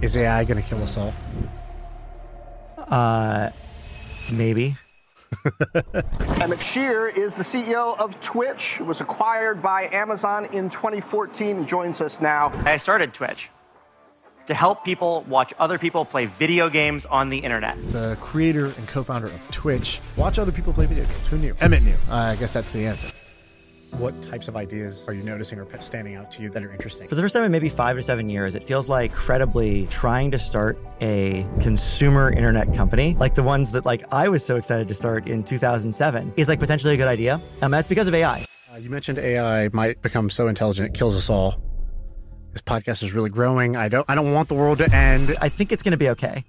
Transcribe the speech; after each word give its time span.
Is 0.00 0.16
AI 0.16 0.44
going 0.44 0.62
to 0.62 0.68
kill 0.68 0.82
us 0.82 0.96
all? 0.96 1.12
Uh, 2.76 3.50
maybe. 4.32 4.76
Emmett 6.40 6.62
Shear 6.62 7.08
is 7.08 7.36
the 7.36 7.42
CEO 7.42 7.98
of 7.98 8.18
Twitch. 8.20 8.76
It 8.80 8.84
was 8.84 9.00
acquired 9.00 9.60
by 9.60 9.88
Amazon 9.92 10.46
in 10.46 10.70
2014 10.70 11.56
and 11.56 11.68
joins 11.68 12.00
us 12.00 12.20
now. 12.20 12.52
I 12.64 12.76
started 12.76 13.12
Twitch 13.12 13.50
to 14.46 14.54
help 14.54 14.84
people 14.84 15.24
watch 15.28 15.52
other 15.58 15.78
people 15.78 16.04
play 16.04 16.26
video 16.26 16.70
games 16.70 17.04
on 17.04 17.28
the 17.28 17.38
internet. 17.38 17.76
The 17.92 18.16
creator 18.20 18.66
and 18.66 18.88
co 18.88 19.02
founder 19.02 19.26
of 19.26 19.50
Twitch. 19.50 20.00
Watch 20.16 20.38
other 20.38 20.52
people 20.52 20.72
play 20.72 20.86
video 20.86 21.04
games. 21.04 21.26
Who 21.28 21.38
knew? 21.38 21.56
Emmett 21.60 21.82
knew. 21.82 21.96
Uh, 22.08 22.14
I 22.14 22.36
guess 22.36 22.52
that's 22.52 22.72
the 22.72 22.86
answer. 22.86 23.08
What 23.98 24.14
types 24.30 24.46
of 24.46 24.56
ideas 24.56 25.08
are 25.08 25.12
you 25.12 25.24
noticing 25.24 25.58
or 25.58 25.66
standing 25.80 26.14
out 26.14 26.30
to 26.30 26.42
you 26.42 26.50
that 26.50 26.62
are 26.62 26.70
interesting? 26.70 27.08
For 27.08 27.16
the 27.16 27.20
first 27.20 27.34
time 27.34 27.42
in 27.42 27.50
maybe 27.50 27.68
five 27.68 27.96
to 27.96 28.02
seven 28.02 28.30
years, 28.30 28.54
it 28.54 28.62
feels 28.62 28.88
like 28.88 29.12
credibly 29.12 29.88
trying 29.88 30.30
to 30.30 30.38
start 30.38 30.78
a 31.00 31.44
consumer 31.60 32.30
internet 32.30 32.72
company, 32.74 33.16
like 33.18 33.34
the 33.34 33.42
ones 33.42 33.72
that 33.72 33.84
like 33.84 34.04
I 34.14 34.28
was 34.28 34.44
so 34.44 34.54
excited 34.54 34.86
to 34.86 34.94
start 34.94 35.26
in 35.26 35.42
2007, 35.42 36.32
is 36.36 36.48
like 36.48 36.60
potentially 36.60 36.94
a 36.94 36.96
good 36.96 37.08
idea. 37.08 37.40
Um, 37.60 37.72
that's 37.72 37.88
because 37.88 38.06
of 38.06 38.14
AI. 38.14 38.44
Uh, 38.72 38.76
you 38.76 38.88
mentioned 38.88 39.18
AI 39.18 39.68
might 39.72 40.00
become 40.00 40.30
so 40.30 40.46
intelligent 40.46 40.90
it 40.90 40.94
kills 40.96 41.16
us 41.16 41.28
all. 41.28 41.60
This 42.52 42.62
podcast 42.62 43.02
is 43.02 43.12
really 43.12 43.30
growing. 43.30 43.74
I 43.74 43.88
don't. 43.88 44.08
I 44.08 44.14
don't 44.14 44.32
want 44.32 44.48
the 44.48 44.54
world 44.54 44.78
to 44.78 44.94
end. 44.94 45.34
I 45.40 45.48
think 45.48 45.72
it's 45.72 45.82
going 45.82 45.90
to 45.90 45.98
be 45.98 46.10
okay, 46.10 46.44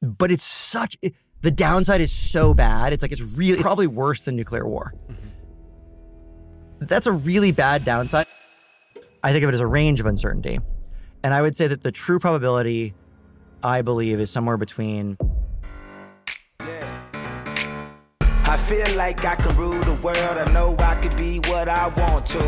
but 0.00 0.30
it's 0.30 0.44
such. 0.44 0.96
It, 1.02 1.12
the 1.42 1.50
downside 1.50 2.00
is 2.00 2.10
so 2.10 2.54
bad. 2.54 2.94
It's 2.94 3.02
like 3.02 3.12
it's 3.12 3.20
really 3.20 3.52
it's 3.52 3.62
probably 3.62 3.86
worse 3.86 4.22
than 4.22 4.36
nuclear 4.36 4.66
war. 4.66 4.94
Mm-hmm. 5.04 5.25
That's 6.78 7.06
a 7.06 7.12
really 7.12 7.52
bad 7.52 7.84
downside. 7.84 8.26
I 9.22 9.32
think 9.32 9.42
of 9.42 9.50
it 9.50 9.54
as 9.54 9.60
a 9.60 9.66
range 9.66 10.00
of 10.00 10.06
uncertainty. 10.06 10.58
And 11.22 11.34
I 11.34 11.42
would 11.42 11.56
say 11.56 11.66
that 11.66 11.82
the 11.82 11.90
true 11.90 12.18
probability, 12.18 12.94
I 13.62 13.82
believe, 13.82 14.20
is 14.20 14.30
somewhere 14.30 14.56
between. 14.56 15.16
Yeah. 16.60 17.86
I 18.22 18.56
feel 18.56 18.96
like 18.96 19.24
I 19.24 19.34
can 19.34 19.56
rule 19.56 19.82
the 19.82 19.94
world. 19.94 20.18
I 20.18 20.50
know 20.52 20.76
I 20.78 20.94
could 20.96 21.16
be 21.16 21.38
what 21.40 21.68
I 21.68 21.88
want 21.88 22.26
to. 22.26 22.40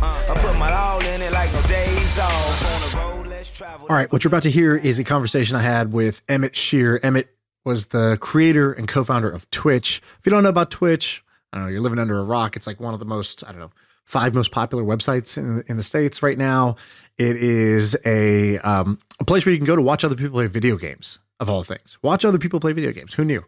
Uh, 0.00 0.26
I 0.30 0.38
put 0.40 0.56
my 0.58 0.72
all 0.72 1.00
in 1.04 1.22
it 1.22 1.32
like 1.32 1.52
no 1.52 1.62
days 1.62 2.18
off. 2.18 2.94
On 2.96 3.18
road, 3.18 3.26
let's 3.28 3.50
travel. 3.50 3.86
All 3.88 3.96
right, 3.96 4.10
what 4.10 4.24
you're 4.24 4.30
about 4.30 4.44
to 4.44 4.50
hear 4.50 4.74
is 4.76 4.98
a 4.98 5.04
conversation 5.04 5.56
I 5.56 5.62
had 5.62 5.92
with 5.92 6.22
Emmett 6.28 6.56
Shear. 6.56 7.00
Emmett 7.02 7.28
was 7.64 7.86
the 7.86 8.16
creator 8.20 8.72
and 8.72 8.88
co 8.88 9.04
founder 9.04 9.30
of 9.30 9.50
Twitch. 9.50 10.00
If 10.18 10.26
you 10.26 10.30
don't 10.30 10.42
know 10.42 10.48
about 10.48 10.70
Twitch, 10.70 11.22
I 11.52 11.56
don't 11.56 11.66
know, 11.66 11.72
you're 11.72 11.80
living 11.80 11.98
under 11.98 12.18
a 12.18 12.24
rock. 12.24 12.56
It's 12.56 12.66
like 12.66 12.80
one 12.80 12.94
of 12.94 13.00
the 13.00 13.06
most, 13.06 13.44
I 13.44 13.52
don't 13.52 13.60
know, 13.60 13.70
five 14.04 14.34
most 14.34 14.50
popular 14.50 14.84
websites 14.84 15.36
in, 15.36 15.62
in 15.66 15.76
the 15.76 15.82
States 15.82 16.22
right 16.22 16.38
now. 16.38 16.76
It 17.16 17.36
is 17.36 17.96
a, 18.04 18.58
um, 18.58 18.98
a 19.20 19.24
place 19.24 19.44
where 19.44 19.52
you 19.52 19.58
can 19.58 19.66
go 19.66 19.76
to 19.76 19.82
watch 19.82 20.04
other 20.04 20.14
people 20.14 20.32
play 20.32 20.46
video 20.46 20.76
games, 20.76 21.18
of 21.40 21.48
all 21.48 21.62
things. 21.62 21.98
Watch 22.02 22.24
other 22.24 22.38
people 22.38 22.60
play 22.60 22.72
video 22.72 22.92
games. 22.92 23.14
Who 23.14 23.24
knew? 23.24 23.44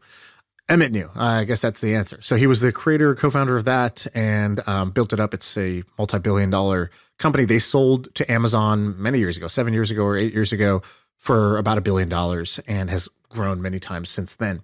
Emmett 0.68 0.92
knew. 0.92 1.10
I 1.16 1.44
guess 1.44 1.60
that's 1.60 1.80
the 1.80 1.96
answer. 1.96 2.20
So 2.22 2.36
he 2.36 2.46
was 2.46 2.60
the 2.60 2.72
creator, 2.72 3.14
co-founder 3.14 3.56
of 3.56 3.64
that, 3.64 4.06
and 4.14 4.66
um, 4.68 4.92
built 4.92 5.12
it 5.12 5.18
up. 5.18 5.34
It's 5.34 5.56
a 5.56 5.82
multi-billion-dollar 5.98 6.90
company. 7.18 7.44
They 7.44 7.58
sold 7.58 8.14
to 8.14 8.30
Amazon 8.30 8.94
many 9.00 9.18
years 9.18 9.36
ago, 9.36 9.48
seven 9.48 9.74
years 9.74 9.90
ago 9.90 10.04
or 10.04 10.16
eight 10.16 10.32
years 10.32 10.52
ago, 10.52 10.82
for 11.18 11.58
about 11.58 11.76
a 11.76 11.80
billion 11.80 12.08
dollars, 12.08 12.60
and 12.68 12.88
has 12.88 13.08
grown 13.28 13.60
many 13.60 13.80
times 13.80 14.10
since 14.10 14.36
then. 14.36 14.62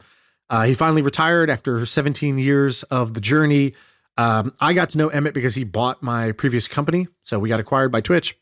Uh, 0.48 0.64
he 0.64 0.74
finally 0.74 1.02
retired 1.02 1.50
after 1.50 1.84
17 1.84 2.38
years 2.38 2.82
of 2.84 3.14
the 3.14 3.20
journey. 3.20 3.74
Um, 4.16 4.54
I 4.60 4.72
got 4.72 4.90
to 4.90 4.98
know 4.98 5.08
Emmett 5.08 5.34
because 5.34 5.54
he 5.54 5.64
bought 5.64 6.02
my 6.02 6.32
previous 6.32 6.68
company. 6.68 7.08
So 7.22 7.38
we 7.38 7.48
got 7.48 7.60
acquired 7.60 7.92
by 7.92 8.00
Twitch. 8.00 8.38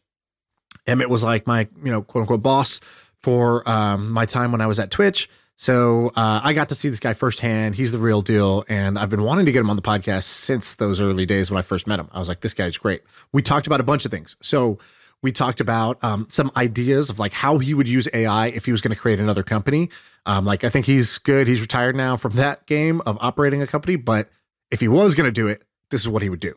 Emmett 0.86 1.08
was 1.08 1.22
like 1.22 1.46
my, 1.46 1.68
you 1.82 1.90
know, 1.90 2.02
quote 2.02 2.22
unquote 2.22 2.42
boss 2.42 2.80
for 3.22 3.68
um, 3.68 4.10
my 4.10 4.26
time 4.26 4.52
when 4.52 4.60
I 4.60 4.66
was 4.66 4.78
at 4.78 4.90
Twitch. 4.90 5.28
So 5.56 6.08
uh, 6.08 6.40
I 6.42 6.52
got 6.52 6.68
to 6.70 6.74
see 6.74 6.88
this 6.88 7.00
guy 7.00 7.12
firsthand. 7.12 7.76
He's 7.76 7.92
the 7.92 7.98
real 7.98 8.22
deal. 8.22 8.64
And 8.68 8.98
I've 8.98 9.10
been 9.10 9.22
wanting 9.22 9.46
to 9.46 9.52
get 9.52 9.60
him 9.60 9.70
on 9.70 9.76
the 9.76 9.82
podcast 9.82 10.24
since 10.24 10.74
those 10.74 11.00
early 11.00 11.26
days 11.26 11.50
when 11.50 11.58
I 11.58 11.62
first 11.62 11.86
met 11.86 12.00
him. 12.00 12.08
I 12.12 12.18
was 12.18 12.28
like, 12.28 12.40
this 12.40 12.54
guy's 12.54 12.76
great. 12.76 13.02
We 13.32 13.40
talked 13.40 13.66
about 13.66 13.80
a 13.80 13.84
bunch 13.84 14.04
of 14.04 14.10
things. 14.10 14.36
So 14.42 14.78
we 15.24 15.32
talked 15.32 15.60
about 15.62 16.04
um, 16.04 16.26
some 16.28 16.52
ideas 16.54 17.08
of 17.08 17.18
like 17.18 17.32
how 17.32 17.56
he 17.56 17.72
would 17.72 17.88
use 17.88 18.06
AI 18.12 18.48
if 18.48 18.66
he 18.66 18.72
was 18.72 18.82
going 18.82 18.94
to 18.94 19.00
create 19.00 19.18
another 19.18 19.42
company. 19.42 19.88
Um, 20.26 20.44
like 20.44 20.64
I 20.64 20.68
think 20.68 20.84
he's 20.84 21.16
good. 21.16 21.48
He's 21.48 21.62
retired 21.62 21.96
now 21.96 22.18
from 22.18 22.34
that 22.34 22.66
game 22.66 23.00
of 23.06 23.16
operating 23.22 23.62
a 23.62 23.66
company, 23.66 23.96
but 23.96 24.28
if 24.70 24.80
he 24.80 24.86
was 24.86 25.14
going 25.14 25.26
to 25.26 25.32
do 25.32 25.48
it, 25.48 25.62
this 25.90 26.02
is 26.02 26.08
what 26.10 26.22
he 26.22 26.28
would 26.28 26.40
do. 26.40 26.54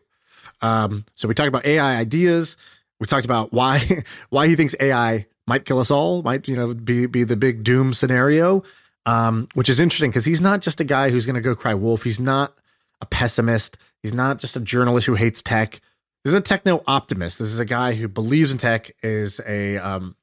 Um, 0.61 1.05
so 1.15 1.29
we 1.29 1.33
talked 1.33 1.47
about 1.47 1.65
AI 1.65 1.95
ideas. 1.97 2.57
We 2.99 3.07
talked 3.07 3.23
about 3.23 3.53
why 3.53 4.03
why 4.29 4.47
he 4.47 4.57
thinks 4.57 4.75
AI 4.81 5.27
might 5.47 5.63
kill 5.63 5.79
us 5.79 5.89
all, 5.89 6.21
might 6.21 6.47
you 6.49 6.57
know 6.57 6.73
be 6.73 7.05
be 7.05 7.23
the 7.23 7.37
big 7.37 7.63
doom 7.63 7.93
scenario, 7.93 8.63
um, 9.05 9.47
which 9.53 9.69
is 9.69 9.79
interesting 9.79 10.11
because 10.11 10.25
he's 10.25 10.41
not 10.41 10.59
just 10.59 10.81
a 10.81 10.83
guy 10.83 11.09
who's 11.09 11.25
going 11.25 11.35
to 11.35 11.41
go 11.41 11.55
cry 11.55 11.73
wolf. 11.73 12.03
He's 12.03 12.19
not 12.19 12.53
a 12.99 13.05
pessimist. 13.05 13.77
He's 14.03 14.13
not 14.13 14.39
just 14.39 14.57
a 14.57 14.59
journalist 14.59 15.05
who 15.05 15.15
hates 15.15 15.41
tech. 15.41 15.79
This 16.27 16.33
is 16.33 16.39
a 16.41 16.43
techno 16.43 16.83
optimist. 16.85 17.39
This 17.39 17.53
is 17.53 17.59
a 17.59 17.65
guy 17.65 17.93
who 17.93 18.09
believes 18.09 18.51
in 18.51 18.57
tech, 18.57 18.91
is 19.01 19.39
a 19.47 19.77
um, 19.77 20.17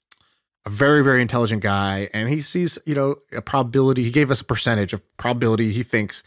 a 0.67 0.69
very 0.69 1.03
very 1.03 1.23
intelligent 1.23 1.63
guy, 1.63 2.11
and 2.13 2.29
he 2.29 2.43
sees 2.43 2.79
you 2.85 2.95
know 2.95 3.17
a 3.33 3.41
probability. 3.41 4.05
He 4.05 4.11
gave 4.11 4.31
us 4.31 4.39
a 4.43 4.45
percentage 4.45 4.93
of 4.93 5.01
probability 5.17 5.73
he 5.73 5.83
thinks 5.83 6.23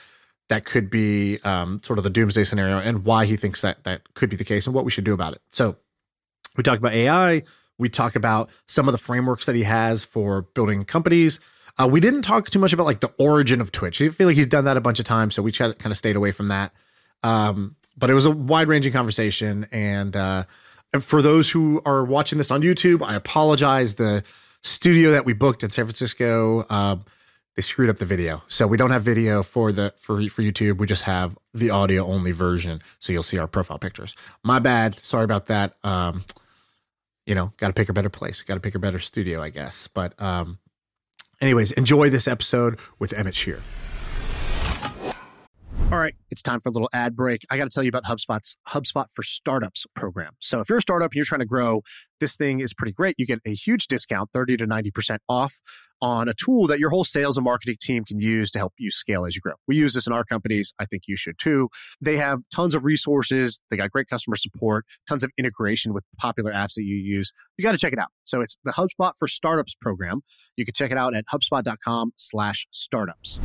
that 0.50 0.66
could 0.66 0.90
be 0.90 1.38
um, 1.44 1.80
sort 1.84 2.00
of 2.00 2.04
the 2.04 2.10
doomsday 2.10 2.44
scenario, 2.44 2.80
and 2.80 3.06
why 3.06 3.28
he 3.28 3.38
thinks 3.38 3.62
that 3.62 3.84
that 3.84 4.16
could 4.16 4.32
be 4.32 4.36
the 4.36 4.44
case, 4.44 4.66
and 4.66 4.74
what 4.74 4.84
we 4.84 4.90
should 4.90 5.04
do 5.04 5.14
about 5.14 5.34
it. 5.34 5.44
So 5.52 5.76
we 6.56 6.64
talked 6.64 6.80
about 6.80 6.94
AI. 6.94 7.44
We 7.78 7.88
talk 7.88 8.16
about 8.16 8.50
some 8.66 8.88
of 8.88 8.94
the 8.94 8.98
frameworks 8.98 9.46
that 9.46 9.56
he 9.56 9.62
has 9.62 10.04
for 10.04 10.42
building 10.42 10.86
companies. 10.86 11.40
Uh, 11.78 11.88
we 11.88 12.00
didn't 12.00 12.24
talk 12.24 12.50
too 12.50 12.58
much 12.58 12.74
about 12.74 12.88
like 12.88 13.02
the 13.02 13.14
origin 13.20 13.62
of 13.62 13.72
Twitch. 13.72 14.02
I 14.02 14.10
feel 14.10 14.26
like 14.26 14.38
he's 14.38 14.48
done 14.48 14.66
that 14.66 14.76
a 14.76 14.82
bunch 14.82 14.98
of 14.98 15.06
times, 15.06 15.36
so 15.36 15.44
we 15.44 15.52
kind 15.52 15.76
of 15.86 15.98
stayed 15.98 16.16
away 16.16 16.32
from 16.32 16.48
that. 16.48 16.74
Um, 17.22 17.76
but 17.98 18.10
it 18.10 18.14
was 18.14 18.26
a 18.26 18.32
wide 18.32 18.68
ranging 18.68 18.94
conversation. 18.94 19.68
And 19.72 20.16
uh, 20.16 20.44
for 21.00 21.22
those 21.22 21.50
who 21.50 21.82
are 21.86 22.04
watching 22.04 22.38
this 22.38 22.52
on 22.52 22.62
YouTube, 22.62 23.04
I 23.06 23.16
apologize. 23.16 23.96
The 23.96 24.24
studio 24.62 25.12
that 25.12 25.26
we 25.26 25.34
booked 25.34 25.64
in 25.64 25.70
San 25.70 25.86
Francisco, 25.86 26.66
uh, 26.70 26.98
they 27.56 27.62
screwed 27.62 27.90
up 27.90 27.98
the 27.98 28.06
video, 28.06 28.44
so 28.48 28.68
we 28.68 28.78
don't 28.78 28.92
have 28.92 29.02
video 29.02 29.42
for 29.42 29.72
the 29.72 29.94
for 29.98 30.22
for 30.30 30.44
YouTube. 30.44 30.78
We 30.78 30.86
just 30.86 31.04
have 31.04 31.36
the 31.54 31.72
audio 31.72 32.06
only 32.06 32.32
version, 32.32 32.82
so 33.00 33.12
you'll 33.12 33.24
see 33.24 33.40
our 33.40 33.48
profile 33.48 33.80
pictures. 33.80 34.16
My 34.44 34.60
bad. 34.60 35.00
Sorry 35.00 35.24
about 35.24 35.48
that. 35.48 35.76
Um, 35.84 36.24
you 37.26 37.36
know, 37.36 37.52
got 37.58 37.68
to 37.68 37.74
pick 37.74 37.90
a 37.90 37.94
better 37.94 38.10
place. 38.10 38.42
Got 38.42 38.54
to 38.56 38.60
pick 38.60 38.76
a 38.76 38.80
better 38.80 39.00
studio, 39.00 39.42
I 39.42 39.50
guess. 39.50 39.88
But 39.88 40.20
um, 40.22 40.60
anyways, 41.42 41.72
enjoy 41.74 42.10
this 42.10 42.28
episode 42.28 42.80
with 43.00 43.12
Emmett 43.12 43.36
Shear. 43.36 43.62
All 45.90 45.98
right, 45.98 46.16
it's 46.30 46.42
time 46.42 46.60
for 46.60 46.68
a 46.68 46.72
little 46.74 46.90
ad 46.92 47.16
break. 47.16 47.46
I 47.50 47.56
got 47.56 47.64
to 47.64 47.70
tell 47.70 47.82
you 47.82 47.88
about 47.88 48.04
HubSpot's 48.04 48.58
HubSpot 48.68 49.06
for 49.14 49.24
Startups 49.24 49.86
program. 49.96 50.34
So, 50.40 50.60
if 50.60 50.68
you're 50.68 50.80
a 50.80 50.82
startup 50.82 51.12
and 51.12 51.16
you're 51.16 51.24
trying 51.24 51.40
to 51.40 51.46
grow, 51.46 51.82
this 52.20 52.36
thing 52.36 52.60
is 52.60 52.74
pretty 52.74 52.92
great. 52.92 53.16
You 53.18 53.26
get 53.26 53.40
a 53.46 53.54
huge 53.54 53.88
discount, 53.88 54.32
30 54.34 54.58
to 54.58 54.68
90% 54.68 55.20
off 55.30 55.62
on 56.02 56.28
a 56.28 56.34
tool 56.34 56.68
that 56.68 56.80
your 56.80 56.90
whole 56.90 57.06
sales 57.06 57.38
and 57.38 57.46
marketing 57.46 57.78
team 57.80 58.04
can 58.04 58.20
use 58.20 58.52
to 58.52 58.60
help 58.60 58.74
you 58.78 58.92
scale 58.92 59.26
as 59.26 59.36
you 59.36 59.42
grow. 59.42 59.54
We 59.66 59.78
use 59.78 59.94
this 59.94 60.08
in 60.08 60.12
our 60.12 60.26
companies. 60.26 60.74
I 60.78 60.86
think 60.86 61.04
you 61.08 61.16
should 61.16 61.40
too. 61.40 61.70
They 62.02 62.18
have 62.18 62.42
tons 62.54 62.76
of 62.76 62.84
resources. 62.84 63.62
They 63.72 63.78
got 63.78 63.90
great 63.90 64.10
customer 64.10 64.36
support, 64.36 64.86
tons 65.08 65.24
of 65.24 65.32
integration 65.38 65.94
with 65.94 66.04
popular 66.18 66.52
apps 66.52 66.74
that 66.76 66.84
you 66.84 66.98
use. 66.98 67.32
You 67.58 67.64
got 67.64 67.72
to 67.72 67.78
check 67.78 67.94
it 67.94 68.00
out. 68.00 68.10
So 68.26 68.42
it's 68.42 68.58
the 68.66 68.74
HubSpot 68.74 69.14
for 69.18 69.30
Startups 69.30 69.76
program. 69.80 70.20
You 70.58 70.66
can 70.66 70.74
check 70.74 70.92
it 70.92 70.98
out 70.98 71.16
at 71.16 71.24
hubspot.com 71.28 72.12
slash 72.18 72.68
startups 72.72 73.40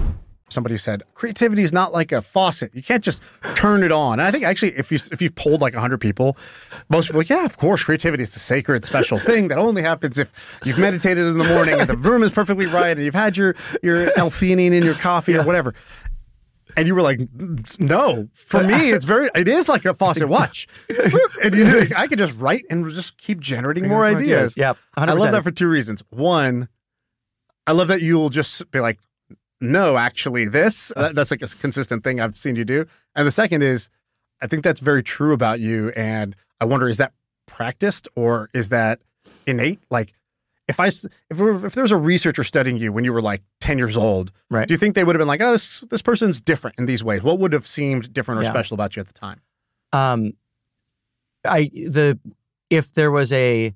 somebody 0.52 0.78
said 0.78 1.02
creativity 1.14 1.62
is 1.62 1.72
not 1.72 1.92
like 1.92 2.12
a 2.12 2.22
faucet. 2.22 2.74
You 2.74 2.82
can't 2.82 3.02
just 3.02 3.22
turn 3.54 3.82
it 3.82 3.90
on. 3.90 4.14
And 4.14 4.22
I 4.22 4.30
think 4.30 4.44
actually, 4.44 4.76
if 4.76 4.92
you 4.92 4.98
if 5.10 5.20
you've 5.22 5.34
polled 5.34 5.60
like 5.60 5.74
hundred 5.74 5.98
people, 5.98 6.36
most 6.88 7.06
people 7.06 7.18
are 7.18 7.22
like, 7.22 7.30
yeah, 7.30 7.44
of 7.44 7.56
course, 7.56 7.82
creativity 7.82 8.22
is 8.22 8.36
a 8.36 8.38
sacred, 8.38 8.84
special 8.84 9.18
thing 9.18 9.48
that 9.48 9.58
only 9.58 9.82
happens 9.82 10.18
if 10.18 10.60
you've 10.64 10.78
meditated 10.78 11.26
in 11.26 11.38
the 11.38 11.44
morning 11.44 11.80
and 11.80 11.88
the 11.88 11.96
room 11.96 12.22
is 12.22 12.30
perfectly 12.30 12.66
right 12.66 12.96
and 12.96 13.04
you've 13.04 13.14
had 13.14 13.36
your 13.36 13.54
your 13.82 14.16
L-theanine 14.18 14.72
in 14.72 14.82
your 14.84 14.94
coffee 14.94 15.32
yeah. 15.32 15.40
or 15.40 15.44
whatever. 15.44 15.74
And 16.76 16.88
you 16.88 16.94
were 16.94 17.02
like, 17.02 17.20
no, 17.78 18.28
for 18.32 18.62
me, 18.62 18.92
it's 18.92 19.04
very, 19.04 19.28
it 19.34 19.46
is 19.46 19.68
like 19.68 19.84
a 19.84 19.92
faucet. 19.92 20.30
Watch. 20.30 20.66
and 21.44 21.54
you, 21.54 21.88
I 21.94 22.06
could 22.06 22.16
just 22.16 22.40
write 22.40 22.64
and 22.70 22.90
just 22.90 23.18
keep 23.18 23.40
generating 23.40 23.88
more 23.88 24.06
ideas. 24.06 24.56
Yeah. 24.56 24.72
I 24.96 25.12
love 25.12 25.32
that 25.32 25.44
for 25.44 25.50
two 25.50 25.68
reasons. 25.68 26.02
One, 26.08 26.68
I 27.66 27.72
love 27.72 27.88
that 27.88 28.00
you'll 28.00 28.30
just 28.30 28.70
be 28.70 28.80
like, 28.80 28.98
no, 29.62 29.96
actually, 29.96 30.46
this. 30.46 30.92
That, 30.96 31.14
that's 31.14 31.30
like 31.30 31.40
a 31.40 31.48
consistent 31.48 32.02
thing 32.04 32.20
I've 32.20 32.36
seen 32.36 32.56
you 32.56 32.64
do. 32.64 32.84
And 33.14 33.26
the 33.26 33.30
second 33.30 33.62
is, 33.62 33.88
I 34.42 34.48
think 34.48 34.64
that's 34.64 34.80
very 34.80 35.02
true 35.02 35.32
about 35.32 35.60
you. 35.60 35.90
And 35.90 36.34
I 36.60 36.64
wonder, 36.64 36.88
is 36.88 36.98
that 36.98 37.12
practiced 37.46 38.08
or 38.16 38.50
is 38.52 38.70
that 38.70 39.00
innate? 39.46 39.80
Like, 39.88 40.14
if 40.68 40.80
I 40.80 40.86
if 40.86 41.04
if 41.30 41.74
there 41.74 41.84
was 41.84 41.92
a 41.92 41.96
researcher 41.96 42.44
studying 42.44 42.76
you 42.76 42.92
when 42.92 43.04
you 43.04 43.12
were 43.12 43.22
like 43.22 43.42
ten 43.60 43.78
years 43.78 43.96
old, 43.96 44.32
right? 44.50 44.66
Do 44.66 44.74
you 44.74 44.78
think 44.78 44.94
they 44.94 45.04
would 45.04 45.14
have 45.14 45.20
been 45.20 45.28
like, 45.28 45.40
oh, 45.40 45.52
this 45.52 45.80
this 45.90 46.02
person's 46.02 46.40
different 46.40 46.76
in 46.78 46.86
these 46.86 47.04
ways? 47.04 47.22
What 47.22 47.38
would 47.38 47.52
have 47.52 47.66
seemed 47.66 48.12
different 48.12 48.40
or 48.40 48.44
yeah. 48.44 48.50
special 48.50 48.74
about 48.74 48.96
you 48.96 49.00
at 49.00 49.06
the 49.06 49.12
time? 49.12 49.40
Um, 49.92 50.34
I 51.44 51.64
the 51.72 52.18
if 52.70 52.94
there 52.94 53.10
was 53.10 53.32
a 53.32 53.74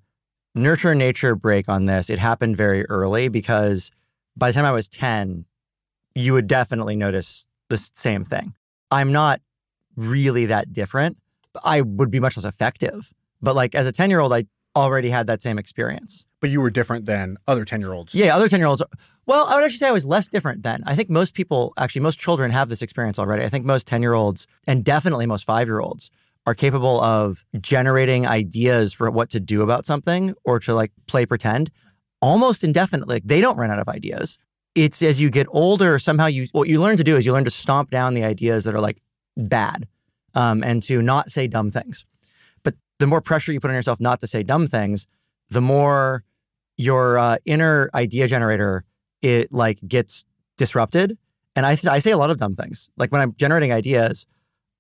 nurture 0.55 0.94
nature 0.94 1.35
break 1.35 1.69
on 1.69 1.87
this, 1.87 2.09
it 2.09 2.19
happened 2.19 2.56
very 2.56 2.87
early 2.87 3.29
because 3.29 3.91
by 4.37 4.50
the 4.50 4.55
time 4.55 4.65
I 4.65 4.73
was 4.73 4.89
10, 4.89 5.44
you 6.17 6.33
would 6.33 6.47
definitely 6.47 6.97
notice 6.97 7.47
the 7.69 7.77
same 7.77 8.25
thing. 8.25 8.55
I'm 8.91 9.13
not 9.13 9.41
really 9.97 10.47
that 10.47 10.73
different. 10.73 11.19
I 11.63 11.83
would 11.83 12.11
be 12.11 12.21
much 12.21 12.37
less 12.37 12.45
effective. 12.45 13.13
But 13.43 13.55
like 13.55 13.75
as 13.75 13.87
a 13.87 13.93
10 13.93 14.09
year 14.09 14.21
old, 14.21 14.33
I 14.33 14.47
already 14.75 15.11
had 15.11 15.27
that 15.27 15.43
same 15.43 15.59
experience. 15.59 16.25
But 16.41 16.51
you 16.51 16.61
were 16.61 16.71
different 16.71 17.07
than 17.07 17.37
other 17.47 17.65
10 17.65 17.81
year 17.81 17.93
olds. 17.93 18.15
Yeah, 18.15 18.35
other 18.35 18.49
10 18.49 18.61
year 18.61 18.67
olds. 18.69 18.83
Well, 19.27 19.47
I 19.47 19.57
would 19.57 19.65
actually 19.65 19.79
say 19.79 19.89
I 19.89 19.93
was 19.93 20.07
less 20.07 20.27
different 20.29 20.63
then. 20.63 20.83
I 20.87 20.95
think 20.95 21.11
most 21.11 21.35
people, 21.35 21.75
actually, 21.77 22.03
most 22.03 22.19
children 22.19 22.51
have 22.51 22.69
this 22.71 22.83
experience 22.83 23.19
already. 23.19 23.45
I 23.45 23.49
think 23.49 23.67
most 23.67 23.87
10 23.87 24.01
year 24.01 24.15
olds 24.15 24.47
and 24.67 24.85
definitely 24.85 25.27
most 25.27 25.45
five 25.45 25.69
year 25.69 25.81
olds 25.81 26.11
are 26.47 26.55
capable 26.55 27.01
of 27.01 27.45
generating 27.61 28.27
ideas 28.27 28.95
for 28.95 29.11
what 29.11 29.29
to 29.31 29.41
do 29.41 29.63
about 29.63 29.85
something 29.85 30.33
or 30.45 30.61
to 30.61 30.75
like 30.75 30.93
play 31.07 31.27
pretend 31.27 31.71
almost 32.23 32.65
indefinitely. 32.65 33.17
Like, 33.17 33.27
they 33.27 33.41
don't 33.41 33.59
run 33.59 33.71
out 33.71 33.79
of 33.79 33.89
ideas. 33.89 34.39
It's 34.76 35.02
as 35.02 35.20
you 35.20 35.31
get 35.31 35.46
older, 35.50 35.99
somehow 35.99 36.26
you, 36.26 36.46
what 36.52 36.69
you 36.69 36.81
learn 36.81 36.99
to 36.99 37.05
do 37.05 37.17
is 37.17 37.26
you 37.26 37.32
learn 37.32 37.44
to 37.44 37.50
stomp 37.50 37.90
down 37.90 38.14
the 38.14 38.23
ideas 38.23 38.64
that 38.64 38.75
are 38.75 38.81
like 38.81 39.02
bad 39.37 39.88
um, 40.34 40.62
and 40.62 40.82
to 40.84 41.02
not 41.02 41.32
say 41.32 41.49
dumb 41.49 41.70
things. 41.70 42.05
But 42.62 42.75
the 42.99 43.06
more 43.06 43.20
pressure 43.20 43.52
you 43.52 43.58
put 43.58 43.70
on 43.70 43.75
yourself 43.75 44.00
not 44.00 44.20
to 44.20 44.26
say 44.26 44.43
dumb 44.43 44.69
things, 44.69 45.06
the 45.50 45.62
more 45.62 46.23
your 46.76 47.19
uh, 47.19 47.38
inner 47.46 47.90
idea 47.94 48.28
generator 48.28 48.84
it 49.23 49.50
like 49.50 49.81
gets 49.88 50.25
disrupted. 50.56 51.17
And 51.56 51.64
I, 51.64 51.79
I 51.90 51.99
say 51.99 52.11
a 52.11 52.19
lot 52.19 52.31
of 52.31 52.37
dumb 52.37 52.55
things. 52.55 52.90
Like 52.96 53.11
when 53.11 53.22
I'm 53.22 53.34
generating 53.38 53.72
ideas, 53.72 54.26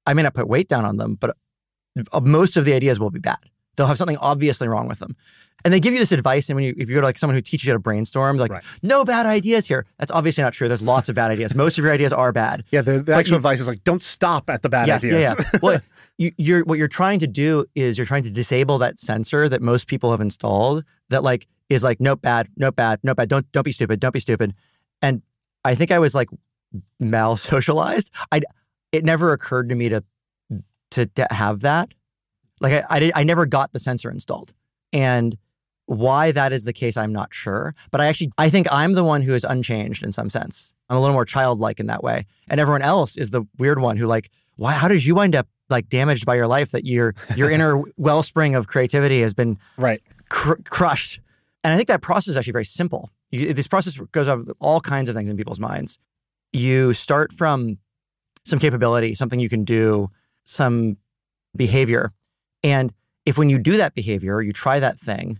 I 0.04 0.12
may 0.12 0.22
not 0.22 0.34
put 0.34 0.46
weight 0.46 0.68
down 0.68 0.84
on 0.84 0.98
them, 0.98 1.14
but 1.14 1.36
uh, 2.12 2.20
most 2.20 2.56
of 2.56 2.66
the 2.66 2.74
ideas 2.74 3.00
will 3.00 3.10
be 3.10 3.18
bad. 3.18 3.38
They'll 3.76 3.86
have 3.86 3.98
something 3.98 4.16
obviously 4.18 4.68
wrong 4.68 4.88
with 4.88 4.98
them. 4.98 5.16
And 5.64 5.72
they 5.72 5.80
give 5.80 5.92
you 5.94 5.98
this 5.98 6.12
advice. 6.12 6.48
And 6.48 6.56
when 6.56 6.64
you, 6.64 6.74
if 6.76 6.88
you 6.88 6.94
go 6.94 7.00
to 7.00 7.06
like 7.06 7.18
someone 7.18 7.34
who 7.34 7.40
teaches 7.40 7.66
you 7.66 7.72
how 7.72 7.76
to 7.76 7.80
brainstorm, 7.80 8.36
like, 8.36 8.50
Right. 8.52 8.62
no 8.82 9.04
bad 9.04 9.26
ideas 9.26 9.66
here. 9.66 9.84
That's 9.98 10.12
obviously 10.12 10.44
not 10.44 10.52
true. 10.52 10.68
There's 10.68 10.82
lots 10.82 11.08
of 11.08 11.14
bad 11.14 11.30
ideas. 11.30 11.54
Most 11.54 11.76
of 11.78 11.84
your 11.84 11.92
ideas 11.92 12.12
are 12.12 12.30
bad. 12.32 12.62
Yeah, 12.70 12.82
the, 12.82 13.02
the 13.02 13.14
actual 13.14 13.32
you- 13.32 13.36
advice 13.38 13.60
is 13.60 13.66
like, 13.66 13.82
don't 13.82 14.02
stop 14.02 14.48
at 14.48 14.62
the 14.62 14.68
bad 14.68 14.86
yes, 14.86 15.02
ideas. 15.04 15.22
Yeah, 15.22 15.34
yeah. 15.52 15.58
well, 15.62 15.80
you, 16.18 16.30
you're 16.38 16.64
what 16.64 16.78
you're 16.78 16.88
trying 16.88 17.18
to 17.20 17.26
do 17.26 17.66
is 17.74 17.98
you're 17.98 18.06
trying 18.06 18.22
to 18.22 18.30
disable 18.30 18.78
that 18.78 18.98
sensor 18.98 19.48
that 19.48 19.60
most 19.60 19.86
people 19.86 20.10
have 20.12 20.20
installed 20.20 20.84
that 21.10 21.22
like 21.22 21.46
is 21.68 21.82
like 21.82 22.00
nope 22.00 22.22
bad, 22.22 22.48
nope 22.56 22.76
bad, 22.76 23.00
nope 23.02 23.16
bad. 23.16 23.28
Don't 23.28 23.50
don't 23.52 23.64
be 23.64 23.72
stupid, 23.72 24.00
don't 24.00 24.12
be 24.14 24.20
stupid. 24.20 24.54
And 25.02 25.20
I 25.64 25.74
think 25.74 25.90
I 25.90 25.98
was 25.98 26.14
like 26.14 26.28
mal 27.00 27.36
socialized. 27.36 28.10
I 28.32 28.40
it 28.92 29.04
never 29.04 29.32
occurred 29.32 29.68
to 29.68 29.74
me 29.74 29.88
to 29.90 30.02
to, 30.92 31.06
to 31.06 31.26
have 31.30 31.60
that. 31.62 31.92
Like 32.60 32.72
I 32.72 32.84
I, 32.96 33.00
did, 33.00 33.12
I 33.14 33.24
never 33.24 33.46
got 33.46 33.72
the 33.72 33.78
sensor 33.80 34.10
installed, 34.10 34.52
and 34.92 35.36
why 35.86 36.32
that 36.32 36.52
is 36.52 36.64
the 36.64 36.72
case, 36.72 36.96
I'm 36.96 37.12
not 37.12 37.32
sure. 37.32 37.74
But 37.90 38.00
I 38.00 38.06
actually 38.06 38.32
I 38.38 38.50
think 38.50 38.66
I'm 38.72 38.92
the 38.94 39.04
one 39.04 39.22
who 39.22 39.34
is 39.34 39.44
unchanged 39.44 40.02
in 40.02 40.12
some 40.12 40.30
sense. 40.30 40.72
I'm 40.88 40.96
a 40.96 41.00
little 41.00 41.14
more 41.14 41.24
childlike 41.24 41.80
in 41.80 41.86
that 41.86 42.02
way, 42.02 42.26
and 42.48 42.60
everyone 42.60 42.82
else 42.82 43.16
is 43.16 43.30
the 43.30 43.42
weird 43.58 43.80
one 43.80 43.96
who 43.96 44.06
like 44.06 44.30
why 44.56 44.72
how 44.72 44.88
did 44.88 45.04
you 45.04 45.14
wind 45.14 45.34
up 45.36 45.46
like 45.68 45.88
damaged 45.88 46.24
by 46.24 46.34
your 46.36 46.46
life 46.46 46.70
that 46.70 46.86
your 46.86 47.14
your 47.34 47.50
inner 47.50 47.82
wellspring 47.96 48.54
of 48.54 48.66
creativity 48.68 49.20
has 49.20 49.34
been 49.34 49.58
Right. 49.76 50.00
cr- 50.28 50.54
crushed. 50.64 51.20
And 51.64 51.72
I 51.72 51.76
think 51.76 51.88
that 51.88 52.00
process 52.02 52.28
is 52.28 52.36
actually 52.36 52.52
very 52.52 52.64
simple. 52.64 53.10
You, 53.32 53.52
this 53.52 53.66
process 53.66 53.98
goes 54.12 54.28
over 54.28 54.52
all 54.60 54.80
kinds 54.80 55.08
of 55.08 55.16
things 55.16 55.28
in 55.28 55.36
people's 55.36 55.58
minds. 55.58 55.98
You 56.52 56.94
start 56.94 57.32
from 57.32 57.78
some 58.44 58.60
capability, 58.60 59.16
something 59.16 59.40
you 59.40 59.48
can 59.48 59.64
do, 59.64 60.08
some 60.44 60.96
behavior. 61.56 62.10
And 62.66 62.92
if 63.24 63.38
when 63.38 63.48
you 63.48 63.58
do 63.60 63.76
that 63.76 63.94
behavior, 63.94 64.42
you 64.42 64.52
try 64.52 64.80
that 64.80 64.98
thing, 64.98 65.38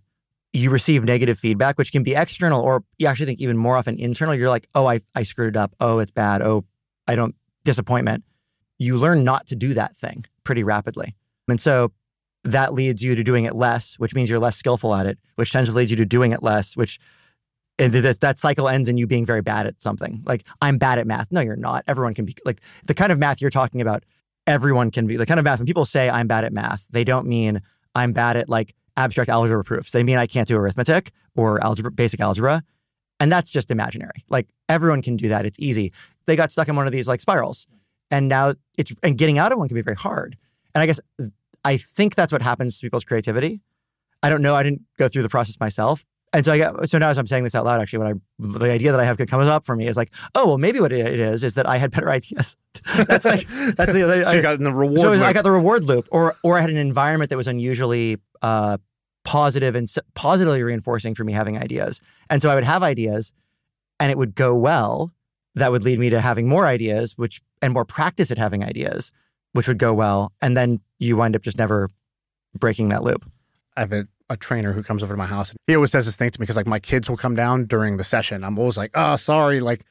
you 0.52 0.70
receive 0.70 1.02
negative 1.02 1.40
feedback, 1.40 1.76
which 1.76 1.90
can 1.90 2.05
be 2.05 2.14
external 2.14 2.62
or 2.62 2.84
you 2.99 3.08
actually 3.08 3.26
think 3.26 3.40
even 3.40 3.56
more 3.56 3.76
often 3.76 3.99
internal. 3.99 4.32
You're 4.32 4.49
like, 4.49 4.69
oh, 4.76 4.87
I, 4.87 5.00
I 5.17 5.25
screwed 5.25 5.56
it 5.56 5.58
up. 5.58 5.75
Oh, 5.81 5.99
it's 5.99 6.12
bad. 6.12 6.40
Oh, 6.40 6.64
I 7.08 7.17
don't, 7.17 7.34
disappointment. 7.64 8.23
You 8.78 8.96
learn 8.96 9.25
not 9.25 9.49
to 9.49 9.56
do 9.56 9.75
that 9.75 9.96
thing 9.96 10.25
pretty 10.44 10.62
rapidly. 10.62 11.17
And 11.49 11.61
so 11.61 11.90
that 12.44 12.73
leads 12.73 13.02
you 13.02 13.17
to 13.17 13.25
doing 13.25 13.44
it 13.44 13.56
less, 13.56 13.99
which 13.99 14.14
means 14.14 14.31
you're 14.31 14.38
less 14.38 14.56
skillful 14.56 14.94
at 14.94 15.06
it, 15.06 15.19
which 15.34 15.50
tends 15.50 15.69
to 15.69 15.75
lead 15.75 15.90
you 15.90 15.96
to 15.96 16.06
doing 16.06 16.31
it 16.31 16.44
less, 16.44 16.76
which 16.76 17.00
and 17.78 17.93
that 17.93 18.20
that 18.20 18.38
cycle 18.38 18.69
ends 18.69 18.88
in 18.88 18.96
you 18.96 19.06
being 19.06 19.26
very 19.26 19.43
bad 19.43 19.67
at 19.67 19.82
something. 19.82 20.23
Like 20.25 20.44
I'm 20.62 20.78
bad 20.78 21.00
at 21.00 21.08
math. 21.08 21.32
No, 21.32 21.40
you're 21.40 21.56
not. 21.56 21.82
Everyone 21.88 22.14
can 22.14 22.25
be 22.25 22.37
like 22.44 22.61
the 22.84 22.94
kind 22.94 23.11
of 23.11 23.19
math 23.19 23.40
you're 23.40 23.50
talking 23.50 23.81
about. 23.81 24.05
Everyone 24.47 24.91
can 24.91 25.07
be 25.07 25.17
the 25.17 25.27
kind 25.27 25.41
of 25.41 25.45
math. 25.45 25.59
When 25.59 25.67
people 25.67 25.85
say 25.85 26.09
I'm 26.09 26.27
bad 26.27 26.45
at 26.45 26.53
math, 26.53 26.87
they 26.91 27.05
don't 27.05 27.27
mean 27.27 27.63
I'm 27.95 28.13
bad 28.13 28.37
at 28.37 28.49
like 28.49 28.75
abstract 28.97 29.29
algebra 29.29 29.65
proofs. 29.65 29.93
They 29.93 30.03
mean 30.03 30.17
I 30.19 30.27
can't 30.27 30.49
do 30.49 30.57
arithmetic 30.57 31.11
or 31.35 31.63
algebra, 31.63 31.91
basic 31.91 32.21
algebra, 32.21 32.63
and 33.19 33.31
that's 33.31 33.51
just 33.51 33.71
imaginary. 33.71 34.25
Like 34.29 34.49
everyone 34.69 35.03
can 35.03 35.17
do 35.17 35.29
that. 35.29 35.47
It's 35.47 35.59
easy. 35.59 35.93
They 36.27 36.37
got 36.37 36.53
stuck 36.53 36.69
in 36.69 36.77
one 36.77 36.87
of 36.87 36.93
these 36.93 37.09
like 37.09 37.21
spirals, 37.21 37.67
and 38.11 38.29
now 38.29 38.55
it's 38.79 38.93
and 39.03 39.19
getting 39.19 39.39
out 39.39 39.53
of 39.53 39.59
one 39.59 39.69
can 39.69 39.75
be 39.75 39.83
very 39.83 39.97
hard. 39.97 40.37
And 40.75 40.83
I 40.83 40.87
guess 40.87 41.01
I 41.65 41.77
think 41.77 42.15
that's 42.15 42.33
what 42.33 42.43
happens 42.43 42.79
to 42.79 42.87
people's 42.87 43.05
creativity. 43.05 43.61
I 44.23 44.31
don't 44.31 44.43
know. 44.43 44.55
I 44.55 44.63
didn't 44.63 44.83
go 44.99 45.09
through 45.09 45.23
the 45.23 45.29
process 45.29 45.59
myself. 45.61 46.05
And 46.32 46.44
so 46.44 46.52
I 46.52 46.58
got, 46.58 46.88
so 46.88 46.99
now 46.99 47.08
as 47.08 47.19
I'm 47.19 47.26
saying 47.26 47.44
this 47.44 47.55
out 47.55 47.64
loud, 47.64 47.81
actually, 47.81 48.00
what 48.00 48.08
I, 48.08 48.12
the 48.38 48.70
idea 48.70 48.90
that 48.90 49.00
I 49.00 49.05
have 49.05 49.17
comes 49.17 49.46
up 49.46 49.64
for 49.64 49.75
me 49.76 49.87
is 49.87 49.96
like, 49.96 50.12
oh, 50.34 50.46
well, 50.46 50.58
maybe 50.58 50.81
what 50.81 50.93
it 50.93 51.20
is, 51.20 51.43
is 51.43 51.55
that 51.55 51.67
I 51.67 51.78
had 51.78 51.90
better 51.93 52.11
ideas. 52.19 52.56
that's 53.06 53.25
like, 53.25 53.46
that's 53.49 53.93
the, 53.93 54.23
So 54.26 54.32
you 54.32 54.43
got 54.43 54.56
in 54.56 54.64
the 54.64 54.73
reward. 54.73 55.00
so 55.00 55.11
loop. 55.12 55.23
I 55.23 55.32
got 55.32 55.44
the 55.44 55.50
reward 55.50 55.84
loop, 55.84 56.08
or, 56.11 56.34
or 56.43 56.58
I 56.58 56.61
had 56.61 56.70
an 56.70 56.76
environment 56.76 57.31
that 57.31 57.37
was 57.37 57.46
unusually 57.46 58.19
uh, 58.43 58.78
positive 59.25 59.75
and 59.75 59.93
positively 60.14 60.62
reinforcing 60.62 61.14
for 61.14 61.25
me 61.25 61.32
having 61.32 61.56
ideas. 61.58 62.00
And 62.28 62.43
so 62.43 62.50
I 62.50 62.55
would 62.55 62.64
have 62.64 62.82
ideas 62.82 63.32
and 63.99 64.11
it 64.11 64.19
would 64.19 64.34
go 64.34 64.55
well. 64.55 65.12
That 65.55 65.73
would 65.73 65.84
lead 65.84 65.99
me 65.99 66.11
to 66.11 66.20
having 66.20 66.49
more 66.49 66.67
ideas, 66.67 67.17
which, 67.17 67.40
and 67.62 67.73
more 67.73 67.87
practice 67.87 68.31
at 68.31 68.37
having 68.37 68.62
ideas, 68.62 69.11
which 69.52 69.67
would 69.69 69.78
go 69.78 69.94
well. 69.94 70.32
And 70.43 70.55
then 70.55 70.81
you 70.99 71.17
wind 71.17 71.34
up 71.34 71.40
just 71.43 71.56
never 71.56 71.88
breaking 72.58 72.88
that 72.88 73.02
loop. 73.02 73.25
I 73.76 73.81
have 73.81 73.93
a, 73.93 74.06
a 74.28 74.37
trainer 74.37 74.73
who 74.73 74.82
comes 74.82 75.02
over 75.02 75.14
to 75.14 75.19
my 75.19 75.26
house. 75.26 75.50
And 75.50 75.58
he 75.67 75.75
always 75.75 75.90
says 75.93 76.06
this 76.06 76.17
thing 76.17 76.31
to 76.31 76.40
me 76.40 76.44
because 76.44 76.56
like 76.56 76.67
my 76.67 76.81
kids 76.81 77.08
will 77.08 77.17
come 77.17 77.34
down 77.37 77.67
during 77.67 77.96
the 77.96 78.05
session. 78.05 78.43
I'm 78.44 78.58
always 78.58 78.76
like, 78.76 78.90
oh, 78.94 79.17
sorry. 79.17 79.61
Like, 79.61 79.82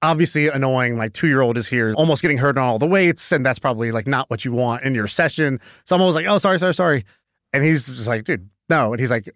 obviously 0.00 0.48
annoying. 0.48 0.96
My 0.96 1.08
two 1.08 1.28
year 1.28 1.40
old 1.42 1.56
is 1.56 1.68
here, 1.68 1.94
almost 1.94 2.22
getting 2.22 2.38
hurt 2.38 2.56
on 2.56 2.64
all 2.64 2.78
the 2.78 2.86
weights, 2.86 3.30
and 3.32 3.44
that's 3.46 3.58
probably 3.58 3.92
like 3.92 4.06
not 4.06 4.28
what 4.30 4.44
you 4.44 4.52
want 4.52 4.82
in 4.82 4.94
your 4.94 5.06
session. 5.06 5.60
So 5.84 5.94
I'm 5.94 6.00
always 6.02 6.16
like, 6.16 6.26
oh, 6.26 6.38
sorry, 6.38 6.58
sorry, 6.58 6.74
sorry. 6.74 7.04
And 7.52 7.62
he's 7.62 7.86
just 7.86 8.08
like, 8.08 8.24
dude, 8.24 8.48
no. 8.68 8.92
And 8.92 8.98
he's 9.00 9.10
like, 9.10 9.28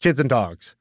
kids 0.00 0.20
and 0.20 0.28
dogs. 0.28 0.76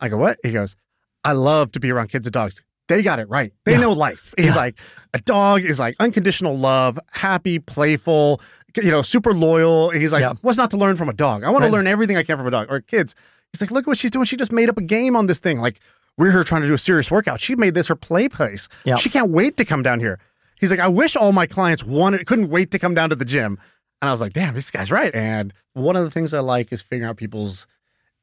I 0.00 0.08
go, 0.08 0.16
what? 0.16 0.38
He 0.42 0.52
goes, 0.52 0.76
I 1.24 1.32
love 1.32 1.72
to 1.72 1.80
be 1.80 1.90
around 1.90 2.08
kids 2.08 2.26
and 2.26 2.32
dogs. 2.32 2.62
They 2.88 3.02
got 3.02 3.18
it 3.18 3.28
right. 3.28 3.52
They 3.64 3.72
Yeah. 3.72 3.80
know 3.80 3.92
life. 3.92 4.32
He's 4.36 4.46
Yeah. 4.46 4.54
like, 4.56 4.78
a 5.14 5.18
dog 5.18 5.62
is 5.64 5.78
like 5.78 5.96
unconditional 5.98 6.56
love, 6.58 6.98
happy, 7.10 7.58
playful, 7.58 8.40
you 8.76 8.90
know, 8.90 9.02
super 9.02 9.32
loyal. 9.32 9.90
He's 9.90 10.12
like, 10.12 10.20
Yeah. 10.22 10.34
what's 10.42 10.58
not 10.58 10.70
to 10.72 10.76
learn 10.76 10.96
from 10.96 11.08
a 11.08 11.12
dog? 11.12 11.44
I 11.44 11.50
want 11.50 11.64
to 11.64 11.70
learn 11.70 11.86
everything 11.86 12.16
I 12.16 12.22
can 12.22 12.36
from 12.38 12.46
a 12.46 12.50
dog. 12.50 12.66
Or 12.70 12.80
kids. 12.80 13.14
He's 13.52 13.60
like, 13.60 13.70
look 13.70 13.86
what 13.86 13.96
she's 13.98 14.10
doing. 14.10 14.24
She 14.24 14.36
just 14.36 14.50
made 14.52 14.68
up 14.68 14.76
a 14.78 14.82
game 14.82 15.14
on 15.14 15.26
this 15.26 15.38
thing. 15.38 15.60
Like, 15.60 15.78
we're 16.16 16.30
here 16.32 16.42
trying 16.44 16.62
to 16.62 16.68
do 16.68 16.74
a 16.74 16.78
serious 16.78 17.10
workout. 17.10 17.40
She 17.40 17.54
made 17.54 17.74
this 17.74 17.86
her 17.88 17.94
play 17.96 18.28
place. 18.28 18.68
Yeah. 18.84 18.96
She 18.96 19.10
can't 19.10 19.30
wait 19.30 19.56
to 19.58 19.64
come 19.64 19.82
down 19.82 20.00
here. 20.00 20.18
He's 20.60 20.70
like, 20.70 20.80
I 20.80 20.88
wish 20.88 21.14
all 21.16 21.32
my 21.32 21.46
clients 21.46 21.84
wanted, 21.84 22.26
couldn't 22.26 22.48
wait 22.50 22.70
to 22.72 22.78
come 22.78 22.94
down 22.94 23.10
to 23.10 23.16
the 23.16 23.24
gym. 23.24 23.58
And 24.02 24.08
I 24.08 24.12
was 24.12 24.20
like, 24.20 24.32
damn, 24.32 24.54
this 24.54 24.70
guy's 24.70 24.90
right. 24.90 25.14
And 25.14 25.52
one 25.74 25.96
of 25.96 26.04
the 26.04 26.10
things 26.10 26.34
I 26.34 26.40
like 26.40 26.72
is 26.72 26.82
figuring 26.82 27.08
out 27.08 27.16
people's 27.16 27.66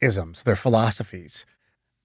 isms, 0.01 0.43
their 0.43 0.55
philosophies. 0.55 1.45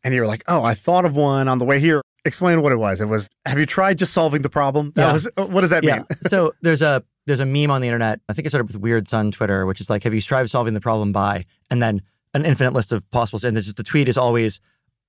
And 0.05 0.15
you 0.15 0.21
were 0.21 0.27
like, 0.27 0.45
oh, 0.49 0.63
I 0.63 0.75
thought 0.75 1.05
of 1.05 1.17
one 1.17 1.49
on 1.49 1.59
the 1.59 1.65
way 1.65 1.81
here. 1.81 2.03
Explain 2.25 2.63
what 2.63 2.73
it 2.73 2.77
was. 2.77 3.01
It 3.01 3.07
was, 3.07 3.29
have 3.45 3.59
you 3.59 3.67
tried 3.67 3.99
just 3.99 4.13
solving 4.13 4.43
the 4.43 4.51
problem? 4.51 4.93
That 4.95 5.07
Yeah. 5.07 5.13
was, 5.13 5.29
uh, 5.37 5.47
what 5.47 5.61
does 5.63 5.71
that 5.71 5.85
yeah. 5.85 5.97
mean? 5.99 6.07
so 6.29 6.55
there's 6.63 6.83
a 6.83 7.03
there's 7.27 7.41
a 7.41 7.47
meme 7.47 7.71
on 7.71 7.81
the 7.81 7.89
internet. 7.89 8.21
I 8.29 8.33
think 8.33 8.47
it 8.47 8.51
started 8.51 8.67
with 8.67 8.81
Weird 8.81 9.09
Sun 9.09 9.33
Twitter, 9.33 9.67
which 9.67 9.81
is 9.81 9.91
like, 9.91 10.05
have 10.05 10.15
you 10.15 10.21
tried 10.21 10.49
solving 10.51 10.75
the 10.75 10.81
problem 10.81 11.13
by, 11.13 11.45
and 11.71 11.83
then 11.83 12.03
an 12.37 12.45
infinite 12.45 12.73
list 12.73 12.93
of 12.93 13.09
possibles. 13.11 13.43
And 13.43 13.57
just 13.57 13.77
the 13.77 13.83
tweet 13.83 14.09
is 14.09 14.17
always, 14.17 14.61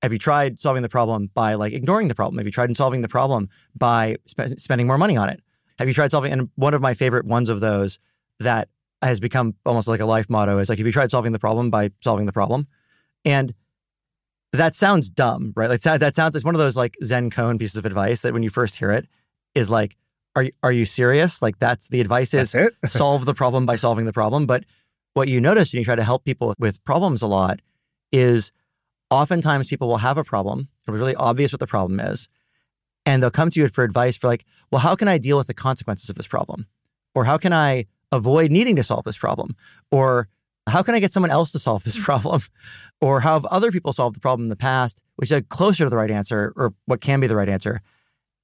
have 0.02 0.14
you 0.14 0.20
tried 0.20 0.60
solving 0.60 0.82
the 0.82 0.90
problem 0.90 1.30
by 1.34 1.54
like 1.54 1.74
ignoring 1.74 2.08
the 2.08 2.16
problem? 2.16 2.38
Have 2.38 2.48
you 2.48 2.52
tried 2.52 2.76
solving 2.76 3.02
the 3.02 3.08
problem 3.08 3.50
by 3.76 4.18
spe- 4.26 4.58
spending 4.58 4.88
more 4.88 4.98
money 4.98 5.18
on 5.18 5.30
it? 5.30 5.42
Have 5.78 5.88
you 5.88 5.94
tried 5.94 6.12
solving? 6.12 6.32
And 6.32 6.50
one 6.56 6.74
of 6.74 6.82
my 6.82 6.94
favorite 6.94 7.26
ones 7.26 7.50
of 7.50 7.60
those 7.60 8.00
that 8.40 8.70
has 9.02 9.20
become 9.20 9.56
almost 9.66 9.88
like 9.88 10.00
a 10.00 10.06
life 10.06 10.30
motto 10.30 10.58
is 10.58 10.70
like, 10.70 10.80
have 10.80 10.88
you 10.88 10.94
tried 10.94 11.12
solving 11.12 11.34
the 11.34 11.40
problem 11.40 11.70
by 11.70 11.92
solving 12.02 12.26
the 12.26 12.34
problem? 12.34 12.68
And 13.26 13.54
that 14.54 14.74
sounds 14.74 15.10
dumb, 15.10 15.54
right? 15.56 15.70
Like 15.70 15.82
that, 15.82 16.16
sounds 16.16 16.36
it's 16.36 16.46
one 16.46 16.56
of 16.56 16.60
those 16.60 16.78
like 16.78 16.96
Zen 17.04 17.30
koan 17.30 17.60
pieces 17.60 17.76
of 17.76 17.86
advice 17.86 18.22
that 18.22 18.34
when 18.34 18.44
you 18.44 18.50
first 18.50 18.76
hear 18.76 18.92
it 18.92 19.08
is 19.54 19.70
like, 19.70 19.98
are 20.38 20.44
you, 20.44 20.52
are 20.62 20.72
you 20.72 20.86
serious? 20.86 21.42
Like 21.42 21.58
that's 21.58 21.88
the 21.88 22.00
advice 22.00 22.32
is 22.36 22.56
solve 22.86 23.26
the 23.26 23.34
problem 23.34 23.66
by 23.66 23.76
solving 23.76 24.06
the 24.06 24.14
problem. 24.14 24.46
But 24.46 24.66
what 25.16 25.28
you 25.28 25.42
notice 25.42 25.74
when 25.74 25.80
you 25.80 25.86
try 25.86 25.96
to 25.96 26.04
help 26.04 26.26
people 26.26 26.54
with 26.60 26.84
problems 26.84 27.24
a 27.24 27.28
lot 27.28 27.60
is 28.12 28.52
oftentimes 29.10 29.68
people 29.68 29.88
will 29.88 29.98
have 29.98 30.20
a 30.20 30.24
problem. 30.24 30.70
It'll 30.84 30.94
be 30.94 31.00
really 31.00 31.16
obvious 31.16 31.52
what 31.52 31.60
the 31.60 31.66
problem 31.66 32.00
is. 32.00 32.28
And 33.04 33.24
they'll 33.24 33.32
come 33.32 33.50
to 33.50 33.60
you 33.60 33.68
for 33.68 33.84
advice 33.84 34.16
for 34.16 34.28
like, 34.28 34.46
well, 34.72 34.82
how 34.82 34.96
can 34.96 35.08
I 35.08 35.18
deal 35.18 35.38
with 35.38 35.48
the 35.48 35.56
consequences 35.56 36.08
of 36.08 36.18
this 36.18 36.28
problem? 36.28 36.68
Or 37.16 37.26
how 37.26 37.40
can 37.40 37.52
I 37.52 37.88
avoid 38.12 38.52
needing 38.52 38.76
to 38.76 38.84
solve 38.84 39.06
this 39.06 39.18
problem? 39.18 39.56
Or 39.90 40.28
how 40.68 40.84
can 40.84 40.94
I 40.94 41.00
get 41.00 41.12
someone 41.12 41.32
else 41.32 41.52
to 41.54 41.60
solve 41.60 41.84
this 41.84 41.98
problem? 42.04 42.44
Or 43.02 43.22
how 43.22 43.34
have 43.34 43.46
other 43.46 43.72
people 43.72 43.92
solved 43.92 44.16
the 44.16 44.20
problem 44.20 44.46
in 44.46 44.50
the 44.50 44.56
past, 44.56 45.02
which 45.16 45.32
is 45.32 45.42
closer 45.50 45.86
to 45.86 45.90
the 45.90 45.98
right 45.98 46.12
answer 46.12 46.54
or 46.56 46.76
what 46.86 47.02
can 47.02 47.20
be 47.20 47.26
the 47.26 47.36
right 47.36 47.50
answer? 47.50 47.82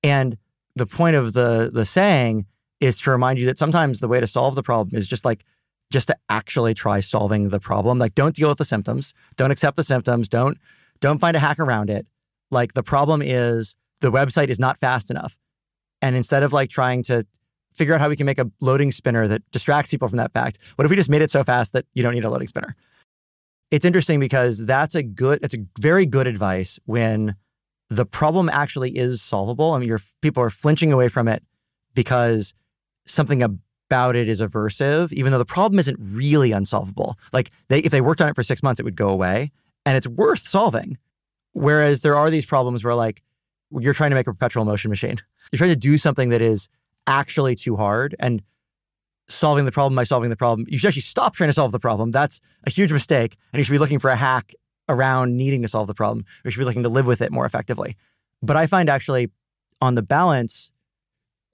And 0.02 0.40
the 0.76 0.86
point 0.86 1.16
of 1.16 1.34
the 1.34 1.70
the 1.72 1.86
saying 1.86 2.46
is 2.80 3.00
to 3.02 3.12
remind 3.12 3.40
you 3.40 3.46
that 3.46 3.58
sometimes 3.58 4.00
the 4.00 4.08
way 4.08 4.20
to 4.20 4.28
solve 4.28 4.56
the 4.56 4.64
problem 4.64 4.98
is 4.98 5.08
just 5.08 5.26
like 5.26 5.46
just 5.92 6.08
to 6.08 6.18
actually 6.30 6.74
try 6.74 7.00
solving 7.00 7.50
the 7.50 7.60
problem. 7.60 8.00
Like 8.00 8.16
don't 8.16 8.36
deal 8.36 8.50
with 8.50 8.58
the 8.58 8.66
symptoms, 8.66 9.14
don't 9.38 9.52
accept 9.52 9.78
the 9.78 9.84
symptoms, 9.84 10.28
don't 10.28 10.58
don't 11.00 11.20
find 11.20 11.36
a 11.38 11.40
hack 11.40 11.60
around 11.60 11.90
it. 11.90 12.08
Like 12.52 12.74
the 12.74 12.84
problem 12.84 13.22
is 13.22 13.76
the 14.02 14.12
website 14.12 14.50
is 14.50 14.60
not 14.60 14.80
fast 14.80 15.12
enough. 15.12 15.38
And 16.02 16.16
instead 16.16 16.44
of 16.44 16.52
like 16.52 16.70
trying 16.70 17.04
to 17.04 17.26
figure 17.74 17.94
out 17.94 18.02
how 18.02 18.10
we 18.10 18.16
can 18.16 18.26
make 18.26 18.40
a 18.40 18.52
loading 18.60 18.92
spinner 18.92 19.28
that 19.28 19.42
distracts 19.52 19.92
people 19.92 20.08
from 20.08 20.18
that 20.18 20.34
fact, 20.34 20.60
what 20.76 20.86
if 20.86 20.90
we 20.90 20.96
just 20.96 21.10
made 21.10 21.22
it 21.22 21.32
so 21.32 21.44
fast 21.44 21.74
that 21.74 21.86
you 21.94 22.04
don't 22.04 22.14
need 22.14 22.26
a 22.26 22.30
loading 22.30 22.48
spinner? 22.48 22.76
It's 23.72 23.86
interesting 23.86 24.20
because 24.20 24.66
that's 24.66 24.94
a 24.94 25.02
good, 25.02 25.40
it's 25.42 25.56
a 25.56 25.66
very 25.80 26.06
good 26.06 26.28
advice 26.28 26.78
when 26.86 27.36
the 27.96 28.06
problem 28.06 28.50
actually 28.50 28.98
is 28.98 29.22
solvable. 29.22 29.72
I 29.72 29.80
mean, 29.80 29.96
people 30.22 30.44
are 30.44 30.50
flinching 30.50 30.92
away 30.92 31.08
from 31.08 31.28
it 31.28 31.44
because 31.94 32.54
something 33.06 33.44
about 33.44 34.16
it 34.16 34.28
is 34.28 34.42
aversive, 34.42 35.12
even 35.12 35.32
though 35.32 35.38
the 35.38 35.46
problem 35.46 35.80
isn't 35.80 35.98
really 36.00 36.52
unsolvable. 36.52 37.18
Like 37.32 37.52
they, 37.68 37.80
if 37.80 37.92
they 37.92 38.02
worked 38.02 38.22
on 38.22 38.30
it 38.30 38.36
for 38.36 38.44
six 38.44 38.64
months, 38.64 38.80
it 38.80 38.84
would 38.84 38.96
go 38.96 39.10
away 39.10 39.52
and 39.86 39.98
it's 39.98 40.08
worth 40.08 40.48
solving. 40.48 40.98
Whereas 41.54 42.02
there 42.02 42.16
are 42.16 42.30
these 42.30 42.46
problems 42.46 42.84
where 42.84 42.96
like 42.96 43.22
you're 43.80 43.94
trying 43.94 44.12
to 44.12 44.16
make 44.16 44.28
a 44.28 44.32
perpetual 44.32 44.66
motion 44.66 44.90
machine. 44.90 45.18
You're 45.52 45.58
trying 45.58 45.72
to 45.72 45.76
do 45.76 45.98
something 45.98 46.30
that 46.30 46.42
is 46.42 46.68
actually 47.06 47.56
too 47.56 47.76
hard 47.76 48.16
and 48.20 48.42
solving 49.28 49.66
the 49.66 49.72
problem 49.72 49.96
by 49.96 50.04
solving 50.04 50.30
the 50.30 50.36
problem. 50.36 50.68
You 50.70 50.78
should 50.78 50.88
actually 50.88 51.02
stop 51.02 51.36
trying 51.36 51.50
to 51.50 51.54
solve 51.54 51.72
the 51.72 51.80
problem. 51.80 52.12
That's 52.12 52.40
a 52.66 52.70
huge 52.70 52.92
mistake. 52.92 53.36
And 53.52 53.60
you 53.60 53.64
should 53.64 53.72
be 53.72 53.78
looking 53.78 54.00
for 54.00 54.10
a 54.10 54.16
hack 54.16 54.54
around 54.90 55.38
needing 55.38 55.62
to 55.62 55.68
solve 55.68 55.88
the 55.88 55.94
problem. 55.94 56.26
We 56.44 56.52
should 56.52 56.60
be 56.60 56.66
looking 56.66 56.84
to 56.84 56.90
live 56.90 57.08
with 57.08 57.22
it 57.22 57.32
more 57.32 57.46
effectively. 57.46 57.96
But 58.42 58.58
I 58.58 58.68
find 58.68 58.90
actually 58.90 59.32
on 59.82 59.96
the 59.96 60.02
balance, 60.02 60.72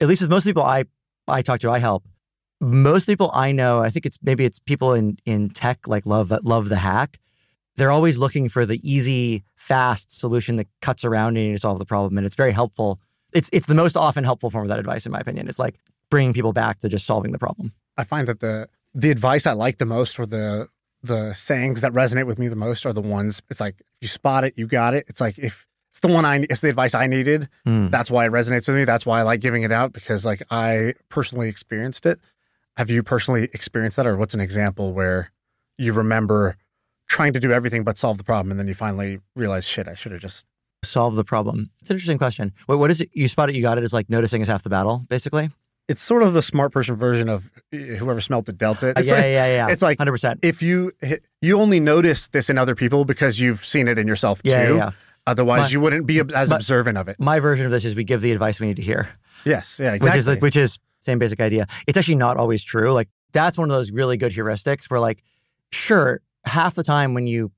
at 0.00 0.08
least 0.08 0.22
with 0.22 0.30
most 0.30 0.44
people 0.44 0.62
I 0.62 0.84
I 1.28 1.42
talk 1.42 1.60
to, 1.60 1.70
I 1.70 1.78
help. 1.78 2.04
Most 2.60 3.06
people 3.06 3.30
I 3.32 3.52
know, 3.52 3.80
I 3.80 3.90
think 3.90 4.04
it's 4.04 4.18
maybe 4.22 4.44
it's 4.44 4.58
people 4.58 4.92
in 4.94 5.18
in 5.24 5.50
tech 5.50 5.86
like 5.86 6.04
love 6.06 6.32
love 6.42 6.68
the 6.68 6.76
hack. 6.76 7.18
They're 7.76 7.90
always 7.90 8.18
looking 8.18 8.48
for 8.48 8.66
the 8.66 8.78
easy, 8.82 9.44
fast 9.54 10.10
solution 10.10 10.56
that 10.56 10.66
cuts 10.82 11.04
around 11.04 11.34
needing 11.34 11.54
to 11.54 11.58
solve 11.58 11.78
the 11.78 11.86
problem, 11.86 12.18
and 12.18 12.26
it's 12.26 12.34
very 12.34 12.52
helpful. 12.52 13.00
It's 13.32 13.48
it's 13.52 13.66
the 13.66 13.74
most 13.74 13.96
often 13.96 14.24
helpful 14.24 14.50
form 14.50 14.64
of 14.64 14.68
that 14.68 14.78
advice, 14.78 15.06
in 15.06 15.12
my 15.12 15.20
opinion. 15.20 15.48
It's 15.48 15.58
like 15.58 15.76
bringing 16.10 16.32
people 16.32 16.52
back 16.52 16.80
to 16.80 16.88
just 16.88 17.06
solving 17.06 17.32
the 17.32 17.38
problem. 17.38 17.72
I 17.96 18.04
find 18.04 18.26
that 18.28 18.40
the 18.40 18.68
the 18.94 19.10
advice 19.10 19.46
I 19.46 19.52
like 19.52 19.78
the 19.78 19.86
most 19.86 20.18
or 20.18 20.26
the 20.26 20.68
the 21.02 21.32
sayings 21.32 21.80
that 21.80 21.92
resonate 21.92 22.26
with 22.26 22.38
me 22.38 22.48
the 22.48 22.56
most 22.56 22.84
are 22.84 22.92
the 22.92 23.00
ones 23.00 23.40
it's 23.50 23.60
like 23.60 23.76
if 23.78 23.86
you 24.02 24.08
spot 24.08 24.44
it, 24.44 24.56
you 24.56 24.66
got 24.66 24.94
it. 24.94 25.06
It's 25.08 25.20
like 25.20 25.38
if 25.38 25.66
it's 25.90 26.00
the 26.00 26.08
one 26.08 26.24
I 26.24 26.46
it's 26.48 26.60
the 26.60 26.68
advice 26.68 26.94
I 26.94 27.06
needed. 27.06 27.48
Mm. 27.66 27.90
That's 27.90 28.10
why 28.10 28.26
it 28.26 28.32
resonates 28.32 28.66
with 28.66 28.76
me. 28.76 28.84
That's 28.84 29.06
why 29.06 29.20
I 29.20 29.22
like 29.22 29.40
giving 29.40 29.62
it 29.62 29.72
out 29.72 29.92
because 29.92 30.24
like 30.24 30.42
I 30.50 30.94
personally 31.08 31.48
experienced 31.48 32.06
it. 32.06 32.20
Have 32.76 32.90
you 32.90 33.02
personally 33.02 33.44
experienced 33.52 33.96
that 33.96 34.06
or 34.06 34.16
what's 34.16 34.34
an 34.34 34.40
example 34.40 34.92
where 34.92 35.32
you 35.76 35.92
remember 35.92 36.56
trying 37.08 37.32
to 37.32 37.40
do 37.40 37.52
everything 37.52 37.82
but 37.82 37.98
solve 37.98 38.18
the 38.18 38.24
problem 38.24 38.50
and 38.50 38.60
then 38.60 38.68
you 38.68 38.74
finally 38.74 39.20
realize 39.34 39.64
shit, 39.64 39.88
I 39.88 39.94
should 39.94 40.12
have 40.12 40.20
just 40.20 40.46
Solve 40.82 41.14
the 41.14 41.24
problem. 41.24 41.70
It's 41.80 41.90
an 41.90 41.96
interesting 41.96 42.16
question. 42.16 42.52
Wait, 42.66 42.76
what 42.76 42.90
is 42.90 43.02
it? 43.02 43.10
You 43.12 43.28
spot 43.28 43.50
it, 43.50 43.54
you 43.54 43.60
got 43.60 43.76
it. 43.76 43.84
Is 43.84 43.92
like 43.92 44.08
noticing 44.08 44.40
is 44.40 44.48
half 44.48 44.62
the 44.62 44.70
battle, 44.70 45.04
basically. 45.08 45.50
It's 45.90 46.02
sort 46.02 46.22
of 46.22 46.32
the 46.32 46.42
smart 46.42 46.72
person 46.72 46.94
version 46.96 47.28
of 47.28 47.50
uh, 47.72 47.76
whoever 48.00 48.20
smelt 48.20 48.48
it 48.48 48.56
dealt 48.56 48.82
it. 48.82 48.96
Uh, 48.96 49.00
It's 49.00 49.08
yeah, 49.08 49.14
like, 49.14 49.24
yeah, 49.24 49.46
yeah. 49.46 49.68
It's 49.72 49.82
like 49.82 49.98
hundred 49.98 50.12
percent. 50.12 50.40
if 50.42 50.62
you 50.62 50.92
you 51.42 51.60
only 51.60 51.80
notice 51.80 52.28
this 52.28 52.48
in 52.48 52.56
other 52.58 52.74
people 52.74 53.04
because 53.04 53.40
you've 53.40 53.64
seen 53.64 53.88
it 53.88 53.98
in 53.98 54.06
yourself 54.06 54.40
Yeah, 54.44 54.66
too. 54.68 54.72
yeah, 54.74 54.78
yeah. 54.78 54.90
Otherwise, 55.26 55.60
My- 55.62 55.68
you 55.68 55.80
wouldn't 55.80 56.06
be 56.06 56.20
as 56.34 56.50
my- 56.50 56.56
observant 56.56 56.96
of 56.96 57.08
it. 57.08 57.16
My 57.18 57.40
version 57.40 57.64
of 57.66 57.72
this 57.72 57.84
is 57.84 57.94
we 57.94 58.04
give 58.04 58.20
the 58.22 58.32
advice 58.32 58.58
we 58.60 58.66
need 58.68 58.76
to 58.76 58.82
hear. 58.82 59.08
Yes, 59.44 59.78
yeah, 59.78 59.92
which 59.92 59.96
exactly. 60.02 60.18
is 60.18 60.26
like, 60.26 60.42
which 60.42 60.56
is 60.56 60.78
same 61.00 61.18
basic 61.18 61.40
idea. 61.40 61.66
It's 61.86 61.98
actually 61.98 62.16
not 62.16 62.36
always 62.36 62.62
true. 62.62 62.92
Like 62.92 63.08
that's 63.32 63.56
one 63.58 63.68
of 63.70 63.74
those 63.76 63.90
really 63.90 64.16
good 64.16 64.32
heuristics 64.32 64.84
where 64.90 65.00
like, 65.00 65.22
sure, 65.72 66.20
half 66.44 66.74
the 66.74 66.82
time 66.82 67.14
when 67.14 67.26
you 67.26 67.52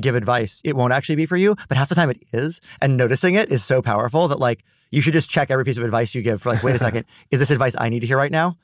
give 0.00 0.14
advice, 0.14 0.60
it 0.64 0.76
won't 0.76 0.92
actually 0.92 1.16
be 1.16 1.26
for 1.26 1.36
you, 1.36 1.56
but 1.68 1.76
half 1.76 1.88
the 1.88 1.94
time 1.94 2.10
it 2.10 2.22
is. 2.32 2.60
And 2.80 2.96
noticing 2.96 3.34
it 3.34 3.50
is 3.50 3.64
so 3.64 3.82
powerful 3.82 4.28
that 4.28 4.38
like 4.38 4.64
you 4.90 5.00
should 5.00 5.12
just 5.12 5.30
check 5.30 5.50
every 5.50 5.64
piece 5.64 5.76
of 5.76 5.84
advice 5.84 6.14
you 6.14 6.22
give 6.22 6.42
for 6.42 6.50
like, 6.50 6.62
wait 6.62 6.74
a 6.74 6.78
second, 6.86 7.04
is 7.30 7.38
this 7.38 7.50
advice 7.50 7.74
I 7.78 7.88
need 7.88 8.00
to 8.00 8.06
hear 8.06 8.16
right 8.16 8.32
now? 8.32 8.56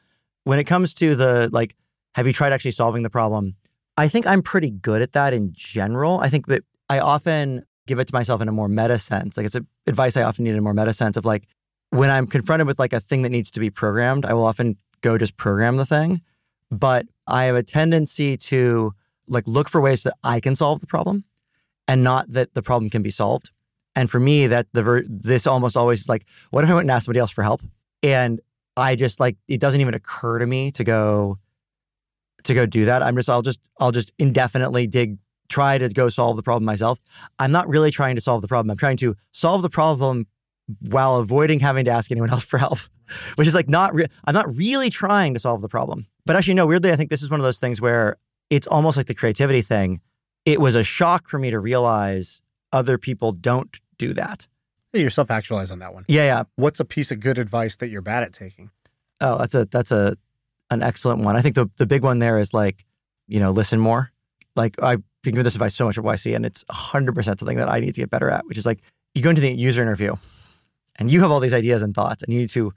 When 0.45 0.59
it 0.59 0.65
comes 0.65 0.95
to 0.95 1.15
the 1.15 1.49
like, 1.53 1.77
have 2.15 2.27
you 2.27 2.33
tried 2.33 2.53
actually 2.53 2.71
solving 2.71 3.03
the 3.03 3.11
problem? 3.11 3.57
I 3.97 4.09
think 4.09 4.27
I'm 4.27 4.43
pretty 4.43 4.71
good 4.71 5.03
at 5.03 5.13
that 5.13 5.33
in 5.33 5.53
general. 5.53 6.21
I 6.21 6.29
think 6.29 6.47
that 6.47 6.65
I 6.89 6.99
often 6.99 7.65
give 7.87 7.99
it 7.99 8.07
to 8.09 8.15
myself 8.15 8.43
in 8.43 8.49
a 8.49 8.53
more 8.53 8.69
meta 8.69 8.99
sense. 8.99 9.37
Like 9.37 9.47
it's 9.47 9.55
a, 9.55 9.65
advice 9.87 10.17
I 10.17 10.23
often 10.23 10.45
need 10.45 10.51
in 10.51 10.59
a 10.59 10.63
more 10.63 10.75
meta 10.75 10.93
sense 10.93 11.17
of 11.17 11.25
like, 11.25 11.47
when 11.91 12.11
I'm 12.11 12.27
confronted 12.27 12.67
with 12.67 12.79
like 12.79 12.93
a 12.93 13.01
thing 13.01 13.23
that 13.23 13.31
needs 13.31 13.51
to 13.53 13.61
be 13.61 13.71
programmed, 13.71 14.25
I 14.25 14.35
will 14.35 14.45
often 14.45 14.77
go 15.03 15.17
just 15.17 15.37
program 15.37 15.77
the 15.77 15.87
thing. 15.87 16.21
But 16.71 17.07
I 17.27 17.45
have 17.45 17.57
a 17.57 17.63
tendency 17.63 18.37
to 18.37 18.93
like 19.29 19.47
look 19.47 19.69
for 19.69 19.81
ways 19.81 20.03
that 20.03 20.15
I 20.23 20.41
can 20.41 20.55
solve 20.55 20.81
the 20.81 20.87
problem 20.87 21.25
and 21.89 22.03
not 22.03 22.31
that 22.31 22.55
the 22.55 22.63
problem 22.63 22.91
can 22.91 23.03
be 23.03 23.11
solved. 23.11 23.51
And 23.95 24.11
for 24.11 24.21
me, 24.21 24.47
that 24.47 24.67
the 24.73 24.83
ver- 24.83 25.05
this 25.09 25.47
almost 25.47 25.77
always 25.77 26.03
is 26.03 26.09
like, 26.09 26.27
what 26.51 26.65
if 26.65 26.71
I 26.71 26.75
went 26.75 26.85
and 26.85 26.91
asked 26.91 27.07
somebody 27.07 27.21
else 27.21 27.31
for 27.31 27.43
help? 27.43 27.63
And 28.03 28.41
I 28.77 28.95
just 28.95 29.19
like 29.21 29.37
it 29.49 29.59
doesn't 29.59 29.81
even 29.81 29.95
occur 29.95 30.39
to 30.39 30.47
me 30.47 30.71
to 30.73 30.85
go 30.85 31.39
to 32.45 32.55
go 32.55 32.67
do 32.67 32.85
that. 32.85 33.03
I'm 33.03 33.17
just 33.17 33.31
I'll 33.31 33.43
just 33.43 33.61
I'll 33.81 33.93
just 33.93 34.13
indefinitely 34.19 34.87
dig 34.87 35.19
try 35.49 35.79
to 35.79 35.89
go 35.89 36.09
solve 36.09 36.37
the 36.37 36.43
problem 36.43 36.65
myself. 36.65 36.99
I'm 37.39 37.53
not 37.53 37.69
really 37.69 37.91
trying 37.91 38.17
to 38.17 38.21
solve 38.21 38.43
the 38.43 38.49
problem. 38.49 38.71
I'm 38.71 38.77
trying 38.77 38.97
to 38.99 39.17
solve 39.33 39.63
the 39.63 39.71
problem 39.71 40.27
while 40.81 41.17
avoiding 41.17 41.61
having 41.61 41.85
to 41.85 41.91
ask 41.91 42.11
anyone 42.11 42.31
else 42.35 42.43
for 42.43 42.59
help, 42.59 42.79
which 43.37 43.49
is 43.49 43.55
like 43.55 43.69
not 43.69 43.95
re- 43.95 44.07
I'm 44.25 44.35
not 44.35 44.55
really 44.55 44.91
trying 44.91 45.33
to 45.35 45.41
solve 45.41 45.63
the 45.63 45.69
problem. 45.69 46.07
But 46.27 46.37
actually 46.37 46.55
no, 46.55 46.67
weirdly 46.67 46.93
I 46.93 46.97
think 46.97 47.09
this 47.11 47.23
is 47.23 47.31
one 47.31 47.41
of 47.41 47.45
those 47.45 47.59
things 47.59 47.81
where 47.81 48.17
it's 48.51 48.67
almost 48.67 48.97
like 48.97 49.07
the 49.07 49.15
creativity 49.15 49.63
thing. 49.63 50.01
It 50.45 50.61
was 50.61 50.75
a 50.75 50.85
shock 50.85 51.29
for 51.29 51.39
me 51.39 51.51
to 51.51 51.59
realize 51.59 52.41
other 52.73 52.99
people 52.99 53.33
don't 53.33 53.81
do 53.99 54.13
that. 54.15 54.47
You're 54.93 55.11
self 55.11 55.31
actualized 55.31 55.73
on 55.73 55.81
that 55.81 55.93
one. 55.93 56.05
Yeah, 56.09 56.25
yeah. 56.25 56.43
What's 56.57 56.81
a 56.81 56.85
piece 56.85 57.11
of 57.11 57.21
good 57.21 57.39
advice 57.39 57.77
that 57.77 57.89
you're 57.89 58.03
bad 58.03 58.23
at 58.23 58.33
taking? 58.33 58.71
Oh, 59.21 59.39
that's 59.39 59.55
a 59.55 59.67
that's 59.67 59.91
a 59.91 60.17
an 60.71 60.83
excellent 60.83 61.21
one. 61.21 61.37
I 61.37 61.43
think 61.43 61.55
the 61.55 61.71
the 61.77 61.87
big 61.87 62.03
one 62.03 62.19
there 62.19 62.39
is 62.39 62.55
like, 62.55 62.85
you 63.27 63.41
know, 63.41 63.51
listen 63.51 63.79
more. 63.81 64.13
Like 64.55 64.83
I've 64.83 65.03
been 65.23 65.33
giving 65.33 65.45
this 65.45 65.55
advice 65.55 65.75
so 65.75 65.85
much 65.85 65.99
at 65.99 66.05
YC, 66.05 66.35
and 66.35 66.47
it's 66.47 66.65
hundred 66.71 67.15
percent 67.15 67.39
something 67.39 67.59
that 67.59 67.69
I 67.69 67.81
need 67.81 67.95
to 67.95 68.01
get 68.01 68.11
better 68.11 68.31
at, 68.31 68.47
which 68.47 68.57
is 68.57 68.65
like 68.65 68.81
you 69.15 69.23
go 69.23 69.31
into 69.31 69.43
the 69.43 69.53
user 69.53 69.83
interview 69.83 70.15
and 70.97 71.11
you 71.11 71.21
have 71.21 71.31
all 71.31 71.41
these 71.41 71.55
ideas 71.55 71.83
and 71.83 71.95
thoughts, 71.95 72.23
and 72.23 72.33
you 72.33 72.41
need 72.41 72.51
to 72.51 72.73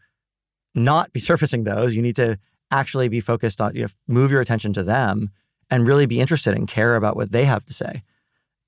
not 0.75 1.13
be 1.13 1.19
surfacing 1.29 1.63
those. 1.63 1.95
You 1.95 2.01
need 2.01 2.15
to 2.17 2.37
actually 2.71 3.07
be 3.07 3.19
focused 3.19 3.61
on 3.61 3.75
you 3.75 3.83
know, 3.83 3.89
move 4.07 4.31
your 4.31 4.41
attention 4.41 4.73
to 4.73 4.83
them 4.83 5.31
and 5.69 5.87
really 5.87 6.05
be 6.05 6.19
interested 6.19 6.53
and 6.55 6.67
care 6.67 6.95
about 6.95 7.15
what 7.15 7.31
they 7.31 7.45
have 7.45 7.65
to 7.65 7.73
say. 7.73 8.03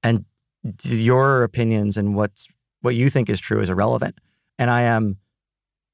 And 0.03 0.25
your 0.84 1.43
opinions 1.43 1.98
and 1.98 2.15
what's 2.15 2.48
what 2.81 2.96
you 2.96 3.10
think 3.10 3.29
is 3.29 3.39
true 3.39 3.60
is 3.60 3.70
irrelevant. 3.70 4.20
And 4.60 4.70
I 4.70 4.81
am 4.84 5.17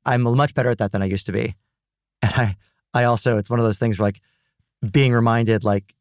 I'm 0.05 0.21
much 0.21 0.53
better 0.53 0.69
at 0.69 0.77
that 0.77 0.91
than 0.91 1.01
I 1.01 1.05
used 1.05 1.25
to 1.27 1.31
be. 1.31 1.55
And 2.23 2.33
I 2.33 2.55
I 2.93 3.03
also 3.03 3.37
it's 3.37 3.49
one 3.49 3.59
of 3.59 3.65
those 3.65 3.77
things 3.77 3.99
where 3.99 4.07
like 4.07 4.21
being 4.91 5.13
reminded 5.13 5.63
like 5.63 5.93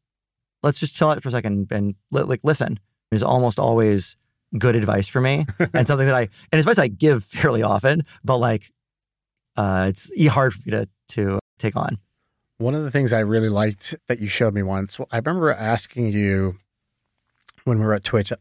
let's 0.63 0.79
just 0.79 0.95
chill 0.95 1.09
out 1.11 1.21
for 1.21 1.29
a 1.29 1.31
second 1.31 1.71
and 1.71 1.93
li- 2.11 2.23
like 2.23 2.39
listen 2.43 2.79
is 3.11 3.21
almost 3.21 3.59
always 3.59 4.15
good 4.57 4.75
advice 4.75 5.07
for 5.07 5.21
me 5.21 5.45
and 5.73 5.87
something 5.87 6.07
that 6.07 6.15
I 6.15 6.29
and 6.51 6.59
advice 6.59 6.79
I 6.79 6.87
give 6.87 7.23
fairly 7.39 7.61
often, 7.61 8.03
but 8.23 8.37
like 8.37 8.71
uh 9.55 9.85
it's 9.89 10.09
hard 10.27 10.53
for 10.53 10.61
me 10.65 10.71
to 10.71 10.89
to 11.09 11.39
take 11.59 11.75
on. 11.75 11.97
One 12.59 12.73
of 12.73 12.83
the 12.83 12.91
things 12.91 13.13
I 13.13 13.19
really 13.19 13.49
liked 13.49 13.95
that 14.07 14.19
you 14.19 14.27
showed 14.27 14.53
me 14.53 14.63
once, 14.63 14.97
I 15.11 15.17
remember 15.17 15.51
asking 15.51 16.11
you 16.11 16.57
when 17.65 17.79
we 17.79 17.85
were 17.85 17.93
at 17.93 18.03
Twitch. 18.03 18.33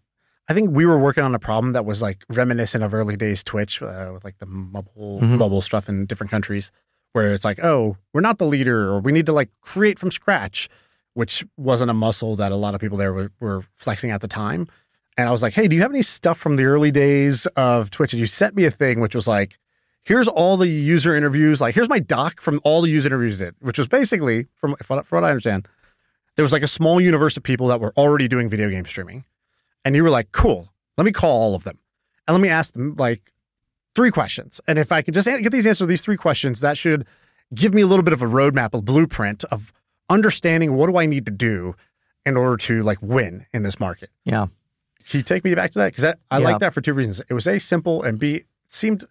I 0.48 0.54
think 0.54 0.70
we 0.70 0.86
were 0.86 0.98
working 0.98 1.24
on 1.24 1.34
a 1.34 1.38
problem 1.38 1.72
that 1.74 1.84
was 1.84 2.00
like 2.00 2.24
reminiscent 2.30 2.82
of 2.82 2.94
early 2.94 3.16
days 3.16 3.42
Twitch 3.42 3.82
uh, 3.82 4.10
with 4.14 4.24
like 4.24 4.38
the 4.38 4.46
mobile 4.46 5.20
Mhm. 5.20 5.36
mobile 5.38 5.60
stuff 5.60 5.88
in 5.88 6.06
different 6.06 6.30
countries, 6.30 6.70
where 7.12 7.34
it's 7.34 7.44
like, 7.44 7.62
oh, 7.62 7.96
we're 8.14 8.20
not 8.20 8.38
the 8.38 8.46
leader, 8.46 8.88
or 8.88 9.00
we 9.00 9.12
need 9.12 9.26
to 9.26 9.32
like 9.32 9.50
create 9.60 9.98
from 9.98 10.10
scratch, 10.10 10.68
which 11.14 11.44
wasn't 11.56 11.90
a 11.90 11.94
muscle 11.94 12.36
that 12.36 12.52
a 12.52 12.56
lot 12.56 12.74
of 12.74 12.80
people 12.80 12.96
there 12.96 13.12
were, 13.12 13.30
were 13.40 13.64
flexing 13.74 14.12
at 14.12 14.20
the 14.20 14.28
time. 14.28 14.66
And 15.18 15.28
I 15.28 15.32
was 15.32 15.42
like, 15.42 15.54
hey, 15.54 15.66
do 15.66 15.74
you 15.76 15.82
have 15.82 15.90
any 15.90 16.02
stuff 16.02 16.38
from 16.38 16.56
the 16.56 16.64
early 16.64 16.90
days 16.90 17.46
of 17.56 17.90
Twitch? 17.90 18.12
And 18.12 18.20
you 18.20 18.26
sent 18.26 18.54
me 18.54 18.64
a 18.66 18.70
thing 18.70 19.00
which 19.00 19.14
was 19.14 19.26
like, 19.26 19.58
here's 20.06 20.28
all 20.28 20.56
the 20.56 20.68
user 20.68 21.14
interviews. 21.16 21.60
Like, 21.60 21.74
here's 21.74 21.88
my 21.88 21.98
doc 21.98 22.40
from 22.40 22.60
all 22.62 22.80
the 22.80 22.88
user 22.88 23.08
interviews 23.08 23.38
did, 23.38 23.54
which 23.60 23.76
was 23.76 23.88
basically, 23.88 24.46
from, 24.54 24.76
from 24.76 25.02
what 25.10 25.24
I 25.24 25.30
understand, 25.30 25.66
there 26.36 26.44
was 26.44 26.52
like 26.52 26.62
a 26.62 26.68
small 26.68 27.00
universe 27.00 27.36
of 27.36 27.42
people 27.42 27.66
that 27.68 27.80
were 27.80 27.92
already 27.96 28.28
doing 28.28 28.48
video 28.48 28.70
game 28.70 28.84
streaming. 28.86 29.24
And 29.84 29.96
you 29.96 30.02
were 30.04 30.10
like, 30.10 30.30
cool, 30.32 30.72
let 30.96 31.04
me 31.04 31.12
call 31.12 31.32
all 31.42 31.54
of 31.56 31.64
them. 31.64 31.78
And 32.28 32.34
let 32.34 32.40
me 32.40 32.48
ask 32.48 32.72
them 32.72 32.94
like 32.96 33.32
three 33.96 34.10
questions. 34.12 34.60
And 34.68 34.78
if 34.78 34.92
I 34.92 35.02
can 35.02 35.12
just 35.12 35.26
get 35.26 35.50
these 35.50 35.66
answers 35.66 35.78
to 35.78 35.86
these 35.86 36.02
three 36.02 36.16
questions, 36.16 36.60
that 36.60 36.78
should 36.78 37.04
give 37.54 37.74
me 37.74 37.82
a 37.82 37.86
little 37.86 38.02
bit 38.04 38.12
of 38.12 38.22
a 38.22 38.26
roadmap, 38.26 38.74
a 38.74 38.82
blueprint 38.82 39.44
of 39.44 39.72
understanding 40.08 40.74
what 40.74 40.86
do 40.88 40.96
I 40.98 41.06
need 41.06 41.26
to 41.26 41.32
do 41.32 41.74
in 42.24 42.36
order 42.36 42.56
to 42.58 42.82
like 42.82 42.98
win 43.02 43.46
in 43.52 43.62
this 43.64 43.80
market. 43.80 44.10
Yeah. 44.24 44.46
Can 45.08 45.18
you 45.18 45.22
take 45.22 45.44
me 45.44 45.54
back 45.54 45.70
to 45.72 45.78
that? 45.80 45.92
Because 45.92 46.04
I, 46.04 46.14
I 46.30 46.38
Yeah. 46.38 46.44
like 46.44 46.58
that 46.60 46.74
for 46.74 46.80
two 46.80 46.92
reasons. 46.94 47.22
It 47.28 47.34
was 47.34 47.46
A, 47.46 47.58
simple, 47.58 48.02
and 48.02 48.18
B, 48.18 48.42
seemed 48.66 49.04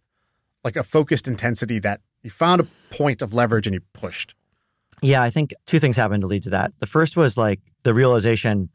like 0.65 0.75
a 0.75 0.83
focused 0.83 1.27
intensity 1.27 1.79
that 1.79 2.01
you 2.23 2.29
found 2.29 2.59
a 2.59 2.65
point 2.89 3.21
of 3.21 3.33
leverage 3.33 3.67
and 3.67 3.73
you 3.75 3.81
pushed. 3.93 4.33
Yeah, 5.01 5.21
I 5.21 5.29
think 5.29 5.53
two 5.67 5.79
things 5.79 5.95
happened 5.95 6.21
to 6.21 6.27
lead 6.27 6.43
to 6.43 6.49
that. 6.49 6.73
The 6.79 6.87
first 6.87 7.15
was 7.15 7.37
like 7.37 7.59
the 7.83 7.93
realization, 7.93 8.69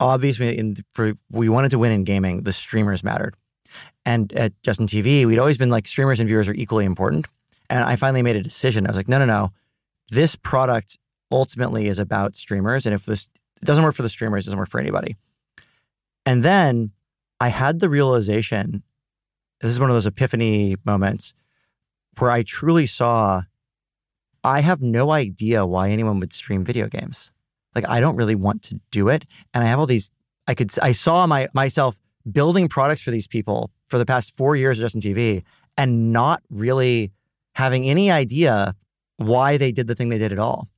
obviously, 0.00 0.56
in 0.56 0.76
for 0.92 1.12
we 1.30 1.50
wanted 1.50 1.70
to 1.72 1.78
win 1.78 1.92
in 1.92 2.04
gaming, 2.04 2.44
the 2.44 2.52
streamers 2.52 3.04
mattered. 3.04 3.36
And 4.06 4.32
at 4.32 4.52
Justin 4.62 4.86
TV, 4.86 5.26
we'd 5.26 5.38
always 5.38 5.58
been 5.58 5.68
like 5.68 5.86
streamers 5.86 6.18
and 6.18 6.28
viewers 6.28 6.48
are 6.48 6.54
equally 6.54 6.86
important. 6.86 7.26
And 7.68 7.84
I 7.84 7.96
finally 7.96 8.22
made 8.22 8.36
a 8.36 8.42
decision. 8.42 8.86
I 8.86 8.90
was 8.90 8.96
like, 8.96 9.08
no, 9.08 9.18
no, 9.18 9.26
no. 9.26 9.52
This 10.10 10.36
product 10.36 10.96
ultimately 11.30 11.88
is 11.88 11.98
about 11.98 12.36
streamers. 12.36 12.86
And 12.86 12.94
if 12.94 13.04
this 13.04 13.28
doesn't 13.62 13.84
work 13.84 13.94
for 13.94 14.02
the 14.02 14.08
streamers, 14.08 14.44
it 14.44 14.46
doesn't 14.46 14.58
work 14.58 14.70
for 14.70 14.80
anybody. 14.80 15.16
And 16.24 16.42
then 16.42 16.92
I 17.40 17.48
had 17.48 17.80
the 17.80 17.88
realization, 17.90 18.82
this 19.64 19.72
is 19.72 19.80
one 19.80 19.88
of 19.88 19.96
those 19.96 20.04
epiphany 20.04 20.76
moments 20.84 21.32
where 22.18 22.30
I 22.30 22.42
truly 22.42 22.86
saw 22.86 23.42
I 24.44 24.60
have 24.60 24.82
no 24.82 25.10
idea 25.10 25.64
why 25.64 25.88
anyone 25.88 26.20
would 26.20 26.34
stream 26.34 26.64
video 26.64 26.86
games. 26.86 27.30
Like 27.74 27.88
I 27.88 27.98
don't 28.00 28.16
really 28.16 28.34
want 28.34 28.62
to 28.64 28.78
do 28.90 29.08
it. 29.08 29.24
And 29.54 29.64
I 29.64 29.68
have 29.68 29.78
all 29.78 29.86
these 29.86 30.10
I 30.46 30.54
could 30.54 30.70
I 30.82 30.92
saw 30.92 31.26
my 31.26 31.48
myself 31.54 31.98
building 32.30 32.68
products 32.68 33.00
for 33.00 33.10
these 33.10 33.26
people 33.26 33.70
for 33.88 33.96
the 33.96 34.04
past 34.04 34.36
4 34.36 34.54
years 34.54 34.78
at 34.78 34.82
Justin 34.82 35.00
TV 35.00 35.42
and 35.78 36.12
not 36.12 36.42
really 36.50 37.10
having 37.54 37.86
any 37.86 38.10
idea 38.10 38.74
why 39.16 39.56
they 39.56 39.72
did 39.72 39.86
the 39.86 39.94
thing 39.94 40.10
they 40.10 40.18
did 40.18 40.32
at 40.32 40.38
all. 40.38 40.68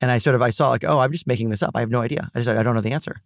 And 0.00 0.12
I 0.12 0.18
sort 0.18 0.36
of 0.36 0.42
I 0.42 0.50
saw 0.50 0.70
like, 0.70 0.84
oh, 0.84 1.00
I'm 1.00 1.10
just 1.10 1.26
making 1.26 1.50
this 1.50 1.62
up. 1.62 1.72
I 1.74 1.80
have 1.80 1.90
no 1.90 2.02
idea. 2.02 2.30
I 2.36 2.38
just 2.38 2.48
I 2.48 2.62
don't 2.62 2.76
know 2.76 2.80
the 2.80 2.92
answer. 2.92 3.16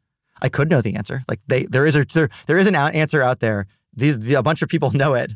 I 0.41 0.49
could 0.49 0.71
know 0.71 0.81
the 0.81 0.95
answer. 0.95 1.21
Like 1.29 1.41
they 1.47 1.65
there 1.65 1.85
is 1.85 1.97
a 1.97 2.07
there 2.15 2.31
there 2.47 2.57
is 2.57 2.67
an 2.67 2.75
answer 2.75 3.23
out 3.23 3.41
there. 3.41 3.67
These 3.97 4.19
the, 4.21 4.35
a 4.35 4.43
bunch 4.43 4.63
of 4.63 4.69
people 4.69 4.91
know 4.95 5.15
it, 5.15 5.33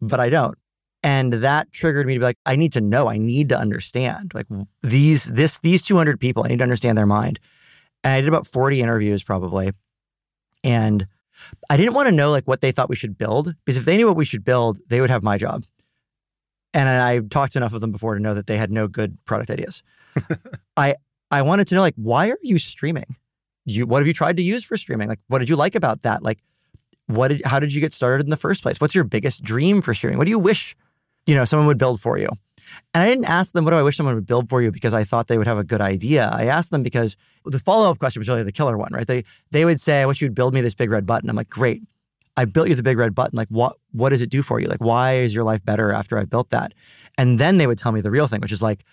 but 0.00 0.20
I 0.20 0.28
don't. 0.28 0.58
And 1.02 1.34
that 1.34 1.70
triggered 1.70 2.06
me 2.06 2.14
to 2.14 2.20
be 2.20 2.24
like, 2.24 2.38
I 2.46 2.56
need 2.56 2.72
to 2.72 2.80
know. 2.80 3.08
I 3.08 3.18
need 3.18 3.50
to 3.50 3.58
understand. 3.58 4.32
Like 4.34 4.46
these 4.82 5.24
this 5.24 5.58
these 5.58 5.82
200 5.82 6.18
people, 6.18 6.44
I 6.44 6.48
need 6.48 6.58
to 6.58 6.64
understand 6.64 6.96
their 6.96 7.06
mind. 7.06 7.38
And 8.02 8.14
I 8.14 8.20
did 8.20 8.28
about 8.28 8.46
40 8.46 8.80
interviews 8.80 9.22
probably. 9.22 9.72
And 10.62 11.06
I 11.68 11.76
didn't 11.76 11.94
want 11.94 12.08
to 12.08 12.14
know 12.14 12.30
like 12.30 12.44
what 12.44 12.62
they 12.62 12.72
thought 12.72 12.88
we 12.88 12.96
should 12.96 13.18
build 13.18 13.54
because 13.64 13.76
if 13.76 13.84
they 13.84 13.96
knew 13.96 14.06
what 14.06 14.16
we 14.16 14.24
should 14.24 14.44
build, 14.44 14.78
they 14.88 15.00
would 15.00 15.10
have 15.10 15.22
my 15.22 15.36
job. 15.36 15.64
And 16.72 16.88
I 16.88 17.20
talked 17.20 17.52
to 17.52 17.58
enough 17.58 17.74
of 17.74 17.80
them 17.80 17.92
before 17.92 18.14
to 18.14 18.20
know 18.20 18.34
that 18.34 18.46
they 18.46 18.56
had 18.56 18.70
no 18.70 18.88
good 18.88 19.18
product 19.26 19.50
ideas. 19.50 19.82
I 20.76 20.94
I 21.30 21.42
wanted 21.42 21.66
to 21.68 21.74
know 21.74 21.82
like 21.82 21.94
why 21.96 22.30
are 22.30 22.38
you 22.42 22.58
streaming? 22.58 23.16
You 23.66 23.86
what 23.86 23.98
have 23.98 24.06
you 24.06 24.14
tried 24.14 24.38
to 24.38 24.42
use 24.42 24.64
for 24.64 24.76
streaming? 24.78 25.08
Like 25.08 25.20
what 25.28 25.40
did 25.40 25.50
you 25.50 25.56
like 25.56 25.74
about 25.74 26.02
that? 26.02 26.22
Like 26.22 26.38
what 27.06 27.28
did 27.28 27.44
how 27.44 27.60
did 27.60 27.72
you 27.72 27.80
get 27.80 27.92
started 27.92 28.24
in 28.24 28.30
the 28.30 28.36
first 28.36 28.62
place? 28.62 28.80
What's 28.80 28.94
your 28.94 29.04
biggest 29.04 29.42
dream 29.42 29.82
for 29.82 29.94
streaming? 29.94 30.18
What 30.18 30.24
do 30.24 30.30
you 30.30 30.38
wish 30.38 30.76
you 31.26 31.34
know 31.34 31.44
someone 31.44 31.66
would 31.66 31.78
build 31.78 32.00
for 32.00 32.18
you? 32.18 32.28
And 32.92 33.02
I 33.02 33.06
didn't 33.06 33.26
ask 33.26 33.52
them 33.52 33.64
what 33.64 33.72
do 33.72 33.76
I 33.76 33.82
wish 33.82 33.96
someone 33.96 34.14
would 34.14 34.26
build 34.26 34.48
for 34.48 34.62
you 34.62 34.70
because 34.70 34.94
I 34.94 35.04
thought 35.04 35.28
they 35.28 35.38
would 35.38 35.46
have 35.46 35.58
a 35.58 35.64
good 35.64 35.80
idea. 35.80 36.30
I 36.32 36.46
asked 36.46 36.70
them 36.70 36.82
because 36.82 37.16
the 37.44 37.58
follow 37.58 37.90
up 37.90 37.98
question 37.98 38.20
was 38.20 38.28
really 38.28 38.42
the 38.42 38.52
killer 38.52 38.78
one, 38.78 38.92
right? 38.92 39.06
They 39.06 39.24
they 39.50 39.64
would 39.64 39.80
say, 39.80 40.02
"I 40.02 40.06
wish 40.06 40.20
you'd 40.20 40.34
build 40.34 40.54
me 40.54 40.60
this 40.60 40.74
big 40.74 40.90
red 40.90 41.06
button." 41.06 41.28
I'm 41.28 41.36
like, 41.36 41.50
"Great, 41.50 41.82
I 42.36 42.44
built 42.46 42.68
you 42.68 42.74
the 42.74 42.82
big 42.82 42.98
red 42.98 43.14
button. 43.14 43.36
Like, 43.36 43.48
what 43.48 43.76
what 43.92 44.10
does 44.10 44.22
it 44.22 44.30
do 44.30 44.42
for 44.42 44.60
you? 44.60 44.68
Like, 44.68 44.82
why 44.82 45.14
is 45.14 45.34
your 45.34 45.44
life 45.44 45.64
better 45.64 45.92
after 45.92 46.18
I 46.18 46.24
built 46.24 46.50
that?" 46.50 46.72
And 47.18 47.38
then 47.38 47.58
they 47.58 47.66
would 47.66 47.78
tell 47.78 47.92
me 47.92 48.00
the 48.00 48.10
real 48.10 48.26
thing, 48.26 48.40
which 48.40 48.52
is 48.52 48.62
like, 48.62 48.84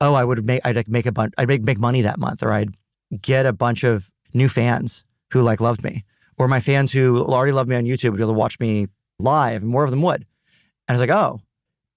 "Oh, 0.00 0.14
I 0.14 0.24
would 0.24 0.46
make 0.46 0.60
I'd 0.64 0.88
make 0.88 1.06
a 1.06 1.12
bunch 1.12 1.34
I'd 1.36 1.48
make 1.48 1.64
make 1.64 1.78
money 1.78 2.02
that 2.02 2.18
month, 2.18 2.42
or 2.42 2.52
I'd 2.52 2.76
get 3.20 3.46
a 3.46 3.52
bunch 3.52 3.84
of 3.84 4.10
new 4.34 4.48
fans 4.48 5.04
who 5.32 5.42
like 5.42 5.60
loved 5.60 5.82
me, 5.82 6.04
or 6.38 6.48
my 6.48 6.60
fans 6.60 6.92
who 6.92 7.24
already 7.24 7.52
love 7.52 7.68
me 7.68 7.76
on 7.76 7.84
YouTube 7.84 8.10
would 8.10 8.18
be 8.18 8.22
able 8.22 8.34
to 8.34 8.38
watch 8.38 8.58
me 8.60 8.88
live, 9.18 9.62
and 9.62 9.70
more 9.70 9.84
of 9.84 9.90
them 9.90 10.02
would." 10.02 10.22
And 10.22 10.26
I 10.88 10.92
was 10.92 11.00
like, 11.00 11.10
"Oh." 11.10 11.40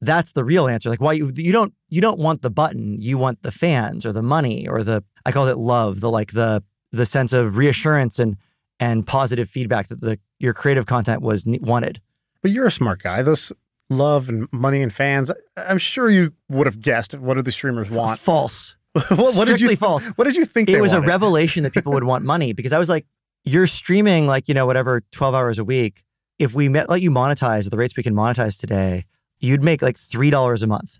That's 0.01 0.31
the 0.31 0.45
real 0.45 0.69
answer. 0.69 0.89
Like 0.89 1.01
why 1.01 1.11
you 1.11 1.29
you 1.35 1.51
don't 1.51 1.73
you 1.89 1.99
don't 1.99 2.19
want 2.19 2.41
the 2.41 2.49
button, 2.49 3.01
you 3.01 3.17
want 3.17 3.43
the 3.43 3.51
fans 3.51 4.05
or 4.05 4.13
the 4.13 4.23
money 4.23 4.65
or 4.65 4.81
the 4.81 5.03
I 5.25 5.33
call 5.33 5.49
it 5.49 5.57
love, 5.57 5.99
the 5.99 6.09
like 6.09 6.31
the 6.31 6.63
the 6.93 7.05
sense 7.05 7.33
of 7.33 7.57
reassurance 7.57 8.17
and 8.17 8.37
and 8.79 9.05
positive 9.05 9.49
feedback 9.49 9.89
that 9.89 10.01
the 10.01 10.17
your 10.39 10.53
creative 10.53 10.85
content 10.85 11.21
was 11.21 11.45
wanted. 11.45 12.01
But 12.41 12.51
you're 12.51 12.67
a 12.67 12.71
smart 12.71 13.03
guy. 13.03 13.21
Those 13.21 13.51
love 13.89 14.29
and 14.29 14.47
money 14.51 14.81
and 14.81 14.93
fans, 14.93 15.31
I'm 15.57 15.77
sure 15.77 16.09
you 16.09 16.33
would 16.47 16.67
have 16.67 16.81
guessed 16.81 17.17
what 17.17 17.35
do 17.35 17.41
the 17.41 17.51
streamers 17.51 17.89
want. 17.89 18.19
False. 18.19 18.75
what, 18.93 19.35
what 19.35 19.45
did 19.45 19.59
you 19.61 19.75
false. 19.75 20.07
What 20.09 20.23
did 20.25 20.35
you 20.35 20.45
think? 20.45 20.69
It 20.69 20.81
was 20.81 20.93
a 20.93 21.01
revelation 21.01 21.63
that 21.63 21.73
people 21.73 21.93
would 21.93 22.03
want 22.03 22.25
money 22.25 22.53
because 22.53 22.73
I 22.73 22.79
was 22.79 22.89
like, 22.89 23.05
you're 23.45 23.67
streaming 23.67 24.27
like, 24.27 24.47
you 24.47 24.53
know, 24.53 24.65
whatever, 24.65 25.01
12 25.11 25.35
hours 25.35 25.59
a 25.59 25.63
week. 25.63 26.03
If 26.37 26.53
we 26.53 26.69
met, 26.69 26.89
let 26.89 27.01
you 27.01 27.11
monetize 27.11 27.65
at 27.65 27.71
the 27.71 27.77
rates 27.77 27.97
we 27.97 28.03
can 28.03 28.15
monetize 28.15 28.59
today, 28.59 29.05
you'd 29.39 29.63
make 29.63 29.81
like 29.81 29.97
$3 29.97 30.63
a 30.63 30.67
month. 30.67 30.99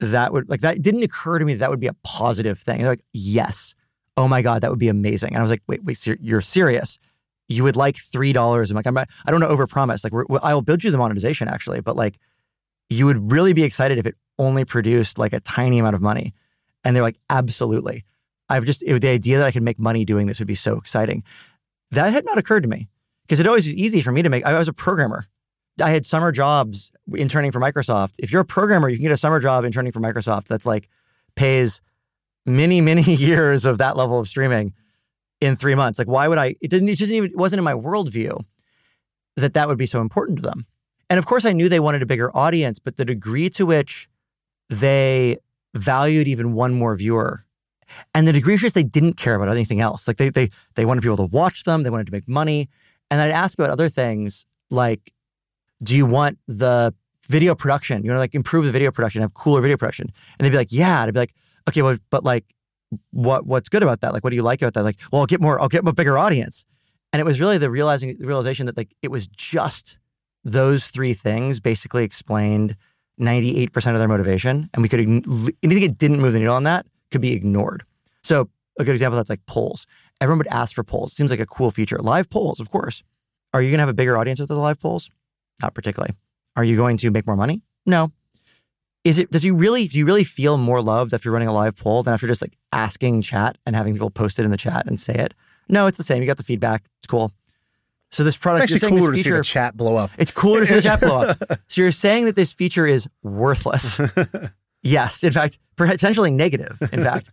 That 0.00 0.32
would 0.32 0.48
like, 0.48 0.60
that 0.60 0.82
didn't 0.82 1.02
occur 1.02 1.38
to 1.38 1.44
me 1.44 1.54
that 1.54 1.60
that 1.60 1.70
would 1.70 1.80
be 1.80 1.86
a 1.86 1.96
positive 2.02 2.58
thing. 2.58 2.78
They're 2.78 2.88
like, 2.88 3.04
yes. 3.12 3.74
Oh 4.16 4.28
my 4.28 4.42
God, 4.42 4.62
that 4.62 4.70
would 4.70 4.78
be 4.78 4.88
amazing. 4.88 5.30
And 5.30 5.38
I 5.38 5.42
was 5.42 5.50
like, 5.50 5.62
wait, 5.66 5.84
wait, 5.84 5.96
ser- 5.96 6.18
you're 6.20 6.40
serious? 6.40 6.98
You 7.48 7.64
would 7.64 7.76
like 7.76 7.96
$3 7.96 8.70
a 8.70 8.74
month? 8.74 8.86
I'm 8.86 8.94
not, 8.94 9.08
I 9.26 9.30
don't 9.30 9.40
to 9.40 9.46
overpromise. 9.46 10.04
Like, 10.04 10.12
we're, 10.12 10.24
I 10.42 10.54
will 10.54 10.62
build 10.62 10.82
you 10.82 10.90
the 10.90 10.98
monetization 10.98 11.48
actually, 11.48 11.80
but 11.80 11.96
like, 11.96 12.18
you 12.90 13.06
would 13.06 13.30
really 13.30 13.52
be 13.52 13.64
excited 13.64 13.98
if 13.98 14.06
it 14.06 14.16
only 14.38 14.64
produced 14.64 15.18
like 15.18 15.32
a 15.32 15.40
tiny 15.40 15.78
amount 15.78 15.94
of 15.94 16.02
money. 16.02 16.34
And 16.84 16.94
they're 16.94 17.02
like, 17.02 17.18
absolutely. 17.30 18.04
I've 18.52 18.66
just, 18.66 18.82
it, 18.82 19.00
the 19.00 19.08
idea 19.08 19.38
that 19.38 19.46
I 19.46 19.50
could 19.50 19.62
make 19.62 19.80
money 19.80 20.04
doing 20.04 20.26
this 20.26 20.38
would 20.38 20.46
be 20.46 20.54
so 20.54 20.76
exciting. 20.76 21.24
That 21.90 22.12
had 22.12 22.24
not 22.26 22.36
occurred 22.36 22.62
to 22.64 22.68
me 22.68 22.88
because 23.22 23.40
it 23.40 23.46
always 23.46 23.66
is 23.66 23.74
easy 23.74 24.02
for 24.02 24.12
me 24.12 24.20
to 24.20 24.28
make. 24.28 24.44
I 24.44 24.58
was 24.58 24.68
a 24.68 24.72
programmer. 24.74 25.24
I 25.82 25.90
had 25.90 26.04
summer 26.04 26.32
jobs 26.32 26.92
interning 27.14 27.50
for 27.50 27.60
Microsoft. 27.60 28.16
If 28.18 28.30
you're 28.30 28.42
a 28.42 28.46
programmer, 28.46 28.90
you 28.90 28.96
can 28.96 29.04
get 29.04 29.12
a 29.12 29.16
summer 29.16 29.40
job 29.40 29.64
interning 29.64 29.90
for 29.90 30.00
Microsoft 30.00 30.48
that's 30.48 30.66
like 30.66 30.90
pays 31.34 31.80
many, 32.44 32.82
many 32.82 33.02
years 33.14 33.64
of 33.64 33.78
that 33.78 33.96
level 33.96 34.20
of 34.20 34.28
streaming 34.28 34.74
in 35.40 35.56
three 35.56 35.74
months. 35.74 35.98
Like, 35.98 36.08
why 36.08 36.28
would 36.28 36.38
I? 36.38 36.56
It 36.60 36.68
didn't, 36.68 36.90
it 36.90 36.98
didn't 36.98 37.14
even, 37.14 37.30
it 37.30 37.36
wasn't 37.36 37.58
in 37.58 37.64
my 37.64 37.72
worldview 37.72 38.44
that 39.36 39.54
that 39.54 39.66
would 39.66 39.78
be 39.78 39.86
so 39.86 40.02
important 40.02 40.38
to 40.40 40.42
them. 40.42 40.66
And 41.08 41.18
of 41.18 41.24
course, 41.24 41.46
I 41.46 41.52
knew 41.52 41.70
they 41.70 41.80
wanted 41.80 42.02
a 42.02 42.06
bigger 42.06 42.34
audience, 42.36 42.78
but 42.78 42.96
the 42.96 43.06
degree 43.06 43.48
to 43.50 43.64
which 43.64 44.10
they 44.68 45.38
valued 45.74 46.28
even 46.28 46.52
one 46.52 46.74
more 46.74 46.94
viewer 46.96 47.44
and 48.14 48.26
the 48.26 48.32
degree 48.32 48.56
to 48.56 48.64
which 48.64 48.72
they 48.72 48.82
didn't 48.82 49.14
care 49.14 49.34
about 49.34 49.48
anything 49.48 49.80
else. 49.80 50.06
Like 50.06 50.16
they 50.16 50.30
they 50.30 50.50
they 50.74 50.84
wanted 50.84 51.02
people 51.02 51.16
to 51.16 51.24
watch 51.24 51.64
them, 51.64 51.82
they 51.82 51.90
wanted 51.90 52.06
to 52.06 52.12
make 52.12 52.28
money. 52.28 52.68
And 53.10 53.20
I'd 53.20 53.30
ask 53.30 53.58
about 53.58 53.70
other 53.70 53.88
things 53.88 54.46
like, 54.70 55.12
do 55.82 55.96
you 55.96 56.06
want 56.06 56.38
the 56.46 56.94
video 57.28 57.54
production? 57.54 58.02
You 58.04 58.10
want 58.10 58.16
to 58.16 58.22
like 58.22 58.34
improve 58.34 58.64
the 58.64 58.72
video 58.72 58.90
production, 58.90 59.22
have 59.22 59.34
cooler 59.34 59.60
video 59.60 59.76
production? 59.76 60.12
And 60.38 60.44
they'd 60.44 60.50
be 60.50 60.56
like, 60.56 60.72
yeah. 60.72 61.02
And 61.02 61.08
I'd 61.08 61.14
be 61.14 61.20
like, 61.20 61.34
okay, 61.68 61.82
well, 61.82 61.98
but 62.10 62.24
like, 62.24 62.44
what 63.10 63.46
what's 63.46 63.68
good 63.68 63.82
about 63.82 64.00
that? 64.00 64.12
Like, 64.12 64.24
what 64.24 64.30
do 64.30 64.36
you 64.36 64.42
like 64.42 64.62
about 64.62 64.74
that? 64.74 64.84
Like, 64.84 64.98
well, 65.10 65.20
I'll 65.20 65.26
get 65.26 65.40
more, 65.40 65.60
I'll 65.60 65.68
get 65.68 65.86
a 65.86 65.92
bigger 65.92 66.18
audience. 66.18 66.64
And 67.12 67.20
it 67.20 67.24
was 67.24 67.40
really 67.40 67.58
the 67.58 67.70
realizing 67.70 68.16
the 68.18 68.26
realization 68.26 68.66
that 68.66 68.76
like 68.76 68.94
it 69.02 69.10
was 69.10 69.26
just 69.26 69.98
those 70.44 70.88
three 70.88 71.14
things 71.14 71.60
basically 71.60 72.04
explained 72.04 72.76
98% 73.20 73.76
of 73.92 73.98
their 73.98 74.08
motivation. 74.08 74.68
And 74.74 74.82
we 74.82 74.88
could, 74.88 75.00
anything 75.00 75.82
that 75.82 75.98
didn't 75.98 76.20
move 76.20 76.32
the 76.32 76.38
needle 76.38 76.54
on 76.54 76.64
that 76.64 76.86
could 77.12 77.20
be 77.20 77.32
ignored. 77.32 77.84
So 78.22 78.48
a 78.78 78.84
good 78.84 78.92
example 78.94 79.18
of 79.18 79.20
that's 79.20 79.30
like 79.30 79.46
polls. 79.46 79.86
Everyone 80.20 80.38
would 80.38 80.48
ask 80.48 80.74
for 80.74 80.82
polls. 80.82 81.12
Seems 81.12 81.30
like 81.30 81.40
a 81.40 81.46
cool 81.46 81.70
feature. 81.70 81.98
Live 81.98 82.30
polls, 82.30 82.58
of 82.60 82.70
course. 82.70 83.02
Are 83.54 83.60
you 83.62 83.70
going 83.70 83.78
to 83.78 83.82
have 83.82 83.88
a 83.88 83.94
bigger 83.94 84.16
audience 84.16 84.40
with 84.40 84.48
the 84.48 84.54
live 84.56 84.80
polls? 84.80 85.10
Not 85.60 85.74
particularly. 85.74 86.14
Are 86.56 86.64
you 86.64 86.76
going 86.76 86.96
to 86.98 87.10
make 87.10 87.26
more 87.26 87.36
money? 87.36 87.62
No. 87.86 88.10
Is 89.04 89.18
it, 89.18 89.30
does 89.30 89.44
you 89.44 89.54
really, 89.54 89.88
do 89.88 89.98
you 89.98 90.06
really 90.06 90.24
feel 90.24 90.56
more 90.56 90.80
loved 90.80 91.12
if 91.12 91.24
you're 91.24 91.34
running 91.34 91.48
a 91.48 91.52
live 91.52 91.76
poll 91.76 92.02
than 92.02 92.14
if 92.14 92.22
you're 92.22 92.28
just 92.28 92.40
like 92.42 92.56
asking 92.72 93.22
chat 93.22 93.58
and 93.66 93.74
having 93.74 93.92
people 93.94 94.10
post 94.10 94.38
it 94.38 94.44
in 94.44 94.50
the 94.50 94.56
chat 94.56 94.86
and 94.86 94.98
say 94.98 95.14
it? 95.14 95.34
No, 95.68 95.86
it's 95.86 95.98
the 95.98 96.04
same. 96.04 96.22
You 96.22 96.26
got 96.26 96.36
the 96.36 96.44
feedback. 96.44 96.84
It's 96.98 97.06
cool. 97.08 97.32
So 98.12 98.22
this 98.24 98.34
It's 98.34 98.42
product, 98.42 98.62
actually 98.64 98.80
you're 98.80 98.90
this 98.90 99.00
cooler 99.00 99.12
to 99.12 99.16
see 99.16 99.22
feature, 99.24 99.36
the 99.38 99.44
chat 99.44 99.76
blow 99.76 99.96
up. 99.96 100.10
it's 100.18 100.30
cooler 100.30 100.60
to 100.60 100.66
see 100.66 100.74
the 100.74 100.82
chat 100.82 101.00
blow 101.00 101.22
up. 101.22 101.42
So 101.68 101.80
you're 101.80 101.92
saying 101.92 102.26
that 102.26 102.36
this 102.36 102.52
feature 102.52 102.86
is 102.86 103.08
worthless. 103.22 103.98
yes. 104.82 105.22
In 105.24 105.32
fact, 105.32 105.58
potentially 105.76 106.30
negative, 106.30 106.80
in 106.92 107.02
fact. 107.04 107.30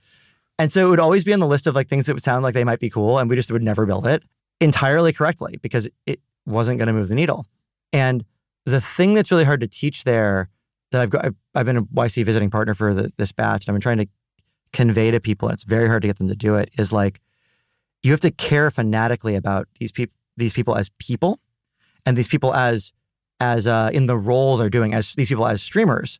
And 0.58 0.72
so 0.72 0.88
it 0.88 0.90
would 0.90 1.00
always 1.00 1.24
be 1.24 1.34
on 1.34 1.40
the 1.40 1.48
list 1.48 1.68
of 1.68 1.76
like 1.76 1.88
things 1.88 2.06
that 2.06 2.14
would 2.14 2.24
sound 2.24 2.44
like 2.44 2.54
they 2.54 2.64
might 2.64 2.80
be 2.80 2.90
cool. 2.90 3.18
And 3.18 3.30
we 3.30 3.36
just 3.36 3.52
would 3.52 3.64
never 3.64 3.86
build 3.86 4.06
it 4.08 4.24
entirely 4.60 5.14
correctly 5.14 5.58
because 5.62 5.90
it 6.06 6.20
wasn't 6.46 6.78
going 6.78 6.88
to 6.88 6.94
move 6.94 7.08
the 7.08 7.16
needle. 7.16 7.46
And 7.94 8.26
the 8.66 8.82
thing 8.82 9.14
that's 9.14 9.32
really 9.32 9.46
hard 9.46 9.62
to 9.62 9.68
teach 9.68 10.04
there 10.04 10.50
that 10.92 11.02
I've 11.02 11.10
got, 11.10 11.26
I've, 11.26 11.36
I've 11.56 11.66
been 11.66 11.78
a 11.78 11.84
YC 11.84 12.26
visiting 12.26 12.50
partner 12.50 12.74
for 12.74 12.94
the, 12.94 13.14
this 13.18 13.32
batch 13.32 13.66
and 13.66 13.72
I've 13.72 13.76
been 13.76 13.82
trying 13.82 13.98
to 14.00 14.08
convey 14.74 15.12
to 15.12 15.20
people, 15.20 15.50
it's 15.50 15.64
very 15.64 15.88
hard 15.88 16.02
to 16.04 16.08
get 16.08 16.18
them 16.18 16.28
to 16.28 16.36
do 16.36 16.56
it, 16.56 16.70
is 16.78 16.92
like 16.94 17.20
you 18.04 18.12
have 18.12 18.20
to 18.22 18.32
care 18.32 18.70
fanatically 18.70 19.36
about 19.36 19.68
these 19.80 19.92
people, 19.92 20.14
these 20.38 20.54
people 20.54 20.76
as 20.76 20.90
people 21.00 21.40
and 22.06 22.18
these 22.18 22.28
people 22.28 22.54
as 22.54 22.94
as 23.42 23.68
uh, 23.68 23.90
in 23.94 24.06
the 24.06 24.18
role 24.18 24.58
they're 24.58 24.70
doing 24.70 24.94
as 24.94 25.14
these 25.14 25.30
people 25.30 25.48
as 25.48 25.62
streamers 25.62 26.20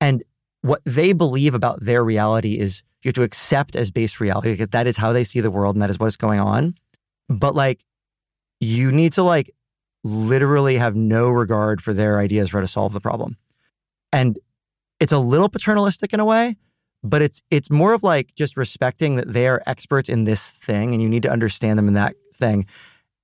and 0.00 0.24
what 0.62 0.82
they 0.84 1.12
believe 1.12 1.54
about 1.54 1.82
their 1.82 2.04
reality 2.04 2.58
is 2.58 2.82
you 3.02 3.08
have 3.08 3.14
to 3.14 3.22
accept 3.22 3.76
as 3.76 3.90
base 3.90 4.20
reality. 4.20 4.56
Like, 4.56 4.70
that 4.70 4.86
is 4.86 4.96
how 4.96 5.12
they 5.12 5.24
see 5.24 5.40
the 5.40 5.50
world 5.50 5.76
and 5.76 5.82
that 5.82 5.90
is 5.90 5.98
what's 5.98 6.16
going 6.16 6.40
on. 6.40 6.74
But 7.28 7.54
like, 7.54 7.84
you 8.60 8.90
need 8.90 9.12
to 9.14 9.22
like 9.22 9.54
literally 10.04 10.78
have 10.78 10.96
no 10.96 11.30
regard 11.30 11.82
for 11.82 11.92
their 11.92 12.18
ideas 12.18 12.50
for 12.50 12.58
how 12.58 12.62
to 12.62 12.68
solve 12.68 12.92
the 12.92 13.00
problem. 13.00 13.36
And 14.12 14.38
it's 15.00 15.12
a 15.12 15.18
little 15.18 15.48
paternalistic 15.48 16.12
in 16.12 16.20
a 16.20 16.24
way, 16.24 16.56
but 17.02 17.22
it's 17.22 17.42
it's 17.50 17.70
more 17.70 17.92
of 17.92 18.02
like 18.02 18.34
just 18.34 18.56
respecting 18.56 19.16
that 19.16 19.32
they 19.32 19.46
are 19.46 19.62
experts 19.66 20.08
in 20.08 20.24
this 20.24 20.48
thing 20.48 20.92
and 20.92 21.02
you 21.02 21.08
need 21.08 21.22
to 21.22 21.30
understand 21.30 21.78
them 21.78 21.88
in 21.88 21.94
that 21.94 22.14
thing. 22.34 22.66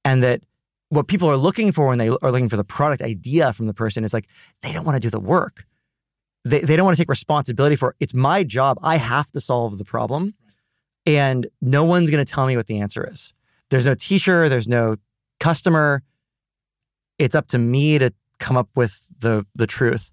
And 0.04 0.22
that 0.22 0.42
what 0.90 1.08
people 1.08 1.28
are 1.28 1.36
looking 1.36 1.72
for 1.72 1.88
when 1.88 1.98
they 1.98 2.08
are 2.08 2.30
looking 2.30 2.48
for 2.48 2.56
the 2.56 2.64
product 2.64 3.02
idea 3.02 3.52
from 3.52 3.66
the 3.66 3.74
person 3.74 4.04
is 4.04 4.12
like 4.12 4.28
they 4.62 4.72
don't 4.72 4.84
want 4.84 4.96
to 4.96 5.00
do 5.00 5.10
the 5.10 5.20
work. 5.20 5.66
They 6.44 6.60
they 6.60 6.76
don't 6.76 6.84
want 6.84 6.96
to 6.96 7.00
take 7.00 7.08
responsibility 7.08 7.76
for 7.76 7.90
it. 7.90 7.96
it's 8.00 8.14
my 8.14 8.44
job. 8.44 8.78
I 8.82 8.96
have 8.96 9.30
to 9.32 9.40
solve 9.40 9.78
the 9.78 9.84
problem. 9.84 10.34
And 11.06 11.48
no 11.60 11.84
one's 11.84 12.10
going 12.10 12.24
to 12.24 12.30
tell 12.30 12.46
me 12.46 12.56
what 12.56 12.66
the 12.66 12.80
answer 12.80 13.06
is. 13.10 13.32
There's 13.70 13.84
no 13.84 13.94
teacher, 13.94 14.48
there's 14.48 14.68
no 14.68 14.96
customer. 15.38 16.02
It's 17.18 17.34
up 17.34 17.48
to 17.48 17.58
me 17.58 17.98
to 17.98 18.12
come 18.38 18.56
up 18.56 18.68
with 18.74 19.06
the 19.18 19.46
the 19.54 19.66
truth 19.66 20.10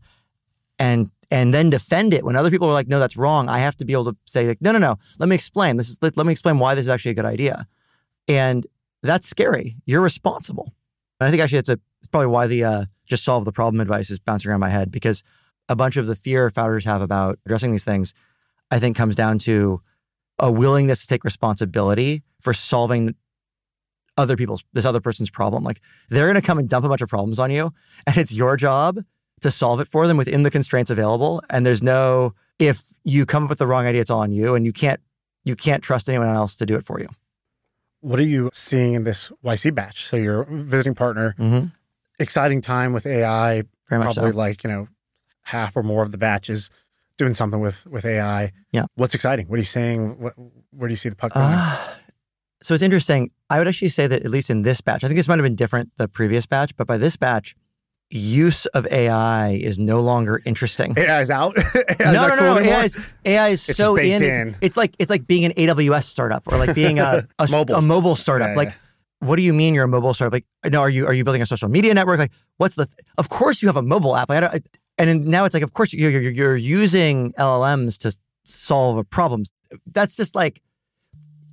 and 0.80 1.12
and 1.30 1.54
then 1.54 1.70
defend 1.70 2.14
it 2.14 2.26
when 2.26 2.36
other 2.36 2.52
people 2.52 2.68
are 2.68 2.74
like, 2.74 2.90
no, 2.90 3.00
that's 3.00 3.16
wrong. 3.16 3.48
I 3.48 3.60
have 3.60 3.78
to 3.78 3.86
be 3.86 3.94
able 3.94 4.04
to 4.06 4.18
say, 4.26 4.48
like, 4.48 4.62
no, 4.62 4.74
no, 4.74 4.80
no. 4.80 5.00
Let 5.18 5.30
me 5.30 5.36
explain. 5.36 5.78
This 5.78 5.90
is 5.90 5.98
let, 6.02 6.18
let 6.18 6.26
me 6.26 6.34
explain 6.34 6.60
why 6.60 6.76
this 6.76 6.86
is 6.86 6.90
actually 6.90 7.12
a 7.12 7.16
good 7.16 7.26
idea. 7.26 7.68
And 8.28 8.68
that's 9.02 9.28
scary. 9.28 9.78
You're 9.86 10.02
responsible. 10.02 10.74
And 11.20 11.28
I 11.28 11.32
think 11.32 11.42
actually 11.42 11.60
it's 11.60 11.70
a 11.70 11.80
it's 12.00 12.08
probably 12.08 12.28
why 12.28 12.48
the 12.48 12.64
uh, 12.64 12.86
just 13.06 13.24
solve 13.24 13.46
the 13.46 13.52
problem 13.52 13.80
advice 13.80 14.10
is 14.10 14.20
bouncing 14.20 14.52
around 14.52 14.60
my 14.60 14.70
head 14.70 14.92
because 14.92 15.24
a 15.72 15.76
bunch 15.76 15.96
of 15.96 16.06
the 16.06 16.16
fear 16.16 16.52
founders 16.52 16.84
have 16.84 17.02
about 17.02 17.40
addressing 17.46 17.72
these 17.72 17.86
things, 17.86 18.14
I 18.70 18.78
think 18.78 18.98
comes 18.98 19.16
down 19.16 19.40
to 19.40 19.82
a 20.38 20.52
willingness 20.52 21.02
to 21.02 21.08
take 21.08 21.24
responsibility 21.24 22.24
for 22.42 22.54
solving 22.54 23.16
other 24.18 24.36
people's 24.36 24.66
this 24.74 24.84
other 24.84 25.00
person's 25.00 25.30
problem. 25.30 25.64
Like 25.64 25.80
they're 26.10 26.26
going 26.26 26.36
to 26.36 26.46
come 26.46 26.60
and 26.60 26.68
dump 26.68 26.86
a 26.86 26.90
bunch 26.90 27.02
of 27.02 27.08
problems 27.08 27.40
on 27.40 27.52
you, 27.52 27.74
and 28.06 28.18
it's 28.18 28.34
your 28.34 28.58
job 28.58 29.00
to 29.40 29.50
solve 29.50 29.80
it 29.80 29.88
for 29.88 30.08
them 30.08 30.18
within 30.18 30.44
the 30.44 30.52
constraints 30.52 30.92
available. 30.92 31.42
And 31.50 31.66
there's 31.66 31.82
no 31.82 32.34
if 32.60 32.84
you 33.06 33.26
come 33.26 33.46
up 33.46 33.50
with 33.50 33.60
the 33.60 33.66
wrong 33.66 33.86
idea, 33.86 34.02
it's 34.02 34.12
all 34.12 34.20
on 34.20 34.34
you, 34.34 34.56
and 34.56 34.66
you 34.66 34.74
can't 34.74 35.00
you 35.46 35.56
can't 35.56 35.82
trust 35.82 36.10
anyone 36.10 36.28
else 36.28 36.58
to 36.58 36.66
do 36.66 36.76
it 36.76 36.86
for 36.86 37.00
you. 37.00 37.08
What 38.02 38.20
are 38.20 38.24
you 38.24 38.50
seeing 38.52 38.94
in 38.94 39.06
this 39.06 39.32
YC 39.42 39.74
batch? 39.74 40.06
So 40.06 40.18
your 40.18 40.44
visiting 40.44 40.96
partner, 40.96 41.34
mm-hmm. 41.40 41.68
exciting 42.20 42.60
time 42.60 42.92
with 42.92 43.06
AI. 43.06 43.64
Very 43.90 44.02
probably 44.02 44.32
so. 44.32 44.38
like 44.38 44.66
you 44.66 44.70
know 44.70 44.88
half 45.44 45.76
or 45.76 45.84
more 45.84 46.04
of 46.04 46.12
the 46.12 46.18
batches 46.18 46.70
doing 47.18 47.34
something 47.34 47.60
with 47.60 47.86
with 47.88 48.06
AI. 48.06 48.52
Yeah. 48.72 48.86
What's 48.96 49.14
exciting? 49.14 49.48
What 49.48 49.56
are 49.56 49.62
you 49.62 49.66
seeing? 49.66 50.20
What, 50.20 50.34
where 50.72 50.88
do 50.88 50.94
you 50.94 50.98
see 50.98 51.10
the 51.10 51.16
puck 51.16 51.34
going? 51.34 51.46
Uh, 51.46 51.78
so 52.64 52.74
it's 52.74 52.84
interesting. 52.84 53.32
I 53.50 53.58
would 53.58 53.68
actually 53.68 53.90
say 53.90 54.08
that 54.08 54.24
at 54.24 54.32
least 54.32 54.50
in 54.50 54.62
this 54.62 54.82
batch, 54.82 55.04
I 55.04 55.08
think 55.08 55.18
this 55.18 55.28
might 55.28 55.40
have 55.40 55.44
been 55.44 55.56
different 55.56 55.92
the 55.98 56.08
previous 56.08 56.46
batch, 56.46 56.76
but 56.78 56.88
by 56.88 56.98
this 56.98 57.18
batch, 57.18 57.56
use 58.12 58.66
of 58.68 58.86
AI 58.88 59.52
is 59.52 59.80
no 59.80 60.02
longer 60.02 60.42
interesting. 60.46 60.94
AI 60.98 61.22
is 61.22 61.32
out. 61.32 61.56
no, 62.00 62.12
no, 62.12 62.28
no, 62.28 62.36
no. 62.36 62.60
AI 62.60 62.86
is, 62.86 62.98
AI 63.26 63.48
is 63.50 63.70
it's 63.70 63.78
so 63.78 63.96
in. 63.96 64.24
in. 64.24 64.48
It's, 64.50 64.58
it's, 64.62 64.78
like 64.78 64.96
it's 65.00 65.10
like 65.10 65.26
being 65.26 65.46
an 65.46 65.54
AWS 65.54 66.04
startup 66.04 66.48
or 66.48 66.58
like 66.58 66.76
being 66.76 67.00
a 67.00 67.28
a 67.40 67.48
mobile, 67.50 67.76
a 67.76 67.82
mobile 67.82 68.16
startup. 68.16 68.50
Yeah, 68.50 68.56
like, 68.56 68.70
yeah. 68.70 69.28
what 69.28 69.38
do 69.38 69.44
you 69.44 69.54
mean 69.54 69.74
you're 69.74 69.86
a 69.86 69.88
mobile 69.88 70.14
startup? 70.14 70.34
Like, 70.34 70.46
no, 70.72 70.82
are 70.82 70.90
you 70.90 71.08
are 71.08 71.14
you 71.14 71.24
building 71.24 71.42
a 71.42 71.46
social 71.46 71.70
media 71.70 71.94
network? 71.94 72.20
Like, 72.20 72.34
what's 72.58 72.76
the? 72.76 72.88
Of 73.18 73.30
course 73.30 73.62
you 73.62 73.70
have 73.70 73.78
a 73.78 73.82
mobile 73.82 74.16
app. 74.16 74.30
Like, 74.30 74.44
I 74.44 74.48
don't, 74.48 74.68
and 75.10 75.26
now 75.26 75.46
it's 75.46 75.54
like, 75.54 75.64
of 75.64 75.74
course 75.74 75.94
you're, 75.94 76.12
you're 76.12 76.32
you're 76.32 76.58
using 76.58 77.34
LLMs 77.34 77.98
to 78.00 78.16
solve 78.44 78.98
a 78.98 79.04
problem. 79.04 79.44
That's 79.86 80.16
just 80.16 80.36
like, 80.36 80.62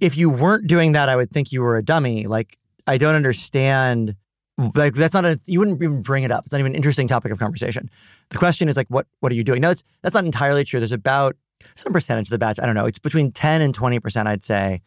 if 0.01 0.17
you 0.17 0.31
weren't 0.31 0.67
doing 0.67 0.93
that, 0.93 1.09
I 1.09 1.17
would 1.17 1.31
think 1.31 1.53
you 1.53 1.63
were 1.63 1.77
a 1.77 1.83
dummy. 1.83 2.27
Like, 2.27 2.59
I 2.87 2.99
don't 2.99 3.15
understand 3.15 4.17
like 4.75 4.95
that's 4.95 5.15
not 5.15 5.25
a 5.25 5.41
you 5.47 5.61
wouldn't 5.61 5.81
even 5.83 6.03
bring 6.03 6.25
it 6.25 6.33
up. 6.33 6.45
It's 6.47 6.53
not 6.53 6.59
even 6.59 6.73
an 6.73 6.77
interesting 6.77 7.07
topic 7.07 7.31
of 7.31 7.39
conversation. 7.39 7.89
The 8.31 8.39
question 8.39 8.69
is 8.69 8.77
like, 8.77 8.89
what 8.89 9.07
what 9.21 9.31
are 9.31 9.37
you 9.37 9.45
doing? 9.45 9.61
No, 9.61 9.71
it's 9.71 9.85
that's 10.03 10.15
not 10.15 10.25
entirely 10.25 10.65
true. 10.65 10.81
There's 10.81 10.93
about 10.93 11.37
some 11.77 11.93
percentage 11.93 12.27
of 12.29 12.31
the 12.31 12.39
batch. 12.39 12.59
I 12.61 12.67
don't 12.67 12.75
know. 12.75 12.87
It's 12.87 12.99
between 12.99 13.31
ten 13.31 13.63
and 13.63 13.75
twenty 13.75 14.01
percent, 14.01 14.27
I'd 14.27 14.43
say, 14.43 14.81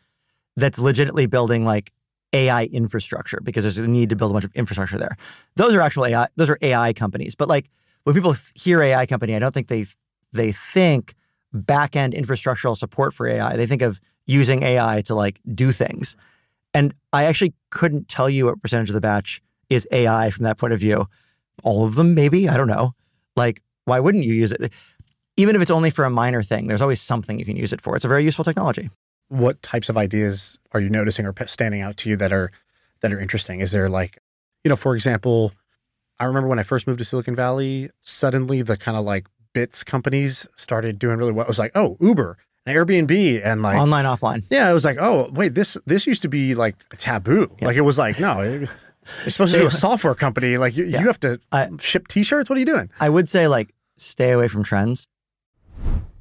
that's 0.58 0.78
legitimately 0.78 1.26
building 1.28 1.64
like 1.64 1.92
AI 2.34 2.66
infrastructure 2.66 3.40
because 3.42 3.64
there's 3.64 3.78
a 3.78 3.88
need 3.88 4.10
to 4.10 4.16
build 4.16 4.32
a 4.32 4.34
bunch 4.34 4.46
of 4.46 4.54
infrastructure 4.56 4.98
there. 4.98 5.16
Those 5.56 5.74
are 5.74 5.82
actual 5.82 6.06
AI. 6.06 6.28
Those 6.36 6.50
are 6.50 6.58
AI 6.62 6.92
companies. 6.94 7.36
But 7.36 7.48
like 7.48 7.70
when 8.04 8.16
people 8.16 8.36
hear 8.56 8.82
AI 8.82 9.06
company, 9.06 9.36
I 9.36 9.40
don't 9.40 9.54
think 9.54 9.68
they 9.68 9.86
they 10.34 10.52
think 10.52 11.16
back 11.54 11.96
end 11.96 12.14
infrastructural 12.14 12.78
support 12.78 13.14
for 13.14 13.28
AI. 13.28 13.58
They 13.58 13.66
think 13.66 13.82
of 13.82 14.00
using 14.26 14.64
AI 14.64 15.02
to 15.02 15.16
like 15.16 15.40
do 15.54 15.72
things. 15.72 16.16
And 16.74 16.94
I 17.12 17.26
actually 17.26 17.54
couldn't 17.70 18.08
tell 18.08 18.30
you 18.30 18.46
what 18.46 18.62
percentage 18.62 18.90
of 18.90 18.94
the 18.94 19.02
batch 19.02 19.42
is 19.70 19.88
AI 19.92 20.30
from 20.30 20.46
that 20.46 20.58
point 20.58 20.74
of 20.74 20.80
view. 20.80 21.08
All 21.64 21.86
of 21.86 21.96
them, 21.96 22.16
maybe. 22.16 22.48
I 22.48 22.56
don't 22.56 22.68
know. 22.68 22.94
Like, 23.36 23.62
why 23.86 24.00
wouldn't 24.00 24.24
you 24.24 24.34
use 24.34 24.52
it? 24.52 24.72
Even 25.38 25.56
if 25.56 25.62
it's 25.62 25.72
only 25.72 25.90
for 25.90 26.06
a 26.06 26.10
minor 26.10 26.44
thing, 26.44 26.68
there's 26.68 26.82
always 26.82 27.02
something 27.02 27.40
you 27.40 27.46
can 27.46 27.58
use 27.58 27.74
it 27.74 27.82
for. 27.82 27.96
It's 27.96 28.06
a 28.06 28.10
very 28.10 28.24
useful 28.24 28.46
technology. 28.46 28.90
What 29.28 29.62
types 29.62 29.90
of 29.90 29.98
ideas 29.98 30.60
are 30.72 30.80
you 30.80 30.90
noticing 30.90 31.26
or 31.26 31.34
standing 31.48 31.82
out 31.82 31.98
to 31.98 32.10
you 32.10 32.16
that 32.18 32.34
are 32.34 32.52
that 33.02 33.12
are 33.12 33.20
interesting? 33.20 33.60
Is 33.60 33.72
there 33.72 33.90
like, 33.90 34.18
you 34.64 34.70
know, 34.70 34.76
for 34.76 34.96
example, 34.96 35.54
I 36.22 36.26
remember 36.26 36.48
when 36.48 36.60
I 36.60 36.64
first 36.64 36.86
moved 36.86 37.00
to 37.00 37.06
Silicon 37.06 37.36
Valley, 37.36 37.90
suddenly 38.04 38.62
the 38.62 38.78
kind 38.78 38.96
of 38.96 39.04
like 39.04 39.26
bits 39.54 39.84
companies 39.84 40.48
started 40.56 41.00
doing 41.00 41.18
really 41.18 41.32
well. 41.32 41.46
It 41.46 41.50
was 41.50 41.58
like, 41.58 41.72
oh, 41.74 41.98
Uber 42.00 42.38
and 42.68 42.78
Airbnb 42.78 43.42
and 43.44 43.64
like 43.64 43.76
online, 43.76 44.06
offline. 44.06 44.44
Yeah, 44.52 44.70
it 44.70 44.74
was 44.74 44.86
like, 44.86 44.98
oh, 45.00 45.32
wait, 45.34 45.56
this 45.56 45.78
this 45.88 46.06
used 46.06 46.22
to 46.22 46.28
be 46.28 46.54
like 46.54 46.76
taboo. 47.00 47.50
Yeah. 47.60 47.66
Like 47.66 47.76
it 47.76 47.82
was 47.82 47.98
like, 47.98 48.20
no, 48.20 48.40
it, 48.42 48.70
you're 49.24 49.32
supposed 49.32 49.54
to 49.54 49.62
do 49.62 49.66
a 49.66 49.72
software 49.72 50.14
company. 50.14 50.60
Like 50.60 50.78
you, 50.78 50.86
yeah. 50.86 51.00
you 51.00 51.08
have 51.08 51.20
to 51.22 51.40
I, 51.52 51.70
ship 51.80 52.08
T-shirts. 52.08 52.52
What 52.52 52.58
are 52.58 52.60
you 52.60 52.68
doing? 52.68 52.92
I 53.00 53.10
would 53.10 53.28
say 53.28 53.48
like 53.48 53.74
stay 53.98 54.30
away 54.30 54.48
from 54.48 54.64
trends. 54.64 55.08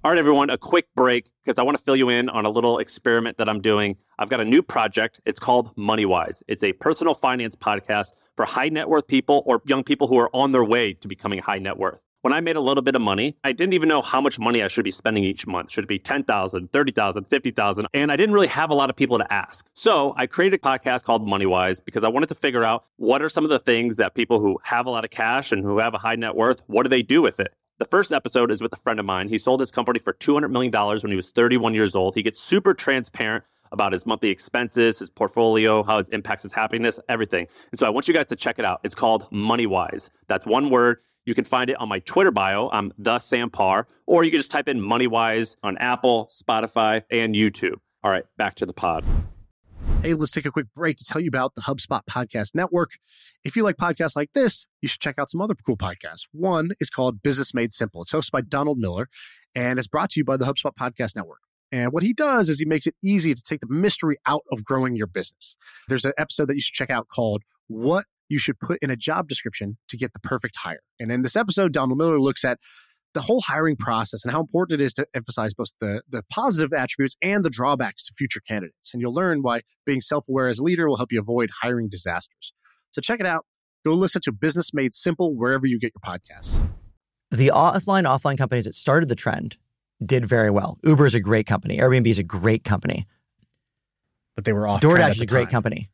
All 0.03 0.11
right, 0.11 0.19
everyone, 0.19 0.49
a 0.49 0.57
quick 0.57 0.87
break 0.97 1.29
because 1.45 1.59
I 1.59 1.63
want 1.63 1.77
to 1.77 1.85
fill 1.85 1.95
you 1.95 2.09
in 2.09 2.31
on 2.31 2.47
a 2.47 2.49
little 2.49 2.79
experiment 2.79 3.37
that 3.37 3.51
I'm 3.51 3.61
doing. 3.61 3.99
I've 4.19 4.31
got 4.31 4.41
a 4.41 4.47
new 4.47 4.63
project. 4.63 5.21
It's 5.27 5.39
called 5.39 5.77
MoneyWise. 5.77 6.43
It's 6.49 6.65
a 6.65 6.73
personal 6.73 7.13
finance 7.13 7.55
podcast 7.55 8.13
for 8.35 8.47
high 8.47 8.71
net 8.71 8.89
worth 8.89 9.07
people 9.07 9.43
or 9.45 9.61
young 9.67 9.85
people 9.85 10.07
who 10.07 10.19
are 10.19 10.35
on 10.35 10.53
their 10.53 10.65
way 10.65 10.95
to 10.95 11.07
becoming 11.07 11.41
high 11.41 11.59
net 11.59 11.77
worth 11.77 12.01
when 12.23 12.33
I 12.33 12.41
made 12.41 12.57
a 12.57 12.61
little 12.61 12.83
bit 12.83 12.95
of 12.95 13.03
money, 13.03 13.37
I 13.45 13.53
didn't 13.53 13.73
even 13.73 13.89
know 13.89 14.03
how 14.03 14.21
much 14.21 14.39
money 14.39 14.63
I 14.63 14.69
should 14.69 14.85
be 14.85 14.91
spending 14.91 15.25
each 15.25 15.47
month. 15.47 15.71
Should 15.71 15.85
it 15.85 15.89
be 15.89 15.99
10,000, 15.99 16.73
30,000, 16.73 17.25
50,000? 17.25 17.87
And 17.95 18.13
I 18.13 18.17
didn't 18.17 18.35
really 18.35 18.47
have 18.49 18.71
a 18.71 18.75
lot 18.75 18.91
of 18.91 18.97
people 18.97 19.19
to 19.19 19.33
ask. 19.33 19.67
So 19.75 20.15
I 20.17 20.27
created 20.27 20.61
a 20.61 20.63
podcast 20.63 21.05
called 21.05 21.27
MoneyWise 21.27 21.85
because 21.85 22.05
I 22.05 22.09
wanted 22.09 22.29
to 22.29 22.35
figure 22.35 22.65
out 22.65 22.85
what 22.97 23.23
are 23.23 23.29
some 23.29 23.45
of 23.45 23.51
the 23.51 23.59
things 23.59 23.97
that 23.97 24.15
people 24.15 24.39
who 24.41 24.59
have 24.65 24.87
a 24.87 24.91
lot 24.91 25.05
of 25.05 25.11
cash 25.11 25.53
and 25.53 25.63
who 25.63 25.79
have 25.79 25.95
a 25.95 25.99
high 25.99 26.17
net 26.17 26.37
worth, 26.37 26.63
what 26.67 26.83
do 26.83 26.89
they 26.89 27.03
do 27.03 27.23
with 27.23 27.41
it? 27.41 27.55
The 27.81 27.87
first 27.87 28.13
episode 28.13 28.51
is 28.51 28.61
with 28.61 28.75
a 28.75 28.77
friend 28.77 29.01
of 29.01 29.07
mine. 29.07 29.29
He 29.29 29.39
sold 29.39 29.61
his 29.61 29.71
company 29.71 29.99
for 29.99 30.13
$200 30.13 30.51
million 30.51 30.71
when 30.71 31.11
he 31.11 31.17
was 31.17 31.31
31 31.31 31.73
years 31.73 31.95
old. 31.95 32.15
He 32.15 32.23
gets 32.23 32.39
super 32.39 32.75
transparent 32.75 33.43
about 33.73 33.95
his 33.95 34.05
monthly 34.05 34.29
expenses, 34.29 34.99
his 34.99 35.09
portfolio, 35.09 35.83
how 35.83 35.97
it 35.97 36.09
impacts 36.13 36.43
his 36.43 36.53
happiness, 36.53 37.01
everything. 37.09 37.47
And 37.71 37.81
so 37.81 37.87
I 37.87 37.89
want 37.89 38.07
you 38.07 38.13
guys 38.13 38.27
to 38.27 38.37
check 38.37 38.59
it 38.59 38.67
out. 38.67 38.81
It's 38.85 38.95
called 38.95 39.31
MoneyWise. 39.31 40.11
That's 40.27 40.45
one 40.45 40.69
word. 40.69 40.99
You 41.25 41.35
can 41.35 41.47
find 41.47 41.71
it 41.71 41.81
on 41.81 41.89
my 41.89 42.01
Twitter 42.01 42.31
bio. 42.31 42.69
I'm 42.71 42.93
the 42.99 43.19
Sam 43.19 43.49
Parr, 43.49 43.87
or 44.07 44.25
you 44.25 44.31
can 44.31 44.41
just 44.41 44.51
type 44.51 44.69
in 44.69 44.79
MoneyWise 44.79 45.57
on 45.63 45.79
Apple, 45.79 46.29
Spotify, 46.31 47.03
and 47.11 47.35
YouTube. 47.35 47.77
All 48.05 48.11
right, 48.11 48.27
back 48.37 48.57
to 48.57 48.67
the 48.67 48.75
pod. 48.75 49.07
Hey, 50.03 50.15
let's 50.15 50.33
take 50.33 50.47
a 50.47 50.51
quick 50.51 50.65
break 50.75 50.97
to 50.97 51.05
tell 51.05 51.21
you 51.21 51.29
about 51.29 51.55
the 51.55 51.61
HubSpot 51.61 52.01
Podcast 52.09 52.55
Network. 52.55 52.93
If 53.45 53.55
you 53.55 53.63
like 53.63 53.77
podcasts 53.77 54.17
like 54.17 54.31
this, 54.33 54.65
you 54.81 54.89
should 54.89 55.01
check 55.01 55.17
out 55.19 55.29
some 55.29 55.43
other 55.43 55.55
cool 55.67 55.77
podcasts. 55.77 56.23
One 56.33 56.71
is 56.81 56.89
called 56.89 57.23
Business 57.23 57.53
Made 57.53 57.75
Simple. 57.75 58.01
It's 58.01 58.13
hosted 58.13 58.31
by 58.31 58.41
Donald 58.41 58.79
Miller 58.79 59.11
and 59.55 59.79
it's 59.79 59.89
brought 59.89 60.09
to 60.11 60.21
you 60.21 60.25
by 60.25 60.39
the 60.39 60.47
HubSpot 60.47 60.73
Podcast 60.75 61.17
Network. 61.17 61.41
And 61.71 61.93
what 61.93 62.03
he 62.03 62.15
does 62.15 62.49
is 62.49 62.59
he 62.59 62.65
makes 62.65 62.87
it 62.87 62.95
easy 63.05 63.35
to 63.35 63.43
take 63.43 63.61
the 63.61 63.67
mystery 63.69 64.17
out 64.27 64.43
of 64.51 64.65
growing 64.65 64.97
your 64.97 65.07
business. 65.07 65.59
There's 65.89 66.07
an 66.07 66.13
episode 66.17 66.49
that 66.49 66.55
you 66.55 66.63
should 66.63 66.75
check 66.75 66.89
out 66.89 67.09
called 67.09 67.43
What 67.69 68.07
you 68.31 68.39
should 68.39 68.59
put 68.59 68.79
in 68.81 68.89
a 68.89 68.97
job 68.97 69.29
description 69.29 69.77
to 69.89 69.99
get 69.99 70.15
the 70.15 70.21
perfect 70.21 70.57
hire. 70.57 70.81
And 70.99 71.13
in 71.13 71.21
this 71.21 71.37
episode, 71.37 71.75
Donald 71.75 71.99
Miller 71.99 72.19
looks 72.19 72.43
at 72.43 72.59
the 73.13 73.23
whole 73.23 73.41
hiring 73.41 73.77
process 73.77 74.25
and 74.25 74.33
how 74.33 74.41
important 74.41 74.81
it 74.81 74.85
is 74.85 74.95
to 74.95 75.07
emphasize 75.15 75.53
both 75.55 75.71
the, 75.81 76.03
the 76.09 76.23
positive 76.31 76.73
attributes 76.73 77.17
and 77.23 77.45
the 77.45 77.51
drawbacks 77.51 78.05
to 78.05 78.15
future 78.17 78.41
candidates. 78.41 78.93
And 78.93 79.01
you'll 79.01 79.15
learn 79.15 79.43
why 79.43 79.63
being 79.85 80.01
self 80.01 80.29
aware 80.29 80.49
as 80.49 80.59
a 80.59 80.65
leader 80.65 80.89
will 80.89 80.97
help 80.97 81.13
you 81.13 81.21
avoid 81.21 81.51
hiring 81.63 81.89
disasters. 81.89 82.53
So 82.93 83.01
check 83.01 83.21
it 83.21 83.27
out. 83.27 83.47
Go 83.85 83.95
listen 83.95 84.21
to 84.23 84.33
Business 84.33 84.75
Made 84.75 84.95
Simple 84.95 85.35
wherever 85.35 85.67
you 85.67 85.79
get 85.79 85.93
your 85.95 86.19
podcasts. 86.19 86.61
The 87.31 87.49
offline, 87.55 88.05
offline 88.05 88.37
companies 88.37 88.65
that 88.65 88.75
started 88.75 89.09
the 89.09 89.15
trend 89.15 89.57
did 90.05 90.27
very 90.27 90.51
well. 90.51 90.79
Uber 90.83 91.07
is 91.07 91.15
a 91.15 91.21
great 91.21 91.47
company. 91.47 91.79
Airbnb 91.79 92.07
is 92.07 92.19
a 92.19 92.25
great 92.25 92.65
company. 92.65 93.07
But 94.35 94.45
they 94.45 94.53
were 94.53 94.67
off. 94.67 94.81
DoorDash 94.81 95.13
is 95.13 95.21
a 95.21 95.27
great 95.27 95.51
company. 95.51 95.89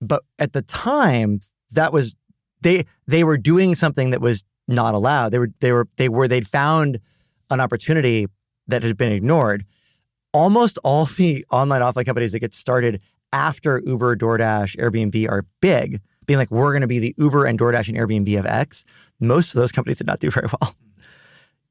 But 0.00 0.22
at 0.38 0.52
the 0.52 0.62
time, 0.62 1.40
that 1.72 1.92
was 1.92 2.16
they 2.60 2.84
they 3.06 3.24
were 3.24 3.38
doing 3.38 3.74
something 3.74 4.10
that 4.10 4.20
was 4.20 4.44
not 4.68 4.94
allowed. 4.94 5.30
They 5.30 5.38
were 5.38 5.50
they 5.60 5.72
were 5.72 5.88
they 5.96 6.08
were 6.08 6.28
they'd 6.28 6.46
found 6.46 7.00
an 7.50 7.60
opportunity 7.60 8.26
that 8.66 8.82
had 8.82 8.96
been 8.96 9.12
ignored. 9.12 9.64
almost 10.32 10.78
all 10.84 11.04
the 11.16 11.44
online 11.50 11.80
offline 11.82 12.04
companies 12.04 12.32
that 12.32 12.40
get 12.40 12.54
started 12.54 13.00
after 13.32 13.82
Uber, 13.84 14.16
DoorDash, 14.16 14.76
Airbnb 14.76 15.28
are 15.30 15.44
big, 15.60 16.00
being 16.26 16.38
like, 16.38 16.50
we're 16.50 16.72
going 16.72 16.82
to 16.82 16.86
be 16.86 16.98
the 16.98 17.14
Uber 17.18 17.44
and 17.44 17.58
DoorDash 17.58 17.88
and 17.88 17.96
Airbnb 17.96 18.38
of 18.38 18.46
X. 18.46 18.84
Most 19.20 19.54
of 19.54 19.60
those 19.60 19.72
companies 19.72 19.98
did 19.98 20.06
not 20.06 20.20
do 20.20 20.30
very 20.36 20.48
well. 20.60 20.74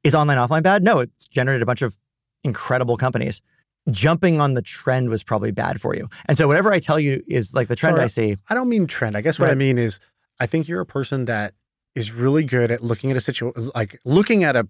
Is 0.04 0.14
online 0.14 0.38
offline 0.38 0.62
bad? 0.62 0.82
No, 0.82 1.00
it's 1.00 1.26
generated 1.26 1.62
a 1.62 1.66
bunch 1.66 1.82
of 1.82 1.98
incredible 2.44 2.96
companies. 2.96 3.42
Jumping 3.90 4.40
on 4.40 4.54
the 4.54 4.62
trend 4.62 5.10
was 5.10 5.22
probably 5.22 5.50
bad 5.50 5.80
for 5.80 5.94
you. 5.94 6.08
And 6.26 6.36
so 6.36 6.46
whatever 6.46 6.72
I 6.72 6.80
tell 6.80 6.98
you 6.98 7.22
is 7.28 7.54
like 7.54 7.68
the 7.68 7.76
trend. 7.76 7.98
I 7.98 8.06
see. 8.08 8.36
I 8.48 8.54
don't 8.54 8.68
mean 8.68 8.86
trend. 8.86 9.16
I 9.16 9.20
guess 9.20 9.38
what 9.38 9.48
I 9.50 9.54
mean 9.54 9.78
is 9.78 9.98
I 10.40 10.46
think 10.46 10.66
you're 10.66 10.80
a 10.80 10.86
person 10.86 11.26
that 11.26 11.54
is 11.96 12.12
really 12.12 12.44
good 12.44 12.70
at 12.70 12.82
looking 12.84 13.10
at 13.10 13.16
a 13.16 13.20
situation, 13.20 13.70
like 13.74 13.98
looking 14.04 14.44
at 14.44 14.54
a 14.54 14.68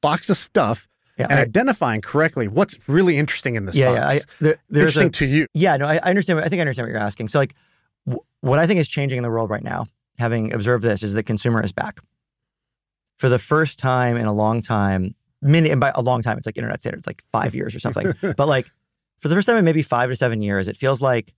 box 0.00 0.30
of 0.30 0.36
stuff 0.36 0.88
Yeah, 1.18 1.26
and 1.28 1.38
I- 1.38 1.42
identifying 1.42 2.00
correctly 2.00 2.48
what's 2.48 2.78
really 2.88 3.18
interesting 3.18 3.56
in 3.56 3.66
this 3.66 3.76
yeah, 3.76 3.92
box. 3.92 3.98
yeah. 3.98 4.08
I, 4.08 4.20
there, 4.40 4.56
there's 4.70 4.96
interesting 4.96 5.08
a, 5.08 5.10
to 5.10 5.26
you. 5.26 5.46
Yeah, 5.54 5.76
no, 5.76 5.86
I, 5.86 5.96
I 6.02 6.08
understand. 6.10 6.38
what- 6.38 6.46
I 6.46 6.48
think 6.48 6.60
I 6.60 6.62
understand 6.62 6.86
what 6.86 6.92
you're 6.92 7.00
asking. 7.02 7.28
So, 7.28 7.38
like, 7.38 7.54
w- 8.06 8.24
what 8.40 8.58
I 8.58 8.66
think 8.66 8.80
is 8.80 8.88
changing 8.88 9.18
in 9.18 9.22
the 9.22 9.30
world 9.30 9.50
right 9.50 9.62
now, 9.62 9.86
having 10.18 10.52
observed 10.52 10.82
this, 10.84 11.02
is 11.02 11.12
that 11.14 11.24
consumer 11.24 11.62
is 11.62 11.72
back 11.72 12.00
for 13.18 13.28
the 13.28 13.38
first 13.38 13.78
time 13.78 14.16
in 14.16 14.26
a 14.26 14.32
long 14.32 14.62
time. 14.62 15.14
Many, 15.44 15.70
and 15.70 15.80
by 15.80 15.90
a 15.94 16.00
long 16.02 16.22
time, 16.22 16.38
it's 16.38 16.46
like 16.46 16.56
internet 16.56 16.80
standards, 16.80 17.06
like 17.06 17.22
five 17.32 17.54
years 17.54 17.74
or 17.74 17.80
something. 17.80 18.14
but 18.36 18.46
like, 18.46 18.70
for 19.18 19.28
the 19.28 19.34
first 19.34 19.46
time 19.48 19.56
in 19.56 19.64
maybe 19.64 19.82
five 19.82 20.08
to 20.10 20.16
seven 20.16 20.40
years, 20.42 20.68
it 20.68 20.76
feels 20.76 21.00
like 21.02 21.34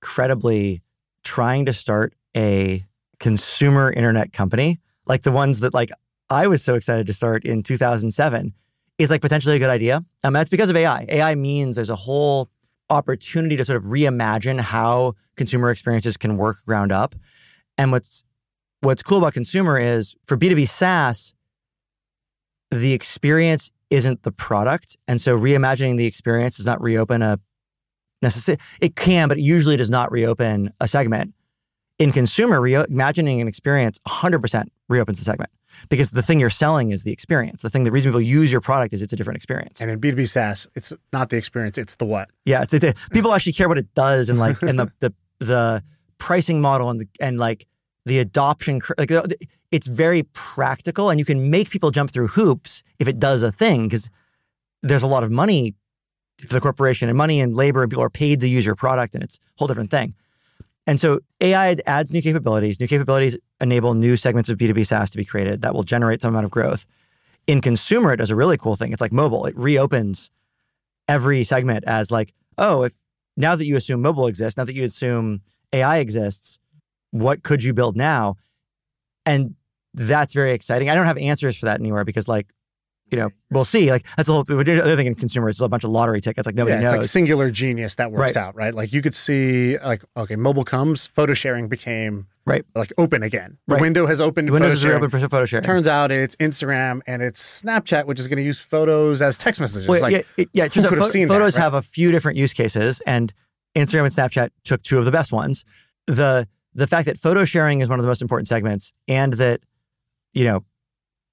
credibly 0.00 0.82
trying 1.24 1.66
to 1.66 1.72
start 1.72 2.14
a 2.36 2.84
consumer 3.20 3.92
internet 3.92 4.32
company, 4.32 4.78
like 5.06 5.22
the 5.22 5.32
ones 5.32 5.60
that 5.60 5.74
like 5.74 5.90
I 6.30 6.46
was 6.46 6.62
so 6.62 6.74
excited 6.74 7.06
to 7.06 7.12
start 7.12 7.44
in 7.44 7.62
2007, 7.62 8.52
is 8.98 9.10
like 9.10 9.20
potentially 9.20 9.56
a 9.56 9.58
good 9.58 9.70
idea. 9.70 10.04
Um, 10.24 10.32
that's 10.32 10.50
because 10.50 10.70
of 10.70 10.76
AI. 10.76 11.06
AI 11.08 11.34
means 11.34 11.76
there's 11.76 11.90
a 11.90 11.96
whole 11.96 12.50
opportunity 12.90 13.56
to 13.56 13.64
sort 13.64 13.76
of 13.76 13.84
reimagine 13.84 14.60
how 14.60 15.14
consumer 15.36 15.70
experiences 15.70 16.16
can 16.16 16.36
work 16.36 16.64
ground 16.66 16.92
up. 16.92 17.14
And 17.76 17.92
what's 17.92 18.24
what's 18.80 19.02
cool 19.02 19.18
about 19.18 19.34
consumer 19.34 19.78
is 19.78 20.14
for 20.26 20.36
B2B 20.36 20.68
SaaS, 20.68 21.34
the 22.70 22.92
experience 22.92 23.70
isn't 23.90 24.22
the 24.22 24.32
product. 24.32 24.96
And 25.06 25.20
so 25.20 25.38
reimagining 25.38 25.96
the 25.96 26.06
experience 26.06 26.56
does 26.56 26.66
not 26.66 26.80
reopen 26.80 27.22
a 27.22 27.40
necessary 28.20 28.58
it 28.80 28.96
can, 28.96 29.28
but 29.28 29.38
it 29.38 29.42
usually 29.42 29.76
does 29.76 29.90
not 29.90 30.10
reopen 30.12 30.72
a 30.80 30.88
segment. 30.88 31.34
In 31.98 32.12
consumer, 32.12 32.60
reimagining 32.60 33.40
an 33.40 33.48
experience 33.48 33.98
100% 34.06 34.68
reopens 34.88 35.18
the 35.18 35.24
segment 35.24 35.50
because 35.88 36.10
the 36.10 36.22
thing 36.22 36.40
you're 36.40 36.50
selling 36.50 36.90
is 36.92 37.02
the 37.02 37.12
experience. 37.12 37.62
The 37.62 37.70
thing, 37.70 37.84
the 37.84 37.90
reason 37.90 38.10
people 38.10 38.20
use 38.20 38.52
your 38.52 38.60
product 38.60 38.92
is 38.92 39.02
it's 39.02 39.12
a 39.12 39.16
different 39.16 39.36
experience. 39.36 39.80
And 39.80 39.90
in 39.90 40.00
B2B 40.00 40.28
SaaS, 40.28 40.68
it's 40.74 40.92
not 41.12 41.30
the 41.30 41.36
experience, 41.36 41.76
it's 41.76 41.96
the 41.96 42.04
what. 42.04 42.28
Yeah, 42.44 42.62
it's, 42.62 42.74
it's 42.74 43.08
people 43.10 43.34
actually 43.34 43.52
care 43.52 43.68
what 43.68 43.78
it 43.78 43.92
does 43.94 44.30
and 44.30 44.38
like 44.38 44.62
and 44.62 44.78
the 44.78 44.92
the 45.00 45.12
the 45.38 45.82
pricing 46.18 46.60
model 46.60 46.90
and 46.90 47.00
the, 47.00 47.08
and 47.20 47.38
like 47.38 47.66
the 48.06 48.18
adoption 48.18 48.80
like 48.96 49.10
it's 49.70 49.86
very 49.86 50.22
practical 50.32 51.10
and 51.10 51.18
you 51.18 51.24
can 51.24 51.50
make 51.50 51.70
people 51.70 51.90
jump 51.90 52.10
through 52.10 52.28
hoops 52.28 52.82
if 52.98 53.06
it 53.06 53.20
does 53.20 53.42
a 53.42 53.52
thing 53.52 53.84
because 53.84 54.10
there's 54.82 55.02
a 55.02 55.06
lot 55.06 55.22
of 55.22 55.30
money 55.30 55.74
for 56.38 56.54
the 56.54 56.60
corporation 56.60 57.08
and 57.08 57.18
money 57.18 57.40
and 57.40 57.54
labor 57.54 57.82
and 57.82 57.90
people 57.90 58.02
are 58.02 58.10
paid 58.10 58.40
to 58.40 58.48
use 58.48 58.64
your 58.64 58.74
product 58.74 59.14
and 59.14 59.22
it's 59.22 59.36
a 59.36 59.40
whole 59.58 59.68
different 59.68 59.90
thing. 59.90 60.14
And 60.88 60.98
so 60.98 61.20
AI 61.42 61.76
adds 61.86 62.14
new 62.14 62.22
capabilities. 62.22 62.80
New 62.80 62.88
capabilities 62.88 63.36
enable 63.60 63.92
new 63.92 64.16
segments 64.16 64.48
of 64.48 64.56
B2B 64.56 64.86
SaaS 64.86 65.10
to 65.10 65.18
be 65.18 65.24
created 65.24 65.60
that 65.60 65.74
will 65.74 65.82
generate 65.82 66.22
some 66.22 66.30
amount 66.30 66.46
of 66.46 66.50
growth. 66.50 66.86
In 67.46 67.60
consumer, 67.60 68.14
it 68.14 68.16
does 68.16 68.30
a 68.30 68.34
really 68.34 68.56
cool 68.56 68.74
thing. 68.74 68.90
It's 68.94 69.00
like 69.02 69.12
mobile. 69.12 69.44
It 69.44 69.54
reopens 69.54 70.30
every 71.06 71.44
segment 71.44 71.84
as 71.86 72.10
like, 72.10 72.32
oh, 72.56 72.84
if 72.84 72.94
now 73.36 73.54
that 73.54 73.66
you 73.66 73.76
assume 73.76 74.00
mobile 74.00 74.26
exists, 74.28 74.56
now 74.56 74.64
that 74.64 74.74
you 74.74 74.82
assume 74.82 75.42
AI 75.74 75.98
exists, 75.98 76.58
what 77.10 77.42
could 77.42 77.62
you 77.62 77.74
build 77.74 77.94
now? 77.94 78.36
And 79.26 79.56
that's 79.92 80.32
very 80.32 80.52
exciting. 80.52 80.88
I 80.88 80.94
don't 80.94 81.04
have 81.04 81.18
answers 81.18 81.54
for 81.54 81.66
that 81.66 81.80
anywhere 81.80 82.06
because 82.06 82.28
like, 82.28 82.48
you 83.10 83.16
know, 83.18 83.30
we'll 83.50 83.64
see. 83.64 83.90
Like 83.90 84.06
that's 84.16 84.26
the 84.26 84.32
whole 84.34 84.44
the 84.44 84.58
other 84.82 84.96
thing 84.96 85.06
in 85.06 85.14
consumer. 85.14 85.48
It's 85.48 85.60
a 85.60 85.68
bunch 85.68 85.84
of 85.84 85.90
lottery 85.90 86.20
tickets. 86.20 86.46
Like 86.46 86.54
nobody 86.54 86.74
yeah, 86.76 86.82
it's 86.82 86.92
knows. 86.92 86.98
like 87.02 87.06
singular 87.10 87.50
genius 87.50 87.94
that 87.96 88.10
works 88.12 88.36
Right. 88.36 88.42
out, 88.44 88.54
right? 88.54 88.74
Like 88.74 88.92
you 88.92 89.00
could 89.02 89.14
see, 89.14 89.78
like, 89.78 90.02
okay, 90.16 90.36
mobile 90.36 90.64
comes, 90.64 91.06
photo 91.06 91.34
sharing 91.34 91.68
became 91.68 92.26
Right. 92.44 92.64
like 92.74 92.92
open 92.98 93.22
again. 93.22 93.58
The 93.66 93.74
Right. 93.74 93.80
window 93.82 94.06
has 94.06 94.20
opened. 94.20 94.48
the 94.48 94.52
Windows 94.52 94.72
is 94.72 94.84
reopened 94.84 95.10
for 95.10 95.18
photo 95.20 95.44
sharing. 95.46 95.64
Turns 95.64 95.86
out 95.86 96.10
it's 96.10 96.34
Instagram 96.36 97.00
and 97.06 97.22
it's 97.22 97.62
Snapchat, 97.62 98.06
which 98.06 98.18
is 98.20 98.26
going 98.28 98.38
to 98.38 98.42
use 98.42 98.58
photos 98.60 99.20
as 99.22 99.36
text 99.38 99.60
messages. 99.60 99.86
Well, 99.88 100.00
like, 100.00 100.12
yeah, 100.12 100.22
it, 100.36 100.48
yeah. 100.52 100.64
It 100.64 100.72
turns 100.72 100.86
out 100.86 100.90
could 100.90 100.98
have 100.98 101.08
pho- 101.08 101.12
seen 101.12 101.28
that, 101.28 101.34
photos 101.34 101.56
right? 101.56 101.62
have 101.62 101.74
a 101.74 101.82
few 101.82 102.10
different 102.10 102.38
use 102.38 102.52
cases, 102.54 103.00
and 103.06 103.32
Instagram 103.76 104.04
and 104.04 104.14
Snapchat 104.14 104.50
took 104.64 104.82
two 104.82 104.98
of 104.98 105.04
the 105.04 105.10
best 105.12 105.32
ones. 105.32 105.64
the 106.06 106.48
The 106.74 106.86
fact 106.86 107.06
that 107.06 107.18
photo 107.18 107.44
sharing 107.44 107.80
is 107.80 107.88
one 107.88 107.98
of 107.98 108.02
the 108.02 108.08
most 108.08 108.22
important 108.22 108.48
segments, 108.48 108.94
and 109.08 109.34
that 109.34 109.60
you 110.34 110.44
know, 110.44 110.64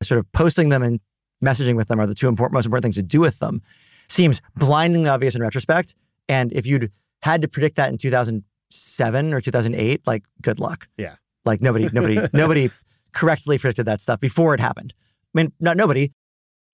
sort 0.03 0.17
of 0.19 0.29
posting 0.31 0.69
them 0.69 0.81
and 0.83 0.99
messaging 1.43 1.75
with 1.75 1.87
them 1.87 1.99
are 1.99 2.07
the 2.07 2.15
two 2.15 2.27
important, 2.27 2.53
most 2.53 2.65
important 2.65 2.83
things 2.83 2.95
to 2.95 3.03
do 3.03 3.19
with 3.19 3.39
them, 3.39 3.61
seems 4.07 4.41
blindingly 4.55 5.09
obvious 5.09 5.35
in 5.35 5.41
retrospect. 5.41 5.95
And 6.27 6.51
if 6.53 6.65
you'd 6.65 6.91
had 7.21 7.41
to 7.41 7.47
predict 7.47 7.75
that 7.75 7.89
in 7.89 7.97
2007 7.97 9.33
or 9.33 9.41
2008, 9.41 10.07
like 10.07 10.23
good 10.41 10.59
luck. 10.59 10.87
Yeah. 10.97 11.15
Like 11.43 11.61
nobody, 11.61 11.89
nobody, 11.91 12.19
nobody 12.33 12.69
correctly 13.13 13.57
predicted 13.57 13.85
that 13.85 14.01
stuff 14.01 14.19
before 14.19 14.53
it 14.53 14.59
happened. 14.59 14.93
I 15.33 15.41
mean, 15.41 15.53
not 15.59 15.77
nobody. 15.77 16.11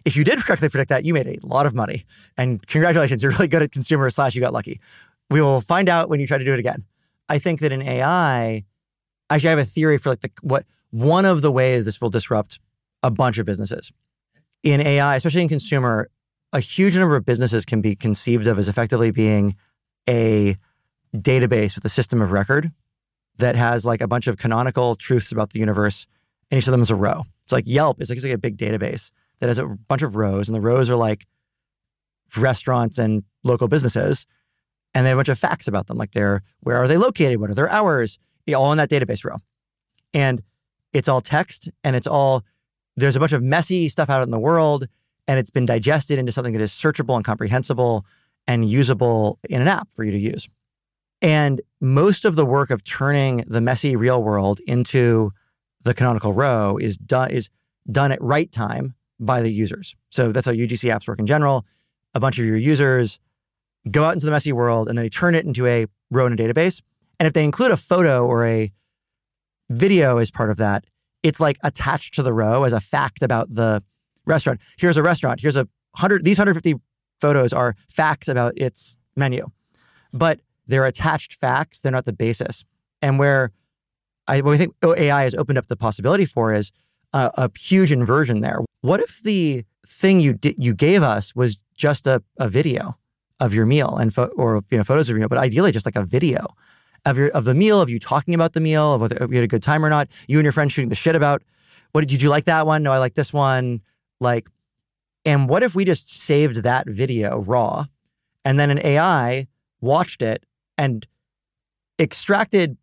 If 0.06 0.16
you 0.16 0.24
did 0.24 0.40
correctly 0.40 0.70
predict 0.70 0.90
that, 0.90 1.06
you 1.06 1.14
made 1.14 1.28
a 1.28 1.38
lot 1.44 1.66
of 1.66 1.76
money. 1.76 2.06
And 2.38 2.66
congratulations, 2.68 3.22
you're 3.22 3.32
really 3.32 3.48
good 3.48 3.62
at 3.62 3.72
consumer 3.72 4.10
slash 4.10 4.36
you 4.36 4.42
got 4.42 4.54
lucky. 4.54 4.80
We 5.30 5.42
will 5.42 5.62
find 5.62 5.88
out 5.88 6.10
when 6.10 6.20
you 6.20 6.28
try 6.28 6.38
to 6.38 6.44
do 6.44 6.54
it 6.54 6.60
again. 6.60 6.86
I 7.30 7.40
think 7.40 7.62
that 7.62 7.72
in 7.72 7.82
AI, 7.82 8.66
actually, 9.30 9.48
I 9.48 9.52
have 9.52 9.60
a 9.60 9.66
theory 9.66 9.98
for 9.98 10.10
like 10.10 10.22
the 10.22 10.32
what 10.42 10.66
one 10.90 11.24
of 11.24 11.42
the 11.42 11.52
ways 11.52 11.86
this 11.86 12.02
will 12.02 12.10
disrupt 12.10 12.60
a 13.04 13.10
bunch 13.10 13.38
of 13.38 13.46
businesses. 13.46 13.92
In 14.64 14.80
AI, 14.80 15.16
especially 15.16 15.42
in 15.42 15.50
consumer, 15.50 16.10
a 16.54 16.60
huge 16.60 16.98
number 16.98 17.16
of 17.16 17.26
businesses 17.26 17.66
can 17.66 17.82
be 17.82 17.96
conceived 17.96 18.46
of 18.48 18.60
as 18.60 18.70
effectively 18.70 19.12
being 19.12 19.56
a 20.08 20.58
database 21.16 21.76
with 21.76 21.86
a 21.86 21.90
system 21.90 22.22
of 22.22 22.32
record 22.32 22.72
that 23.38 23.56
has 23.56 23.86
like 23.86 24.02
a 24.02 24.08
bunch 24.08 24.28
of 24.28 24.38
canonical 24.38 24.96
truths 24.96 25.32
about 25.32 25.52
the 25.52 25.60
universe, 25.60 26.06
and 26.50 26.58
each 26.58 26.68
of 26.68 26.72
them 26.72 26.82
is 26.82 26.92
a 26.92 26.96
row. 26.96 27.24
It's 27.44 27.52
like 27.52 27.68
Yelp 27.68 28.02
is 28.02 28.10
like, 28.10 28.18
it's 28.18 28.26
like 28.26 28.34
a 28.34 28.38
big 28.38 28.58
database 28.58 29.10
that 29.40 29.48
has 29.48 29.58
a 29.58 29.66
bunch 29.66 30.04
of 30.04 30.16
rows, 30.16 30.48
and 30.48 30.56
the 30.56 30.62
rows 30.62 30.90
are 30.90 30.96
like 30.96 31.26
restaurants 32.38 32.98
and 32.98 33.24
local 33.44 33.68
businesses, 33.68 34.26
and 34.94 35.06
they 35.06 35.10
have 35.10 35.18
a 35.18 35.20
bunch 35.20 35.30
of 35.30 35.40
facts 35.40 35.68
about 35.68 35.88
them, 35.88 35.98
like 35.98 36.12
they're 36.12 36.44
where 36.60 36.78
are 36.78 36.88
they 36.88 36.98
located, 36.98 37.40
what 37.40 37.50
are 37.50 37.56
their 37.56 37.70
hours, 37.70 38.20
all 38.56 38.72
in 38.72 38.78
that 38.78 38.90
database 38.90 39.24
row, 39.24 39.38
and 40.14 40.44
it's 40.94 41.08
all 41.08 41.22
text, 41.22 41.70
and 41.84 41.96
it's 41.96 42.08
all 42.08 42.44
there's 43.02 43.16
a 43.16 43.20
bunch 43.20 43.34
of 43.34 43.44
messy 43.44 43.90
stuff 43.90 44.10
out 44.10 44.24
in 44.24 44.32
the 44.32 44.40
world, 44.40 44.88
and 45.28 45.40
it's 45.40 45.50
been 45.50 45.66
digested 45.66 46.18
into 46.18 46.32
something 46.32 46.54
that 46.54 46.62
is 46.62 46.72
searchable 46.72 47.16
and 47.16 47.26
comprehensible 47.26 48.06
and 48.48 48.70
usable 48.70 49.40
in 49.50 49.62
an 49.62 49.68
app 49.68 49.92
for 49.92 50.04
you 50.04 50.12
to 50.12 50.20
use. 50.20 50.48
And 51.22 51.62
most 51.80 52.26
of 52.26 52.36
the 52.36 52.46
work 52.46 52.72
of 52.72 52.84
turning 52.84 53.44
the 53.48 53.62
messy 53.62 53.96
real 53.96 54.24
world 54.24 54.60
into 54.66 55.32
the 55.84 55.94
canonical 55.94 56.34
row 56.34 56.78
is 56.78 56.98
done 56.98 57.32
is 57.32 57.50
done 57.92 58.12
at 58.12 58.22
write 58.22 58.52
time 58.52 58.96
by 59.20 59.42
the 59.42 59.52
users. 59.52 59.96
So 60.10 60.32
that's 60.32 60.48
how 60.48 60.54
UGC 60.54 60.92
apps 60.92 61.08
work 61.08 61.20
in 61.20 61.28
general. 61.28 61.66
A 62.14 62.20
bunch 62.20 62.40
of 62.40 62.46
your 62.46 62.58
users 62.58 63.20
go 63.90 64.04
out 64.04 64.14
into 64.14 64.26
the 64.26 64.32
messy 64.32 64.52
world 64.52 64.90
and 64.90 64.98
they 64.98 65.10
turn 65.10 65.36
it 65.36 65.46
into 65.46 65.66
a 65.68 65.86
row 66.10 66.26
in 66.26 66.34
a 66.34 66.36
database. 66.36 66.82
And 67.20 67.28
if 67.28 67.34
they 67.34 67.44
include 67.44 67.72
a 67.72 67.78
photo 67.78 68.26
or 68.26 68.46
a 68.46 68.72
video 69.70 70.18
as 70.18 70.32
part 70.32 70.50
of 70.50 70.58
that, 70.58 70.86
it's 71.24 71.40
like 71.40 71.58
attached 71.64 72.14
to 72.16 72.24
the 72.24 72.34
row 72.34 72.64
as 72.64 72.74
a 72.74 72.80
fact 72.80 73.24
about 73.24 73.54
the 73.54 73.84
restaurant. 74.26 74.60
Here's 74.78 74.98
a 74.98 75.04
restaurant. 75.04 75.42
Here's 75.42 75.56
a 75.56 75.68
hundred. 75.96 76.24
These 76.24 76.38
150 76.38 76.76
photos 77.20 77.54
are 77.54 77.76
facts 77.90 78.28
about 78.28 78.54
its 78.58 78.98
menu, 79.16 79.50
but 80.14 80.40
they're 80.68 80.86
attached 80.86 81.34
facts. 81.34 81.80
They're 81.80 81.92
not 81.92 82.06
the 82.06 82.14
basis. 82.14 82.66
And 83.02 83.20
where 83.20 83.52
I 84.28 84.42
what 84.42 84.52
we 84.52 84.58
think 84.58 84.76
AI 84.84 85.24
has 85.24 85.36
opened 85.36 85.58
up 85.58 85.68
the 85.68 85.76
possibility 85.76 86.26
for 86.26 86.54
is 86.54 86.72
a, 87.14 87.32
a 87.36 87.52
huge 87.58 87.92
inversion 87.92 88.42
there. 88.42 88.62
What 88.82 89.00
if 89.00 89.22
the 89.22 89.66
thing 89.86 90.20
you 90.20 90.34
di- 90.34 90.56
you 90.58 90.74
gave 90.74 91.04
us 91.04 91.36
was 91.36 91.58
just 91.76 92.08
a, 92.08 92.24
a 92.38 92.48
video 92.48 92.96
of 93.40 93.54
your 93.54 93.66
meal 93.66 93.98
and 93.98 94.14
pho- 94.14 94.32
or 94.36 94.62
you 94.70 94.78
know 94.78 94.84
photos 94.84 95.10
of 95.10 95.14
your 95.14 95.20
meal, 95.20 95.30
but 95.30 95.38
ideally 95.38 95.72
just 95.72 95.86
like 95.86 95.96
a 95.96 96.04
video 96.04 96.46
of 97.06 97.18
your 97.18 97.30
of 97.30 97.46
the 97.46 97.54
meal, 97.54 97.82
of 97.82 97.90
you 97.90 98.00
talking 98.00 98.34
about 98.34 98.54
the 98.54 98.60
meal, 98.60 98.94
of 98.94 99.02
whether 99.02 99.28
you 99.30 99.36
had 99.36 99.44
a 99.44 99.48
good 99.48 99.64
time 99.64 99.84
or 99.84 99.90
not. 99.90 100.08
You 100.28 100.38
and 100.38 100.46
your 100.46 100.52
friend 100.52 100.72
shooting 100.72 100.90
the 100.90 100.96
shit 100.96 101.16
about 101.16 101.42
what 101.92 102.08
did 102.08 102.22
you 102.22 102.30
like 102.30 102.46
that 102.46 102.66
one? 102.66 102.84
No, 102.84 102.92
I 102.92 103.00
like 103.00 103.16
this 103.16 103.34
one. 103.34 103.82
Like, 104.20 104.48
and 105.26 105.50
what 105.50 105.64
if 105.64 105.76
we 105.76 105.86
just 105.86 106.12
saved 106.12 106.58
that 106.64 106.88
video 106.88 107.40
raw, 107.40 107.86
and 108.46 108.60
then 108.60 108.70
an 108.70 108.80
AI 108.86 109.48
watched 109.82 110.22
it 110.22 110.46
and 110.78 111.08
extracted 112.00 112.78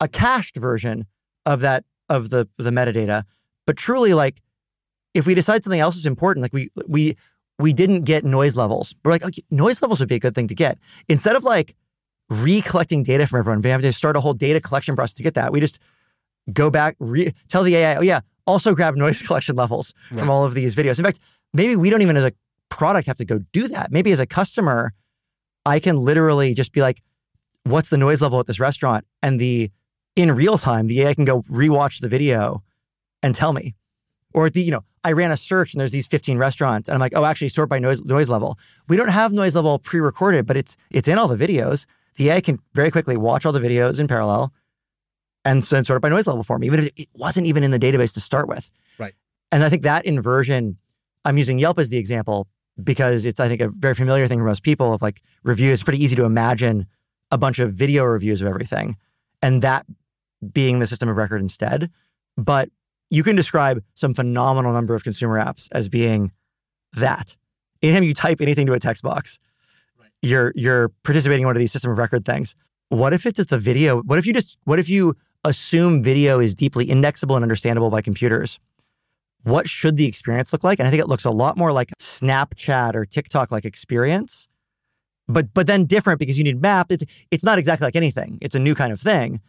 a 0.00 0.08
cached 0.08 0.56
version 0.56 1.06
of 1.44 1.60
that 1.60 1.84
of 2.08 2.30
the 2.30 2.48
the 2.58 2.70
metadata, 2.70 3.24
but 3.66 3.76
truly 3.76 4.14
like 4.14 4.42
if 5.14 5.26
we 5.26 5.34
decide 5.34 5.64
something 5.64 5.80
else 5.80 5.96
is 5.96 6.06
important, 6.06 6.42
like 6.42 6.52
we 6.52 6.70
we 6.86 7.16
we 7.58 7.72
didn't 7.72 8.02
get 8.02 8.24
noise 8.24 8.56
levels. 8.56 8.94
We're 9.02 9.12
like, 9.12 9.24
okay, 9.24 9.42
noise 9.50 9.80
levels 9.80 10.00
would 10.00 10.08
be 10.08 10.16
a 10.16 10.20
good 10.20 10.34
thing 10.34 10.48
to 10.48 10.54
get. 10.54 10.78
Instead 11.08 11.36
of 11.36 11.44
like 11.44 11.74
recollecting 12.30 13.02
data 13.02 13.26
from 13.26 13.38
everyone, 13.38 13.62
we 13.62 13.70
have 13.70 13.82
to 13.82 13.92
start 13.92 14.16
a 14.16 14.20
whole 14.20 14.34
data 14.34 14.60
collection 14.60 14.94
process 14.96 15.14
to 15.14 15.22
get 15.22 15.34
that. 15.34 15.52
We 15.52 15.60
just 15.60 15.78
go 16.52 16.70
back, 16.70 16.96
re- 16.98 17.32
tell 17.48 17.62
the 17.62 17.76
AI, 17.76 17.96
oh 17.96 18.02
yeah, 18.02 18.20
also 18.46 18.74
grab 18.74 18.96
noise 18.96 19.22
collection 19.26 19.56
levels 19.56 19.94
right. 20.10 20.20
from 20.20 20.30
all 20.30 20.44
of 20.44 20.54
these 20.54 20.74
videos. 20.74 20.98
In 20.98 21.04
fact, 21.04 21.18
maybe 21.52 21.76
we 21.76 21.90
don't 21.90 22.02
even 22.02 22.16
as 22.16 22.24
a 22.24 22.32
product 22.68 23.06
have 23.06 23.16
to 23.18 23.24
go 23.24 23.40
do 23.52 23.68
that. 23.68 23.90
Maybe 23.90 24.12
as 24.12 24.20
a 24.20 24.26
customer, 24.26 24.92
I 25.64 25.80
can 25.80 25.96
literally 25.96 26.54
just 26.54 26.72
be 26.72 26.80
like, 26.80 27.02
what's 27.64 27.90
the 27.90 27.96
noise 27.96 28.20
level 28.20 28.38
at 28.40 28.46
this 28.46 28.60
restaurant? 28.60 29.04
And 29.22 29.40
the 29.40 29.70
in 30.14 30.32
real 30.32 30.56
time, 30.56 30.86
the 30.86 31.02
AI 31.02 31.14
can 31.14 31.24
go 31.24 31.42
rewatch 31.42 32.00
the 32.00 32.08
video 32.08 32.62
and 33.22 33.34
tell 33.34 33.52
me. 33.52 33.74
Or 34.32 34.50
the, 34.50 34.62
you 34.62 34.70
know, 34.70 34.84
I 35.04 35.12
ran 35.12 35.30
a 35.30 35.36
search 35.36 35.72
and 35.72 35.80
there's 35.80 35.92
these 35.92 36.06
15 36.06 36.38
restaurants 36.38 36.88
and 36.88 36.94
I'm 36.94 37.00
like, 37.00 37.12
oh, 37.14 37.24
actually 37.24 37.48
sort 37.48 37.68
by 37.68 37.78
noise 37.78 38.02
noise 38.04 38.28
level. 38.28 38.58
We 38.88 38.96
don't 38.96 39.08
have 39.08 39.32
noise 39.32 39.54
level 39.54 39.78
pre-recorded, 39.78 40.46
but 40.46 40.56
it's 40.56 40.76
it's 40.90 41.08
in 41.08 41.18
all 41.18 41.28
the 41.28 41.36
videos. 41.36 41.86
The 42.16 42.30
AI 42.30 42.40
can 42.40 42.58
very 42.74 42.90
quickly 42.90 43.16
watch 43.16 43.46
all 43.46 43.52
the 43.52 43.60
videos 43.60 44.00
in 44.00 44.08
parallel 44.08 44.52
and 45.44 45.62
then 45.62 45.84
sort 45.84 45.98
it 45.98 46.00
by 46.00 46.08
noise 46.08 46.26
level 46.26 46.42
for 46.42 46.58
me, 46.58 46.66
even 46.66 46.80
if 46.80 46.90
it 46.96 47.08
wasn't 47.14 47.46
even 47.46 47.62
in 47.62 47.70
the 47.70 47.78
database 47.78 48.12
to 48.14 48.20
start 48.20 48.48
with. 48.48 48.70
Right. 48.98 49.14
And 49.52 49.62
I 49.62 49.68
think 49.68 49.82
that 49.82 50.04
inversion, 50.04 50.76
I'm 51.24 51.38
using 51.38 51.58
Yelp 51.58 51.78
as 51.78 51.88
the 51.88 51.98
example 51.98 52.48
because 52.82 53.24
it's, 53.26 53.40
I 53.40 53.48
think, 53.48 53.60
a 53.60 53.68
very 53.68 53.94
familiar 53.94 54.26
thing 54.26 54.38
for 54.38 54.44
most 54.44 54.62
people 54.62 54.92
of 54.92 55.02
like 55.02 55.22
reviews. 55.44 55.74
It's 55.74 55.82
pretty 55.82 56.02
easy 56.02 56.16
to 56.16 56.24
imagine 56.24 56.86
a 57.30 57.38
bunch 57.38 57.58
of 57.58 57.72
video 57.72 58.04
reviews 58.04 58.42
of 58.42 58.48
everything 58.48 58.96
and 59.42 59.62
that 59.62 59.86
being 60.52 60.78
the 60.78 60.86
system 60.86 61.08
of 61.08 61.16
record 61.16 61.40
instead. 61.40 61.90
But 62.36 62.70
you 63.10 63.22
can 63.22 63.36
describe 63.36 63.82
some 63.94 64.14
phenomenal 64.14 64.72
number 64.72 64.94
of 64.94 65.04
consumer 65.04 65.38
apps 65.42 65.68
as 65.72 65.88
being 65.88 66.32
that. 66.94 67.36
Anytime 67.82 68.02
you 68.02 68.14
type 68.14 68.40
anything 68.40 68.66
to 68.66 68.72
a 68.72 68.80
text 68.80 69.02
box. 69.02 69.38
You're 70.26 70.52
you're 70.54 70.88
participating 71.02 71.42
in 71.42 71.46
one 71.46 71.56
of 71.56 71.60
these 71.60 71.72
system 71.72 71.90
of 71.90 71.98
record 71.98 72.24
things. 72.24 72.54
What 72.88 73.12
if 73.12 73.26
it's 73.26 73.36
just 73.36 73.50
the 73.50 73.58
video? 73.58 74.02
What 74.02 74.18
if 74.18 74.26
you 74.26 74.32
just 74.32 74.58
what 74.64 74.78
if 74.78 74.88
you 74.88 75.16
assume 75.44 76.02
video 76.02 76.40
is 76.40 76.54
deeply 76.54 76.86
indexable 76.86 77.36
and 77.36 77.42
understandable 77.42 77.90
by 77.90 78.02
computers? 78.02 78.58
What 79.42 79.68
should 79.68 79.96
the 79.96 80.06
experience 80.06 80.52
look 80.52 80.64
like? 80.64 80.80
And 80.80 80.88
I 80.88 80.90
think 80.90 81.02
it 81.02 81.08
looks 81.08 81.24
a 81.24 81.30
lot 81.30 81.56
more 81.56 81.72
like 81.72 81.92
Snapchat 82.00 82.94
or 82.94 83.04
TikTok 83.04 83.52
like 83.52 83.64
experience, 83.64 84.48
but 85.28 85.54
but 85.54 85.66
then 85.66 85.84
different 85.84 86.18
because 86.18 86.38
you 86.38 86.44
need 86.44 86.60
map. 86.60 86.90
It's 86.90 87.04
it's 87.30 87.44
not 87.44 87.58
exactly 87.58 87.86
like 87.86 87.96
anything. 87.96 88.38
It's 88.40 88.54
a 88.54 88.60
new 88.60 88.74
kind 88.74 88.92
of 88.92 89.00
thing, 89.00 89.40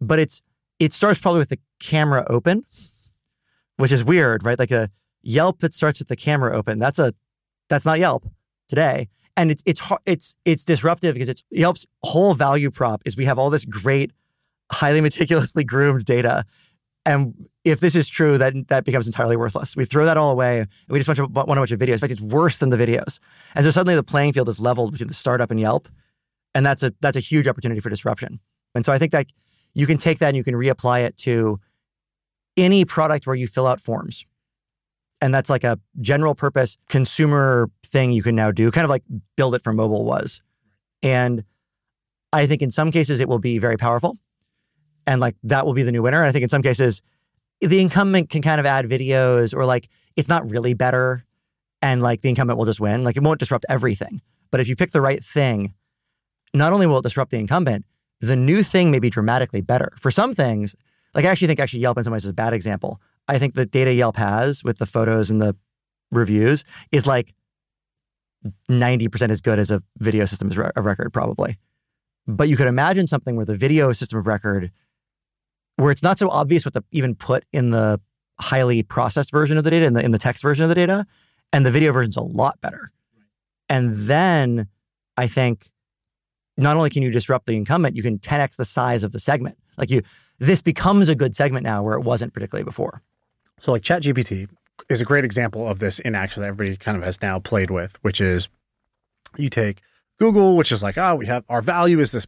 but 0.00 0.18
it's 0.18 0.42
it 0.80 0.92
starts 0.92 1.20
probably 1.20 1.38
with 1.38 1.50
the 1.50 1.60
camera 1.78 2.26
open 2.28 2.64
which 3.76 3.92
is 3.92 4.04
weird, 4.04 4.44
right? 4.44 4.58
Like 4.58 4.70
a 4.70 4.90
Yelp 5.22 5.60
that 5.60 5.72
starts 5.72 5.98
with 5.98 6.08
the 6.08 6.16
camera 6.16 6.56
open. 6.56 6.78
That's 6.78 6.98
a 6.98 7.14
that's 7.68 7.86
not 7.86 7.98
Yelp 7.98 8.28
today. 8.68 9.08
And 9.36 9.50
it's 9.50 9.62
it's 9.66 9.82
it's 10.06 10.36
it's 10.44 10.64
disruptive 10.64 11.14
because 11.14 11.28
it's 11.28 11.42
Yelp's 11.50 11.86
whole 12.02 12.34
value 12.34 12.70
prop 12.70 13.02
is 13.04 13.16
we 13.16 13.24
have 13.24 13.38
all 13.38 13.50
this 13.50 13.64
great, 13.64 14.12
highly 14.70 15.00
meticulously 15.08 15.64
groomed 15.64 16.04
data, 16.04 16.44
and 17.06 17.48
if 17.64 17.80
this 17.80 17.96
is 17.96 18.08
true, 18.08 18.38
that 18.38 18.68
that 18.68 18.84
becomes 18.84 19.06
entirely 19.06 19.36
worthless. 19.36 19.76
We 19.76 19.84
throw 19.84 20.04
that 20.04 20.16
all 20.16 20.30
away. 20.30 20.60
And 20.60 20.68
we 20.88 20.98
just 20.98 21.08
want 21.08 21.18
to 21.18 21.26
want 21.26 21.50
a 21.50 21.54
bunch 21.54 21.70
of 21.72 21.80
videos. 21.80 21.94
In 21.94 21.98
fact, 21.98 22.12
it's 22.12 22.20
worse 22.20 22.58
than 22.58 22.70
the 22.70 22.76
videos. 22.76 23.18
And 23.54 23.64
so 23.64 23.70
suddenly 23.70 23.94
the 23.94 24.02
playing 24.02 24.32
field 24.32 24.48
is 24.48 24.60
leveled 24.60 24.92
between 24.92 25.08
the 25.08 25.14
startup 25.14 25.50
and 25.50 25.60
Yelp, 25.60 25.88
and 26.54 26.64
that's 26.64 26.82
a 26.82 26.92
that's 27.00 27.16
a 27.16 27.20
huge 27.20 27.46
opportunity 27.46 27.80
for 27.80 27.90
disruption. 27.90 28.40
And 28.74 28.84
so 28.84 28.92
I 28.92 28.98
think 28.98 29.12
that 29.12 29.26
you 29.74 29.86
can 29.86 29.98
take 29.98 30.18
that 30.18 30.28
and 30.28 30.36
you 30.36 30.44
can 30.44 30.54
reapply 30.54 31.04
it 31.04 31.16
to 31.18 31.60
any 32.56 32.84
product 32.84 33.26
where 33.26 33.36
you 33.36 33.46
fill 33.46 33.66
out 33.66 33.80
forms. 33.80 34.24
And 35.24 35.32
that's 35.32 35.48
like 35.48 35.64
a 35.64 35.80
general 36.02 36.34
purpose 36.34 36.76
consumer 36.90 37.70
thing 37.82 38.12
you 38.12 38.22
can 38.22 38.36
now 38.36 38.50
do, 38.50 38.70
kind 38.70 38.84
of 38.84 38.90
like 38.90 39.04
build 39.36 39.54
it 39.54 39.62
for 39.62 39.72
mobile 39.72 40.04
was. 40.04 40.42
And 41.02 41.44
I 42.30 42.46
think 42.46 42.60
in 42.60 42.70
some 42.70 42.90
cases 42.90 43.20
it 43.20 43.28
will 43.28 43.38
be 43.38 43.56
very 43.56 43.78
powerful. 43.78 44.18
And 45.06 45.22
like 45.22 45.34
that 45.44 45.64
will 45.64 45.72
be 45.72 45.82
the 45.82 45.92
new 45.92 46.02
winner. 46.02 46.18
And 46.18 46.28
I 46.28 46.32
think 46.32 46.42
in 46.42 46.50
some 46.50 46.60
cases, 46.60 47.00
the 47.62 47.80
incumbent 47.80 48.28
can 48.28 48.42
kind 48.42 48.60
of 48.60 48.66
add 48.66 48.84
videos 48.84 49.56
or 49.56 49.64
like 49.64 49.88
it's 50.14 50.28
not 50.28 50.46
really 50.50 50.74
better. 50.74 51.24
And 51.80 52.02
like 52.02 52.20
the 52.20 52.28
incumbent 52.28 52.58
will 52.58 52.66
just 52.66 52.80
win. 52.80 53.02
Like 53.02 53.16
it 53.16 53.22
won't 53.22 53.40
disrupt 53.40 53.64
everything. 53.66 54.20
But 54.50 54.60
if 54.60 54.68
you 54.68 54.76
pick 54.76 54.90
the 54.90 55.00
right 55.00 55.24
thing, 55.24 55.72
not 56.52 56.74
only 56.74 56.86
will 56.86 56.98
it 56.98 57.02
disrupt 57.02 57.30
the 57.30 57.38
incumbent, 57.38 57.86
the 58.20 58.36
new 58.36 58.62
thing 58.62 58.90
may 58.90 58.98
be 58.98 59.08
dramatically 59.08 59.62
better. 59.62 59.90
For 59.98 60.10
some 60.10 60.34
things, 60.34 60.76
like 61.14 61.24
I 61.24 61.28
actually 61.28 61.46
think 61.46 61.60
actually 61.60 61.80
Yelp 61.80 61.96
in 61.96 62.04
some 62.04 62.12
ways 62.12 62.24
is 62.24 62.30
a 62.30 62.34
bad 62.34 62.52
example. 62.52 63.00
I 63.28 63.38
think 63.38 63.54
the 63.54 63.66
data 63.66 63.92
Yelp 63.92 64.16
has 64.16 64.62
with 64.62 64.78
the 64.78 64.86
photos 64.86 65.30
and 65.30 65.40
the 65.40 65.56
reviews 66.10 66.64
is 66.92 67.06
like 67.06 67.34
90% 68.70 69.30
as 69.30 69.40
good 69.40 69.58
as 69.58 69.70
a 69.70 69.82
video 69.98 70.24
system 70.24 70.50
of 70.50 70.84
record, 70.84 71.12
probably. 71.12 71.58
But 72.26 72.48
you 72.48 72.56
could 72.56 72.66
imagine 72.66 73.06
something 73.06 73.36
where 73.36 73.44
the 73.44 73.56
video 73.56 73.92
system 73.92 74.18
of 74.18 74.26
record, 74.26 74.70
where 75.76 75.90
it's 75.90 76.02
not 76.02 76.18
so 76.18 76.28
obvious 76.28 76.64
what 76.64 76.74
to 76.74 76.84
even 76.90 77.14
put 77.14 77.44
in 77.52 77.70
the 77.70 78.00
highly 78.40 78.82
processed 78.82 79.30
version 79.30 79.56
of 79.56 79.64
the 79.64 79.70
data, 79.70 79.86
in 79.86 79.92
the, 79.94 80.04
in 80.04 80.10
the 80.10 80.18
text 80.18 80.42
version 80.42 80.62
of 80.62 80.68
the 80.68 80.74
data, 80.74 81.06
and 81.52 81.64
the 81.64 81.70
video 81.70 81.92
version's 81.92 82.16
a 82.16 82.22
lot 82.22 82.60
better. 82.60 82.90
And 83.68 83.94
then 83.94 84.68
I 85.16 85.26
think 85.26 85.70
not 86.56 86.76
only 86.76 86.90
can 86.90 87.02
you 87.02 87.10
disrupt 87.10 87.46
the 87.46 87.56
incumbent, 87.56 87.96
you 87.96 88.02
can 88.02 88.18
10x 88.18 88.56
the 88.56 88.64
size 88.64 89.04
of 89.04 89.12
the 89.12 89.18
segment. 89.18 89.58
Like 89.76 89.90
you, 89.90 90.02
this 90.38 90.60
becomes 90.60 91.08
a 91.08 91.14
good 91.14 91.34
segment 91.34 91.64
now 91.64 91.82
where 91.82 91.94
it 91.94 92.02
wasn't 92.02 92.32
particularly 92.32 92.64
before. 92.64 93.02
So, 93.60 93.72
like 93.72 93.82
ChatGPT 93.82 94.48
is 94.88 95.00
a 95.00 95.04
great 95.04 95.24
example 95.24 95.68
of 95.68 95.78
this 95.78 95.98
in 95.98 96.14
action 96.14 96.42
that 96.42 96.48
everybody 96.48 96.76
kind 96.76 96.96
of 96.96 97.04
has 97.04 97.22
now 97.22 97.38
played 97.38 97.70
with, 97.70 97.96
which 98.02 98.20
is 98.20 98.48
you 99.36 99.48
take 99.48 99.80
Google, 100.18 100.56
which 100.56 100.72
is 100.72 100.82
like, 100.82 100.98
oh, 100.98 101.14
we 101.14 101.26
have 101.26 101.44
our 101.48 101.62
value 101.62 102.00
is 102.00 102.12
this 102.12 102.26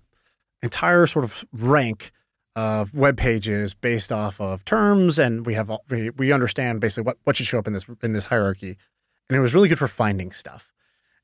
entire 0.63 1.07
sort 1.07 1.25
of 1.25 1.45
rank 1.53 2.13
of 2.55 2.95
web 2.95 3.17
pages 3.17 3.75
based 3.75 4.13
off 4.13 4.41
of 4.41 4.65
terms, 4.65 5.19
and 5.19 5.45
we 5.45 5.55
have 5.55 5.71
we, 5.91 6.11
we 6.11 6.33
understand 6.33 6.81
basically 6.81 7.05
what, 7.05 7.19
what 7.25 7.37
should 7.37 7.47
show 7.47 7.59
up 7.59 7.67
in 7.67 7.75
this 7.75 7.87
in 8.03 8.13
this 8.13 8.25
hierarchy, 8.25 8.77
and 9.29 9.37
it 9.37 9.41
was 9.41 9.55
really 9.55 9.69
good 9.69 9.79
for 9.79 9.89
finding 9.89 10.33
stuff. 10.33 10.73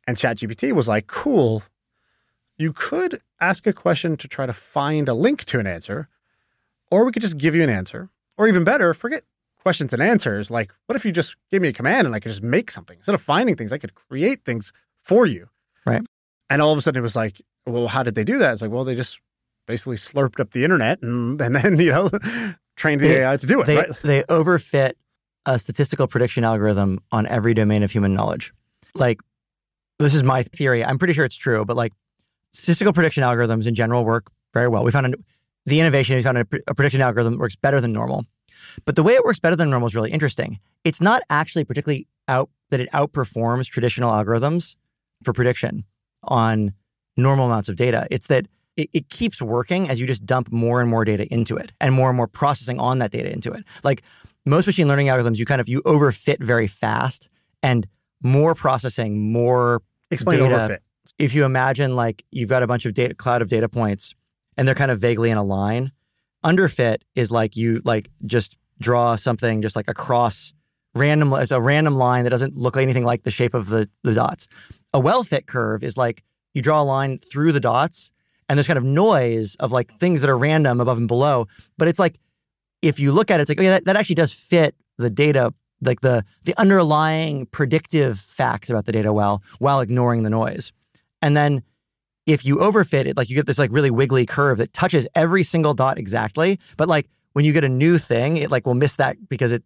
And 0.06 0.16
ChatGPT 0.16 0.72
was 0.72 0.88
like, 0.88 1.06
cool. 1.06 1.62
You 2.58 2.72
could 2.72 3.20
ask 3.40 3.66
a 3.66 3.72
question 3.72 4.16
to 4.18 4.28
try 4.28 4.46
to 4.46 4.52
find 4.52 5.08
a 5.08 5.14
link 5.14 5.44
to 5.46 5.58
an 5.58 5.66
answer, 5.66 6.08
or 6.90 7.04
we 7.04 7.12
could 7.12 7.22
just 7.22 7.38
give 7.38 7.54
you 7.54 7.62
an 7.62 7.70
answer. 7.70 8.10
Or 8.36 8.48
even 8.48 8.64
better, 8.64 8.94
forget 8.94 9.22
questions 9.62 9.92
and 9.92 10.02
answers. 10.02 10.50
Like, 10.50 10.72
what 10.86 10.96
if 10.96 11.04
you 11.04 11.12
just 11.12 11.36
gave 11.50 11.62
me 11.62 11.68
a 11.68 11.72
command 11.72 12.06
and 12.06 12.14
I 12.14 12.20
could 12.20 12.30
just 12.30 12.42
make 12.42 12.70
something? 12.70 12.98
Instead 12.98 13.14
of 13.14 13.22
finding 13.22 13.56
things, 13.56 13.72
I 13.72 13.78
could 13.78 13.94
create 13.94 14.44
things 14.44 14.72
for 15.02 15.26
you. 15.26 15.48
Right. 15.86 16.02
And 16.50 16.60
all 16.60 16.72
of 16.72 16.78
a 16.78 16.82
sudden 16.82 16.98
it 16.98 17.02
was 17.02 17.16
like, 17.16 17.40
well, 17.66 17.88
how 17.88 18.02
did 18.02 18.14
they 18.14 18.24
do 18.24 18.38
that? 18.38 18.52
It's 18.52 18.62
like, 18.62 18.70
well, 18.70 18.84
they 18.84 18.94
just 18.94 19.20
basically 19.66 19.96
slurped 19.96 20.40
up 20.40 20.50
the 20.50 20.64
internet 20.64 21.00
and, 21.02 21.40
and 21.40 21.54
then, 21.54 21.78
you 21.78 21.90
know, 21.90 22.10
trained 22.76 23.00
the 23.00 23.08
they, 23.08 23.22
AI 23.22 23.36
to 23.36 23.46
do 23.46 23.60
it. 23.60 23.66
They, 23.66 23.76
right? 23.76 24.02
they 24.02 24.22
overfit 24.24 24.92
a 25.46 25.58
statistical 25.58 26.06
prediction 26.06 26.44
algorithm 26.44 27.00
on 27.10 27.26
every 27.26 27.54
domain 27.54 27.82
of 27.82 27.90
human 27.90 28.14
knowledge. 28.14 28.52
Like, 28.94 29.20
this 29.98 30.14
is 30.14 30.22
my 30.22 30.42
theory. 30.42 30.84
I'm 30.84 30.98
pretty 30.98 31.14
sure 31.14 31.24
it's 31.24 31.36
true, 31.36 31.64
but 31.64 31.76
like 31.76 31.92
statistical 32.52 32.92
prediction 32.92 33.22
algorithms 33.22 33.66
in 33.66 33.74
general 33.74 34.04
work 34.04 34.26
very 34.52 34.68
well. 34.68 34.84
We 34.84 34.90
found 34.90 35.14
a, 35.14 35.18
the 35.66 35.80
innovation 35.80 36.16
We 36.16 36.22
found 36.22 36.38
a, 36.38 36.46
a 36.66 36.74
prediction 36.74 37.00
algorithm 37.00 37.38
works 37.38 37.56
better 37.56 37.80
than 37.80 37.92
normal. 37.92 38.24
But 38.84 38.96
the 38.96 39.02
way 39.02 39.14
it 39.14 39.24
works 39.24 39.38
better 39.38 39.56
than 39.56 39.70
normal 39.70 39.88
is 39.88 39.94
really 39.94 40.10
interesting. 40.10 40.60
It's 40.84 41.00
not 41.00 41.22
actually 41.30 41.64
particularly 41.64 42.06
out 42.28 42.50
that 42.70 42.80
it 42.80 42.90
outperforms 42.92 43.66
traditional 43.66 44.10
algorithms 44.10 44.76
for 45.22 45.32
prediction 45.32 45.84
on 46.22 46.74
normal 47.16 47.46
amounts 47.46 47.68
of 47.68 47.76
data. 47.76 48.06
It's 48.10 48.26
that 48.28 48.46
it, 48.76 48.88
it, 48.92 49.08
keeps 49.10 49.42
working 49.42 49.90
as 49.90 50.00
you 50.00 50.06
just 50.06 50.24
dump 50.24 50.50
more 50.50 50.80
and 50.80 50.88
more 50.88 51.04
data 51.04 51.26
into 51.32 51.56
it 51.56 51.72
and 51.80 51.94
more 51.94 52.08
and 52.08 52.16
more 52.16 52.26
processing 52.26 52.80
on 52.80 52.98
that 53.00 53.10
data 53.10 53.30
into 53.30 53.52
it. 53.52 53.64
Like 53.84 54.02
most 54.46 54.66
machine 54.66 54.88
learning 54.88 55.08
algorithms, 55.08 55.36
you 55.36 55.44
kind 55.44 55.60
of 55.60 55.68
you 55.68 55.82
overfit 55.82 56.42
very 56.42 56.66
fast 56.66 57.28
and 57.62 57.86
more 58.22 58.54
processing, 58.54 59.30
more 59.32 59.82
Explain 60.10 60.38
data. 60.38 60.54
overfit. 60.54 60.78
If 61.18 61.34
you 61.34 61.44
imagine 61.44 61.94
like 61.96 62.24
you've 62.30 62.48
got 62.48 62.62
a 62.62 62.66
bunch 62.66 62.86
of 62.86 62.94
data 62.94 63.14
cloud 63.14 63.42
of 63.42 63.48
data 63.48 63.68
points 63.68 64.14
and 64.56 64.66
they're 64.66 64.74
kind 64.74 64.90
of 64.90 64.98
vaguely 64.98 65.30
in 65.30 65.38
a 65.38 65.44
line. 65.44 65.92
Underfit 66.44 66.98
is 67.14 67.30
like 67.30 67.56
you 67.56 67.80
like 67.84 68.10
just 68.26 68.56
draw 68.80 69.16
something 69.16 69.62
just 69.62 69.76
like 69.76 69.88
across 69.88 70.52
random 70.94 71.32
as 71.32 71.52
a 71.52 71.60
random 71.60 71.94
line 71.94 72.24
that 72.24 72.30
doesn't 72.30 72.56
look 72.56 72.76
like 72.76 72.82
anything 72.82 73.04
like 73.04 73.22
the 73.22 73.30
shape 73.30 73.54
of 73.54 73.68
the 73.68 73.88
the 74.02 74.14
dots. 74.14 74.48
A 74.92 75.00
well 75.00 75.24
fit 75.24 75.46
curve 75.46 75.82
is 75.82 75.96
like 75.96 76.22
you 76.54 76.62
draw 76.62 76.82
a 76.82 76.84
line 76.84 77.18
through 77.18 77.52
the 77.52 77.60
dots 77.60 78.12
and 78.48 78.58
there's 78.58 78.66
kind 78.66 78.78
of 78.78 78.84
noise 78.84 79.56
of 79.60 79.72
like 79.72 79.92
things 79.98 80.20
that 80.20 80.28
are 80.28 80.36
random 80.36 80.80
above 80.80 80.98
and 80.98 81.08
below. 81.08 81.46
But 81.78 81.88
it's 81.88 81.98
like 81.98 82.18
if 82.82 82.98
you 82.98 83.12
look 83.12 83.30
at 83.30 83.40
it, 83.40 83.42
it's 83.42 83.48
like, 83.48 83.60
oh 83.60 83.62
yeah, 83.62 83.70
that, 83.70 83.84
that 83.86 83.96
actually 83.96 84.16
does 84.16 84.32
fit 84.32 84.74
the 84.98 85.08
data, 85.08 85.54
like 85.80 86.00
the 86.00 86.24
the 86.44 86.54
underlying 86.58 87.46
predictive 87.46 88.18
facts 88.18 88.68
about 88.68 88.84
the 88.84 88.92
data 88.92 89.12
well, 89.12 89.42
while 89.58 89.80
ignoring 89.80 90.22
the 90.22 90.30
noise. 90.30 90.72
And 91.22 91.36
then 91.36 91.62
if 92.26 92.44
you 92.44 92.56
overfit 92.56 93.06
it, 93.06 93.16
like 93.16 93.28
you 93.28 93.36
get 93.36 93.46
this 93.46 93.58
like 93.58 93.70
really 93.72 93.90
wiggly 93.90 94.26
curve 94.26 94.58
that 94.58 94.72
touches 94.72 95.06
every 95.14 95.42
single 95.42 95.74
dot 95.74 95.98
exactly. 95.98 96.58
But 96.76 96.88
like 96.88 97.08
when 97.32 97.44
you 97.44 97.52
get 97.52 97.64
a 97.64 97.68
new 97.68 97.98
thing, 97.98 98.36
it 98.36 98.50
like 98.50 98.66
will 98.66 98.74
miss 98.74 98.96
that 98.96 99.16
because 99.28 99.52
it 99.52 99.62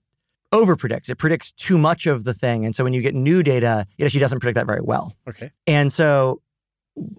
over 0.53 0.77
predicts. 0.77 1.09
It 1.09 1.17
predicts 1.17 1.53
too 1.53 1.77
much 1.77 2.07
of 2.07 2.25
the 2.25 2.33
thing. 2.33 2.65
And 2.65 2.75
so 2.75 2.85
when 2.85 2.93
you 2.93 3.03
get 3.03 3.15
new 3.15 3.43
data, 3.43 3.87
it 3.99 4.05
actually 4.05 4.21
doesn't 4.21 4.41
predict 4.41 4.55
that 4.57 4.67
very 4.67 4.81
well. 4.81 5.15
Okay. 5.29 5.51
And 5.67 5.93
so 5.93 6.41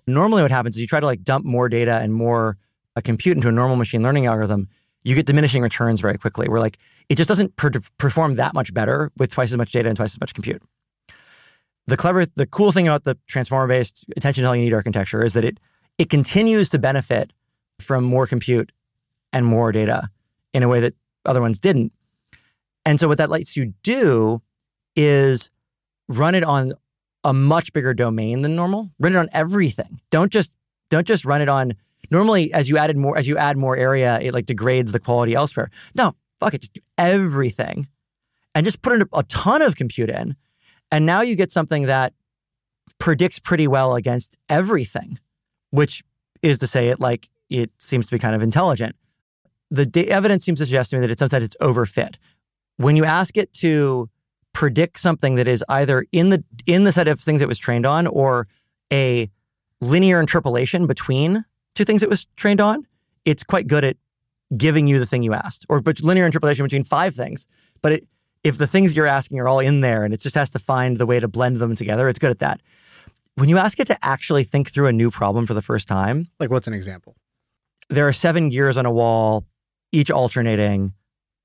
normally 0.07 0.41
what 0.41 0.51
happens 0.51 0.75
is 0.75 0.81
you 0.81 0.87
try 0.87 0.99
to 0.99 1.05
like 1.05 1.23
dump 1.23 1.45
more 1.45 1.69
data 1.69 1.99
and 1.99 2.13
more 2.13 2.57
uh, 2.95 3.01
compute 3.03 3.35
into 3.35 3.47
a 3.47 3.51
normal 3.51 3.75
machine 3.75 4.01
learning 4.01 4.25
algorithm, 4.25 4.69
you 5.03 5.13
get 5.13 5.25
diminishing 5.25 5.61
returns 5.61 6.01
very 6.01 6.17
quickly. 6.17 6.47
Where 6.47 6.59
like 6.59 6.79
it 7.09 7.15
just 7.15 7.27
doesn't 7.27 7.55
per- 7.55 7.71
perform 7.97 8.35
that 8.35 8.53
much 8.53 8.73
better 8.73 9.11
with 9.17 9.31
twice 9.31 9.51
as 9.51 9.57
much 9.57 9.71
data 9.71 9.87
and 9.87 9.95
twice 9.95 10.13
as 10.13 10.19
much 10.19 10.33
compute. 10.33 10.61
The 11.87 11.97
clever, 11.97 12.25
the 12.25 12.45
cool 12.45 12.71
thing 12.71 12.87
about 12.87 13.05
the 13.05 13.17
transformer-based 13.27 14.05
attention 14.15 14.45
all 14.45 14.55
you 14.55 14.63
need 14.63 14.73
architecture 14.73 15.23
is 15.23 15.33
that 15.33 15.45
it 15.45 15.59
it 15.97 16.09
continues 16.09 16.69
to 16.69 16.79
benefit 16.79 17.33
from 17.79 18.03
more 18.03 18.27
compute 18.27 18.71
and 19.33 19.45
more 19.45 19.71
data 19.71 20.09
in 20.53 20.63
a 20.63 20.67
way 20.67 20.79
that 20.79 20.93
other 21.25 21.41
ones 21.41 21.59
didn't. 21.59 21.91
And 22.85 22.99
so 22.99 23.07
what 23.07 23.17
that 23.17 23.29
lets 23.29 23.57
you 23.57 23.73
do 23.83 24.41
is 24.95 25.49
run 26.07 26.35
it 26.35 26.43
on 26.43 26.73
a 27.23 27.33
much 27.33 27.73
bigger 27.73 27.93
domain 27.93 28.41
than 28.41 28.55
normal. 28.55 28.91
Run 28.99 29.15
it 29.15 29.17
on 29.17 29.29
everything. 29.33 29.99
Don't 30.11 30.31
just 30.31 30.55
don't 30.89 31.07
just 31.07 31.25
run 31.25 31.41
it 31.41 31.49
on 31.49 31.73
normally 32.11 32.53
as 32.53 32.69
you 32.69 32.77
added 32.77 32.97
more 32.97 33.17
as 33.17 33.27
you 33.27 33.37
add 33.37 33.57
more 33.57 33.75
area, 33.75 34.19
it 34.21 34.33
like 34.33 34.45
degrades 34.45 34.91
the 34.91 34.99
quality 34.99 35.33
elsewhere. 35.33 35.69
No, 35.95 36.15
fuck 36.39 36.53
it, 36.53 36.61
just 36.61 36.73
do 36.73 36.81
everything 36.97 37.87
and 38.55 38.65
just 38.65 38.81
put 38.81 39.01
a 39.13 39.23
ton 39.23 39.61
of 39.61 39.75
compute 39.75 40.09
in. 40.09 40.35
And 40.91 41.05
now 41.05 41.21
you 41.21 41.35
get 41.35 41.51
something 41.51 41.83
that 41.83 42.13
predicts 42.99 43.39
pretty 43.39 43.67
well 43.67 43.95
against 43.95 44.37
everything, 44.49 45.19
which 45.71 46.03
is 46.41 46.57
to 46.59 46.67
say 46.67 46.89
it 46.89 46.99
like 46.99 47.29
it 47.49 47.71
seems 47.79 48.05
to 48.07 48.11
be 48.11 48.19
kind 48.19 48.35
of 48.35 48.41
intelligent. 48.41 48.95
The 49.69 50.09
evidence 50.09 50.45
seems 50.45 50.59
to 50.59 50.65
suggest 50.65 50.91
to 50.91 50.95
me 50.95 51.01
that 51.01 51.11
it's 51.11 51.19
sometimes 51.19 51.43
it's 51.43 51.57
overfit. 51.57 52.15
When 52.77 52.95
you 52.95 53.03
ask 53.03 53.35
it 53.35 53.51
to 53.53 54.09
predict 54.53 54.99
something 54.99 55.35
that 55.35 55.47
is 55.47 55.63
either 55.67 56.05
in 56.11 56.29
the 56.29 56.43
in 56.65 56.83
the 56.83 56.91
set 56.91 57.07
of 57.07 57.19
things 57.19 57.41
it 57.41 57.47
was 57.47 57.57
trained 57.57 57.85
on 57.85 58.07
or 58.07 58.47
a 58.91 59.29
linear 59.81 60.19
interpolation 60.19 60.87
between 60.87 61.43
two 61.75 61.83
things 61.83 62.01
it 62.01 62.09
was 62.09 62.25
trained 62.37 62.61
on, 62.61 62.87
it's 63.25 63.43
quite 63.43 63.67
good 63.67 63.83
at 63.83 63.97
giving 64.55 64.87
you 64.87 64.99
the 64.99 65.05
thing 65.05 65.21
you 65.21 65.33
asked, 65.33 65.65
or 65.67 65.81
but 65.81 66.01
linear 66.01 66.25
interpolation 66.25 66.65
between 66.65 66.83
five 66.83 67.13
things. 67.13 67.47
But 67.81 67.91
it, 67.91 68.07
if 68.43 68.57
the 68.57 68.67
things 68.67 68.95
you're 68.95 69.05
asking 69.07 69.39
are 69.39 69.47
all 69.47 69.59
in 69.59 69.81
there 69.81 70.03
and 70.03 70.13
it 70.13 70.19
just 70.19 70.35
has 70.35 70.49
to 70.51 70.59
find 70.59 70.97
the 70.97 71.05
way 71.05 71.19
to 71.19 71.27
blend 71.27 71.57
them 71.57 71.75
together, 71.75 72.07
it's 72.07 72.19
good 72.19 72.31
at 72.31 72.39
that. 72.39 72.61
When 73.35 73.49
you 73.49 73.57
ask 73.57 73.79
it 73.79 73.87
to 73.87 73.97
actually 74.03 74.43
think 74.43 74.71
through 74.71 74.87
a 74.87 74.91
new 74.93 75.11
problem 75.11 75.45
for 75.45 75.53
the 75.53 75.61
first 75.61 75.87
time, 75.87 76.27
Like, 76.39 76.49
what's 76.49 76.67
an 76.67 76.73
example? 76.73 77.15
there 77.89 78.07
are 78.07 78.13
seven 78.13 78.49
gears 78.49 78.77
on 78.77 78.85
a 78.85 78.91
wall, 78.91 79.45
each 79.91 80.11
alternating. 80.11 80.93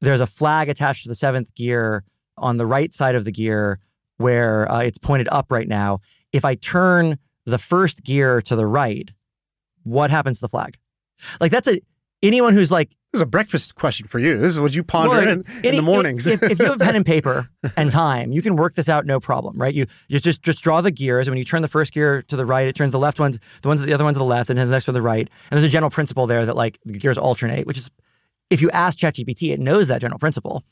There's 0.01 0.21
a 0.21 0.27
flag 0.27 0.69
attached 0.69 1.05
to 1.05 1.09
the 1.09 1.15
seventh 1.15 1.55
gear 1.55 2.03
on 2.37 2.57
the 2.57 2.67
right 2.67 2.93
side 2.93 3.15
of 3.15 3.25
the 3.25 3.31
gear 3.33 3.79
where 4.17 4.71
uh, 4.71 4.81
it's 4.81 4.99
pointed 4.99 5.29
up 5.31 5.53
right 5.53 5.69
now. 5.69 5.99
If 6.33 6.45
I 6.45 6.55
turn 6.57 7.19
the 7.47 7.59
first 7.59 8.03
gear 8.03 8.41
to 8.43 8.57
the 8.57 8.67
right, 8.67 9.11
what 9.85 10.11
happens 10.11 10.39
to 10.39 10.43
the 10.43 10.49
flag? 10.49 10.79
Like 11.41 11.53
that's 11.53 11.69
a 11.69 11.81
anyone 12.23 12.55
who's 12.55 12.71
like 12.71 12.91
This 13.13 13.19
is 13.19 13.21
a 13.21 13.27
breakfast 13.27 13.75
question 13.75 14.07
for 14.07 14.19
you. 14.19 14.39
This 14.39 14.53
is 14.53 14.61
what 14.61 14.75
you 14.75 14.83
ponder 14.83 15.17
well, 15.17 15.29
in, 15.29 15.45
in 15.63 15.77
the 15.77 15.83
mornings. 15.83 16.27
If, 16.27 16.43
if 16.43 16.59
you 16.59 16.67
have 16.67 16.79
pen 16.79 16.97
and 16.97 17.05
paper 17.05 17.49
and 17.77 17.91
time, 17.91 18.33
you 18.33 18.43
can 18.43 18.57
work 18.57 18.75
this 18.75 18.89
out 18.89 19.07
no 19.07 19.21
problem, 19.21 19.57
right? 19.61 19.75
You 19.75 19.87
you 20.09 20.21
just 20.21 20.43
just 20.43 20.63
draw 20.63 20.81
the 20.81 20.91
gears, 20.91 21.27
and 21.27 21.33
when 21.33 21.39
you 21.39 21.45
turn 21.45 21.63
the 21.63 21.69
first 21.69 21.93
gear 21.93 22.23
to 22.23 22.37
the 22.37 22.47
right, 22.47 22.67
it 22.67 22.75
turns 22.75 22.93
the 22.93 22.99
left 22.99 23.21
one, 23.21 23.33
the 23.63 23.69
ones 23.69 23.81
the 23.81 23.93
other 23.93 24.05
one 24.05 24.15
to 24.15 24.19
the 24.19 24.25
left, 24.25 24.51
and 24.51 24.59
then 24.59 24.67
the 24.67 24.73
next 24.73 24.87
one 24.87 24.95
to 24.95 24.99
the 24.99 25.03
right. 25.03 25.29
And 25.51 25.59
there's 25.59 25.65
a 25.65 25.73
general 25.73 25.91
principle 25.91 26.27
there 26.27 26.47
that 26.47 26.57
like 26.57 26.79
the 26.85 26.99
gears 26.99 27.19
alternate, 27.19 27.67
which 27.67 27.79
is 27.79 27.91
if 28.51 28.61
you 28.61 28.71
ask 28.71 28.99
ChatGPT, 28.99 29.53
it 29.53 29.61
knows 29.61 29.89
that 29.89 30.01
general 30.01 30.19
principle, 30.19 30.63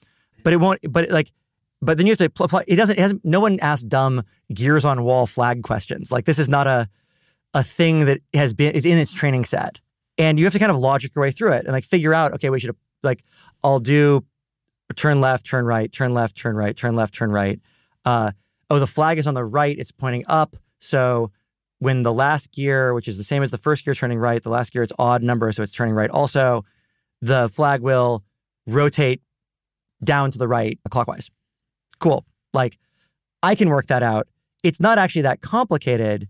but 0.44 0.52
it 0.52 0.58
won't. 0.58 0.80
But 0.90 1.10
like, 1.10 1.32
but 1.80 1.96
then 1.96 2.06
you 2.06 2.12
have 2.12 2.18
to 2.18 2.30
pl- 2.30 2.46
apply. 2.46 2.64
It 2.68 2.76
doesn't. 2.76 2.98
It 2.98 3.02
hasn't. 3.02 3.24
No 3.24 3.40
one 3.40 3.58
asks 3.60 3.84
dumb 3.84 4.22
gears 4.52 4.84
on 4.84 5.02
wall 5.02 5.26
flag 5.26 5.62
questions. 5.62 6.12
Like 6.12 6.26
this 6.26 6.38
is 6.38 6.48
not 6.48 6.66
a 6.66 6.88
a 7.54 7.64
thing 7.64 8.04
that 8.04 8.20
has 8.34 8.54
been 8.54 8.74
is 8.74 8.86
in 8.86 8.98
its 8.98 9.12
training 9.12 9.44
set, 9.44 9.80
and 10.20 10.38
you 10.38 10.44
have 10.44 10.52
to 10.52 10.58
kind 10.58 10.70
of 10.70 10.76
logic 10.76 11.14
your 11.14 11.22
way 11.22 11.30
through 11.30 11.52
it 11.52 11.64
and 11.64 11.72
like 11.72 11.84
figure 11.84 12.12
out. 12.12 12.34
Okay, 12.34 12.50
we 12.50 12.60
should 12.60 12.76
like 13.02 13.24
I'll 13.64 13.80
do 13.80 14.24
turn 14.94 15.20
left, 15.20 15.46
turn 15.46 15.64
right, 15.64 15.90
turn 15.90 16.12
left, 16.12 16.36
turn 16.36 16.56
right, 16.56 16.76
turn 16.76 16.94
left, 16.94 17.14
turn 17.14 17.32
right. 17.32 17.58
Uh, 18.04 18.32
oh, 18.68 18.78
the 18.78 18.86
flag 18.86 19.18
is 19.18 19.26
on 19.26 19.34
the 19.34 19.44
right; 19.44 19.76
it's 19.78 19.90
pointing 19.90 20.24
up. 20.28 20.56
So 20.78 21.32
when 21.78 22.02
the 22.02 22.12
last 22.12 22.52
gear, 22.52 22.92
which 22.92 23.08
is 23.08 23.16
the 23.16 23.24
same 23.24 23.42
as 23.42 23.50
the 23.50 23.58
first 23.58 23.82
gear, 23.82 23.94
turning 23.94 24.18
right, 24.18 24.42
the 24.42 24.50
last 24.50 24.72
gear 24.72 24.82
it's 24.82 24.92
odd 24.98 25.22
number, 25.22 25.50
so 25.52 25.62
it's 25.62 25.72
turning 25.72 25.94
right. 25.94 26.10
Also, 26.10 26.66
the 27.22 27.48
flag 27.48 27.80
will 27.80 28.22
rotate 28.66 29.22
down 30.04 30.30
to 30.30 30.38
the 30.38 30.46
right 30.46 30.78
clockwise. 30.90 31.30
Cool. 31.98 32.26
Like 32.52 32.78
I 33.42 33.54
can 33.54 33.70
work 33.70 33.86
that 33.86 34.02
out. 34.02 34.28
It's 34.62 34.80
not 34.80 34.98
actually 34.98 35.22
that 35.22 35.40
complicated. 35.40 36.28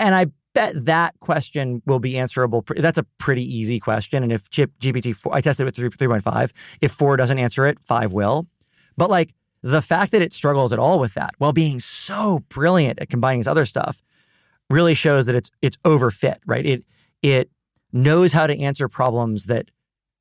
And 0.00 0.16
I 0.16 0.26
bet 0.56 0.86
that 0.86 1.20
question 1.20 1.82
will 1.84 1.98
be 1.98 2.16
answerable. 2.16 2.64
That's 2.76 2.96
a 2.96 3.04
pretty 3.18 3.44
easy 3.44 3.78
question. 3.78 4.22
And 4.22 4.32
if 4.32 4.48
ChatGPT 4.50 5.14
4, 5.14 5.34
I 5.34 5.42
tested 5.42 5.64
it 5.64 5.66
with 5.66 5.76
3, 5.98 6.08
3.5. 6.08 6.50
If 6.80 6.92
4 6.92 7.18
doesn't 7.18 7.38
answer 7.38 7.66
it, 7.66 7.78
5 7.84 8.14
will. 8.14 8.46
But 8.96 9.10
like 9.10 9.34
the 9.62 9.82
fact 9.82 10.12
that 10.12 10.22
it 10.22 10.32
struggles 10.32 10.72
at 10.72 10.78
all 10.78 10.98
with 10.98 11.12
that 11.12 11.34
while 11.36 11.52
being 11.52 11.78
so 11.78 12.42
brilliant 12.48 12.98
at 13.00 13.10
combining 13.10 13.40
its 13.40 13.48
other 13.48 13.66
stuff 13.66 14.02
really 14.70 14.94
shows 14.94 15.26
that 15.26 15.34
it's 15.34 15.50
it's 15.60 15.76
overfit, 15.78 16.38
right? 16.46 16.64
It 16.64 16.84
it 17.20 17.50
knows 17.92 18.32
how 18.32 18.46
to 18.46 18.58
answer 18.58 18.88
problems 18.88 19.44
that 19.44 19.70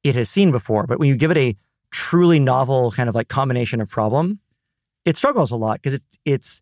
it 0.04 0.16
has 0.16 0.30
seen 0.30 0.52
before. 0.52 0.86
But 0.86 1.00
when 1.00 1.08
you 1.08 1.16
give 1.16 1.32
it 1.32 1.38
a 1.38 1.56
truly 1.92 2.40
novel 2.40 2.92
kind 2.92 3.08
of 3.08 3.16
like 3.16 3.30
combination 3.30 3.80
of 3.80 3.90
problem, 3.90 4.40
it 5.06 5.16
struggles 5.16 5.52
a 5.52 5.56
lot 5.56 5.82
because 5.82 5.94
it's 5.94 6.20
it's 6.26 6.62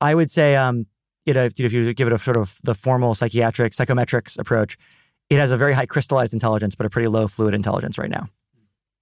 I 0.00 0.14
would 0.14 0.30
say 0.30 0.56
um 0.56 0.86
Uh, 1.26 1.30
you 1.30 1.34
know 1.34 1.44
if, 1.44 1.60
if 1.60 1.72
you 1.72 1.94
give 1.94 2.08
it 2.08 2.12
a 2.12 2.18
sort 2.18 2.36
of 2.36 2.58
the 2.64 2.74
formal 2.74 3.14
psychiatric 3.14 3.72
psychometrics 3.72 4.38
approach, 4.38 4.76
it 5.30 5.38
has 5.38 5.52
a 5.52 5.56
very 5.56 5.72
high 5.72 5.86
crystallized 5.86 6.32
intelligence 6.32 6.74
but 6.74 6.86
a 6.86 6.90
pretty 6.90 7.08
low 7.08 7.28
fluid 7.28 7.54
intelligence 7.54 7.96
right 7.98 8.10
now. 8.10 8.28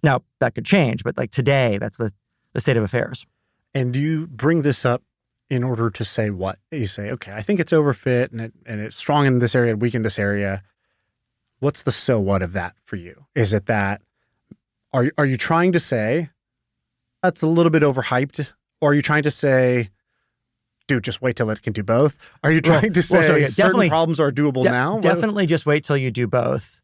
Now 0.03 0.23
that 0.41 0.55
could 0.55 0.65
change, 0.65 1.03
but 1.05 1.17
like 1.17 1.31
today, 1.31 1.79
that's 1.79 1.97
the 1.97 2.11
the 2.53 2.61
state 2.61 2.77
of 2.77 2.83
affairs. 2.83 3.27
and 3.75 3.93
do 3.93 4.01
you 4.01 4.27
bring 4.27 4.63
this 4.63 4.85
up 4.85 5.03
in 5.49 5.65
order 5.65 5.91
to 5.91 6.05
say 6.05 6.31
what? 6.31 6.59
You 6.71 6.87
say, 6.87 7.11
okay, 7.11 7.33
I 7.33 7.43
think 7.43 7.59
it's 7.61 7.73
overfit 7.73 8.33
and 8.33 8.41
it 8.41 8.53
and 8.67 8.81
it's 8.81 8.97
strong 8.97 9.27
in 9.27 9.39
this 9.39 9.55
area, 9.55 9.77
weak 9.77 9.95
in 9.95 10.03
this 10.03 10.19
area. 10.19 10.63
What's 11.59 11.83
the 11.83 11.93
so 11.93 12.19
what 12.21 12.43
of 12.43 12.53
that 12.53 12.75
for 12.85 12.97
you? 12.97 13.27
Is 13.35 13.53
it 13.53 13.67
that 13.67 14.03
are 14.93 15.11
are 15.19 15.27
you 15.27 15.37
trying 15.37 15.73
to 15.73 15.81
say 15.81 16.31
that's 17.23 17.43
a 17.43 17.47
little 17.47 17.71
bit 17.71 17.83
overhyped, 17.83 18.53
or 18.81 18.91
are 18.91 18.95
you 18.95 19.03
trying 19.03 19.23
to 19.25 19.31
say, 19.31 19.91
dude, 20.91 21.05
just 21.05 21.23
wait 21.23 21.37
till 21.37 21.49
it 21.51 21.63
can 21.63 21.73
do 21.73 21.85
both? 21.85 22.19
Are 22.43 22.51
you 22.51 22.61
Well- 22.65 22.81
trying 22.81 22.93
to 22.93 23.03
say 23.03 23.19
well, 23.19 23.29
so 23.29 23.37
yeah, 23.37 23.47
certain 23.47 23.89
problems 23.89 24.19
are 24.19 24.33
doable 24.33 24.63
De- 24.63 24.71
now? 24.71 24.99
Definitely 24.99 25.47
just 25.47 25.65
wait 25.65 25.85
till 25.85 25.97
you 25.97 26.11
do 26.11 26.27
both 26.27 26.81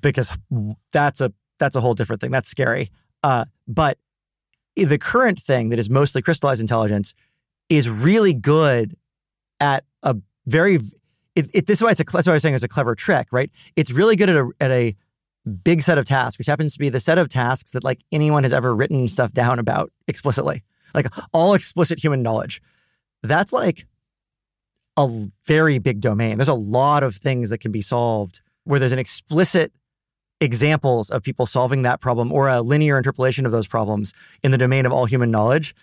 because 0.00 0.30
that's 0.92 1.20
a 1.22 1.32
that's 1.58 1.74
a 1.74 1.80
whole 1.80 1.94
different 1.94 2.20
thing. 2.20 2.30
That's 2.30 2.48
scary. 2.48 2.90
Uh, 3.22 3.46
but 3.66 3.96
the 4.76 4.98
current 4.98 5.40
thing 5.40 5.70
that 5.70 5.78
is 5.78 5.88
mostly 5.88 6.20
crystallized 6.20 6.60
intelligence 6.60 7.14
is 7.70 7.88
really 7.88 8.34
good 8.34 8.96
at 9.60 9.84
a 10.02 10.16
very 10.46 10.76
it, 11.34 11.46
it, 11.54 11.66
this 11.66 11.78
is 11.78 11.82
why 11.82 11.92
it's 11.92 12.00
a 12.00 12.04
that's 12.04 12.26
why 12.26 12.32
I 12.32 12.34
was 12.34 12.42
saying 12.42 12.54
it's 12.54 12.64
a 12.64 12.68
clever 12.68 12.94
trick, 12.94 13.28
right? 13.32 13.50
It's 13.76 13.90
really 13.90 14.16
good 14.16 14.28
at 14.28 14.36
a 14.36 14.50
at 14.60 14.70
a 14.70 14.94
big 15.64 15.82
set 15.82 15.96
of 15.96 16.04
tasks, 16.04 16.36
which 16.36 16.46
happens 16.48 16.74
to 16.74 16.78
be 16.78 16.90
the 16.90 17.00
set 17.00 17.16
of 17.16 17.30
tasks 17.30 17.70
that 17.70 17.82
like 17.82 18.00
anyone 18.12 18.42
has 18.42 18.52
ever 18.52 18.76
written 18.76 19.08
stuff 19.08 19.32
down 19.32 19.58
about 19.58 19.90
explicitly, 20.06 20.62
like 20.94 21.06
all 21.32 21.54
explicit 21.54 21.98
human 21.98 22.22
knowledge. 22.22 22.60
That's 23.22 23.52
like 23.52 23.86
a 24.96 25.08
very 25.46 25.78
big 25.78 26.00
domain. 26.00 26.38
There's 26.38 26.48
a 26.48 26.54
lot 26.54 27.02
of 27.02 27.16
things 27.16 27.50
that 27.50 27.58
can 27.58 27.72
be 27.72 27.82
solved 27.82 28.40
where 28.64 28.78
there's 28.78 28.92
an 28.92 28.98
explicit 28.98 29.72
examples 30.40 31.08
of 31.08 31.22
people 31.22 31.46
solving 31.46 31.82
that 31.82 32.00
problem 32.00 32.32
or 32.32 32.48
a 32.48 32.60
linear 32.60 32.98
interpolation 32.98 33.46
of 33.46 33.52
those 33.52 33.66
problems 33.66 34.12
in 34.42 34.50
the 34.50 34.58
domain 34.58 34.84
of 34.84 34.92
all 34.92 35.04
human 35.04 35.30
knowledge. 35.30 35.74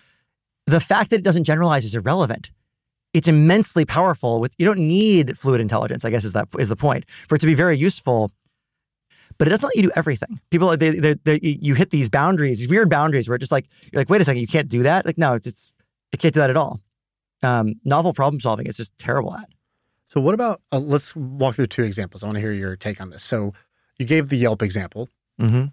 The 0.68 0.80
fact 0.80 1.10
that 1.10 1.18
it 1.18 1.24
doesn't 1.24 1.46
generalize 1.46 1.86
is 1.86 1.96
irrelevant. 1.96 2.52
It's 3.14 3.28
immensely 3.28 3.86
powerful 3.86 4.40
with 4.40 4.54
you 4.60 4.66
don't 4.66 4.80
need 4.80 5.38
fluid 5.38 5.62
intelligence, 5.62 6.06
I 6.06 6.12
guess 6.12 6.24
is 6.24 6.34
that 6.34 6.50
is 6.60 6.70
the 6.70 6.76
point. 6.76 7.06
For 7.28 7.36
it 7.36 7.40
to 7.40 7.48
be 7.48 7.56
very 7.56 7.78
useful, 7.78 8.32
but 9.38 9.48
it 9.48 9.52
doesn't 9.52 9.66
let 9.66 9.76
you 9.76 9.84
do 9.84 9.92
everything. 9.96 10.40
People, 10.52 10.76
they, 10.78 10.92
they, 10.92 11.14
they, 11.14 11.40
you 11.42 11.74
hit 11.74 11.90
these 11.90 12.10
boundaries, 12.10 12.60
these 12.60 12.68
weird 12.68 12.90
boundaries 12.90 13.28
where 13.28 13.36
it's 13.36 13.44
just 13.44 13.52
like, 13.52 13.66
you're 13.92 14.00
like, 14.02 14.10
wait 14.10 14.22
a 14.22 14.26
second, 14.26 14.42
you 14.42 14.48
can't 14.48 14.68
do 14.68 14.84
that? 14.84 15.06
Like, 15.06 15.18
no, 15.18 15.34
it's, 15.34 15.48
it's 15.48 15.72
it 16.12 16.20
can't 16.20 16.34
do 16.34 16.40
that 16.42 16.50
at 16.50 16.58
all. 16.58 16.80
Um, 17.42 17.76
novel 17.86 18.14
problem 18.14 18.40
solving, 18.42 18.68
is 18.68 18.76
just 18.78 18.98
terrible 18.98 19.34
at. 19.34 19.48
So 20.10 20.20
what 20.20 20.34
about 20.34 20.62
uh, 20.72 20.80
let's 20.80 21.16
walk 21.16 21.56
through 21.56 21.68
two 21.68 21.84
examples. 21.84 22.24
I 22.24 22.28
want 22.28 22.36
to 22.36 22.42
hear 22.42 22.52
your 22.52 22.76
take 22.76 23.00
on 23.00 23.10
this. 23.12 23.24
So 23.24 23.54
you 23.98 24.06
gave 24.06 24.30
the 24.30 24.38
Yelp 24.38 24.62
example. 24.62 25.08
Mm-hmm. 25.40 25.66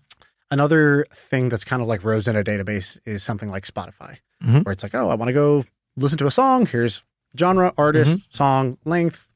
Another 0.51 1.07
thing 1.12 1.49
that's 1.49 1.64
kind 1.64 1.83
of 1.83 1.89
like 1.89 2.05
rows 2.05 2.29
in 2.29 2.37
a 2.37 2.45
database 2.45 2.99
is 3.05 3.23
something 3.25 3.49
like 3.49 3.67
Spotify, 3.67 4.19
Mhm. 4.45 4.64
where 4.64 4.73
it's 4.73 4.83
like, 4.85 4.95
oh, 4.95 5.09
I 5.09 5.14
want 5.17 5.29
to 5.29 5.33
go 5.33 5.64
listen 5.97 6.19
to 6.19 6.27
a 6.27 6.31
song. 6.31 6.67
Here's 6.67 7.03
genre, 7.37 7.73
artist, 7.77 8.19
Mm-hmm. 8.19 8.31
song, 8.31 8.79
length, 8.85 9.29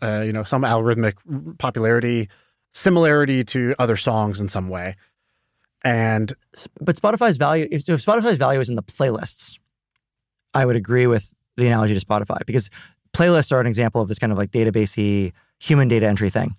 uh, 0.00 0.22
you 0.24 0.32
know, 0.32 0.44
some 0.44 0.62
algorithmic 0.62 1.14
popularity, 1.58 2.28
similarity 2.72 3.42
to 3.44 3.74
other 3.80 3.96
songs 3.96 4.40
in 4.40 4.46
some 4.46 4.68
way. 4.68 4.94
And 5.82 6.32
but 6.80 6.94
Spotify's 6.96 7.36
value, 7.36 7.66
if, 7.72 7.88
if 7.88 8.04
Spotify's 8.04 8.36
value 8.38 8.60
is 8.60 8.68
in 8.68 8.76
the 8.76 8.82
playlists, 8.82 9.58
I 10.54 10.64
would 10.66 10.76
agree 10.76 11.06
with 11.08 11.33
the 11.56 11.66
analogy 11.66 11.98
to 11.98 12.04
Spotify 12.04 12.44
because 12.46 12.70
playlists 13.14 13.52
are 13.52 13.60
an 13.60 13.66
example 13.66 14.00
of 14.00 14.08
this 14.08 14.18
kind 14.18 14.32
of 14.32 14.38
like 14.38 14.50
databasey 14.50 15.32
human 15.58 15.88
data 15.88 16.06
entry 16.06 16.30
thing. 16.30 16.54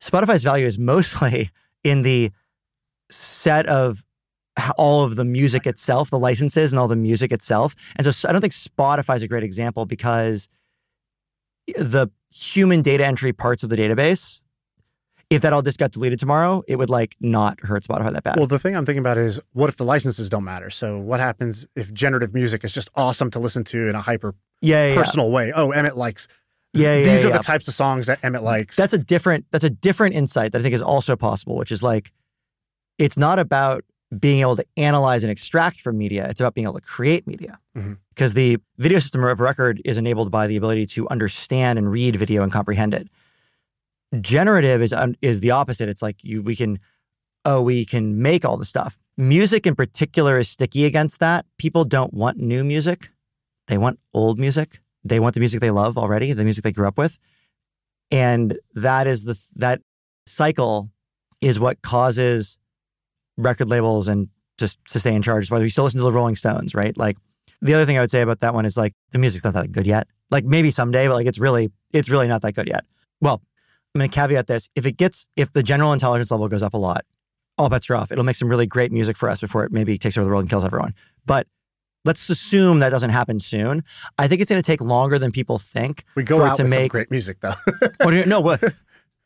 Spotify's 0.00 0.42
value 0.42 0.66
is 0.66 0.78
mostly 0.78 1.50
in 1.84 2.02
the 2.02 2.30
set 3.10 3.66
of 3.66 4.04
all 4.76 5.04
of 5.04 5.16
the 5.16 5.24
music 5.24 5.66
itself, 5.66 6.10
the 6.10 6.18
licenses 6.18 6.72
and 6.72 6.80
all 6.80 6.88
the 6.88 6.96
music 6.96 7.32
itself. 7.32 7.74
And 7.96 8.06
so 8.12 8.28
I 8.28 8.32
don't 8.32 8.40
think 8.40 8.52
Spotify 8.52 9.16
is 9.16 9.22
a 9.22 9.28
great 9.28 9.44
example 9.44 9.86
because 9.86 10.48
the 11.76 12.08
human 12.32 12.82
data 12.82 13.06
entry 13.06 13.32
parts 13.32 13.62
of 13.62 13.70
the 13.70 13.76
database, 13.76 14.42
if 15.32 15.42
that 15.42 15.52
all 15.52 15.62
just 15.62 15.78
got 15.78 15.92
deleted 15.92 16.18
tomorrow, 16.18 16.62
it 16.68 16.76
would 16.76 16.90
like 16.90 17.16
not 17.20 17.58
hurt 17.60 17.84
Spotify 17.84 18.12
that 18.12 18.22
bad. 18.22 18.36
Well, 18.36 18.46
the 18.46 18.58
thing 18.58 18.76
I'm 18.76 18.84
thinking 18.84 19.00
about 19.00 19.18
is 19.18 19.40
what 19.52 19.68
if 19.68 19.76
the 19.76 19.84
licenses 19.84 20.28
don't 20.28 20.44
matter? 20.44 20.68
So 20.68 20.98
what 20.98 21.20
happens 21.20 21.66
if 21.74 21.92
generative 21.92 22.34
music 22.34 22.64
is 22.64 22.72
just 22.72 22.90
awesome 22.94 23.30
to 23.30 23.38
listen 23.38 23.64
to 23.64 23.88
in 23.88 23.94
a 23.94 24.00
hyper 24.00 24.34
yeah, 24.60 24.88
yeah, 24.88 24.94
personal 24.94 25.28
yeah. 25.28 25.34
way? 25.34 25.52
Oh, 25.52 25.70
Emmett 25.70 25.96
likes. 25.96 26.28
Yeah, 26.74 26.96
yeah 26.96 27.12
These 27.12 27.24
are 27.24 27.32
the 27.32 27.38
types 27.38 27.66
of 27.68 27.74
songs 27.74 28.06
that 28.06 28.22
Emmett 28.22 28.42
likes. 28.42 28.76
That's 28.76 28.92
a 28.92 28.98
different. 28.98 29.46
That's 29.50 29.64
a 29.64 29.70
different 29.70 30.14
insight 30.14 30.52
that 30.52 30.58
I 30.58 30.62
think 30.62 30.74
is 30.74 30.82
also 30.82 31.16
possible, 31.16 31.56
which 31.56 31.72
is 31.72 31.82
like, 31.82 32.12
it's 32.98 33.16
not 33.16 33.38
about 33.38 33.84
being 34.18 34.40
able 34.40 34.56
to 34.56 34.66
analyze 34.76 35.24
and 35.24 35.30
extract 35.30 35.80
from 35.80 35.96
media. 35.96 36.26
It's 36.28 36.40
about 36.40 36.54
being 36.54 36.66
able 36.66 36.74
to 36.74 36.82
create 36.82 37.26
media. 37.26 37.58
Mm-hmm. 37.76 37.94
Because 38.10 38.34
the 38.34 38.58
video 38.76 38.98
system 38.98 39.24
of 39.24 39.40
record 39.40 39.80
is 39.86 39.96
enabled 39.96 40.30
by 40.30 40.46
the 40.46 40.56
ability 40.56 40.86
to 40.88 41.08
understand 41.08 41.78
and 41.78 41.90
read 41.90 42.16
video 42.16 42.42
and 42.42 42.52
comprehend 42.52 42.92
it. 42.92 43.08
Generative 44.20 44.82
is 44.82 44.92
un- 44.92 45.16
is 45.22 45.40
the 45.40 45.50
opposite. 45.50 45.88
It's 45.88 46.02
like 46.02 46.22
you 46.22 46.42
we 46.42 46.54
can 46.54 46.78
oh 47.44 47.62
we 47.62 47.84
can 47.84 48.20
make 48.20 48.44
all 48.44 48.56
the 48.56 48.64
stuff. 48.64 48.98
Music 49.16 49.66
in 49.66 49.74
particular 49.74 50.38
is 50.38 50.48
sticky 50.48 50.84
against 50.84 51.20
that. 51.20 51.46
People 51.58 51.84
don't 51.84 52.12
want 52.12 52.38
new 52.38 52.64
music. 52.64 53.10
They 53.68 53.78
want 53.78 53.98
old 54.12 54.38
music. 54.38 54.80
They 55.04 55.18
want 55.18 55.34
the 55.34 55.40
music 55.40 55.60
they 55.60 55.70
love 55.70 55.98
already, 55.98 56.32
the 56.32 56.44
music 56.44 56.64
they 56.64 56.72
grew 56.72 56.86
up 56.86 56.98
with. 56.98 57.18
And 58.10 58.58
that 58.74 59.06
is 59.06 59.24
the 59.24 59.40
that 59.56 59.80
cycle 60.26 60.90
is 61.40 61.58
what 61.58 61.82
causes 61.82 62.58
record 63.36 63.68
labels 63.68 64.08
and 64.08 64.28
just 64.58 64.78
to 64.86 65.00
stay 65.00 65.14
in 65.14 65.22
charge. 65.22 65.50
Whether 65.50 65.64
you 65.64 65.70
still 65.70 65.84
listen 65.84 65.98
to 65.98 66.04
the 66.04 66.12
Rolling 66.12 66.36
Stones, 66.36 66.74
right? 66.74 66.96
Like 66.96 67.16
the 67.60 67.74
other 67.74 67.86
thing 67.86 67.96
I 67.96 68.00
would 68.00 68.10
say 68.10 68.20
about 68.20 68.40
that 68.40 68.54
one 68.54 68.64
is 68.66 68.76
like 68.76 68.94
the 69.10 69.18
music's 69.18 69.44
not 69.44 69.54
that 69.54 69.72
good 69.72 69.86
yet. 69.86 70.06
Like 70.30 70.44
maybe 70.44 70.70
someday, 70.70 71.08
but 71.08 71.14
like 71.14 71.26
it's 71.26 71.38
really 71.38 71.70
it's 71.92 72.08
really 72.08 72.28
not 72.28 72.42
that 72.42 72.52
good 72.52 72.68
yet. 72.68 72.84
Well, 73.20 73.42
I'm 73.94 73.98
going 74.00 74.10
to 74.10 74.14
caveat 74.14 74.46
this: 74.46 74.68
if 74.74 74.86
it 74.86 74.96
gets 74.96 75.28
if 75.36 75.52
the 75.52 75.62
general 75.62 75.92
intelligence 75.92 76.30
level 76.30 76.48
goes 76.48 76.62
up 76.62 76.74
a 76.74 76.78
lot, 76.78 77.04
all 77.58 77.68
bets 77.68 77.90
are 77.90 77.96
off. 77.96 78.10
It'll 78.10 78.24
make 78.24 78.36
some 78.36 78.48
really 78.48 78.66
great 78.66 78.90
music 78.92 79.16
for 79.16 79.28
us 79.28 79.40
before 79.40 79.64
it 79.64 79.72
maybe 79.72 79.98
takes 79.98 80.16
over 80.16 80.24
the 80.24 80.30
world 80.30 80.42
and 80.42 80.50
kills 80.50 80.64
everyone. 80.64 80.94
But 81.26 81.46
let's 82.04 82.28
assume 82.30 82.80
that 82.80 82.90
doesn't 82.90 83.10
happen 83.10 83.38
soon. 83.38 83.84
I 84.18 84.28
think 84.28 84.40
it's 84.40 84.50
going 84.50 84.62
to 84.62 84.66
take 84.66 84.80
longer 84.80 85.18
than 85.18 85.30
people 85.30 85.58
think 85.58 86.04
we 86.14 86.22
go 86.22 86.38
for 86.38 86.46
out 86.46 86.54
it 86.54 86.56
to 86.56 86.62
with 86.64 86.72
some 86.72 86.80
make 86.82 86.90
great 86.90 87.10
music 87.10 87.38
though. 87.40 87.54
You- 88.10 88.26
no? 88.26 88.56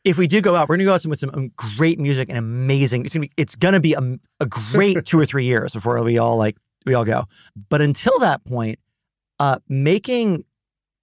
If 0.03 0.17
we 0.17 0.25
do 0.25 0.39
go 0.39 0.55
out, 0.55 0.69
we're 0.69 0.77
gonna 0.77 0.85
go 0.85 0.93
out 0.93 1.05
with 1.05 1.19
some 1.19 1.31
um, 1.33 1.51
great 1.75 1.99
music 1.99 2.29
and 2.29 2.37
amazing. 2.37 3.03
It's 3.03 3.13
gonna 3.13 3.25
be, 3.25 3.31
it's 3.35 3.57
gonna 3.57 3.81
be 3.81 3.93
a, 3.93 4.17
a 4.39 4.45
great 4.45 5.03
two 5.03 5.19
or 5.19 5.25
three 5.25 5.43
years 5.43 5.73
before 5.73 6.01
we 6.01 6.17
all 6.17 6.37
like 6.37 6.55
we 6.85 6.93
all 6.93 7.03
go. 7.03 7.25
But 7.67 7.81
until 7.81 8.17
that 8.19 8.45
point, 8.45 8.79
uh, 9.37 9.57
making 9.67 10.45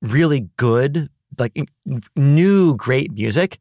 really 0.01 0.49
good, 0.57 1.11
like 1.39 1.57
new 2.17 2.75
great 2.77 3.13
music 3.13 3.59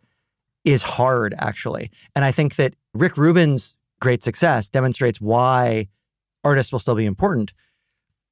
is 0.65 0.81
hard 0.83 1.35
actually. 1.37 1.91
And 2.15 2.23
I 2.23 2.31
think 2.31 2.55
that 2.55 2.73
Rick 2.93 3.17
Rubin's 3.17 3.75
great 3.99 4.23
success 4.23 4.69
demonstrates 4.69 5.19
why 5.19 5.87
artists 6.43 6.71
will 6.71 6.79
still 6.79 6.95
be 6.95 7.05
important. 7.05 7.53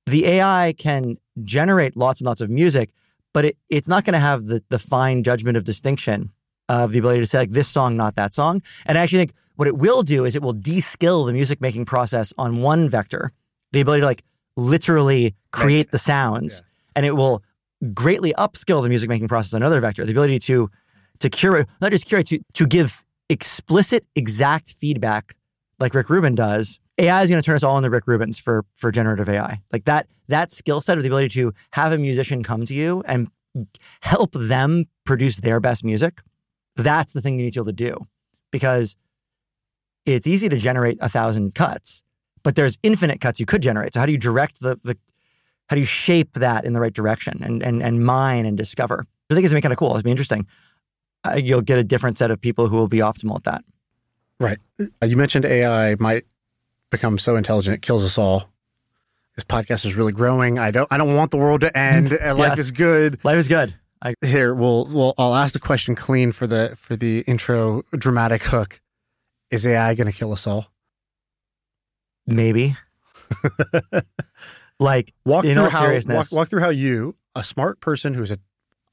The 0.06 0.26
AI 0.26 0.74
can 0.78 1.18
generate 1.44 1.96
lots 1.96 2.20
and 2.20 2.26
lots 2.26 2.42
of 2.42 2.50
music, 2.50 2.89
but 3.34 3.46
it, 3.46 3.58
it's 3.70 3.88
not 3.88 4.04
going 4.04 4.14
to 4.14 4.20
have 4.20 4.46
the 4.46 4.64
the 4.70 4.80
fine 4.80 5.24
judgment 5.24 5.58
of 5.58 5.64
distinction 5.64 6.32
of 6.70 6.92
the 6.92 7.00
ability 7.00 7.20
to 7.20 7.26
say 7.26 7.39
like 7.39 7.52
this 7.52 7.68
song, 7.68 7.98
not 7.98 8.16
that 8.16 8.34
song. 8.34 8.62
And 8.86 8.98
I 8.98 9.02
actually 9.02 9.20
think 9.20 9.34
what 9.56 9.68
it 9.68 9.78
will 9.78 10.04
do 10.04 10.26
is 10.26 10.36
it 10.36 10.42
will 10.42 10.54
de-skill 10.54 11.26
the 11.26 11.34
music 11.34 11.62
making 11.62 11.86
process 11.86 12.34
on 12.38 12.62
one 12.62 12.89
vector, 12.89 13.32
the 13.72 13.82
ability 13.82 14.02
to 14.02 14.08
like 14.08 14.24
literally 14.56 15.36
create 15.52 15.92
the 15.92 15.98
sounds, 15.98 16.62
and 16.96 17.06
it 17.06 17.16
will 17.16 17.44
greatly 17.94 18.34
upskill 18.34 18.82
the 18.82 18.90
music 18.90 19.10
making 19.10 19.28
process 19.28 19.54
on 19.54 19.62
another 19.62 19.80
vector, 19.80 20.06
the 20.06 20.12
ability 20.12 20.40
to 20.40 20.70
to 21.20 21.30
curate, 21.30 21.68
not 21.80 21.92
just 21.92 22.06
curate, 22.06 22.28
to 22.28 22.40
to 22.54 22.66
give 22.66 23.04
explicit, 23.30 24.06
exact 24.16 24.74
feedback 24.74 25.36
like 25.80 25.94
Rick 25.94 26.10
Rubin 26.10 26.36
does. 26.36 26.80
AI 26.98 27.24
is 27.24 27.30
going 27.30 27.42
to 27.42 27.46
turn 27.46 27.56
us 27.56 27.64
all 27.64 27.78
into 27.78 27.90
Rick 27.90 28.06
Rubins 28.06 28.40
for 28.40 28.66
for 28.76 28.92
generative 28.92 29.30
AI. 29.30 29.62
Like 29.72 29.86
that 29.86 30.08
that 30.28 30.52
skill 30.52 30.82
set 30.82 30.98
of 30.98 31.04
the 31.04 31.10
ability 31.10 31.30
to 31.30 31.54
have 31.74 31.92
a 31.92 31.98
musician 31.98 32.44
come 32.44 32.66
to 32.66 32.74
you 32.74 33.04
and 33.06 33.30
help 34.02 34.32
them 34.34 34.86
produce 35.06 35.38
their 35.38 35.60
best 35.60 35.84
music. 35.84 36.22
That's 36.76 37.14
the 37.14 37.22
thing 37.22 37.38
you 37.38 37.46
need 37.46 37.54
to 37.54 37.64
be 37.64 37.70
able 37.70 37.78
to 37.78 37.98
do 37.98 38.08
because 38.52 38.96
it's 40.06 40.28
easy 40.28 40.50
to 40.50 40.58
generate 40.58 40.98
a 41.02 41.10
thousand 41.10 41.54
cuts, 41.54 42.04
but 42.44 42.56
there's 42.56 42.78
infinite 42.82 43.20
cuts 43.20 43.40
you 43.40 43.46
could 43.46 43.62
generate. 43.62 43.94
So 43.94 44.00
how 44.00 44.06
do 44.06 44.12
you 44.12 44.18
direct 44.18 44.62
the 44.62 44.80
the 44.84 44.98
how 45.72 45.76
do 45.76 45.80
you 45.80 45.86
shape 45.86 46.34
that 46.34 46.65
in 46.65 46.74
the 46.74 46.82
right 46.82 46.93
direction 46.93 47.41
and 47.41 47.63
and 47.63 47.82
and 47.82 48.05
mine 48.05 48.45
and 48.45 48.57
discover? 48.57 49.05
I 49.30 49.34
think 49.34 49.45
it's 49.45 49.53
gonna 49.53 49.59
be 49.59 49.63
kind 49.63 49.72
of 49.72 49.80
cool. 49.80 49.91
It'll 49.91 50.01
be 50.03 50.11
interesting. 50.11 50.45
Uh, 51.26 51.36
you'll 51.36 51.61
get 51.61 51.80
a 51.80 51.84
different 51.84 52.17
set 52.17 52.30
of 52.32 52.41
people 52.41 52.67
who 52.67 52.76
will 52.76 52.89
be 52.89 52.97
optimal 52.97 53.38
at 53.38 53.43
that. 53.45 53.63
right. 54.39 54.59
Uh, 54.80 55.05
You 55.05 55.15
mentioned 55.15 55.45
AI 55.45 55.95
might 55.99 56.26
become 56.89 57.17
so 57.17 57.38
intelligent 57.38 57.76
it 57.76 57.82
kills 57.82 58.03
us 58.03 58.17
all. 58.17 58.49
This 59.38 59.45
podcast 59.45 59.86
is 59.86 59.95
really 59.95 60.11
growing. 60.11 60.59
I 60.59 60.72
don't 60.72 60.89
I 60.91 60.97
don't 60.97 61.15
want 61.15 61.32
the 61.32 61.38
world 61.38 61.61
to 61.61 61.76
end. 61.78 62.11
and 62.11 62.38
Life 62.45 62.59
is 62.59 62.72
good. 62.72 63.17
Life 63.24 63.38
is 63.38 63.47
good. 63.47 63.74
I, 64.01 64.15
Here, 64.22 64.53
we'll 64.53 64.86
we'll 64.88 65.13
I'll 65.17 65.36
ask 65.36 65.53
the 65.53 65.59
question 65.59 65.95
clean 65.95 66.34
for 66.34 66.47
the 66.47 66.74
for 66.76 66.97
the 66.97 67.19
intro 67.22 67.84
dramatic 67.93 68.43
hook. 68.43 68.82
Is 69.51 69.65
AI 69.65 69.93
going 69.95 70.07
to 70.11 70.17
kill 70.17 70.34
us 70.34 70.45
all? 70.47 70.67
maybe. 72.28 72.76
like 74.82 75.14
Walk 75.26 75.46
in 75.46 75.54
through 75.54 75.64
all 75.64 75.70
how 75.70 75.80
seriousness. 75.82 76.32
walk, 76.32 76.38
walk 76.38 76.50
through 76.50 76.62
how 76.62 76.70
you, 76.70 77.16
a 77.36 77.44
smart 77.44 77.80
person 77.80 78.14
who's 78.14 78.32
an 78.32 78.40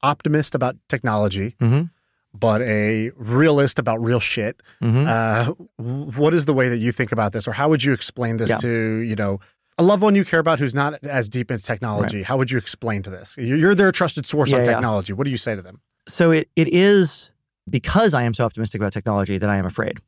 optimist 0.03 0.55
about 0.55 0.75
technology, 0.87 1.55
Mhm. 1.61 1.89
but 2.33 2.61
a 2.61 3.11
realist 3.17 3.79
about 3.79 4.01
real 4.01 4.19
shit. 4.19 4.61
Mhm. 4.81 5.07
Uh, 5.07 5.53
what 5.77 6.33
is 6.33 6.45
the 6.45 6.53
way 6.53 6.69
that 6.69 6.77
you 6.77 6.91
think 6.91 7.11
about 7.11 7.33
this, 7.33 7.47
or 7.47 7.53
how 7.53 7.67
would 7.69 7.83
you 7.83 7.91
explain 7.91 8.37
this 8.37 8.49
Yeah. 8.49 8.57
to 8.57 8.69
you 8.99 9.15
know 9.15 9.39
a 9.77 9.83
loved 9.83 10.01
one 10.03 10.13
you 10.15 10.25
care 10.25 10.39
about 10.41 10.59
who's 10.59 10.75
not 10.75 10.93
as 11.03 11.27
deep 11.29 11.49
into 11.51 11.63
technology? 11.63 12.23
How 12.23 12.37
would 12.37 12.51
you 12.51 12.57
explain 12.57 13.01
to 13.03 13.09
this? 13.09 13.35
You're 13.37 13.75
their 13.75 13.91
trusted 13.91 14.25
source 14.27 14.49
on 14.53 14.59
Yeah, 14.59 14.65
yeah. 14.65 14.73
technology. 14.73 15.13
What 15.13 15.23
do 15.25 15.31
you 15.31 15.37
say 15.37 15.55
to 15.55 15.61
them? 15.61 15.79
So 16.07 16.31
it 16.31 16.49
it 16.55 16.67
is 16.73 17.31
because 17.69 18.13
I 18.13 18.23
am 18.23 18.33
so 18.33 18.45
optimistic 18.45 18.79
about 18.81 18.93
technology 18.93 19.37
that 19.37 19.49
I 19.49 19.57
am 19.57 19.65
afraid. 19.65 19.99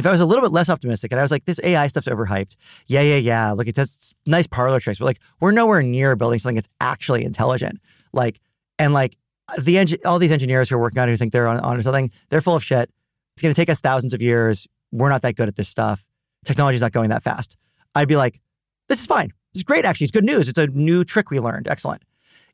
If 0.00 0.06
I 0.06 0.12
was 0.12 0.20
a 0.20 0.24
little 0.24 0.42
bit 0.42 0.50
less 0.50 0.70
optimistic 0.70 1.12
and 1.12 1.18
I 1.18 1.22
was 1.22 1.30
like, 1.30 1.44
this 1.44 1.60
AI 1.62 1.86
stuff's 1.86 2.08
overhyped. 2.08 2.56
Yeah, 2.86 3.02
yeah, 3.02 3.16
yeah. 3.16 3.52
Look, 3.52 3.68
it 3.68 3.74
does 3.74 4.14
nice 4.24 4.46
parlor 4.46 4.80
tricks, 4.80 4.98
but 4.98 5.04
like 5.04 5.20
we're 5.40 5.52
nowhere 5.52 5.82
near 5.82 6.16
building 6.16 6.38
something 6.38 6.54
that's 6.54 6.70
actually 6.80 7.22
intelligent. 7.22 7.80
Like, 8.14 8.40
and 8.78 8.94
like 8.94 9.18
the 9.58 9.74
engi- 9.76 10.00
all 10.06 10.18
these 10.18 10.32
engineers 10.32 10.70
who 10.70 10.76
are 10.76 10.78
working 10.78 11.00
on 11.00 11.08
it 11.10 11.12
who 11.12 11.18
think 11.18 11.34
they're 11.34 11.46
on, 11.46 11.60
on 11.60 11.82
something, 11.82 12.10
they're 12.30 12.40
full 12.40 12.56
of 12.56 12.64
shit. 12.64 12.90
It's 13.34 13.42
going 13.42 13.54
to 13.54 13.60
take 13.60 13.68
us 13.68 13.80
thousands 13.80 14.14
of 14.14 14.22
years. 14.22 14.66
We're 14.90 15.10
not 15.10 15.20
that 15.20 15.36
good 15.36 15.48
at 15.48 15.56
this 15.56 15.68
stuff. 15.68 16.06
Technology's 16.46 16.80
not 16.80 16.92
going 16.92 17.10
that 17.10 17.22
fast. 17.22 17.58
I'd 17.94 18.08
be 18.08 18.16
like, 18.16 18.40
this 18.88 19.00
is 19.00 19.06
fine. 19.06 19.34
Is 19.54 19.62
great, 19.62 19.84
actually. 19.84 20.06
It's 20.06 20.12
good 20.12 20.24
news. 20.24 20.48
It's 20.48 20.58
a 20.58 20.68
new 20.68 21.04
trick 21.04 21.30
we 21.30 21.40
learned. 21.40 21.68
Excellent. 21.68 22.02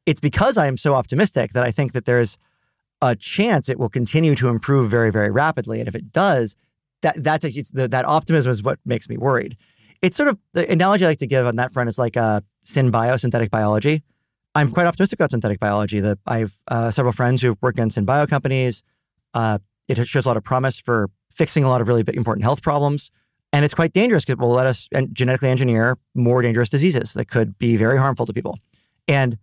It's 0.04 0.18
because 0.18 0.58
I 0.58 0.66
am 0.66 0.76
so 0.76 0.94
optimistic 0.94 1.52
that 1.52 1.62
I 1.62 1.70
think 1.70 1.92
that 1.92 2.06
there's 2.06 2.36
a 3.00 3.14
chance 3.14 3.68
it 3.68 3.78
will 3.78 3.88
continue 3.88 4.34
to 4.34 4.48
improve 4.48 4.90
very, 4.90 5.12
very 5.12 5.30
rapidly. 5.30 5.78
And 5.78 5.86
if 5.86 5.94
it 5.94 6.10
does, 6.10 6.56
that 7.02 7.22
that's 7.22 7.44
a, 7.44 7.50
the, 7.72 7.88
that 7.88 8.04
optimism 8.04 8.50
is 8.50 8.62
what 8.62 8.78
makes 8.84 9.08
me 9.08 9.16
worried. 9.16 9.56
It's 10.02 10.16
sort 10.16 10.28
of 10.28 10.38
the 10.52 10.70
analogy 10.70 11.04
I 11.04 11.08
like 11.08 11.18
to 11.18 11.26
give 11.26 11.46
on 11.46 11.56
that 11.56 11.72
front 11.72 11.88
is 11.88 11.98
like 11.98 12.16
uh, 12.16 12.40
synbio, 12.64 13.18
synthetic 13.18 13.50
biology. 13.50 14.02
I'm 14.54 14.70
quite 14.70 14.86
optimistic 14.86 15.18
about 15.18 15.30
synthetic 15.30 15.60
biology. 15.60 16.00
That 16.00 16.18
I 16.26 16.38
have 16.38 16.52
uh, 16.68 16.90
several 16.90 17.12
friends 17.12 17.42
who 17.42 17.56
work 17.60 17.78
in 17.78 17.88
synbio 17.88 18.28
companies. 18.28 18.82
Uh, 19.34 19.58
it 19.88 20.06
shows 20.08 20.24
a 20.24 20.28
lot 20.28 20.36
of 20.36 20.44
promise 20.44 20.78
for 20.78 21.10
fixing 21.30 21.64
a 21.64 21.68
lot 21.68 21.80
of 21.80 21.88
really 21.88 22.04
important 22.14 22.44
health 22.44 22.62
problems. 22.62 23.10
And 23.52 23.64
it's 23.64 23.74
quite 23.74 23.92
dangerous 23.92 24.24
because 24.24 24.34
it 24.34 24.38
will 24.38 24.50
let 24.50 24.66
us 24.66 24.88
genetically 25.12 25.48
engineer 25.48 25.98
more 26.14 26.42
dangerous 26.42 26.68
diseases 26.68 27.12
that 27.14 27.26
could 27.26 27.58
be 27.58 27.76
very 27.76 27.98
harmful 27.98 28.26
to 28.26 28.32
people. 28.32 28.58
And 29.06 29.38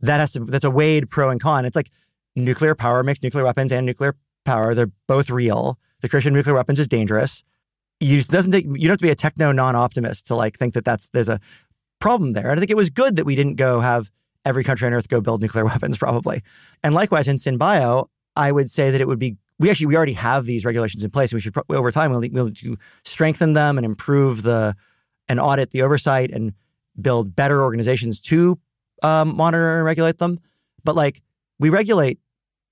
that 0.00 0.20
has 0.20 0.32
to 0.32 0.40
that's 0.40 0.64
a 0.64 0.70
weighed 0.70 1.10
pro 1.10 1.30
and 1.30 1.40
con. 1.40 1.64
It's 1.64 1.76
like 1.76 1.90
nuclear 2.34 2.74
power 2.74 3.02
makes 3.02 3.22
nuclear 3.22 3.44
weapons 3.44 3.72
and 3.72 3.86
nuclear 3.86 4.16
power. 4.44 4.74
They're 4.74 4.90
both 5.06 5.30
real. 5.30 5.78
The 6.06 6.10
creation 6.10 6.34
of 6.34 6.36
nuclear 6.36 6.54
weapons 6.54 6.78
is 6.78 6.86
dangerous. 6.86 7.42
You 7.98 8.22
doesn't 8.22 8.52
take 8.52 8.64
you 8.64 8.78
don't 8.78 8.90
have 8.90 8.98
to 8.98 9.02
be 9.02 9.10
a 9.10 9.16
techno 9.16 9.50
non-optimist 9.50 10.28
to 10.28 10.36
like 10.36 10.56
think 10.56 10.74
that 10.74 10.84
that's 10.84 11.08
there's 11.08 11.28
a 11.28 11.40
problem 11.98 12.32
there. 12.32 12.48
And 12.48 12.56
I 12.56 12.60
think 12.60 12.70
it 12.70 12.76
was 12.76 12.90
good 12.90 13.16
that 13.16 13.26
we 13.26 13.34
didn't 13.34 13.56
go 13.56 13.80
have 13.80 14.12
every 14.44 14.62
country 14.62 14.86
on 14.86 14.94
earth 14.94 15.08
go 15.08 15.20
build 15.20 15.42
nuclear 15.42 15.64
weapons 15.72 15.98
probably. 15.98 16.44
And 16.84 16.94
likewise 16.94 17.26
in 17.26 17.38
Synbio, 17.38 18.06
I 18.36 18.52
would 18.52 18.70
say 18.70 18.92
that 18.92 19.00
it 19.00 19.08
would 19.08 19.18
be 19.18 19.36
we 19.58 19.68
actually 19.68 19.86
we 19.86 19.96
already 19.96 20.12
have 20.12 20.44
these 20.44 20.64
regulations 20.64 21.02
in 21.02 21.10
place. 21.10 21.34
We 21.34 21.40
should 21.40 21.56
over 21.70 21.90
time 21.90 22.12
we'll, 22.12 22.22
we'll 22.30 22.52
to 22.52 22.76
strengthen 23.04 23.54
them 23.54 23.76
and 23.76 23.84
improve 23.84 24.44
the 24.44 24.76
and 25.28 25.40
audit 25.40 25.70
the 25.70 25.82
oversight 25.82 26.30
and 26.30 26.52
build 27.00 27.34
better 27.34 27.64
organizations 27.64 28.20
to 28.20 28.60
um, 29.02 29.36
monitor 29.36 29.78
and 29.78 29.84
regulate 29.84 30.18
them. 30.18 30.38
But 30.84 30.94
like 30.94 31.20
we 31.58 31.68
regulate 31.68 32.20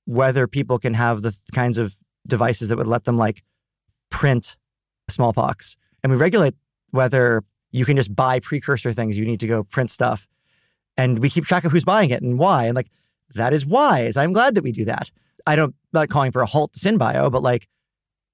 whether 0.05 0.47
people 0.47 0.78
can 0.78 0.95
have 0.95 1.22
the 1.22 1.37
kinds 1.53 1.78
of 1.78 1.97
devices 2.27 2.68
that 2.68 2.77
would 2.77 2.87
let 2.87 3.05
them 3.05 3.16
like 3.16 3.43
print 4.11 4.57
smallpox, 5.09 5.77
and 6.03 6.12
we 6.12 6.16
regulate 6.18 6.55
whether 6.91 7.45
you 7.72 7.85
can 7.85 7.97
just 7.97 8.14
buy 8.14 8.41
precursor 8.41 8.93
things 8.93 9.18
you 9.18 9.27
need 9.27 9.41
to 9.41 9.47
go 9.47 9.64
print 9.64 9.91
stuff, 9.91 10.27
and 10.97 11.18
we 11.18 11.29
keep 11.29 11.45
track 11.45 11.64
of 11.64 11.72
who's 11.72 11.85
buying 11.85 12.11
it 12.11 12.22
and 12.22 12.39
why, 12.39 12.64
and 12.66 12.77
like 12.77 12.89
that 13.35 13.53
is 13.53 13.66
wise. 13.66 14.16
I'm 14.16 14.33
glad 14.33 14.55
that 14.55 14.64
we 14.64 14.72
do 14.72 14.85
that. 14.85 15.11
I 15.47 15.57
don't 15.57 15.75
not 15.93 16.09
calling 16.09 16.33
for 16.33 16.43
a 16.43 16.47
halt 16.47 16.72
to 16.75 16.79
SynBio, 16.81 17.31
but 17.31 17.43
like 17.43 17.68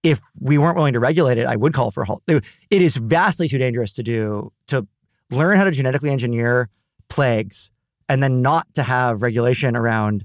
if 0.02 0.20
we 0.40 0.58
weren't 0.58 0.76
willing 0.76 0.94
to 0.94 1.00
regulate 1.00 1.38
it, 1.38 1.46
I 1.46 1.56
would 1.56 1.72
call 1.74 1.90
for 1.90 2.02
a 2.02 2.06
halt. 2.06 2.22
It 2.26 2.42
is 2.70 2.96
vastly 2.96 3.48
too 3.48 3.58
dangerous 3.58 3.92
to 3.94 4.02
do 4.02 4.52
to 4.68 4.86
learn 5.30 5.56
how 5.56 5.64
to 5.64 5.70
genetically 5.70 6.10
engineer 6.10 6.68
plagues 7.08 7.70
and 8.08 8.22
then 8.22 8.42
not 8.42 8.72
to 8.74 8.82
have 8.82 9.22
regulation 9.22 9.76
around 9.76 10.24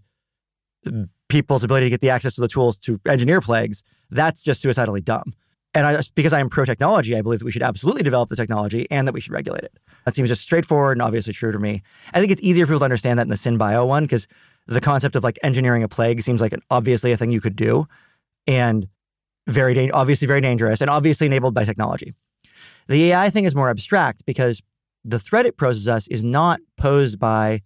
people's 1.35 1.65
ability 1.65 1.87
to 1.87 1.89
get 1.89 1.99
the 1.99 2.09
access 2.09 2.35
to 2.35 2.41
the 2.41 2.47
tools 2.47 2.79
to 2.79 2.97
engineer 3.05 3.41
plagues. 3.41 3.83
That's 4.09 4.41
just 4.41 4.61
suicidally 4.61 5.01
dumb. 5.01 5.33
And 5.73 5.85
I, 5.85 6.01
because 6.15 6.31
I 6.31 6.39
am 6.39 6.49
pro 6.49 6.63
technology, 6.63 7.13
I 7.17 7.21
believe 7.21 7.39
that 7.39 7.45
we 7.45 7.51
should 7.51 7.61
absolutely 7.61 8.03
develop 8.03 8.29
the 8.29 8.37
technology 8.37 8.87
and 8.89 9.05
that 9.05 9.11
we 9.11 9.19
should 9.19 9.33
regulate 9.33 9.63
it. 9.63 9.77
That 10.05 10.15
seems 10.15 10.29
just 10.29 10.41
straightforward 10.41 10.95
and 10.95 11.01
obviously 11.01 11.33
true 11.33 11.51
to 11.51 11.59
me. 11.59 11.83
I 12.13 12.21
think 12.21 12.31
it's 12.31 12.41
easier 12.41 12.65
for 12.65 12.69
people 12.71 12.79
to 12.79 12.85
understand 12.85 13.19
that 13.19 13.23
in 13.23 13.29
the 13.29 13.35
SynBio 13.35 13.85
one 13.85 14.05
because 14.05 14.27
the 14.65 14.79
concept 14.79 15.17
of 15.17 15.25
like 15.25 15.37
engineering 15.43 15.83
a 15.83 15.89
plague 15.89 16.21
seems 16.21 16.39
like 16.39 16.53
an, 16.53 16.61
obviously 16.71 17.11
a 17.11 17.17
thing 17.17 17.31
you 17.31 17.41
could 17.41 17.57
do 17.57 17.85
and 18.47 18.87
very 19.47 19.73
da- 19.73 19.91
obviously 19.91 20.25
very 20.25 20.39
dangerous 20.39 20.79
and 20.79 20.89
obviously 20.89 21.27
enabled 21.27 21.53
by 21.53 21.65
technology. 21.65 22.13
The 22.87 23.11
AI 23.11 23.29
thing 23.29 23.43
is 23.43 23.53
more 23.53 23.69
abstract 23.69 24.25
because 24.25 24.61
the 25.03 25.19
threat 25.19 25.45
it 25.45 25.57
poses 25.57 25.89
us 25.89 26.07
is 26.07 26.23
not 26.23 26.61
posed 26.77 27.19
by 27.19 27.61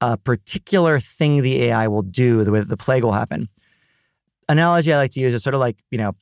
a 0.00 0.16
particular 0.16 0.98
thing 0.98 1.42
the 1.42 1.64
AI 1.64 1.88
will 1.88 2.02
do, 2.02 2.44
the 2.44 2.52
way 2.52 2.60
that 2.60 2.68
the 2.68 2.76
plague 2.76 3.04
will 3.04 3.12
happen. 3.12 3.48
Analogy 4.48 4.92
I 4.92 4.96
like 4.96 5.12
to 5.12 5.20
use 5.20 5.34
is 5.34 5.42
sort 5.42 5.54
of 5.54 5.60
like, 5.60 5.76
you 5.90 5.98
know, 5.98 6.14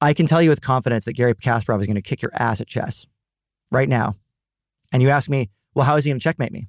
I 0.00 0.12
can 0.14 0.26
tell 0.26 0.42
you 0.42 0.50
with 0.50 0.60
confidence 0.60 1.04
that 1.04 1.14
Garry 1.14 1.34
Kasparov 1.34 1.80
is 1.80 1.86
going 1.86 1.96
to 1.96 2.02
kick 2.02 2.22
your 2.22 2.32
ass 2.34 2.60
at 2.60 2.66
chess 2.66 3.06
right 3.70 3.88
now. 3.88 4.14
And 4.92 5.02
you 5.02 5.10
ask 5.10 5.28
me, 5.28 5.50
well, 5.74 5.84
how 5.84 5.96
is 5.96 6.04
he 6.04 6.10
going 6.10 6.18
to 6.18 6.24
checkmate 6.24 6.52
me? 6.52 6.68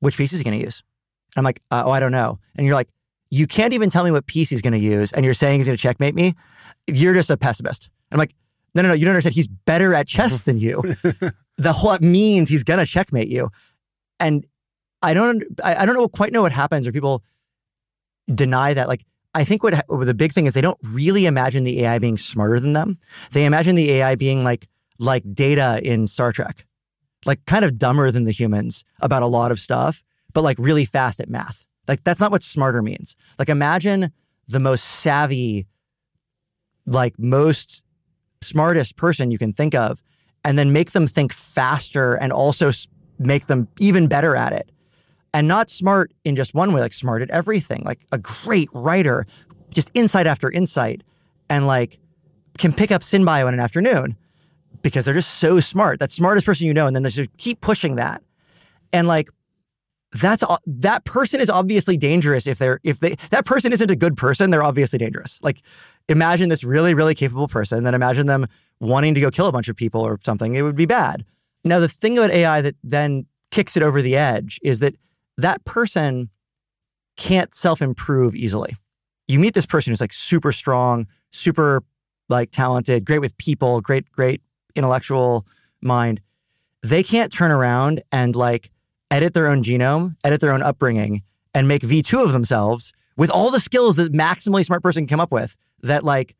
Which 0.00 0.16
piece 0.16 0.32
is 0.32 0.40
he 0.40 0.44
going 0.44 0.58
to 0.58 0.64
use? 0.64 0.82
And 1.34 1.40
I'm 1.40 1.44
like, 1.44 1.62
uh, 1.70 1.84
oh, 1.86 1.90
I 1.90 2.00
don't 2.00 2.12
know. 2.12 2.38
And 2.56 2.66
you're 2.66 2.74
like, 2.74 2.90
you 3.30 3.46
can't 3.46 3.72
even 3.72 3.88
tell 3.88 4.04
me 4.04 4.10
what 4.10 4.26
piece 4.26 4.50
he's 4.50 4.60
going 4.60 4.74
to 4.74 4.78
use, 4.78 5.10
and 5.12 5.24
you're 5.24 5.32
saying 5.32 5.58
he's 5.58 5.66
going 5.66 5.76
to 5.76 5.82
checkmate 5.82 6.14
me. 6.14 6.34
You're 6.86 7.14
just 7.14 7.30
a 7.30 7.36
pessimist. 7.38 7.88
I'm 8.10 8.18
like, 8.18 8.34
no, 8.74 8.82
no, 8.82 8.88
no. 8.88 8.94
You 8.94 9.06
don't 9.06 9.14
understand. 9.14 9.34
He's 9.34 9.48
better 9.48 9.94
at 9.94 10.06
chess 10.06 10.42
than 10.42 10.58
you. 10.58 10.82
the 11.56 11.72
whole 11.72 11.96
means 12.00 12.50
he's 12.50 12.62
going 12.62 12.78
to 12.78 12.86
checkmate 12.86 13.28
you. 13.28 13.48
And 14.20 14.46
I 15.02 15.14
don't, 15.14 15.42
I, 15.64 15.84
don't 15.84 15.94
know 15.94 16.08
quite 16.08 16.32
know 16.32 16.42
what 16.42 16.52
happens, 16.52 16.86
or 16.86 16.92
people 16.92 17.22
deny 18.32 18.74
that. 18.74 18.88
Like, 18.88 19.04
I 19.34 19.44
think 19.44 19.62
what 19.62 19.74
the 19.88 20.14
big 20.14 20.32
thing 20.32 20.46
is 20.46 20.54
they 20.54 20.60
don't 20.60 20.78
really 20.82 21.26
imagine 21.26 21.64
the 21.64 21.84
AI 21.84 21.98
being 21.98 22.18
smarter 22.18 22.60
than 22.60 22.72
them. 22.72 22.98
They 23.32 23.44
imagine 23.44 23.74
the 23.74 23.90
AI 23.92 24.14
being 24.14 24.44
like 24.44 24.68
like 24.98 25.24
data 25.34 25.80
in 25.82 26.06
Star 26.06 26.32
Trek, 26.32 26.66
like 27.24 27.44
kind 27.46 27.64
of 27.64 27.78
dumber 27.78 28.10
than 28.10 28.24
the 28.24 28.30
humans 28.30 28.84
about 29.00 29.22
a 29.22 29.26
lot 29.26 29.50
of 29.50 29.58
stuff 29.58 30.04
but 30.32 30.42
like 30.42 30.58
really 30.58 30.84
fast 30.84 31.20
at 31.20 31.28
math. 31.28 31.64
Like 31.88 32.04
that's 32.04 32.20
not 32.20 32.30
what 32.30 32.42
smarter 32.42 32.82
means. 32.82 33.16
Like 33.38 33.48
imagine 33.48 34.12
the 34.46 34.60
most 34.60 34.84
savvy, 34.84 35.66
like 36.86 37.18
most 37.18 37.84
smartest 38.40 38.96
person 38.96 39.30
you 39.30 39.38
can 39.38 39.52
think 39.52 39.74
of, 39.74 40.02
and 40.44 40.58
then 40.58 40.72
make 40.72 40.92
them 40.92 41.06
think 41.06 41.32
faster 41.32 42.14
and 42.14 42.32
also 42.32 42.70
make 43.18 43.46
them 43.46 43.68
even 43.78 44.06
better 44.08 44.34
at 44.36 44.52
it. 44.52 44.70
And 45.34 45.48
not 45.48 45.70
smart 45.70 46.12
in 46.24 46.36
just 46.36 46.54
one 46.54 46.72
way, 46.72 46.80
like 46.80 46.92
smart 46.92 47.22
at 47.22 47.30
everything, 47.30 47.82
like 47.84 48.00
a 48.12 48.18
great 48.18 48.68
writer, 48.74 49.26
just 49.70 49.90
insight 49.94 50.26
after 50.26 50.50
insight, 50.50 51.02
and 51.48 51.66
like 51.66 51.98
can 52.58 52.72
pick 52.72 52.90
up 52.90 53.02
SynBio 53.02 53.48
in 53.48 53.54
an 53.54 53.60
afternoon 53.60 54.16
because 54.82 55.04
they're 55.04 55.14
just 55.14 55.36
so 55.36 55.58
smart. 55.58 56.00
That 56.00 56.10
smartest 56.10 56.44
person 56.44 56.66
you 56.66 56.74
know, 56.74 56.86
and 56.86 56.94
then 56.94 57.02
they 57.02 57.08
just 57.08 57.34
keep 57.38 57.60
pushing 57.62 57.96
that. 57.96 58.22
And 58.92 59.08
like 59.08 59.30
that's 60.12 60.44
that 60.66 61.04
person 61.04 61.40
is 61.40 61.48
obviously 61.48 61.96
dangerous 61.96 62.46
if 62.46 62.58
they're 62.58 62.80
if 62.82 63.00
they 63.00 63.14
that 63.30 63.46
person 63.46 63.72
isn't 63.72 63.90
a 63.90 63.96
good 63.96 64.16
person 64.16 64.50
they're 64.50 64.62
obviously 64.62 64.98
dangerous 64.98 65.38
like 65.42 65.62
imagine 66.08 66.50
this 66.50 66.62
really 66.62 66.92
really 66.92 67.14
capable 67.14 67.48
person 67.48 67.82
then 67.82 67.94
imagine 67.94 68.26
them 68.26 68.46
wanting 68.80 69.14
to 69.14 69.20
go 69.20 69.30
kill 69.30 69.46
a 69.46 69.52
bunch 69.52 69.68
of 69.68 69.76
people 69.76 70.02
or 70.02 70.18
something 70.22 70.54
it 70.54 70.62
would 70.62 70.76
be 70.76 70.84
bad 70.84 71.24
now 71.64 71.78
the 71.78 71.88
thing 71.88 72.18
about 72.18 72.30
ai 72.30 72.60
that 72.60 72.76
then 72.84 73.24
kicks 73.50 73.76
it 73.76 73.82
over 73.82 74.02
the 74.02 74.14
edge 74.14 74.60
is 74.62 74.80
that 74.80 74.94
that 75.38 75.64
person 75.64 76.28
can't 77.16 77.54
self-improve 77.54 78.34
easily 78.34 78.74
you 79.28 79.38
meet 79.38 79.54
this 79.54 79.66
person 79.66 79.90
who's 79.90 80.00
like 80.00 80.12
super 80.12 80.52
strong 80.52 81.06
super 81.30 81.82
like 82.28 82.50
talented 82.50 83.04
great 83.04 83.20
with 83.20 83.36
people 83.38 83.80
great 83.80 84.10
great 84.10 84.40
intellectual 84.74 85.46
mind 85.82 86.20
they 86.82 87.02
can't 87.02 87.32
turn 87.32 87.50
around 87.50 88.02
and 88.10 88.34
like 88.34 88.70
edit 89.10 89.34
their 89.34 89.46
own 89.46 89.62
genome, 89.62 90.16
edit 90.24 90.40
their 90.40 90.52
own 90.52 90.62
upbringing, 90.62 91.22
and 91.54 91.68
make 91.68 91.82
V2 91.82 92.24
of 92.24 92.32
themselves 92.32 92.92
with 93.16 93.30
all 93.30 93.50
the 93.50 93.60
skills 93.60 93.96
that 93.96 94.12
maximally 94.12 94.64
smart 94.64 94.82
person 94.82 95.02
can 95.06 95.16
come 95.16 95.20
up 95.20 95.30
with 95.30 95.54
that 95.82 96.02
like 96.02 96.34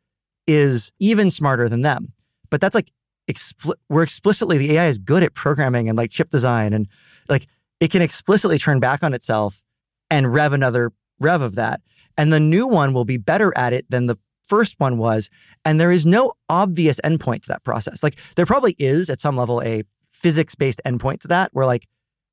is 0.47 0.91
even 0.99 1.29
smarter 1.29 1.69
than 1.69 1.83
them. 1.83 2.11
But 2.49 2.61
that's 2.61 2.75
like 2.75 2.91
expl- 3.29 3.75
we're 3.89 4.03
explicitly 4.03 4.57
the 4.57 4.73
AI 4.73 4.87
is 4.87 4.97
good 4.97 5.23
at 5.23 5.33
programming 5.33 5.87
and 5.87 5.97
like 5.97 6.11
chip 6.11 6.29
design 6.29 6.73
and 6.73 6.87
like 7.29 7.47
it 7.83 7.91
can 7.91 8.01
explicitly 8.01 8.57
turn 8.57 8.79
back 8.79 9.03
on 9.03 9.13
itself 9.13 9.61
and 10.09 10.33
rev 10.33 10.53
another 10.53 10.93
rev 11.19 11.41
of 11.41 11.55
that. 11.55 11.81
And 12.17 12.31
the 12.31 12.39
new 12.39 12.65
one 12.65 12.93
will 12.93 13.03
be 13.03 13.17
better 13.17 13.51
at 13.57 13.73
it 13.73 13.85
than 13.89 14.05
the 14.05 14.17
first 14.47 14.79
one 14.79 14.97
was. 14.97 15.29
And 15.65 15.81
there 15.81 15.91
is 15.91 16.05
no 16.05 16.31
obvious 16.47 17.01
endpoint 17.03 17.41
to 17.41 17.49
that 17.49 17.65
process. 17.65 18.01
Like 18.01 18.17
there 18.37 18.45
probably 18.45 18.77
is 18.79 19.09
at 19.09 19.19
some 19.19 19.35
level 19.35 19.61
a 19.63 19.83
physics 20.11 20.55
based 20.55 20.79
endpoint 20.85 21.19
to 21.21 21.27
that 21.27 21.49
where 21.51 21.65
like 21.65 21.85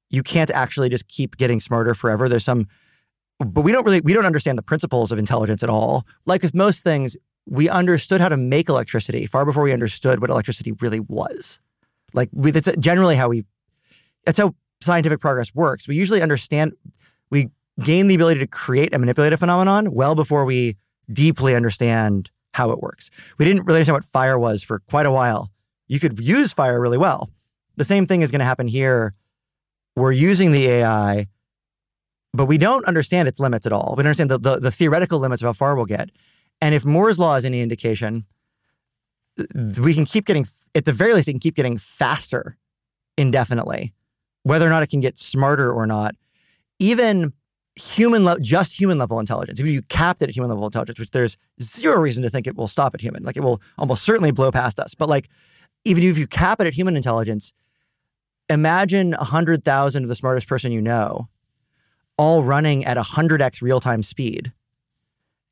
you 0.08 0.22
can't 0.22 0.52
actually 0.52 0.88
just 0.88 1.08
keep 1.08 1.36
getting 1.36 1.58
smarter 1.58 1.94
forever. 1.94 2.28
There's 2.28 2.44
some, 2.44 2.68
but 3.40 3.62
we 3.62 3.72
don't 3.72 3.84
really, 3.84 4.02
we 4.02 4.12
don't 4.12 4.26
understand 4.26 4.56
the 4.56 4.62
principles 4.62 5.10
of 5.10 5.18
intelligence 5.18 5.64
at 5.64 5.68
all. 5.68 6.06
Like 6.26 6.42
with 6.42 6.54
most 6.54 6.84
things, 6.84 7.16
we 7.44 7.68
understood 7.68 8.20
how 8.20 8.28
to 8.28 8.36
make 8.36 8.68
electricity 8.68 9.26
far 9.26 9.44
before 9.44 9.64
we 9.64 9.72
understood 9.72 10.20
what 10.20 10.30
electricity 10.30 10.70
really 10.70 11.00
was. 11.00 11.58
Like 12.14 12.28
that's 12.32 12.70
generally 12.76 13.16
how 13.16 13.30
we, 13.30 13.46
that's 14.24 14.38
how 14.38 14.54
scientific 14.80 15.20
progress 15.20 15.54
works. 15.54 15.86
We 15.86 15.96
usually 15.96 16.22
understand, 16.22 16.72
we 17.30 17.50
gain 17.80 18.06
the 18.08 18.14
ability 18.14 18.40
to 18.40 18.46
create 18.46 18.92
and 18.92 19.00
manipulate 19.00 19.32
a 19.32 19.36
phenomenon 19.36 19.92
well 19.92 20.14
before 20.14 20.44
we 20.44 20.76
deeply 21.12 21.54
understand 21.54 22.30
how 22.54 22.70
it 22.70 22.80
works. 22.80 23.10
We 23.38 23.44
didn't 23.44 23.64
really 23.64 23.78
understand 23.78 23.94
what 23.94 24.04
fire 24.04 24.38
was 24.38 24.62
for 24.62 24.80
quite 24.80 25.06
a 25.06 25.10
while. 25.10 25.50
You 25.88 26.00
could 26.00 26.20
use 26.20 26.52
fire 26.52 26.80
really 26.80 26.98
well. 26.98 27.30
The 27.76 27.84
same 27.84 28.06
thing 28.06 28.22
is 28.22 28.30
going 28.30 28.40
to 28.40 28.44
happen 28.44 28.68
here 28.68 29.14
we're 29.96 30.12
using 30.12 30.52
the 30.52 30.66
AI, 30.68 31.26
but 32.32 32.46
we 32.46 32.58
don't 32.58 32.84
understand 32.86 33.28
its 33.28 33.40
limits 33.40 33.66
at 33.66 33.72
all. 33.72 33.94
We 33.96 34.02
don't 34.02 34.08
understand 34.10 34.30
the, 34.30 34.38
the, 34.38 34.58
the 34.58 34.70
theoretical 34.70 35.18
limits 35.18 35.42
of 35.42 35.46
how 35.46 35.52
far 35.52 35.76
we'll 35.76 35.84
get. 35.84 36.10
And 36.60 36.74
if 36.74 36.84
Moore's 36.84 37.18
law 37.18 37.36
is 37.36 37.44
any 37.44 37.60
indication, 37.60 38.24
we 39.80 39.94
can 39.94 40.04
keep 40.04 40.26
getting, 40.26 40.46
at 40.74 40.84
the 40.84 40.92
very 40.92 41.14
least, 41.14 41.28
it 41.28 41.32
can 41.32 41.40
keep 41.40 41.56
getting 41.56 41.78
faster 41.78 42.56
indefinitely, 43.16 43.92
whether 44.42 44.66
or 44.66 44.70
not 44.70 44.82
it 44.82 44.88
can 44.88 45.00
get 45.00 45.18
smarter 45.18 45.72
or 45.72 45.86
not. 45.86 46.14
Even 46.78 47.32
human, 47.76 48.24
le- 48.24 48.40
just 48.40 48.78
human 48.78 48.98
level 48.98 49.20
intelligence, 49.20 49.60
if 49.60 49.66
you 49.66 49.82
capped 49.82 50.22
it 50.22 50.28
at 50.28 50.34
human 50.34 50.50
level 50.50 50.64
intelligence, 50.64 50.98
which 50.98 51.10
there's 51.10 51.36
zero 51.60 52.00
reason 52.00 52.22
to 52.22 52.30
think 52.30 52.46
it 52.46 52.56
will 52.56 52.68
stop 52.68 52.94
at 52.94 53.00
human, 53.00 53.22
like 53.22 53.36
it 53.36 53.40
will 53.40 53.60
almost 53.78 54.02
certainly 54.02 54.30
blow 54.30 54.50
past 54.50 54.78
us. 54.80 54.94
But 54.94 55.08
like, 55.08 55.28
even 55.84 56.02
if 56.02 56.18
you 56.18 56.26
cap 56.26 56.60
it 56.60 56.66
at 56.66 56.74
human 56.74 56.96
intelligence, 56.96 57.52
imagine 58.48 59.12
100,000 59.12 60.02
of 60.02 60.08
the 60.08 60.14
smartest 60.14 60.48
person 60.48 60.72
you 60.72 60.82
know 60.82 61.28
all 62.18 62.42
running 62.42 62.84
at 62.84 62.98
100x 62.98 63.62
real 63.62 63.80
time 63.80 64.02
speed 64.02 64.52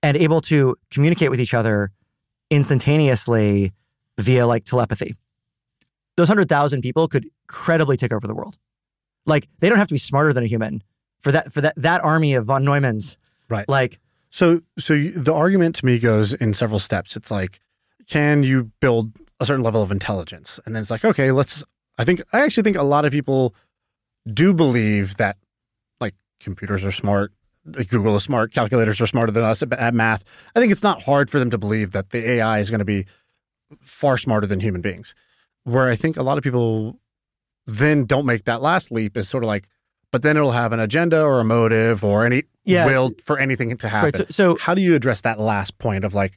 and 0.03 0.16
able 0.18 0.43
to 0.43 0.76
communicate 0.91 1.30
with 1.30 1.41
each 1.41 1.55
other 1.55 1.91
instantaneously 2.51 3.72
via 4.18 4.47
like 4.47 4.64
telepathy. 4.64 5.14
Those 6.16 6.28
100,000 6.28 6.82
people 6.82 7.09
could 7.09 7.26
credibly 7.47 7.97
take 7.97 8.12
over 8.12 8.26
the 8.26 8.34
world. 8.34 8.59
Like 9.27 9.49
they 9.61 9.69
don't 9.69 9.79
have 9.79 9.89
to 9.89 9.95
be 9.95 9.99
smarter 9.99 10.33
than 10.33 10.45
a 10.45 10.47
human 10.47 10.83
for 11.21 11.33
that 11.33 11.53
for 11.53 11.61
that 11.61 11.75
that 11.77 12.03
army 12.03 12.35
of 12.35 12.47
von 12.47 12.64
Neumanns. 12.64 13.16
Right. 13.49 13.69
Like 13.69 13.99
so 14.31 14.61
so 14.79 14.97
the 14.97 15.35
argument 15.35 15.77
to 15.77 15.87
me 15.87 15.99
goes 15.99 16.33
in 16.33 16.55
several 16.55 16.79
steps. 16.79 17.16
It's 17.16 17.31
like 17.31 17.61
can 18.09 18.43
you 18.43 18.71
build 18.81 19.12
a 19.41 19.47
certain 19.47 19.62
level 19.62 19.83
of 19.83 19.93
intelligence? 19.93 20.59
And 20.64 20.75
then 20.75 20.81
it's 20.81 20.91
like 20.91 21.05
okay, 21.05 21.33
let's 21.33 21.64
I 21.99 22.05
think 22.05 22.23
I 22.33 22.41
actually 22.41 22.62
think 22.62 22.77
a 22.77 22.83
lot 22.83 23.05
of 23.05 23.12
people 23.12 23.55
do 24.33 24.53
believe 24.53 25.16
that 25.16 25.37
like 26.01 26.14
computers 26.41 26.85
are 26.85 26.93
smart. 26.93 27.33
Google 27.91 28.16
is 28.16 28.23
smart, 28.23 28.53
calculators 28.55 28.99
are 29.01 29.07
smarter 29.07 29.31
than 29.31 29.45
us 29.45 29.62
at, 29.62 29.71
at 29.75 29.93
math. 29.93 30.25
I 30.57 30.61
think 30.61 30.73
it's 30.73 30.83
not 30.83 31.03
hard 31.03 31.29
for 31.29 31.39
them 31.39 31.51
to 31.51 31.59
believe 31.59 31.91
that 31.91 32.11
the 32.11 32.31
AI 32.31 32.61
is 32.61 32.71
going 32.71 32.79
to 32.79 32.87
be 32.87 33.05
far 33.83 34.16
smarter 34.16 34.47
than 34.47 34.61
human 34.61 34.81
beings. 34.81 35.14
Where 35.64 35.89
I 35.89 35.97
think 35.97 36.16
a 36.16 36.23
lot 36.23 36.39
of 36.39 36.45
people 36.45 36.99
then 37.69 38.05
don't 38.07 38.27
make 38.27 38.45
that 38.45 38.62
last 38.62 38.91
leap 38.91 39.16
is 39.16 39.29
sort 39.29 39.45
of 39.45 39.49
like, 39.49 39.69
but 40.11 40.23
then 40.23 40.37
it'll 40.37 40.53
have 40.53 40.73
an 40.73 40.81
agenda 40.81 41.23
or 41.23 41.39
a 41.39 41.45
motive 41.45 42.03
or 42.03 42.25
any 42.25 42.45
Yeah. 42.64 42.87
will 42.87 43.12
for 43.23 43.39
anything 43.39 43.77
to 43.77 43.89
happen. 43.89 44.07
Right, 44.07 44.16
so- 44.16 44.55
so- 44.55 44.57
how 44.59 44.75
do 44.75 44.81
you 44.81 44.95
address 44.95 45.21
that 45.21 45.39
last 45.39 45.79
point 45.79 46.05
of 46.05 46.14
like, 46.14 46.33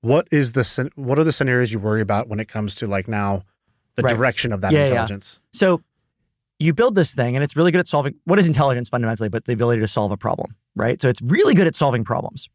what 0.00 0.26
is 0.30 0.52
the 0.52 0.90
what 0.96 1.18
are 1.18 1.24
the 1.24 1.32
scenarios 1.32 1.72
you 1.72 1.78
worry 1.78 2.00
about 2.02 2.28
when 2.28 2.38
it 2.40 2.48
comes 2.48 2.74
to 2.76 2.86
like 2.86 3.08
now 3.08 3.44
the 3.96 4.02
Right. 4.02 4.14
direction 4.16 4.52
of 4.52 4.60
that 4.60 4.72
Yeah, 4.72 4.80
yeah. 4.80 4.86
intelligence? 4.90 5.38
So 5.52 5.80
you 6.58 6.74
build 6.74 6.94
this 6.94 7.14
thing 7.14 7.36
and 7.36 7.42
it's 7.44 7.56
really 7.56 7.70
good 7.72 7.78
at 7.80 7.88
solving 7.88 8.14
what 8.24 8.38
is 8.38 8.46
intelligence 8.46 8.88
fundamentally, 8.88 9.28
but 9.28 9.44
the 9.46 9.52
ability 9.52 9.80
to 9.80 9.88
solve 9.88 10.10
a 10.10 10.16
problem, 10.16 10.56
right? 10.74 11.00
So 11.00 11.08
it's 11.08 11.22
really 11.22 11.54
good 11.54 11.66
at 11.66 11.74
solving 11.76 12.04
problems. 12.04 12.48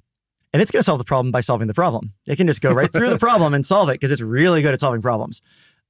And 0.52 0.62
it's 0.64 0.72
going 0.72 0.80
to 0.80 0.84
solve 0.84 0.98
the 0.98 1.06
problem 1.06 1.32
by 1.32 1.42
solving 1.42 1.68
the 1.68 1.76
problem. 1.76 2.12
It 2.26 2.36
can 2.38 2.48
just 2.48 2.60
go 2.60 2.72
right 2.72 2.92
through 2.92 3.10
the 3.10 3.20
problem 3.30 3.54
and 3.54 3.64
solve 3.64 3.88
it 3.90 3.94
because 3.94 4.10
it's 4.12 4.22
really 4.22 4.64
good 4.64 4.74
at 4.74 4.80
solving 4.80 5.02
problems. 5.02 5.42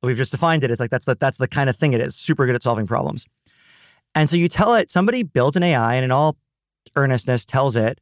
We've 0.02 0.18
just 0.18 0.32
defined 0.32 0.64
it 0.64 0.72
as 0.72 0.80
like 0.80 0.92
that's 0.92 1.06
the 1.06 1.16
that's 1.16 1.38
the 1.38 1.48
kind 1.48 1.70
of 1.70 1.76
thing 1.76 1.94
it 1.94 2.02
is. 2.02 2.16
Super 2.16 2.46
good 2.46 2.56
at 2.56 2.64
solving 2.64 2.88
problems. 2.88 3.26
And 4.16 4.30
so 4.30 4.38
you 4.38 4.48
tell 4.48 4.76
it 4.76 4.90
somebody 4.90 5.24
builds 5.24 5.56
an 5.56 5.64
AI 5.64 5.96
and 5.96 6.06
in 6.06 6.12
all 6.12 6.38
earnestness 6.96 7.46
tells 7.46 7.76
it 7.76 8.00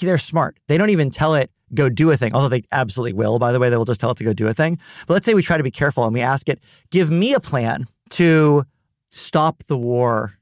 they're 0.00 0.18
smart. 0.18 0.58
They 0.68 0.78
don't 0.78 0.90
even 0.90 1.10
tell 1.10 1.34
it 1.34 1.50
go 1.74 1.88
do 1.88 2.10
a 2.10 2.16
thing, 2.16 2.34
although 2.34 2.48
they 2.48 2.62
absolutely 2.72 3.12
will. 3.12 3.38
By 3.38 3.52
the 3.52 3.58
way, 3.58 3.70
they 3.70 3.76
will 3.76 3.84
just 3.84 4.00
tell 4.00 4.10
it 4.10 4.16
to 4.18 4.24
go 4.24 4.32
do 4.32 4.46
a 4.46 4.54
thing. 4.54 4.78
But 5.06 5.14
let's 5.14 5.26
say 5.26 5.34
we 5.34 5.42
try 5.42 5.56
to 5.56 5.62
be 5.62 5.70
careful 5.70 6.04
and 6.04 6.14
we 6.14 6.20
ask 6.20 6.48
it, 6.48 6.60
give 6.90 7.10
me 7.10 7.34
a 7.34 7.40
plan 7.40 7.86
to 8.10 8.64
stop 9.10 9.62
the 9.64 9.76
war 9.76 10.32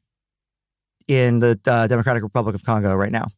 in 1.09 1.38
the 1.38 1.59
uh, 1.66 1.86
Democratic 1.86 2.22
Republic 2.22 2.55
of 2.55 2.64
Congo 2.64 2.94
right 2.94 3.12
now, 3.12 3.28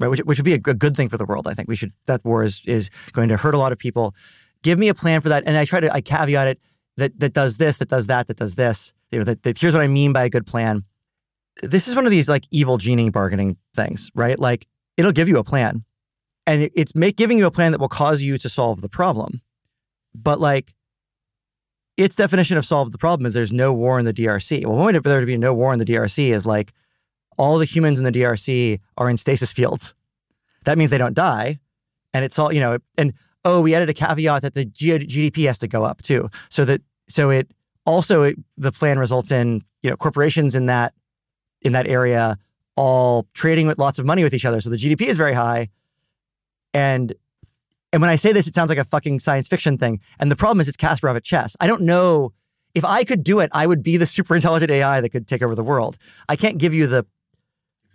right? 0.00 0.08
Which, 0.08 0.20
which 0.20 0.38
would 0.38 0.44
be 0.44 0.54
a 0.54 0.58
good, 0.58 0.96
thing 0.96 1.08
for 1.08 1.16
the 1.16 1.24
world. 1.24 1.46
I 1.46 1.54
think 1.54 1.68
we 1.68 1.76
should. 1.76 1.92
That 2.06 2.24
war 2.24 2.44
is 2.44 2.62
is 2.66 2.90
going 3.12 3.28
to 3.28 3.36
hurt 3.36 3.54
a 3.54 3.58
lot 3.58 3.72
of 3.72 3.78
people. 3.78 4.14
Give 4.62 4.78
me 4.78 4.88
a 4.88 4.94
plan 4.94 5.20
for 5.20 5.28
that, 5.28 5.44
and 5.46 5.56
I 5.56 5.64
try 5.64 5.80
to 5.80 5.92
I 5.92 6.00
caveat 6.00 6.48
it 6.48 6.60
that 6.96 7.18
that 7.20 7.32
does 7.32 7.56
this, 7.56 7.76
that 7.78 7.88
does 7.88 8.06
that, 8.06 8.26
that 8.28 8.36
does 8.36 8.54
this. 8.54 8.92
You 9.10 9.18
know, 9.18 9.24
that, 9.24 9.42
that 9.42 9.58
here's 9.58 9.74
what 9.74 9.82
I 9.82 9.88
mean 9.88 10.12
by 10.12 10.24
a 10.24 10.30
good 10.30 10.46
plan. 10.46 10.84
This 11.62 11.88
is 11.88 11.94
one 11.94 12.04
of 12.04 12.10
these 12.10 12.28
like 12.28 12.44
evil 12.50 12.78
genie 12.78 13.10
bargaining 13.10 13.56
things, 13.74 14.10
right? 14.14 14.38
Like 14.38 14.66
it'll 14.96 15.12
give 15.12 15.28
you 15.28 15.38
a 15.38 15.44
plan, 15.44 15.84
and 16.46 16.70
it's 16.74 16.94
make, 16.94 17.16
giving 17.16 17.38
you 17.38 17.46
a 17.46 17.50
plan 17.50 17.72
that 17.72 17.80
will 17.80 17.88
cause 17.88 18.22
you 18.22 18.38
to 18.38 18.48
solve 18.48 18.82
the 18.82 18.88
problem, 18.88 19.40
but 20.14 20.40
like 20.40 20.74
its 21.96 22.16
definition 22.16 22.58
of 22.58 22.64
solve 22.64 22.92
the 22.92 22.98
problem 22.98 23.26
is 23.26 23.34
there's 23.34 23.52
no 23.52 23.72
war 23.72 23.98
in 23.98 24.04
the 24.04 24.12
DRC. 24.12 24.64
Well, 24.66 24.76
one 24.76 24.94
way 24.94 25.00
for 25.00 25.08
there 25.08 25.20
to 25.20 25.26
be 25.26 25.36
no 25.36 25.54
war 25.54 25.72
in 25.72 25.78
the 25.78 25.84
DRC 25.84 26.32
is 26.32 26.44
like 26.46 26.72
all 27.38 27.58
the 27.58 27.64
humans 27.64 27.98
in 27.98 28.04
the 28.04 28.12
DRC 28.12 28.80
are 28.98 29.08
in 29.08 29.16
stasis 29.16 29.52
fields. 29.52 29.94
That 30.64 30.78
means 30.78 30.90
they 30.90 30.98
don't 30.98 31.14
die. 31.14 31.58
And 32.12 32.24
it's 32.24 32.38
all, 32.38 32.52
you 32.52 32.60
know, 32.60 32.78
and 32.96 33.12
oh, 33.46 33.60
we 33.62 33.74
added 33.74 33.88
a 33.88 33.94
caveat 33.94 34.42
that 34.42 34.54
the 34.54 34.64
G- 34.64 34.98
GDP 34.98 35.46
has 35.46 35.58
to 35.58 35.68
go 35.68 35.84
up 35.84 36.02
too. 36.02 36.28
So 36.50 36.64
that, 36.64 36.82
so 37.08 37.30
it 37.30 37.48
also, 37.84 38.24
it, 38.24 38.36
the 38.56 38.72
plan 38.72 38.98
results 38.98 39.30
in, 39.30 39.62
you 39.82 39.90
know, 39.90 39.96
corporations 39.96 40.56
in 40.56 40.66
that, 40.66 40.92
in 41.62 41.72
that 41.72 41.86
area 41.86 42.38
all 42.76 43.26
trading 43.32 43.66
with 43.66 43.78
lots 43.78 43.98
of 43.98 44.04
money 44.04 44.22
with 44.22 44.34
each 44.34 44.44
other. 44.44 44.60
So 44.60 44.68
the 44.68 44.76
GDP 44.76 45.02
is 45.02 45.16
very 45.16 45.32
high. 45.32 45.70
And 46.74 47.14
and 47.92 48.02
when 48.02 48.10
I 48.10 48.16
say 48.16 48.32
this, 48.32 48.46
it 48.46 48.54
sounds 48.54 48.68
like 48.68 48.78
a 48.78 48.84
fucking 48.84 49.20
science 49.20 49.48
fiction 49.48 49.78
thing. 49.78 50.00
And 50.18 50.30
the 50.30 50.36
problem 50.36 50.60
is 50.60 50.68
it's 50.68 50.76
Kasparov 50.76 51.16
at 51.16 51.24
chess. 51.24 51.56
I 51.60 51.66
don't 51.66 51.82
know 51.82 52.34
if 52.74 52.84
I 52.84 53.04
could 53.04 53.24
do 53.24 53.40
it, 53.40 53.48
I 53.54 53.66
would 53.66 53.82
be 53.82 53.96
the 53.96 54.04
super 54.04 54.34
intelligent 54.34 54.70
AI 54.70 55.00
that 55.00 55.08
could 55.08 55.26
take 55.26 55.42
over 55.42 55.54
the 55.54 55.64
world. 55.64 55.96
I 56.28 56.36
can't 56.36 56.58
give 56.58 56.74
you 56.74 56.86
the 56.86 57.06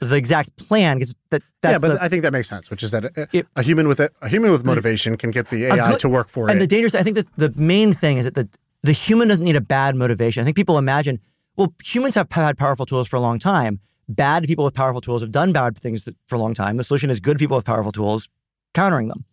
the 0.02 0.16
exact 0.16 0.58
plan 0.58 0.97
because 0.97 1.14
that 1.30 1.43
that's 1.62 1.74
yeah, 1.74 1.78
but 1.78 1.93
the, 1.95 2.04
I 2.04 2.10
think 2.10 2.24
that 2.24 2.34
makes 2.34 2.49
sense. 2.49 2.70
Which 2.72 2.82
is 2.84 2.91
that 2.91 3.06
a, 3.06 3.28
It- 3.32 3.47
a 3.56 3.62
human 3.62 3.88
with 3.88 3.99
a, 3.99 4.10
a 4.22 4.28
human 4.28 4.52
with 4.52 4.66
motivation 4.66 5.16
can 5.16 5.32
get 5.32 5.49
the 5.49 5.66
AI 5.68 5.91
good- 5.91 5.99
to 5.99 6.10
work 6.10 6.28
for 6.28 6.41
and 6.45 6.49
it. 6.49 6.54
And 6.54 6.62
the 6.62 6.68
dangerous. 6.68 6.95
I 6.95 7.04
think 7.04 7.16
that 7.18 7.28
the 7.38 7.54
main 7.62 7.93
thing 7.93 8.18
is 8.18 8.26
that 8.26 8.36
the 8.36 8.49
the 8.84 8.91
human 8.93 9.28
doesn't 9.28 9.45
need 9.45 9.56
a 9.56 9.62
bad 9.62 9.95
motivation. 9.95 10.41
I 10.41 10.43
think 10.43 10.56
people 10.58 10.80
imagine, 10.80 11.20
well, 11.56 11.72
humans 11.84 12.16
have 12.16 12.28
had 12.32 12.58
powerful 12.58 12.86
tools 12.88 13.08
for 13.08 13.16
a 13.16 13.20
long 13.20 13.38
time. 13.38 13.80
Bad 14.10 14.43
people 14.45 14.66
with 14.66 14.74
powerful 14.74 15.02
tools 15.02 15.22
have 15.22 15.32
done 15.32 15.54
bad 15.54 15.78
things 15.78 16.10
for 16.28 16.36
a 16.36 16.39
long 16.39 16.56
time. 16.56 16.78
The 16.78 16.84
solution 16.84 17.12
is 17.12 17.20
good 17.20 17.38
people 17.38 17.56
with 17.56 17.66
powerful 17.66 17.91
tools 17.91 18.28
countering 18.74 19.08
them. 19.08 19.24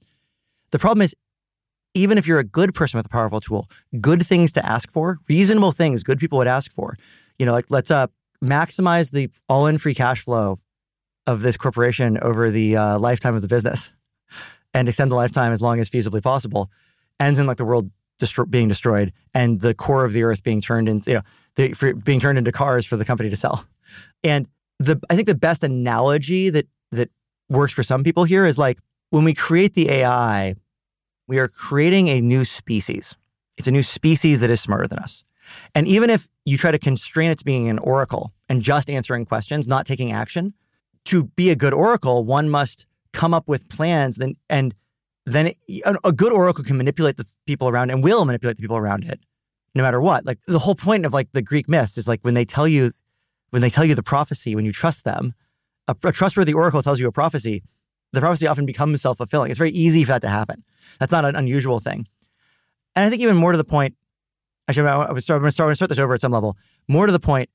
The 0.71 0.79
problem 0.79 1.03
is, 1.03 1.15
even 1.95 2.19
if 2.19 2.27
you're 2.27 2.39
a 2.39 2.45
good 2.45 2.75
person 2.75 2.99
with 2.99 3.07
a 3.07 3.09
powerful 3.09 3.41
tool, 3.41 3.71
good 4.01 4.25
things 4.25 4.53
to 4.53 4.65
ask 4.65 4.93
for, 4.93 5.19
reasonable 5.29 5.73
things 5.73 6.03
good 6.03 6.19
people 6.19 6.37
would 6.39 6.47
ask 6.47 6.71
for. 6.75 6.97
You 7.39 7.47
know, 7.47 7.53
like 7.53 7.67
let's 7.71 7.91
uh, 7.91 8.09
maximize 8.45 9.11
the 9.11 9.31
all-in 9.49 9.79
free 9.79 9.95
cash 9.95 10.23
flow 10.23 10.59
of 11.27 11.43
this 11.43 11.57
corporation 11.57 12.19
over 12.23 12.51
the 12.51 12.77
uh, 12.77 12.99
lifetime 12.99 13.35
of 13.35 13.43
the 13.43 13.49
business, 13.49 13.93
and 14.73 14.89
extend 14.89 15.11
the 15.11 15.17
lifetime 15.17 15.53
as 15.53 15.61
long 15.61 15.81
as 15.81 15.91
feasibly 15.91 16.23
possible. 16.23 16.71
Ends 17.21 17.39
in 17.39 17.47
like 17.47 17.57
the 17.57 17.65
world 17.65 17.91
destro- 18.19 18.49
being 18.49 18.69
destroyed 18.69 19.13
and 19.35 19.61
the 19.61 19.75
core 19.75 20.05
of 20.05 20.13
the 20.13 20.23
earth 20.23 20.43
being 20.43 20.61
turned 20.61 20.89
into 20.89 21.11
you 21.11 21.17
know 21.17 21.23
the, 21.57 21.73
for, 21.73 21.95
being 21.95 22.21
turned 22.21 22.39
into 22.39 22.53
cars 22.53 22.87
for 22.87 22.97
the 22.97 23.05
company 23.05 23.31
to 23.31 23.37
sell. 23.37 23.65
And 24.23 24.49
the 24.79 25.01
I 25.11 25.17
think 25.17 25.27
the 25.27 25.35
best 25.35 25.63
analogy 25.63 26.51
that 26.51 26.67
that 26.91 27.11
works 27.49 27.73
for 27.73 27.83
some 27.83 28.05
people 28.05 28.25
here 28.25 28.47
is 28.47 28.59
like 28.59 28.79
when 29.11 29.25
we 29.25 29.35
create 29.35 29.75
the 29.75 29.91
AI, 29.91 30.55
we 31.27 31.39
are 31.39 31.49
creating 31.49 32.09
a 32.09 32.21
new 32.21 32.45
species. 32.45 33.17
It's 33.57 33.69
a 33.69 33.73
new 33.73 33.83
species 33.83 34.41
that 34.41 34.51
is 34.51 34.61
smarter 34.61 34.87
than 34.87 34.99
us. 34.99 35.25
And 35.75 35.87
even 35.87 36.11
if 36.11 36.29
you 36.45 36.59
try 36.59 36.71
to 36.71 36.79
constrain 36.79 37.31
it 37.31 37.39
to 37.39 37.45
being 37.45 37.69
an 37.69 37.79
oracle 37.79 38.33
and 38.49 38.63
just 38.63 38.89
answering 38.91 39.25
questions, 39.25 39.67
not 39.67 39.87
taking 39.87 40.13
action, 40.13 40.55
to 41.07 41.25
be 41.25 41.51
a 41.51 41.57
good 41.57 41.75
oracle, 41.75 42.25
one 42.25 42.49
must 42.49 42.87
come 43.13 43.33
up 43.33 43.49
with 43.49 43.69
plans 43.69 44.17
then 44.17 44.37
and 44.51 44.75
then 45.25 45.49
it, 45.49 45.57
a, 46.05 46.13
good 46.13 46.33
oracle 46.33 46.65
can 46.65 46.77
manipulate 46.77 47.17
the 47.17 47.27
people 47.47 47.69
around 47.69 47.91
and 47.91 48.03
will 48.03 48.25
manipulate 48.25 48.57
the 48.57 48.63
people 48.63 48.77
around 48.77 49.05
it 49.05 49.21
no 49.75 49.83
matter 49.83 50.01
what. 50.01 50.25
Like 50.25 50.39
the 50.47 50.59
whole 50.59 50.75
point 50.75 51.05
of 51.05 51.13
like 51.13 51.33
the 51.33 51.43
Greek 51.43 51.69
myths 51.69 51.99
is 51.99 52.09
like 52.09 52.21
when 52.23 52.35
they 52.35 52.45
tell 52.45 52.67
you 52.69 52.93
when 53.51 53.63
they 53.63 53.71
tell 53.71 53.85
you 53.85 53.95
the 53.95 54.03
prophecy, 54.03 54.55
when 54.55 54.65
you 54.65 54.73
trust 54.73 55.05
them, 55.05 55.35
a, 55.87 55.97
a 56.05 56.13
trustworthy 56.13 56.53
oracle 56.53 56.83
tells 56.83 57.01
you 57.01 57.09
a 57.09 57.13
prophecy, 57.13 57.63
the 58.13 58.21
prophecy 58.21 58.47
often 58.47 58.67
becomes 58.67 59.03
self 59.03 59.19
fulfilling. 59.19 59.51
It's 59.51 59.59
very 59.59 59.71
easy 59.71 60.05
for 60.05 60.13
that 60.13 60.23
to 60.23 60.29
happen. 60.29 60.65
That's 60.99 61.13
not 61.13 61.25
an 61.25 61.37
unusual 61.37 61.81
thing. 61.81 62.07
And 62.95 63.05
I 63.05 63.11
think 63.11 63.23
even 63.23 63.37
more 63.37 63.53
to 63.53 63.59
the 63.59 63.65
point, 63.65 63.95
actually, 64.69 64.89
I 64.89 65.11
would 65.11 65.23
start, 65.23 65.37
I'm 65.37 65.43
going 65.43 65.49
to 65.49 65.53
start, 65.53 65.77
start 65.77 65.89
this 65.89 65.99
over 65.99 66.15
at 66.15 66.21
some 66.21 66.33
level. 66.33 66.57
More 66.89 67.07
to 67.07 67.13
the 67.13 67.21
point, 67.21 67.51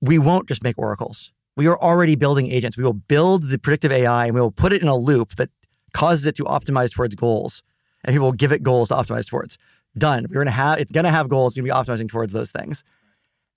we 0.00 0.18
won't 0.18 0.48
just 0.48 0.62
make 0.62 0.78
oracles. 0.78 1.32
We 1.56 1.66
are 1.66 1.78
already 1.78 2.16
building 2.16 2.50
agents. 2.50 2.76
We 2.76 2.84
will 2.84 2.92
build 2.92 3.44
the 3.44 3.58
predictive 3.58 3.92
AI 3.92 4.26
and 4.26 4.34
we 4.34 4.40
will 4.40 4.50
put 4.50 4.72
it 4.72 4.82
in 4.82 4.88
a 4.88 4.96
loop 4.96 5.36
that 5.36 5.50
causes 5.92 6.26
it 6.26 6.36
to 6.36 6.44
optimize 6.44 6.92
towards 6.92 7.14
goals. 7.14 7.62
And 8.04 8.14
people 8.14 8.26
will 8.26 8.32
give 8.32 8.52
it 8.52 8.62
goals 8.62 8.88
to 8.88 8.94
optimize 8.94 9.28
towards. 9.28 9.58
Done. 9.96 10.26
We're 10.28 10.34
going 10.34 10.46
to 10.46 10.52
have, 10.52 10.78
it's 10.78 10.92
going 10.92 11.04
to 11.04 11.10
have 11.10 11.28
goals. 11.28 11.52
It's 11.52 11.60
going 11.60 11.68
to 11.68 11.74
be 11.74 11.92
optimizing 11.92 12.08
towards 12.08 12.32
those 12.32 12.50
things. 12.50 12.82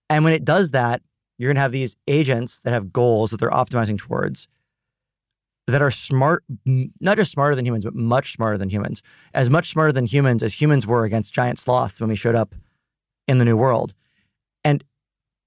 And 0.09 0.23
when 0.23 0.33
it 0.33 0.45
does 0.45 0.71
that, 0.71 1.01
you're 1.37 1.49
going 1.49 1.55
to 1.55 1.61
have 1.61 1.71
these 1.71 1.95
agents 2.07 2.61
that 2.61 2.71
have 2.71 2.93
goals 2.93 3.31
that 3.31 3.39
they're 3.39 3.49
optimizing 3.49 3.97
towards 3.97 4.47
that 5.67 5.81
are 5.81 5.91
smart, 5.91 6.43
not 6.65 7.17
just 7.17 7.31
smarter 7.31 7.55
than 7.55 7.65
humans, 7.65 7.85
but 7.85 7.95
much 7.95 8.33
smarter 8.33 8.57
than 8.57 8.69
humans. 8.69 9.01
As 9.33 9.49
much 9.49 9.69
smarter 9.69 9.91
than 9.91 10.05
humans 10.05 10.43
as 10.43 10.61
humans 10.61 10.85
were 10.85 11.05
against 11.05 11.33
giant 11.33 11.57
sloths 11.57 11.99
when 11.99 12.09
we 12.09 12.15
showed 12.15 12.35
up 12.35 12.53
in 13.27 13.37
the 13.37 13.45
new 13.45 13.57
world. 13.57 13.93
And 14.63 14.83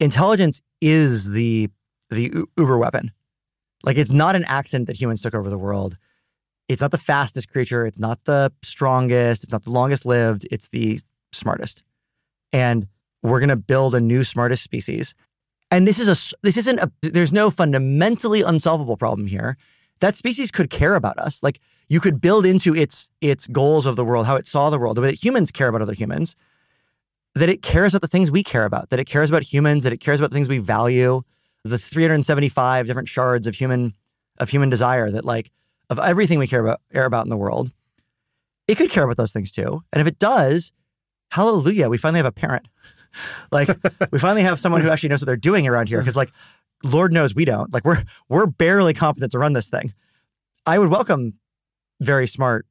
intelligence 0.00 0.60
is 0.80 1.30
the 1.30 1.70
the 2.10 2.46
uber 2.56 2.78
weapon. 2.78 3.12
Like 3.84 3.96
it's 3.96 4.10
not 4.10 4.34
an 4.36 4.44
accident 4.44 4.86
that 4.86 5.00
humans 5.00 5.20
took 5.20 5.34
over 5.34 5.50
the 5.50 5.58
world. 5.58 5.96
It's 6.68 6.82
not 6.82 6.90
the 6.90 6.98
fastest 6.98 7.50
creature, 7.50 7.86
it's 7.86 7.98
not 7.98 8.24
the 8.24 8.52
strongest, 8.62 9.42
it's 9.42 9.52
not 9.52 9.64
the 9.64 9.70
longest 9.70 10.04
lived, 10.04 10.46
it's 10.50 10.68
the 10.68 11.00
smartest. 11.32 11.82
And 12.52 12.88
we're 13.22 13.40
going 13.40 13.48
to 13.48 13.56
build 13.56 13.94
a 13.94 14.00
new 14.00 14.24
smartest 14.24 14.62
species. 14.62 15.14
And 15.70 15.86
this 15.86 15.98
is 15.98 16.08
a 16.08 16.36
this 16.42 16.56
isn't 16.56 16.78
a 16.78 16.90
there's 17.02 17.32
no 17.32 17.50
fundamentally 17.50 18.42
unsolvable 18.42 18.96
problem 18.96 19.26
here. 19.26 19.56
That 20.00 20.16
species 20.16 20.50
could 20.50 20.70
care 20.70 20.94
about 20.94 21.18
us. 21.18 21.42
Like 21.42 21.60
you 21.88 22.00
could 22.00 22.20
build 22.20 22.46
into 22.46 22.74
its 22.74 23.10
its 23.20 23.46
goals 23.46 23.86
of 23.86 23.96
the 23.96 24.04
world, 24.04 24.26
how 24.26 24.36
it 24.36 24.46
saw 24.46 24.70
the 24.70 24.78
world, 24.78 24.96
the 24.96 25.02
way 25.02 25.08
that 25.08 25.22
humans 25.22 25.50
care 25.50 25.68
about 25.68 25.82
other 25.82 25.94
humans, 25.94 26.34
that 27.38 27.48
it 27.48 27.62
cares 27.62 27.94
about 27.94 28.02
the 28.02 28.08
things 28.08 28.30
we 28.30 28.42
care 28.42 28.64
about, 28.64 28.90
that 28.90 28.98
it 28.98 29.06
cares 29.06 29.30
about 29.30 29.42
humans, 29.42 29.84
that 29.84 29.92
it 29.92 29.98
cares 29.98 30.20
about 30.20 30.30
the 30.30 30.34
things 30.34 30.48
we 30.48 30.58
value, 30.58 31.22
the 31.64 31.78
375 31.78 32.86
different 32.86 33.08
shards 33.08 33.46
of 33.46 33.54
human 33.54 33.94
of 34.38 34.48
human 34.50 34.70
desire 34.70 35.10
that 35.10 35.24
like 35.24 35.50
of 35.90 35.98
everything 35.98 36.38
we 36.38 36.46
care 36.46 36.60
about 36.60 36.80
care 36.92 37.04
about 37.04 37.26
in 37.26 37.30
the 37.30 37.36
world. 37.36 37.70
It 38.66 38.76
could 38.76 38.90
care 38.90 39.04
about 39.04 39.16
those 39.16 39.32
things 39.32 39.50
too. 39.50 39.82
And 39.92 40.00
if 40.00 40.06
it 40.06 40.18
does, 40.18 40.72
hallelujah, 41.30 41.88
we 41.88 41.96
finally 41.96 42.18
have 42.18 42.26
a 42.26 42.32
parent. 42.32 42.68
like 43.50 43.68
we 44.10 44.18
finally 44.18 44.42
have 44.42 44.60
someone 44.60 44.80
who 44.80 44.90
actually 44.90 45.08
knows 45.08 45.20
what 45.20 45.26
they're 45.26 45.36
doing 45.36 45.66
around 45.66 45.88
here 45.88 45.98
because 45.98 46.16
like 46.16 46.30
lord 46.84 47.12
knows 47.12 47.34
we 47.34 47.44
don't 47.44 47.72
like 47.72 47.84
we're 47.84 48.02
we're 48.28 48.46
barely 48.46 48.94
competent 48.94 49.32
to 49.32 49.38
run 49.38 49.52
this 49.52 49.68
thing 49.68 49.92
i 50.66 50.78
would 50.78 50.90
welcome 50.90 51.38
very 52.00 52.26
smart 52.26 52.66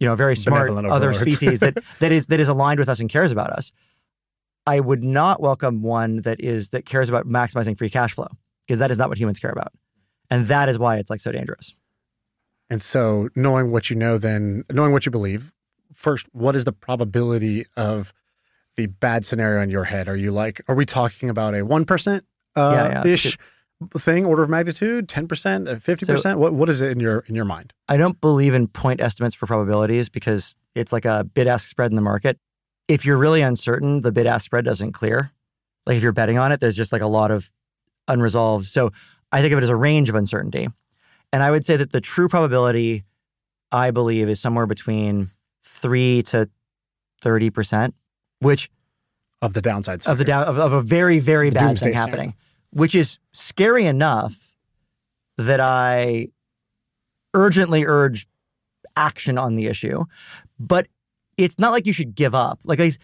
you 0.00 0.06
know 0.06 0.14
very 0.14 0.36
smart 0.36 0.70
other 0.70 1.12
species 1.12 1.60
that 1.60 1.76
that 2.00 2.12
is 2.12 2.28
that 2.28 2.40
is 2.40 2.48
aligned 2.48 2.78
with 2.78 2.88
us 2.88 3.00
and 3.00 3.10
cares 3.10 3.32
about 3.32 3.50
us 3.50 3.72
i 4.66 4.80
would 4.80 5.04
not 5.04 5.40
welcome 5.40 5.82
one 5.82 6.18
that 6.22 6.40
is 6.40 6.70
that 6.70 6.84
cares 6.86 7.08
about 7.08 7.26
maximizing 7.26 7.76
free 7.76 7.90
cash 7.90 8.14
flow 8.14 8.28
because 8.66 8.78
that 8.78 8.90
is 8.90 8.98
not 8.98 9.08
what 9.08 9.18
humans 9.18 9.38
care 9.38 9.50
about 9.50 9.72
And 10.30 10.48
that 10.48 10.68
is 10.68 10.78
why 10.78 10.96
it's 10.96 11.10
like 11.10 11.20
so 11.20 11.32
dangerous. 11.32 11.76
And 12.70 12.80
so, 12.80 13.28
knowing 13.36 13.70
what 13.70 13.90
you 13.90 13.96
know, 13.96 14.18
then 14.18 14.64
knowing 14.70 14.92
what 14.92 15.04
you 15.04 15.12
believe, 15.12 15.52
first, 15.92 16.26
what 16.32 16.56
is 16.56 16.64
the 16.64 16.72
probability 16.72 17.66
of 17.76 18.12
the 18.76 18.86
bad 18.86 19.26
scenario 19.26 19.62
in 19.62 19.70
your 19.70 19.84
head? 19.84 20.08
Are 20.08 20.16
you 20.16 20.30
like, 20.30 20.60
are 20.66 20.74
we 20.74 20.86
talking 20.86 21.28
about 21.28 21.54
a 21.54 21.58
1% 21.58 22.16
uh, 22.16 22.20
Yeah, 22.56 23.04
yeah, 23.04 23.06
ish 23.06 23.38
thing, 23.98 24.24
order 24.24 24.42
of 24.42 24.48
magnitude, 24.48 25.08
10%, 25.08 25.68
uh, 25.68 25.74
50%? 25.76 26.36
what, 26.36 26.54
what 26.54 26.68
is 26.68 26.80
it 26.80 26.90
in 26.90 27.00
your, 27.00 27.20
in 27.28 27.34
your 27.34 27.44
mind? 27.44 27.74
I 27.88 27.96
don't 27.96 28.20
believe 28.20 28.54
in 28.54 28.66
point 28.66 29.00
estimates 29.00 29.34
for 29.34 29.46
probabilities 29.46 30.08
because 30.08 30.56
it's 30.74 30.92
like 30.92 31.04
a 31.04 31.22
bid 31.22 31.46
ask 31.46 31.68
spread 31.68 31.90
in 31.92 31.96
the 31.96 32.02
market. 32.02 32.38
If 32.88 33.04
you're 33.06 33.16
really 33.16 33.40
uncertain, 33.42 34.00
the 34.02 34.12
bid 34.12 34.26
ask 34.26 34.44
spread 34.44 34.64
doesn't 34.64 34.92
clear. 34.92 35.30
Like 35.86 35.96
if 35.96 36.02
you're 36.02 36.12
betting 36.12 36.38
on 36.38 36.52
it, 36.52 36.60
there's 36.60 36.76
just 36.76 36.92
like 36.92 37.02
a 37.02 37.06
lot 37.06 37.30
of 37.30 37.50
unresolved. 38.08 38.66
So 38.66 38.90
I 39.32 39.40
think 39.40 39.52
of 39.52 39.58
it 39.58 39.62
as 39.62 39.70
a 39.70 39.76
range 39.76 40.08
of 40.08 40.14
uncertainty. 40.14 40.68
And 41.32 41.42
I 41.42 41.50
would 41.50 41.64
say 41.64 41.76
that 41.76 41.92
the 41.92 42.00
true 42.00 42.28
probability, 42.28 43.04
I 43.72 43.90
believe, 43.90 44.28
is 44.28 44.40
somewhere 44.40 44.66
between 44.66 45.28
three 45.62 46.22
to 46.24 46.48
30%, 47.22 47.92
which 48.40 48.70
Of 49.42 49.54
the 49.54 49.62
downside 49.62 50.06
of 50.06 50.18
the 50.18 50.24
down 50.24 50.44
of, 50.46 50.58
of 50.58 50.72
a 50.72 50.82
very 50.82 51.18
very 51.18 51.48
The 51.48 51.54
bad 51.54 51.66
thing 51.68 51.76
scenario. 51.76 51.96
happening, 51.98 52.34
which 52.70 52.94
is 52.94 53.18
scary 53.32 53.86
enough 53.86 54.52
that 55.38 55.58
I 55.60 56.28
urgently 57.34 57.84
urge 57.84 58.26
action 58.96 59.38
on 59.38 59.56
the 59.56 59.66
issue. 59.66 60.04
But 60.60 60.86
it's 61.36 61.58
not 61.58 61.72
like 61.72 61.86
you 61.86 61.92
should 61.92 62.14
give 62.14 62.34
up. 62.34 62.60
Like 62.64 62.78
it, 62.78 62.98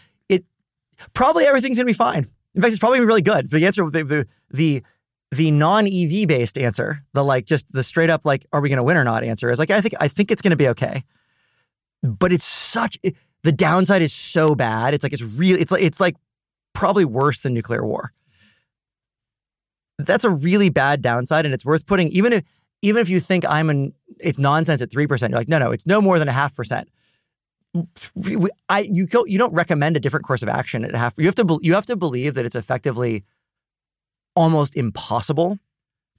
probably 1.15 1.45
everything's 1.45 1.79
gonna 1.79 1.87
be 1.87 1.93
fine. 1.93 2.27
In 2.55 2.63
fact, 2.63 2.73
it's 2.73 2.81
probably 2.81 3.01
really 3.01 3.23
good. 3.23 3.51
The 3.51 3.65
answer, 3.67 3.89
the 3.91 4.05
the 4.05 4.27
the, 4.51 4.83
the 5.31 5.51
non 5.51 5.87
EV 5.87 6.27
based 6.27 6.59
answer, 6.59 7.03
the 7.13 7.25
like 7.25 7.45
just 7.47 7.73
the 7.73 7.83
straight 7.85 8.11
up 8.11 8.25
like, 8.25 8.47
are 8.53 8.61
we 8.61 8.69
gonna 8.69 8.85
win 8.85 8.97
or 8.97 9.05
not 9.05 9.23
answer 9.25 9.51
is 9.51 9.59
like 9.59 9.71
I 9.71 9.81
think 9.81 9.95
I 10.01 10.09
think 10.09 10.31
it's 10.31 10.43
gonna 10.43 10.57
be 10.57 10.69
okay. 10.69 11.05
But 12.03 12.33
it's 12.33 12.45
such 12.45 12.99
it- 13.03 13.17
the 13.43 13.53
downside 13.53 14.03
is 14.03 14.13
so 14.13 14.55
bad. 14.55 14.93
It's 14.93 15.03
like 15.03 15.13
it's 15.15 15.23
really 15.23 15.61
it's 15.61 15.73
like 15.73 15.83
it's 15.83 16.01
like 16.01 16.17
probably 16.75 17.05
worse 17.07 17.41
than 17.41 17.55
nuclear 17.55 17.85
war. 17.85 18.13
That's 19.99 20.25
a 20.25 20.31
really 20.31 20.71
bad 20.71 21.03
downside, 21.03 21.45
and 21.45 21.55
it's 21.55 21.65
worth 21.65 21.87
putting 21.87 22.09
even 22.09 22.33
if 22.33 22.45
even 22.83 23.01
if 23.01 23.09
you 23.09 23.21
think 23.21 23.45
I'm 23.47 23.71
an 23.71 23.95
it's 24.19 24.39
nonsense 24.39 24.83
at 24.83 24.91
three 24.91 25.07
percent. 25.07 25.31
You're 25.31 25.41
like, 25.41 25.49
no, 25.49 25.59
no, 25.59 25.73
it's 25.73 25.87
no 25.87 26.01
more 26.03 26.19
than 26.19 26.29
a 26.29 26.33
half 26.33 26.55
percent. 26.55 26.89
I 28.69 28.81
you 28.81 29.07
go, 29.07 29.25
you 29.27 29.39
don't 29.39 29.55
recommend 29.55 29.97
a 29.97 30.01
different 30.01 30.27
course 30.27 30.43
of 30.43 30.49
action 30.49 30.85
at 30.85 30.95
half. 30.95 31.15
You 31.17 31.27
have 31.27 31.35
to 31.37 31.59
you 31.63 31.75
have 31.75 31.87
to 31.87 31.97
believe 31.97 32.35
that 32.35 32.45
it's 32.45 32.57
effectively 32.57 33.25
almost 34.35 34.77
impossible 34.77 35.59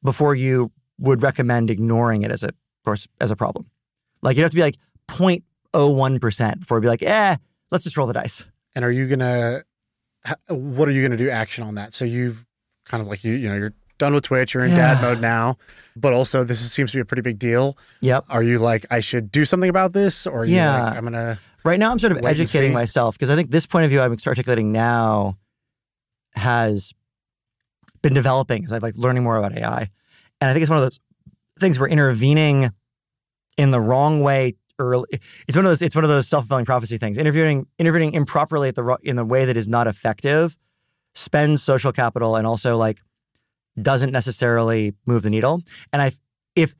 before 0.03 0.35
you 0.35 0.71
would 0.97 1.21
recommend 1.21 1.69
ignoring 1.69 2.21
it 2.21 2.31
as 2.31 2.43
a 2.43 2.51
course 2.85 3.07
as 3.19 3.31
a 3.31 3.35
problem. 3.35 3.69
Like 4.21 4.37
you 4.37 4.43
have 4.43 4.51
to 4.51 4.55
be 4.55 4.61
like 4.61 4.77
0.01 5.09 6.21
percent 6.21 6.61
before 6.61 6.77
you'd 6.77 6.83
be 6.83 6.87
like, 6.87 7.03
eh, 7.03 7.35
let's 7.69 7.83
just 7.83 7.97
roll 7.97 8.07
the 8.07 8.13
dice. 8.13 8.45
And 8.73 8.85
are 8.85 8.91
you 8.91 9.07
gonna? 9.07 9.63
What 10.47 10.87
are 10.87 10.91
you 10.91 11.01
gonna 11.01 11.17
do 11.17 11.29
action 11.29 11.63
on 11.63 11.75
that? 11.75 11.93
So 11.93 12.05
you've 12.05 12.45
kind 12.85 13.01
of 13.01 13.07
like 13.07 13.23
you 13.23 13.33
you 13.33 13.49
know 13.49 13.55
you're 13.55 13.73
done 14.01 14.13
with 14.13 14.23
Twitch, 14.25 14.53
you're 14.53 14.65
in 14.65 14.71
dad 14.71 15.01
mode 15.01 15.21
now, 15.21 15.57
but 15.95 16.11
also 16.11 16.43
this 16.43 16.59
seems 16.71 16.91
to 16.91 16.97
be 16.97 17.01
a 17.01 17.05
pretty 17.05 17.21
big 17.21 17.39
deal. 17.39 17.77
Yep. 18.01 18.25
Are 18.29 18.43
you 18.43 18.57
like 18.59 18.85
I 18.91 18.99
should 18.99 19.31
do 19.31 19.45
something 19.45 19.69
about 19.69 19.93
this, 19.93 20.25
or 20.27 20.41
are 20.41 20.45
you 20.45 20.55
Yeah. 20.55 20.83
like 20.85 20.97
I'm 20.97 21.03
gonna? 21.05 21.39
Right 21.63 21.79
now, 21.79 21.91
I'm 21.91 21.99
sort 21.99 22.11
of 22.11 22.25
educating 22.25 22.73
myself 22.73 23.15
because 23.15 23.29
I 23.29 23.35
think 23.35 23.51
this 23.51 23.65
point 23.67 23.85
of 23.85 23.91
view 23.91 24.01
I'm 24.01 24.11
articulating 24.25 24.71
now 24.71 25.37
has 26.35 26.93
been 28.01 28.13
developing 28.13 28.63
as 28.63 28.73
I've 28.73 28.81
like 28.83 28.95
learning 28.97 29.23
more 29.23 29.37
about 29.37 29.53
AI, 29.55 29.89
and 30.41 30.49
I 30.49 30.53
think 30.53 30.63
it's 30.63 30.69
one 30.69 30.79
of 30.79 30.83
those 30.83 30.99
things 31.59 31.79
we're 31.79 31.87
intervening 31.89 32.71
in 33.57 33.69
the 33.71 33.79
wrong 33.79 34.21
way 34.21 34.55
early. 34.79 35.07
It's 35.47 35.55
one 35.55 35.65
of 35.65 35.69
those. 35.69 35.81
It's 35.83 35.93
one 35.95 36.03
of 36.03 36.09
those 36.09 36.27
self 36.27 36.45
fulfilling 36.45 36.65
prophecy 36.65 36.97
things. 36.97 37.17
Intervening, 37.19 37.67
intervening 37.77 38.13
improperly 38.13 38.69
at 38.69 38.75
the 38.75 38.83
ro- 38.83 38.97
in 39.03 39.15
the 39.15 39.25
way 39.25 39.45
that 39.45 39.55
is 39.57 39.67
not 39.67 39.85
effective 39.87 40.57
spends 41.13 41.61
social 41.61 41.91
capital 41.91 42.35
and 42.37 42.47
also 42.47 42.77
like 42.77 42.97
doesn't 43.79 44.11
necessarily 44.11 44.93
move 45.05 45.23
the 45.23 45.29
needle. 45.29 45.61
And 45.93 46.01
I, 46.01 46.11
if 46.55 46.75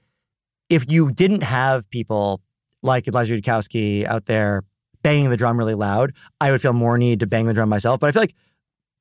if 0.70 0.90
you 0.90 1.12
didn't 1.12 1.44
have 1.44 1.90
people 1.90 2.42
like 2.82 3.08
Eliezer 3.08 3.36
Yudkowsky 3.36 4.06
out 4.06 4.26
there 4.26 4.64
banging 5.04 5.30
the 5.30 5.38
drum 5.38 5.58
really 5.58 5.74
loud, 5.74 6.14
I 6.40 6.52
would 6.52 6.62
feel 6.62 6.74
more 6.74 6.98
need 6.98 7.20
to 7.20 7.28
bang 7.28 7.46
the 7.46 7.54
drum 7.54 7.70
myself. 7.70 8.00
But 8.00 8.08
I 8.08 8.12
feel 8.12 8.22
like 8.22 8.36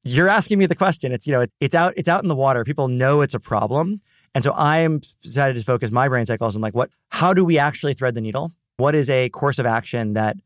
you're 0.05 0.29
asking 0.29 0.59
me 0.59 0.67
the 0.67 0.75
question. 0.75 1.13
It's 1.13 1.27
you 1.27 1.33
know, 1.33 1.43
it, 1.43 1.53
it's 1.61 1.75
out, 1.75 1.95
it's 1.97 2.09
out 2.09 2.23
in 2.23 2.29
the 2.29 2.37
water. 2.37 2.65
People 2.65 2.89
know 2.89 3.21
it's 3.21 3.35
a 3.35 3.41
problem, 3.41 4.01
and 4.35 4.45
so 4.45 4.53
I'm 4.55 5.01
decided 5.23 5.57
to 5.57 5.65
focus 5.65 5.91
my 5.91 6.09
brain 6.09 6.27
cycles 6.27 6.57
on 6.57 6.63
like 6.63 6.75
what, 6.75 6.91
how 7.11 7.35
do 7.35 7.45
we 7.45 7.59
actually 7.59 7.95
thread 7.95 8.15
the 8.15 8.21
needle? 8.21 8.53
What 8.77 8.95
is 8.95 9.11
a 9.11 9.29
course 9.29 9.59
of 9.59 9.67
action 9.67 10.15
that 10.15 10.37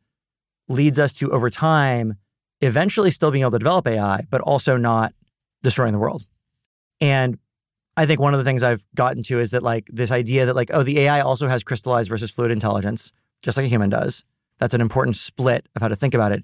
leads 0.68 0.98
us 0.98 1.12
to 1.14 1.30
over 1.30 1.50
time, 1.50 2.14
eventually 2.60 3.10
still 3.10 3.30
being 3.30 3.42
able 3.42 3.52
to 3.52 3.58
develop 3.58 3.86
AI, 3.86 4.24
but 4.30 4.40
also 4.40 4.76
not 4.76 5.14
destroying 5.62 5.92
the 5.92 5.98
world? 5.98 6.26
And 7.04 7.38
I 7.98 8.06
think 8.06 8.18
one 8.18 8.32
of 8.32 8.38
the 8.38 8.44
things 8.44 8.62
I've 8.62 8.86
gotten 8.94 9.22
to 9.24 9.38
is 9.38 9.50
that 9.50 9.62
like 9.62 9.88
this 9.92 10.10
idea 10.10 10.46
that 10.46 10.56
like, 10.56 10.70
oh, 10.72 10.82
the 10.82 11.00
AI 11.00 11.20
also 11.20 11.48
has 11.48 11.62
crystallized 11.62 12.08
versus 12.08 12.30
fluid 12.30 12.50
intelligence, 12.50 13.12
just 13.42 13.58
like 13.58 13.66
a 13.66 13.68
human 13.68 13.90
does. 13.90 14.24
That's 14.58 14.72
an 14.72 14.80
important 14.80 15.16
split 15.16 15.68
of 15.76 15.82
how 15.82 15.88
to 15.88 15.96
think 15.96 16.14
about 16.14 16.32
it. 16.32 16.42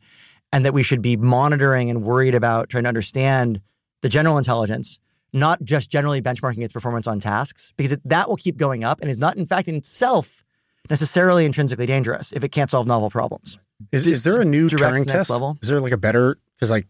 And 0.52 0.64
that 0.66 0.74
we 0.74 0.82
should 0.82 1.00
be 1.00 1.16
monitoring 1.16 1.88
and 1.88 2.02
worried 2.02 2.34
about 2.34 2.68
trying 2.68 2.84
to 2.84 2.88
understand 2.88 3.62
the 4.02 4.10
general 4.10 4.36
intelligence, 4.36 4.98
not 5.32 5.62
just 5.62 5.90
generally 5.90 6.20
benchmarking 6.20 6.62
its 6.62 6.74
performance 6.74 7.06
on 7.06 7.20
tasks, 7.20 7.72
because 7.76 7.92
it, 7.92 8.02
that 8.04 8.28
will 8.28 8.36
keep 8.36 8.58
going 8.58 8.84
up 8.84 9.00
and 9.00 9.10
is 9.10 9.18
not, 9.18 9.36
in 9.38 9.46
fact, 9.46 9.66
in 9.66 9.76
itself 9.76 10.44
necessarily 10.90 11.46
intrinsically 11.46 11.86
dangerous 11.86 12.32
if 12.32 12.44
it 12.44 12.50
can't 12.50 12.68
solve 12.68 12.86
novel 12.86 13.08
problems. 13.08 13.58
Is, 13.92 14.06
is 14.06 14.24
there 14.24 14.40
a 14.42 14.44
new 14.44 14.68
Turing 14.68 15.06
test? 15.06 15.30
level. 15.30 15.56
Is 15.62 15.68
there 15.68 15.80
like 15.80 15.92
a 15.92 15.96
better? 15.96 16.36
Because 16.56 16.68
like, 16.68 16.86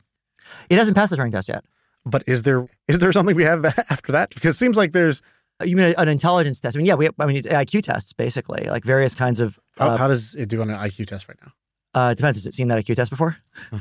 It 0.68 0.78
hasn't 0.78 0.96
passed 0.96 1.10
the 1.10 1.16
Turing 1.16 1.30
test 1.30 1.48
yet. 1.48 1.64
But 2.06 2.22
is 2.26 2.42
there 2.42 2.66
is 2.88 2.98
there 2.98 3.12
something 3.12 3.36
we 3.36 3.44
have 3.44 3.64
after 3.90 4.12
that? 4.12 4.30
Because 4.30 4.56
it 4.56 4.58
seems 4.58 4.76
like 4.76 4.92
there's 4.92 5.22
Uh, 5.60 5.66
You 5.66 5.76
mean 5.76 5.94
an 5.98 6.08
intelligence 6.08 6.60
test? 6.60 6.76
I 6.76 6.78
mean, 6.78 6.86
yeah, 6.86 6.94
we 6.96 7.04
have, 7.04 7.14
I 7.18 7.26
mean, 7.26 7.42
IQ 7.42 7.82
tests 7.82 8.12
basically, 8.14 8.66
like 8.70 8.84
various 8.84 9.14
kinds 9.14 9.40
of. 9.40 9.58
how, 9.78 9.88
Uh, 9.88 9.96
how 9.98 10.08
does 10.08 10.34
it 10.34 10.48
do 10.48 10.62
on 10.62 10.70
an 10.70 10.78
IQ 10.78 11.06
test 11.06 11.28
right 11.28 11.38
now? 11.44 11.52
uh, 11.94 12.14
depends. 12.14 12.38
Has 12.38 12.46
it 12.46 12.54
seen 12.54 12.68
that 12.68 12.78
IQ 12.78 12.96
test 12.96 13.10
before? 13.10 13.36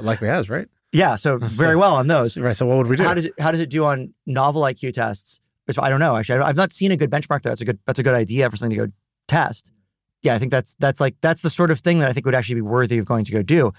Likely 0.00 0.28
has, 0.28 0.48
right? 0.48 0.68
Yeah, 0.92 1.16
so 1.16 1.38
very 1.40 1.76
well 1.76 1.94
on 1.96 2.06
those. 2.06 2.36
Right. 2.38 2.56
So 2.56 2.66
what 2.66 2.76
would 2.78 2.88
we 2.88 2.96
do? 2.96 3.02
How 3.04 3.14
does 3.14 3.24
it 3.26 3.34
how 3.40 3.50
does 3.50 3.60
it 3.60 3.70
do 3.70 3.84
on 3.84 4.14
novel 4.26 4.62
IQ 4.62 4.92
tests? 4.92 5.40
I 5.78 5.88
don't 5.88 6.00
know. 6.00 6.16
Actually, 6.16 6.34
I 6.36 6.38
don't- 6.38 6.48
I've 6.48 6.56
not 6.56 6.72
seen 6.72 6.92
a 6.92 6.96
good 6.96 7.10
benchmark 7.10 7.42
there. 7.42 7.50
That's 7.52 7.60
a 7.62 7.64
good 7.64 7.78
that's 7.86 7.98
a 7.98 8.02
good 8.02 8.14
idea 8.14 8.50
for 8.50 8.56
something 8.56 8.78
to 8.78 8.86
go 8.86 8.92
test. 9.28 9.72
Yeah, 10.22 10.34
I 10.34 10.38
think 10.38 10.50
that's 10.52 10.74
that's 10.78 11.00
like 11.00 11.16
that's 11.20 11.40
the 11.42 11.50
sort 11.50 11.70
of 11.70 11.80
thing 11.80 11.98
that 12.00 12.08
I 12.08 12.12
think 12.12 12.24
would 12.26 12.34
actually 12.34 12.56
be 12.56 12.60
worthy 12.62 12.98
of 12.98 13.04
going 13.06 13.24
to 13.24 13.32
go 13.32 13.42
do. 13.42 13.72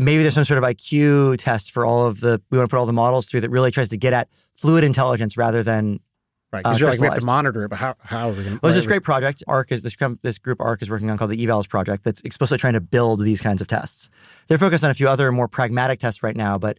Maybe 0.00 0.22
there's 0.22 0.34
some 0.34 0.44
sort 0.44 0.58
of 0.58 0.64
IQ 0.64 1.36
test 1.38 1.70
for 1.70 1.84
all 1.84 2.06
of 2.06 2.20
the 2.20 2.40
we 2.50 2.58
want 2.58 2.68
to 2.68 2.74
put 2.74 2.80
all 2.80 2.86
the 2.86 2.92
models 2.92 3.26
through 3.26 3.42
that 3.42 3.50
really 3.50 3.70
tries 3.70 3.90
to 3.90 3.96
get 3.96 4.12
at 4.12 4.28
fluid 4.54 4.82
intelligence 4.82 5.36
rather 5.36 5.62
than 5.62 6.00
right. 6.52 6.62
Because 6.62 6.76
uh, 6.76 6.80
you're 6.80 6.90
like 6.90 7.00
we 7.00 7.06
have 7.06 7.18
to 7.18 7.24
monitor 7.24 7.64
it, 7.64 7.68
but 7.68 7.76
how 7.76 7.94
how 8.00 8.28
are 8.28 8.32
we 8.32 8.44
going? 8.44 8.52
well, 8.52 8.72
there's 8.72 8.76
this 8.76 8.86
great 8.86 9.02
project 9.02 9.44
ARC 9.46 9.70
is 9.72 9.82
this 9.82 9.96
this 10.22 10.38
group 10.38 10.60
ARC 10.60 10.82
is 10.82 10.90
working 10.90 11.10
on 11.10 11.18
called 11.18 11.30
the 11.30 11.46
Evals 11.46 11.68
project 11.68 12.04
that's 12.04 12.20
explicitly 12.22 12.58
trying 12.58 12.72
to 12.72 12.80
build 12.80 13.20
these 13.20 13.40
kinds 13.40 13.60
of 13.60 13.66
tests. 13.66 14.08
They're 14.48 14.58
focused 14.58 14.84
on 14.84 14.90
a 14.90 14.94
few 14.94 15.08
other 15.08 15.30
more 15.32 15.48
pragmatic 15.48 16.00
tests 16.00 16.22
right 16.22 16.36
now, 16.36 16.56
but 16.56 16.78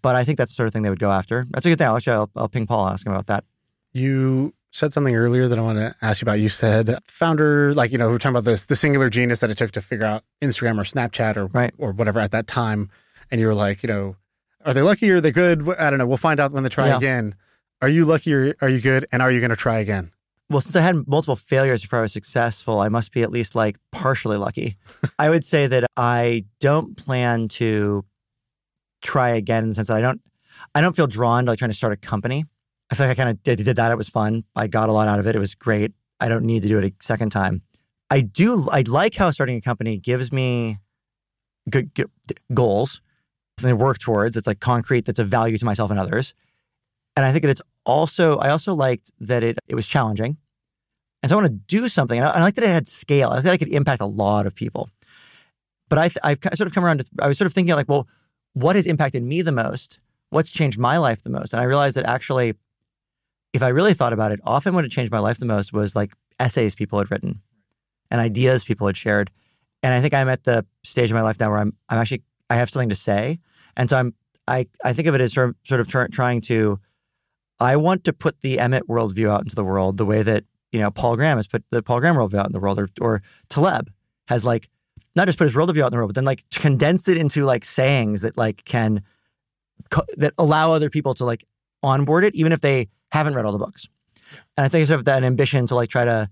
but 0.00 0.14
I 0.14 0.24
think 0.24 0.38
that's 0.38 0.52
the 0.52 0.56
sort 0.56 0.66
of 0.68 0.72
thing 0.72 0.82
they 0.82 0.90
would 0.90 0.98
go 0.98 1.10
after. 1.10 1.46
That's 1.50 1.66
a 1.66 1.70
good 1.70 1.78
thing. 1.78 1.88
I'll 1.88 1.96
actually 1.96 2.14
I'll, 2.14 2.30
I'll 2.36 2.48
ping 2.48 2.66
Paul 2.66 2.86
and 2.86 2.94
ask 2.94 3.06
him 3.06 3.12
about 3.12 3.26
that. 3.26 3.44
You 3.92 4.54
said 4.74 4.92
something 4.92 5.14
earlier 5.14 5.46
that 5.46 5.58
I 5.58 5.62
want 5.62 5.78
to 5.78 5.94
ask 6.02 6.20
you 6.20 6.24
about. 6.26 6.40
You 6.40 6.48
said 6.48 6.98
founder, 7.06 7.72
like 7.74 7.92
you 7.92 7.98
know, 7.98 8.08
we 8.08 8.14
we're 8.14 8.18
talking 8.18 8.34
about 8.36 8.44
this 8.44 8.66
the 8.66 8.76
singular 8.76 9.08
genius 9.08 9.38
that 9.38 9.50
it 9.50 9.56
took 9.56 9.70
to 9.72 9.80
figure 9.80 10.04
out 10.04 10.24
Instagram 10.42 10.78
or 10.78 10.82
Snapchat 10.84 11.36
or 11.36 11.46
Right. 11.46 11.72
or 11.78 11.92
whatever 11.92 12.18
at 12.20 12.32
that 12.32 12.46
time, 12.46 12.90
and 13.30 13.40
you 13.40 13.46
were 13.46 13.54
like, 13.54 13.82
you 13.82 13.86
know, 13.88 14.16
are 14.64 14.74
they 14.74 14.82
lucky 14.82 15.10
or 15.10 15.16
are 15.16 15.20
they 15.20 15.30
good? 15.30 15.68
I 15.78 15.90
don't 15.90 15.98
know. 15.98 16.06
We'll 16.06 16.16
find 16.16 16.40
out 16.40 16.52
when 16.52 16.62
they 16.64 16.68
try 16.68 16.88
Yeah. 16.88 16.96
again. 16.96 17.34
Are 17.82 17.88
you 17.88 18.04
lucky 18.04 18.32
or 18.34 18.54
are 18.62 18.68
you 18.68 18.80
good? 18.80 19.06
And 19.12 19.20
are 19.22 19.30
you 19.30 19.40
going 19.40 19.50
to 19.50 19.56
try 19.56 19.78
again? 19.78 20.10
Well, 20.50 20.60
since 20.60 20.74
I 20.76 20.80
had 20.80 21.06
multiple 21.06 21.36
failures 21.36 21.82
before 21.82 21.98
I 21.98 22.02
was 22.02 22.12
successful, 22.12 22.80
I 22.80 22.88
must 22.88 23.12
be 23.12 23.22
at 23.22 23.30
least 23.30 23.54
like 23.54 23.76
partially 23.92 24.36
lucky. 24.38 24.76
I 25.18 25.28
would 25.30 25.44
say 25.44 25.66
that 25.66 25.84
I 25.96 26.44
don't 26.60 26.96
plan 26.96 27.48
to 27.48 28.04
try 29.02 29.30
again 29.30 29.64
in 29.64 29.68
the 29.70 29.74
sense 29.74 29.88
that 29.88 29.96
I 29.96 30.00
don't 30.00 30.20
I 30.74 30.80
don't 30.80 30.96
feel 30.96 31.06
drawn 31.06 31.44
to 31.44 31.52
like 31.52 31.58
trying 31.58 31.70
to 31.70 31.76
start 31.76 31.92
a 31.92 31.96
company. 31.96 32.46
I 32.90 32.94
feel 32.94 33.06
like 33.06 33.18
I 33.18 33.22
kind 33.22 33.30
of 33.30 33.42
did, 33.42 33.64
did 33.64 33.76
that. 33.76 33.90
It 33.90 33.98
was 33.98 34.08
fun. 34.08 34.44
I 34.54 34.66
got 34.66 34.88
a 34.88 34.92
lot 34.92 35.08
out 35.08 35.18
of 35.18 35.26
it. 35.26 35.34
It 35.34 35.38
was 35.38 35.54
great. 35.54 35.92
I 36.20 36.28
don't 36.28 36.44
need 36.44 36.62
to 36.62 36.68
do 36.68 36.78
it 36.78 36.84
a 36.84 36.92
second 37.00 37.30
time. 37.30 37.62
I 38.10 38.20
do. 38.20 38.68
I 38.70 38.84
like 38.86 39.14
how 39.14 39.30
starting 39.30 39.56
a 39.56 39.60
company 39.60 39.98
gives 39.98 40.32
me 40.32 40.78
good, 41.70 41.94
good 41.94 42.10
goals, 42.52 43.00
something 43.58 43.76
to 43.76 43.82
work 43.82 43.98
towards. 43.98 44.36
It's 44.36 44.46
like 44.46 44.60
concrete. 44.60 45.06
That's 45.06 45.18
of 45.18 45.28
value 45.28 45.58
to 45.58 45.64
myself 45.64 45.90
and 45.90 45.98
others. 45.98 46.34
And 47.16 47.24
I 47.24 47.32
think 47.32 47.42
that 47.42 47.50
it's 47.50 47.62
also. 47.86 48.38
I 48.38 48.50
also 48.50 48.74
liked 48.74 49.12
that 49.20 49.42
it 49.42 49.58
it 49.68 49.74
was 49.74 49.86
challenging, 49.86 50.36
and 51.22 51.30
so 51.30 51.36
I 51.36 51.42
want 51.42 51.52
to 51.52 51.76
do 51.76 51.88
something. 51.88 52.18
And 52.18 52.26
I, 52.28 52.32
I 52.32 52.40
like 52.42 52.54
that 52.56 52.64
it 52.64 52.68
had 52.68 52.88
scale. 52.88 53.30
I 53.30 53.40
think 53.40 53.52
I 53.52 53.56
could 53.56 53.68
impact 53.68 54.02
a 54.02 54.06
lot 54.06 54.46
of 54.46 54.54
people. 54.54 54.88
But 55.88 55.98
I, 55.98 56.10
I've 56.22 56.38
sort 56.54 56.66
of 56.66 56.74
come 56.74 56.84
around 56.84 57.00
to. 57.00 57.06
I 57.20 57.28
was 57.28 57.38
sort 57.38 57.46
of 57.46 57.52
thinking 57.52 57.74
like, 57.74 57.88
well, 57.88 58.08
what 58.52 58.76
has 58.76 58.86
impacted 58.86 59.22
me 59.22 59.42
the 59.42 59.52
most? 59.52 59.98
What's 60.30 60.50
changed 60.50 60.78
my 60.78 60.98
life 60.98 61.22
the 61.22 61.30
most? 61.30 61.52
And 61.52 61.60
I 61.60 61.64
realized 61.64 61.96
that 61.96 62.04
actually, 62.06 62.54
if 63.54 63.62
I 63.62 63.68
really 63.68 63.94
thought 63.94 64.12
about 64.12 64.32
it, 64.32 64.40
often 64.44 64.74
what 64.74 64.84
had 64.84 64.90
changed 64.90 65.12
my 65.12 65.20
life 65.20 65.38
the 65.38 65.46
most 65.46 65.72
was 65.72 65.94
like 65.94 66.12
essays 66.40 66.74
people 66.74 66.98
had 66.98 67.10
written 67.10 67.40
and 68.10 68.20
ideas 68.20 68.64
people 68.64 68.88
had 68.88 68.96
shared. 68.96 69.30
And 69.82 69.94
I 69.94 70.00
think 70.00 70.12
I'm 70.12 70.28
at 70.28 70.42
the 70.42 70.66
stage 70.82 71.10
of 71.10 71.14
my 71.14 71.22
life 71.22 71.38
now 71.38 71.50
where 71.50 71.60
I'm 71.60 71.72
I'm 71.88 71.98
actually 71.98 72.24
I 72.50 72.56
have 72.56 72.68
something 72.68 72.88
to 72.88 72.94
say, 72.96 73.38
and 73.76 73.88
so 73.88 73.96
I'm 73.96 74.14
I 74.48 74.66
I 74.84 74.92
think 74.92 75.06
of 75.08 75.14
it 75.14 75.20
as 75.20 75.32
sort 75.32 75.54
of, 75.70 75.88
trying 75.88 76.40
to 76.42 76.80
I 77.60 77.76
want 77.76 78.04
to 78.04 78.12
put 78.12 78.40
the 78.40 78.58
Emmett 78.58 78.88
worldview 78.88 79.30
out 79.30 79.42
into 79.42 79.54
the 79.54 79.64
world 79.64 79.98
the 79.98 80.04
way 80.04 80.22
that 80.22 80.44
you 80.72 80.80
know 80.80 80.90
Paul 80.90 81.16
Graham 81.16 81.38
has 81.38 81.46
put 81.46 81.64
the 81.70 81.82
Paul 81.82 82.00
Graham 82.00 82.16
worldview 82.16 82.38
out 82.38 82.46
in 82.46 82.52
the 82.52 82.60
world, 82.60 82.78
or 82.80 82.88
or 83.00 83.22
Taleb 83.48 83.90
has 84.26 84.44
like 84.44 84.68
not 85.14 85.26
just 85.26 85.38
put 85.38 85.44
his 85.44 85.54
worldview 85.54 85.82
out 85.82 85.86
in 85.86 85.90
the 85.92 85.96
world, 85.98 86.08
but 86.08 86.16
then 86.16 86.24
like 86.24 86.44
condensed 86.50 87.08
it 87.08 87.16
into 87.16 87.44
like 87.44 87.64
sayings 87.64 88.22
that 88.22 88.36
like 88.36 88.64
can 88.64 89.02
that 90.16 90.32
allow 90.38 90.72
other 90.72 90.90
people 90.90 91.14
to 91.14 91.24
like 91.24 91.44
onboard 91.84 92.24
it, 92.24 92.34
even 92.34 92.50
if 92.50 92.62
they 92.62 92.88
haven't 93.14 93.34
read 93.34 93.44
all 93.44 93.52
the 93.52 93.58
books. 93.58 93.88
And 94.56 94.64
I 94.64 94.68
think 94.68 94.82
it's 94.82 94.88
sort 94.88 94.98
of 95.00 95.04
that 95.06 95.22
ambition 95.24 95.66
to 95.68 95.74
like 95.74 95.88
try 95.88 96.04
to 96.04 96.30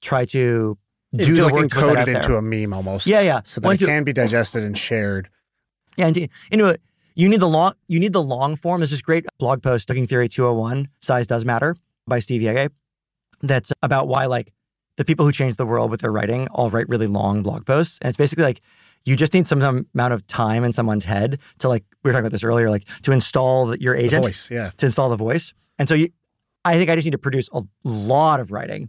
try 0.00 0.24
to 0.26 0.78
do 1.14 1.24
do 1.24 1.34
the 1.36 1.44
like 1.44 1.52
work 1.52 1.68
to 1.70 1.76
encode 1.76 2.02
it 2.02 2.06
there. 2.06 2.16
into 2.16 2.36
a 2.36 2.42
meme 2.42 2.72
almost. 2.72 3.06
Yeah, 3.06 3.20
yeah. 3.20 3.40
So 3.44 3.60
that 3.60 3.66
One, 3.66 3.74
it 3.76 3.78
two- 3.78 3.86
can 3.86 4.04
be 4.04 4.12
digested 4.12 4.62
and 4.64 4.76
shared. 4.76 5.28
Yeah, 5.96 6.06
and 6.08 6.16
into 6.50 6.66
it, 6.66 6.80
you 7.14 7.28
need 7.28 7.40
the 7.40 7.48
long 7.48 7.74
you 7.88 8.00
need 8.00 8.12
the 8.12 8.22
long 8.22 8.56
form. 8.56 8.80
There's 8.80 8.90
this 8.90 9.02
great 9.02 9.24
blog 9.38 9.62
post, 9.62 9.88
Blogging 9.88 10.08
Theory 10.08 10.28
201, 10.28 10.88
Size 11.00 11.26
Does 11.26 11.44
Matter 11.44 11.76
by 12.06 12.18
Steve 12.18 12.42
Yegge, 12.42 12.70
that's 13.40 13.72
about 13.82 14.08
why 14.08 14.26
like 14.26 14.52
the 14.96 15.04
people 15.04 15.24
who 15.26 15.32
change 15.32 15.56
the 15.56 15.66
world 15.66 15.90
with 15.90 16.00
their 16.00 16.12
writing 16.12 16.48
all 16.48 16.70
write 16.70 16.88
really 16.88 17.06
long 17.06 17.42
blog 17.42 17.64
posts. 17.66 17.98
And 18.02 18.08
it's 18.08 18.16
basically 18.16 18.44
like 18.44 18.60
you 19.04 19.16
just 19.16 19.34
need 19.34 19.46
some 19.46 19.60
amount 19.62 20.12
of 20.14 20.26
time 20.26 20.64
in 20.64 20.72
someone's 20.72 21.04
head 21.04 21.38
to 21.58 21.68
like 21.68 21.84
we 22.02 22.08
were 22.08 22.12
talking 22.12 22.24
about 22.26 22.32
this 22.32 22.44
earlier, 22.44 22.70
like 22.70 22.84
to 23.02 23.12
install 23.12 23.66
the- 23.66 23.80
your 23.80 23.94
agent 23.94 24.24
voice, 24.24 24.50
yeah. 24.50 24.70
to 24.78 24.86
install 24.86 25.08
the 25.10 25.16
voice. 25.16 25.52
And 25.78 25.88
so 25.88 25.94
you, 25.94 26.08
I 26.64 26.76
think 26.76 26.90
I 26.90 26.94
just 26.94 27.04
need 27.04 27.12
to 27.12 27.18
produce 27.18 27.48
a 27.52 27.62
lot 27.84 28.40
of 28.40 28.50
writing. 28.50 28.88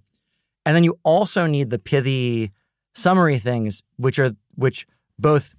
And 0.65 0.75
then 0.75 0.83
you 0.83 0.99
also 1.03 1.45
need 1.45 1.69
the 1.69 1.79
pithy 1.79 2.51
summary 2.93 3.37
things, 3.37 3.83
which 3.97 4.17
are 4.19 4.31
which 4.55 4.87
both 5.19 5.53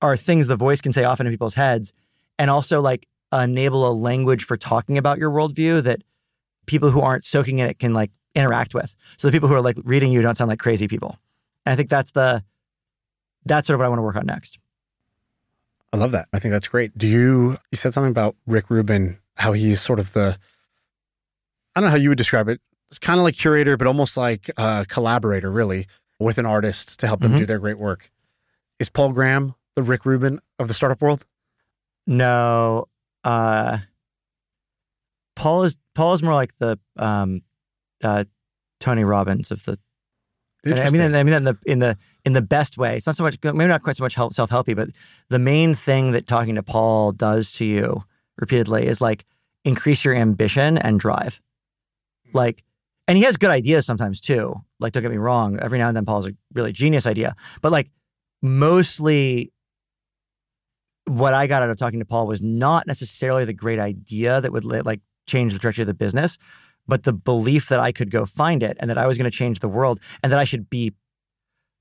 are 0.00 0.16
things 0.16 0.46
the 0.46 0.56
voice 0.56 0.80
can 0.80 0.92
say 0.92 1.04
often 1.04 1.26
in 1.26 1.32
people's 1.32 1.54
heads, 1.54 1.92
and 2.38 2.50
also 2.50 2.80
like 2.80 3.06
enable 3.32 3.88
a 3.88 3.92
language 3.92 4.44
for 4.44 4.56
talking 4.56 4.96
about 4.96 5.18
your 5.18 5.30
worldview 5.30 5.82
that 5.82 6.02
people 6.66 6.90
who 6.90 7.00
aren't 7.00 7.24
soaking 7.24 7.58
in 7.58 7.66
it 7.66 7.78
can 7.78 7.92
like 7.92 8.10
interact 8.34 8.74
with. 8.74 8.94
So 9.16 9.28
the 9.28 9.32
people 9.32 9.48
who 9.48 9.54
are 9.54 9.60
like 9.60 9.76
reading 9.84 10.12
you 10.12 10.22
don't 10.22 10.34
sound 10.34 10.48
like 10.48 10.58
crazy 10.58 10.88
people. 10.88 11.18
And 11.66 11.72
I 11.72 11.76
think 11.76 11.90
that's 11.90 12.12
the 12.12 12.44
that's 13.44 13.66
sort 13.66 13.74
of 13.74 13.80
what 13.80 13.86
I 13.86 13.88
want 13.88 13.98
to 13.98 14.02
work 14.02 14.16
on 14.16 14.26
next. 14.26 14.58
I 15.92 15.96
love 15.96 16.12
that. 16.12 16.28
I 16.32 16.38
think 16.38 16.52
that's 16.52 16.68
great. 16.68 16.96
Do 16.96 17.06
you 17.06 17.58
you 17.70 17.76
said 17.76 17.94
something 17.94 18.10
about 18.10 18.36
Rick 18.46 18.70
Rubin, 18.70 19.18
how 19.36 19.52
he's 19.52 19.80
sort 19.80 19.98
of 19.98 20.12
the 20.12 20.38
I 21.74 21.80
don't 21.80 21.88
know 21.88 21.90
how 21.90 21.96
you 21.96 22.08
would 22.10 22.18
describe 22.18 22.48
it. 22.48 22.60
It's 22.88 22.98
kind 23.00 23.18
of 23.18 23.24
like 23.24 23.36
curator, 23.36 23.76
but 23.76 23.86
almost 23.88 24.16
like 24.16 24.48
a 24.56 24.86
collaborator, 24.88 25.50
really, 25.50 25.88
with 26.20 26.38
an 26.38 26.46
artist 26.46 27.00
to 27.00 27.06
help 27.08 27.20
them 27.20 27.32
Mhm. 27.32 27.38
do 27.38 27.46
their 27.46 27.58
great 27.58 27.78
work. 27.78 28.10
Is 28.78 28.88
Paul 28.88 29.12
Graham 29.12 29.54
the 29.74 29.82
Rick 29.82 30.04
Rubin 30.06 30.38
of 30.60 30.68
the 30.68 30.74
startup 30.74 31.02
world? 31.02 31.26
No, 32.06 32.86
uh, 33.24 33.78
Paul 35.36 35.64
is 35.64 35.76
Paul 35.94 36.14
is 36.14 36.22
more 36.22 36.34
like 36.34 36.56
the 36.58 36.78
um, 36.96 37.42
uh, 38.02 38.24
Tony 38.80 39.04
Robbins 39.04 39.50
of 39.50 39.64
the. 39.64 39.78
I 40.66 40.88
mean, 40.90 41.02
I 41.14 41.22
mean 41.22 41.32
that 41.32 41.36
in 41.36 41.44
the 41.44 41.58
in 41.66 41.78
the 41.80 41.98
in 42.24 42.32
the 42.32 42.42
best 42.42 42.78
way. 42.78 42.96
It's 42.96 43.06
not 43.06 43.16
so 43.16 43.24
much 43.24 43.36
maybe 43.42 43.66
not 43.66 43.82
quite 43.82 43.96
so 43.96 44.04
much 44.04 44.14
self 44.14 44.50
helpy, 44.50 44.74
but 44.76 44.88
the 45.28 45.38
main 45.38 45.74
thing 45.74 46.12
that 46.12 46.26
talking 46.26 46.54
to 46.54 46.62
Paul 46.62 47.12
does 47.12 47.52
to 47.52 47.64
you 47.64 48.04
repeatedly 48.36 48.86
is 48.86 49.00
like 49.00 49.24
increase 49.64 50.04
your 50.04 50.14
ambition 50.14 50.78
and 50.78 51.00
drive. 51.00 51.40
Like, 52.32 52.64
and 53.06 53.16
he 53.18 53.24
has 53.24 53.36
good 53.36 53.50
ideas 53.50 53.86
sometimes 53.86 54.20
too. 54.20 54.54
Like, 54.80 54.92
don't 54.92 55.02
get 55.02 55.10
me 55.12 55.18
wrong. 55.18 55.58
Every 55.60 55.78
now 55.78 55.88
and 55.88 55.96
then, 55.96 56.04
Paul's 56.04 56.26
a 56.26 56.34
really 56.52 56.72
genius 56.72 57.06
idea, 57.06 57.34
but 57.62 57.72
like 57.72 57.90
mostly 58.42 59.52
what 61.06 61.34
I 61.34 61.46
got 61.46 61.62
out 61.62 61.70
of 61.70 61.76
talking 61.76 61.98
to 61.98 62.04
Paul 62.04 62.26
was 62.26 62.42
not 62.42 62.86
necessarily 62.86 63.44
the 63.44 63.52
great 63.52 63.78
idea 63.78 64.40
that 64.40 64.52
would 64.52 64.64
like 64.64 65.00
change 65.26 65.52
the 65.52 65.58
trajectory 65.58 65.82
of 65.82 65.86
the 65.86 65.94
business, 65.94 66.38
but 66.86 67.02
the 67.02 67.12
belief 67.12 67.68
that 67.68 67.80
I 67.80 67.92
could 67.92 68.10
go 68.10 68.24
find 68.24 68.62
it 68.62 68.76
and 68.80 68.90
that 68.90 68.98
I 68.98 69.06
was 69.06 69.18
going 69.18 69.30
to 69.30 69.36
change 69.36 69.60
the 69.60 69.68
world 69.68 70.00
and 70.22 70.32
that 70.32 70.38
I 70.38 70.44
should 70.44 70.70
be 70.70 70.92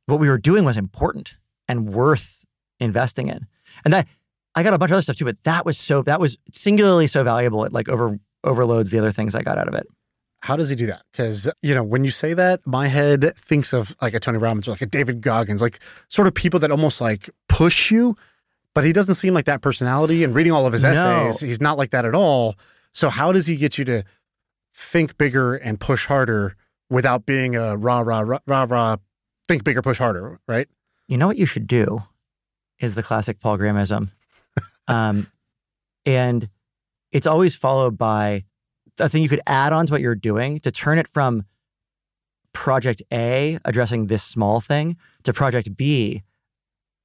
what 0.06 0.20
we 0.20 0.30
were 0.30 0.38
doing 0.38 0.66
was 0.66 0.78
important 0.78 1.36
and 1.68 1.94
worth 1.94 2.44
investing 2.80 3.30
in. 3.30 3.48
And 3.86 3.94
that 3.94 4.08
I 4.56 4.64
got 4.64 4.74
a 4.74 4.78
bunch 4.78 4.92
of 4.92 4.94
other 4.96 5.02
stuff 5.02 5.18
too, 5.18 5.26
but 5.26 5.42
that 5.44 5.66
was 5.66 5.78
so 5.78 6.02
that 6.04 6.20
was 6.20 6.38
singularly 6.52 7.08
so 7.08 7.24
valuable. 7.24 7.64
It 7.66 7.74
like 7.74 7.90
over 7.90 8.18
overloads 8.44 8.92
the 8.92 9.00
other 9.00 9.12
things 9.12 9.36
I 9.36 9.42
got 9.42 9.58
out 9.58 9.68
of 9.68 9.74
it. 9.76 9.88
How 10.42 10.58
does 10.58 10.70
he 10.70 10.76
do 10.76 10.86
that? 10.88 11.04
Because 11.12 11.50
you 11.62 11.74
know, 11.74 11.84
when 11.84 12.04
you 12.04 12.12
say 12.12 12.34
that, 12.34 12.66
my 12.68 12.88
head 12.88 13.34
thinks 13.38 13.74
of 13.74 13.96
like 14.02 14.14
a 14.14 14.20
Tony 14.20 14.38
Robbins 14.38 14.68
or 14.68 14.72
like 14.72 14.82
a 14.82 14.86
David 14.86 15.22
Goggins, 15.22 15.62
like 15.62 15.80
sort 16.10 16.28
of 16.28 16.34
people 16.34 16.60
that 16.60 16.70
almost 16.72 17.00
like 17.02 17.30
push 17.48 17.90
you, 17.92 18.16
but 18.76 18.84
he 18.84 18.92
doesn't 18.94 19.16
seem 19.16 19.34
like 19.34 19.46
that 19.46 19.62
personality. 19.62 20.24
And 20.24 20.36
reading 20.36 20.52
all 20.52 20.66
of 20.66 20.74
his 20.74 20.84
No. 20.84 20.90
essays, 20.92 21.40
he's 21.40 21.62
not 21.62 21.78
like 21.78 21.92
that 21.92 22.04
at 22.06 22.14
all. 22.14 22.56
So 22.94 23.10
how 23.10 23.32
does 23.32 23.48
he 23.48 23.56
get 23.56 23.78
you 23.78 23.86
to 23.86 24.04
think 24.76 25.18
bigger 25.18 25.56
and 25.56 25.80
push 25.80 26.06
harder 26.06 26.56
without 26.90 27.26
being 27.26 27.56
a 27.56 27.78
rah 27.78 28.00
rah 28.02 28.20
rah 28.20 28.40
rah 28.46 28.66
rah 28.70 28.98
think 29.48 29.64
bigger, 29.64 29.82
push 29.82 29.98
harder, 29.98 30.40
right? 30.48 30.68
You 31.08 31.18
know 31.18 31.28
what 31.28 31.38
you 31.38 31.46
should 31.46 31.68
do 31.68 32.02
is 32.80 32.96
the 32.96 33.04
classic 33.04 33.40
Paul 33.40 33.58
Grahamism. 33.58 34.12
Um, 34.88 35.28
and 36.06 36.50
it's 37.12 37.28
always 37.28 37.56
followed 37.56 37.98
by 37.98 38.44
a 39.00 39.10
thing 39.10 39.24
you 39.24 39.30
could 39.30 39.42
add 39.48 39.74
on 39.74 39.86
to 39.88 39.92
what 39.94 40.02
you're 40.02 40.16
doing 40.16 40.60
to 40.62 40.72
turn 40.72 40.98
it 41.00 41.08
from 41.08 41.46
project 42.54 43.02
A 43.12 43.58
addressing 43.66 44.06
this 44.08 44.24
small 44.24 44.62
thing 44.62 44.98
to 45.24 45.34
project 45.34 45.76
B 45.76 46.24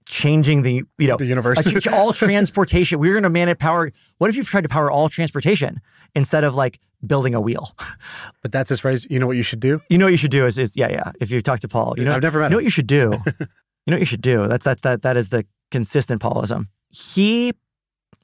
changing 0.07 0.62
the 0.62 0.83
you 0.99 1.07
know 1.07 1.16
The 1.16 1.26
universe. 1.26 1.64
a 1.66 1.81
ch- 1.81 1.87
all 1.87 2.12
transportation. 2.24 2.99
We're 2.99 3.12
going 3.12 3.22
to 3.24 3.31
manage 3.31 3.59
power. 3.59 3.91
What 4.18 4.31
if 4.31 4.37
you 4.37 4.45
tried 4.45 4.62
to 4.62 4.68
power 4.68 4.91
all 4.91 5.09
transportation 5.09 5.81
instead 6.14 6.45
of 6.45 6.55
like 6.55 6.81
building 7.07 7.35
a 7.35 7.41
wheel? 7.41 7.76
but 8.43 8.53
that's 8.53 8.70
his 8.70 8.81
phrase. 8.81 9.07
You 9.11 9.18
know 9.18 9.26
what 9.26 9.37
you 9.37 9.43
should 9.43 9.61
do? 9.61 9.81
You 9.91 9.99
know 9.99 10.07
what 10.07 10.12
you 10.12 10.16
should 10.18 10.31
do 10.31 10.47
is, 10.47 10.57
is 10.59 10.76
yeah, 10.76 10.91
yeah. 10.91 11.12
If 11.20 11.31
you 11.31 11.41
talk 11.43 11.61
to 11.61 11.68
Paul, 11.68 11.95
you 11.99 12.05
know, 12.05 12.14
I've 12.14 12.22
never 12.22 12.41
met 12.41 12.47
you 12.47 12.51
know 12.51 12.57
him. 12.57 12.59
what 12.59 12.64
you 12.64 12.70
should 12.70 12.87
do. 12.87 13.11
you 13.39 13.47
know 13.89 13.95
what 13.95 14.01
you 14.01 14.07
should 14.07 14.22
do. 14.22 14.49
That's 14.49 14.64
that 14.64 14.83
that 14.83 15.03
that 15.03 15.16
is 15.16 15.29
the 15.29 15.45
consistent 15.70 16.20
Paulism. 16.22 16.68
He, 16.91 17.53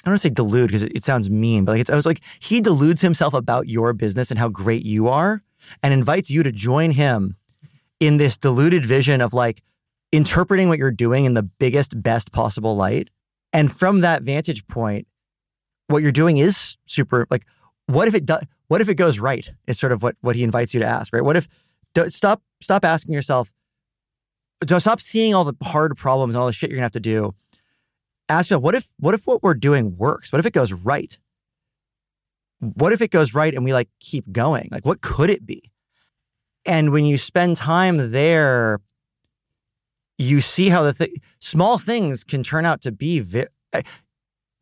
I 0.05 0.11
don't 0.11 0.12
want 0.12 0.20
to 0.20 0.28
say 0.28 0.34
delude 0.34 0.66
because 0.66 0.82
it, 0.82 0.92
it 0.94 1.05
sounds 1.05 1.30
mean, 1.30 1.64
but 1.64 1.72
like 1.72 1.80
it's, 1.80 1.90
I 1.90 1.96
was 1.96 2.05
like 2.05 2.20
he 2.38 2.61
deludes 2.61 3.00
himself 3.00 3.32
about 3.32 3.68
your 3.68 3.94
business 3.94 4.30
and 4.30 4.38
how 4.38 4.50
great 4.50 4.84
you 4.84 5.09
are, 5.09 5.42
and 5.82 5.94
invites 5.94 6.30
you 6.30 6.42
to 6.42 6.52
join 6.52 6.90
him 6.90 7.36
in 8.00 8.18
this 8.18 8.36
deluded 8.36 8.84
vision 8.84 9.22
of 9.22 9.32
like 9.32 9.62
interpreting 10.12 10.68
what 10.68 10.78
you're 10.78 10.90
doing 10.90 11.24
in 11.24 11.32
the 11.32 11.42
biggest, 11.42 12.02
best 12.02 12.32
possible 12.32 12.76
light. 12.76 13.09
And 13.52 13.74
from 13.74 14.00
that 14.00 14.22
vantage 14.22 14.66
point, 14.66 15.07
what 15.86 16.02
you're 16.02 16.12
doing 16.12 16.36
is 16.36 16.76
super 16.86 17.26
like 17.30 17.46
what 17.86 18.09
if 18.09 18.14
it 18.14 18.24
does 18.26 18.42
what 18.68 18.80
if 18.80 18.88
it 18.88 18.94
goes 18.94 19.18
right 19.18 19.52
is 19.66 19.78
sort 19.78 19.92
of 19.92 20.02
what 20.02 20.16
what 20.20 20.36
he 20.36 20.42
invites 20.42 20.74
you 20.74 20.80
to 20.80 20.86
ask 20.86 21.12
right 21.12 21.24
what 21.24 21.36
if 21.36 21.48
stop 22.09 22.42
stop 22.61 22.84
asking 22.84 23.14
yourself 23.14 23.52
don't 24.61 24.80
stop 24.80 25.00
seeing 25.00 25.34
all 25.34 25.44
the 25.44 25.55
hard 25.62 25.96
problems 25.96 26.34
and 26.34 26.40
all 26.40 26.46
the 26.46 26.52
shit 26.52 26.70
you're 26.70 26.76
gonna 26.76 26.84
have 26.84 26.92
to 26.92 27.00
do 27.00 27.34
ask 28.29 28.51
yourself 28.51 28.62
what 28.62 28.75
if 28.75 28.89
what 28.99 29.14
if 29.14 29.27
what 29.27 29.43
we're 29.43 29.55
doing 29.55 29.97
works 29.97 30.33
what 30.33 30.39
if 30.39 30.47
it 30.47 30.53
goes 30.53 30.72
right 30.72 31.18
what 32.61 32.93
if 32.93 33.03
it 33.03 33.11
goes 33.11 33.35
right 33.35 33.55
and 33.55 33.64
we 33.64 33.72
like 33.72 33.89
keep 34.01 34.31
going 34.33 34.68
like 34.70 34.85
what 34.87 35.01
could 35.01 35.31
it 35.31 35.45
be 35.45 35.70
and 36.64 36.93
when 36.93 37.05
you 37.05 37.18
spend 37.18 37.57
time 37.57 38.11
there 38.11 38.81
you 40.18 40.41
see 40.41 40.68
how 40.68 40.83
the 40.83 40.93
th- 40.93 41.20
small 41.41 41.79
things 41.79 42.25
can 42.25 42.43
turn 42.43 42.64
out 42.64 42.81
to 42.83 42.93
be 42.93 43.20
vi- 43.20 43.49
eh, 43.72 43.83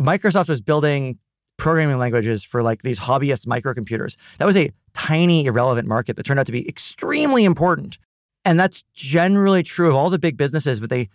Microsoft 0.00 0.48
was 0.48 0.60
building 0.60 1.18
programming 1.58 1.98
languages 1.98 2.42
for 2.42 2.62
like 2.62 2.82
these 2.82 2.98
hobbyist 3.00 3.46
microcomputers. 3.46 4.16
That 4.38 4.46
was 4.46 4.56
a 4.56 4.72
tiny, 4.94 5.46
irrelevant 5.46 5.86
market 5.86 6.16
that 6.16 6.24
turned 6.24 6.40
out 6.40 6.46
to 6.46 6.52
be 6.52 6.68
extremely 6.68 7.44
important. 7.44 7.98
And 8.44 8.58
that's 8.58 8.82
generally 8.94 9.62
true 9.62 9.88
of 9.88 9.94
all 9.94 10.10
the 10.10 10.18
big 10.18 10.36
businesses, 10.36 10.80
but 10.80 10.90
they 10.90 11.08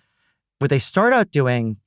what 0.59 0.69
they 0.69 0.79
start 0.79 1.13
out 1.13 1.29
doing, 1.31 1.77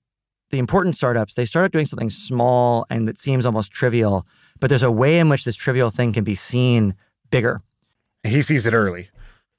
the 0.50 0.58
important 0.58 0.96
startups, 0.96 1.34
they 1.34 1.44
start 1.44 1.64
out 1.64 1.72
doing 1.72 1.86
something 1.86 2.10
small 2.10 2.86
and 2.90 3.08
that 3.08 3.18
seems 3.18 3.46
almost 3.46 3.72
trivial, 3.72 4.26
but 4.58 4.68
there's 4.68 4.82
a 4.82 4.90
way 4.90 5.18
in 5.18 5.28
which 5.28 5.44
this 5.44 5.56
trivial 5.56 5.90
thing 5.90 6.12
can 6.12 6.24
be 6.24 6.34
seen 6.34 6.94
bigger. 7.30 7.60
He 8.24 8.42
sees 8.42 8.66
it 8.66 8.74
early. 8.74 9.08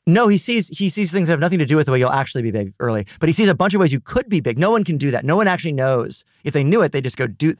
No, 0.07 0.27
he 0.27 0.37
sees 0.37 0.67
he 0.67 0.89
sees 0.89 1.11
things 1.11 1.27
that 1.27 1.33
have 1.33 1.39
nothing 1.39 1.59
to 1.59 1.65
do 1.65 1.75
with 1.75 1.85
the 1.85 1.91
way 1.91 1.99
you'll 1.99 2.11
actually 2.11 2.41
be 2.41 2.51
big 2.51 2.73
early. 2.79 3.05
But 3.19 3.29
he 3.29 3.33
sees 3.33 3.49
a 3.49 3.55
bunch 3.55 3.73
of 3.73 3.79
ways 3.79 3.93
you 3.93 3.99
could 3.99 4.29
be 4.29 4.39
big. 4.39 4.57
No 4.57 4.71
one 4.71 4.83
can 4.83 4.97
do 4.97 5.11
that. 5.11 5.23
No 5.23 5.35
one 5.35 5.47
actually 5.47 5.73
knows. 5.73 6.23
If 6.43 6.53
they 6.53 6.63
knew 6.63 6.81
it, 6.81 6.91
they 6.91 7.01
just 7.01 7.17
go 7.17 7.27
do. 7.27 7.55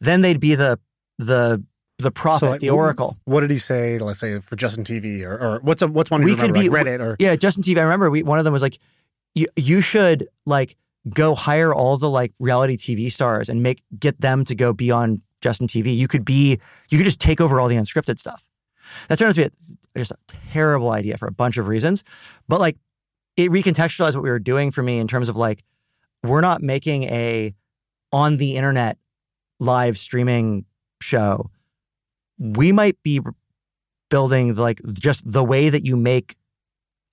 Then 0.00 0.22
they'd 0.22 0.40
be 0.40 0.54
the 0.54 0.78
the 1.18 1.62
the 1.98 2.10
prophet, 2.10 2.46
like, 2.46 2.60
the 2.60 2.70
oracle. 2.70 3.16
What 3.24 3.42
did 3.42 3.50
he 3.50 3.58
say? 3.58 3.98
Let's 3.98 4.20
say 4.20 4.40
for 4.40 4.56
Justin 4.56 4.84
TV 4.84 5.22
or, 5.22 5.38
or 5.38 5.60
what's 5.60 5.82
a, 5.82 5.86
what's 5.86 6.10
one 6.10 6.24
we 6.24 6.32
remember, 6.32 6.52
could 6.52 6.60
be 6.60 6.68
like 6.68 6.86
Reddit 6.86 7.00
or 7.00 7.16
yeah, 7.18 7.36
Justin 7.36 7.62
TV. 7.62 7.78
I 7.78 7.82
remember 7.82 8.10
we, 8.10 8.22
one 8.22 8.38
of 8.38 8.44
them 8.44 8.52
was 8.52 8.62
like, 8.62 8.78
you 9.34 9.46
you 9.56 9.80
should 9.82 10.28
like 10.46 10.76
go 11.08 11.34
hire 11.34 11.74
all 11.74 11.96
the 11.96 12.10
like 12.10 12.32
reality 12.38 12.76
TV 12.76 13.10
stars 13.10 13.48
and 13.48 13.62
make 13.62 13.82
get 13.98 14.20
them 14.20 14.44
to 14.44 14.54
go 14.54 14.72
be 14.72 14.90
on 14.90 15.22
Justin 15.40 15.66
TV. 15.66 15.96
You 15.96 16.08
could 16.08 16.24
be, 16.24 16.58
you 16.88 16.98
could 16.98 17.04
just 17.04 17.20
take 17.20 17.40
over 17.40 17.60
all 17.60 17.68
the 17.68 17.76
unscripted 17.76 18.18
stuff. 18.18 18.44
That 19.08 19.18
turned 19.18 19.30
out 19.30 19.34
to 19.34 19.48
be 19.48 19.74
a, 19.94 19.98
just 19.98 20.12
a 20.12 20.16
terrible 20.52 20.90
idea 20.90 21.18
for 21.18 21.26
a 21.26 21.32
bunch 21.32 21.56
of 21.58 21.66
reasons. 21.66 22.04
But 22.48 22.60
like 22.60 22.76
it 23.36 23.50
recontextualized 23.50 24.14
what 24.14 24.22
we 24.22 24.30
were 24.30 24.38
doing 24.38 24.70
for 24.70 24.82
me 24.82 24.98
in 24.98 25.08
terms 25.08 25.28
of 25.28 25.36
like, 25.36 25.64
we're 26.22 26.40
not 26.40 26.62
making 26.62 27.04
a 27.04 27.54
on 28.12 28.36
the 28.36 28.56
internet 28.56 28.98
live 29.58 29.98
streaming 29.98 30.64
show. 31.00 31.50
We 32.38 32.72
might 32.72 33.02
be 33.02 33.20
building 34.10 34.54
like 34.54 34.80
just 34.92 35.30
the 35.30 35.42
way 35.42 35.68
that 35.68 35.84
you 35.84 35.96
make 35.96 36.36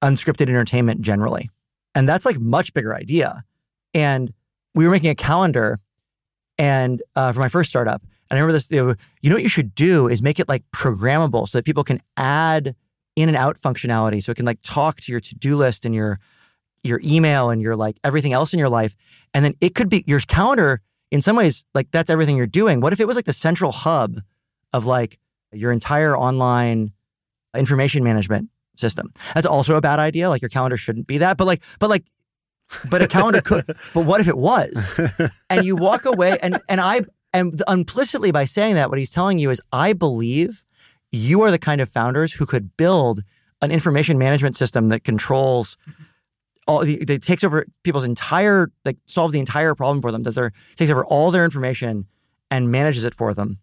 unscripted 0.03 0.49
entertainment 0.49 1.01
generally. 1.01 1.49
And 1.95 2.07
that's 2.07 2.25
like 2.25 2.39
much 2.39 2.73
bigger 2.73 2.95
idea. 2.95 3.43
And 3.93 4.33
we 4.75 4.85
were 4.85 4.91
making 4.91 5.09
a 5.09 5.15
calendar 5.15 5.77
and 6.57 7.01
uh, 7.15 7.31
for 7.31 7.39
my 7.39 7.49
first 7.49 7.69
startup. 7.69 8.01
And 8.29 8.37
I 8.37 8.41
remember 8.41 8.53
this, 8.53 8.69
you 8.69 8.83
know, 8.83 8.95
you 9.21 9.29
know 9.29 9.35
what 9.35 9.43
you 9.43 9.49
should 9.49 9.73
do 9.73 10.07
is 10.07 10.21
make 10.21 10.39
it 10.39 10.47
like 10.47 10.63
programmable 10.71 11.47
so 11.47 11.57
that 11.57 11.65
people 11.65 11.83
can 11.83 12.01
add 12.17 12.75
in 13.15 13.27
and 13.27 13.37
out 13.37 13.57
functionality. 13.59 14.23
So 14.23 14.31
it 14.31 14.35
can 14.35 14.45
like 14.45 14.59
talk 14.61 15.01
to 15.01 15.11
your 15.11 15.19
to-do 15.19 15.55
list 15.55 15.85
and 15.85 15.95
your 15.95 16.19
your 16.83 17.01
email 17.03 17.49
and 17.49 17.61
your 17.61 17.75
like 17.75 17.97
everything 18.03 18.31
else 18.31 18.53
in 18.53 18.59
your 18.59 18.69
life. 18.69 18.95
And 19.33 19.43
then 19.43 19.53
it 19.59 19.75
could 19.75 19.89
be 19.89 20.03
your 20.07 20.19
calendar 20.21 20.81
in 21.11 21.21
some 21.21 21.35
ways, 21.35 21.65
like 21.73 21.91
that's 21.91 22.09
everything 22.09 22.37
you're 22.37 22.47
doing. 22.47 22.81
What 22.81 22.93
if 22.93 22.99
it 22.99 23.07
was 23.07 23.15
like 23.15 23.25
the 23.25 23.33
central 23.33 23.71
hub 23.71 24.21
of 24.73 24.85
like 24.85 25.19
your 25.51 25.71
entire 25.71 26.15
online 26.15 26.93
information 27.55 28.03
management 28.03 28.49
system? 28.77 29.11
That's 29.33 29.47
also 29.47 29.75
a 29.75 29.81
bad 29.81 29.99
idea. 29.99 30.29
Like 30.29 30.41
your 30.41 30.49
calendar 30.49 30.77
shouldn't 30.77 31.07
be 31.07 31.17
that. 31.17 31.37
But 31.37 31.45
like, 31.45 31.63
but 31.79 31.89
like 31.89 32.05
but 32.89 33.01
a 33.01 33.07
calendar 33.07 33.41
could. 33.41 33.65
But 33.93 34.05
what 34.05 34.21
if 34.21 34.27
it 34.27 34.37
was? 34.37 34.85
And 35.49 35.65
you 35.65 35.75
walk 35.75 36.05
away, 36.05 36.37
and 36.41 36.61
and 36.69 36.79
I 36.81 37.01
and 37.33 37.61
implicitly 37.67 38.31
by 38.31 38.45
saying 38.45 38.75
that, 38.75 38.89
what 38.89 38.99
he's 38.99 39.11
telling 39.11 39.39
you 39.39 39.49
is, 39.49 39.61
I 39.71 39.93
believe 39.93 40.63
you 41.11 41.41
are 41.41 41.51
the 41.51 41.59
kind 41.59 41.81
of 41.81 41.89
founders 41.89 42.33
who 42.33 42.45
could 42.45 42.75
build 42.77 43.23
an 43.61 43.71
information 43.71 44.17
management 44.17 44.55
system 44.55 44.89
that 44.89 45.03
controls 45.03 45.77
all 46.67 46.85
that 46.85 47.23
takes 47.23 47.43
over 47.43 47.65
people's 47.83 48.03
entire 48.03 48.71
like 48.85 48.97
solves 49.05 49.33
the 49.33 49.39
entire 49.39 49.73
problem 49.73 50.01
for 50.01 50.11
them 50.11 50.21
does 50.21 50.35
their 50.35 50.51
takes 50.75 50.91
over 50.91 51.03
all 51.05 51.31
their 51.31 51.43
information 51.43 52.05
and 52.51 52.71
manages 52.71 53.03
it 53.03 53.13
for 53.13 53.33
them 53.33 53.57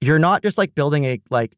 you're 0.00 0.18
not 0.18 0.42
just 0.42 0.56
like 0.56 0.74
building 0.74 1.04
a 1.04 1.20
like 1.30 1.54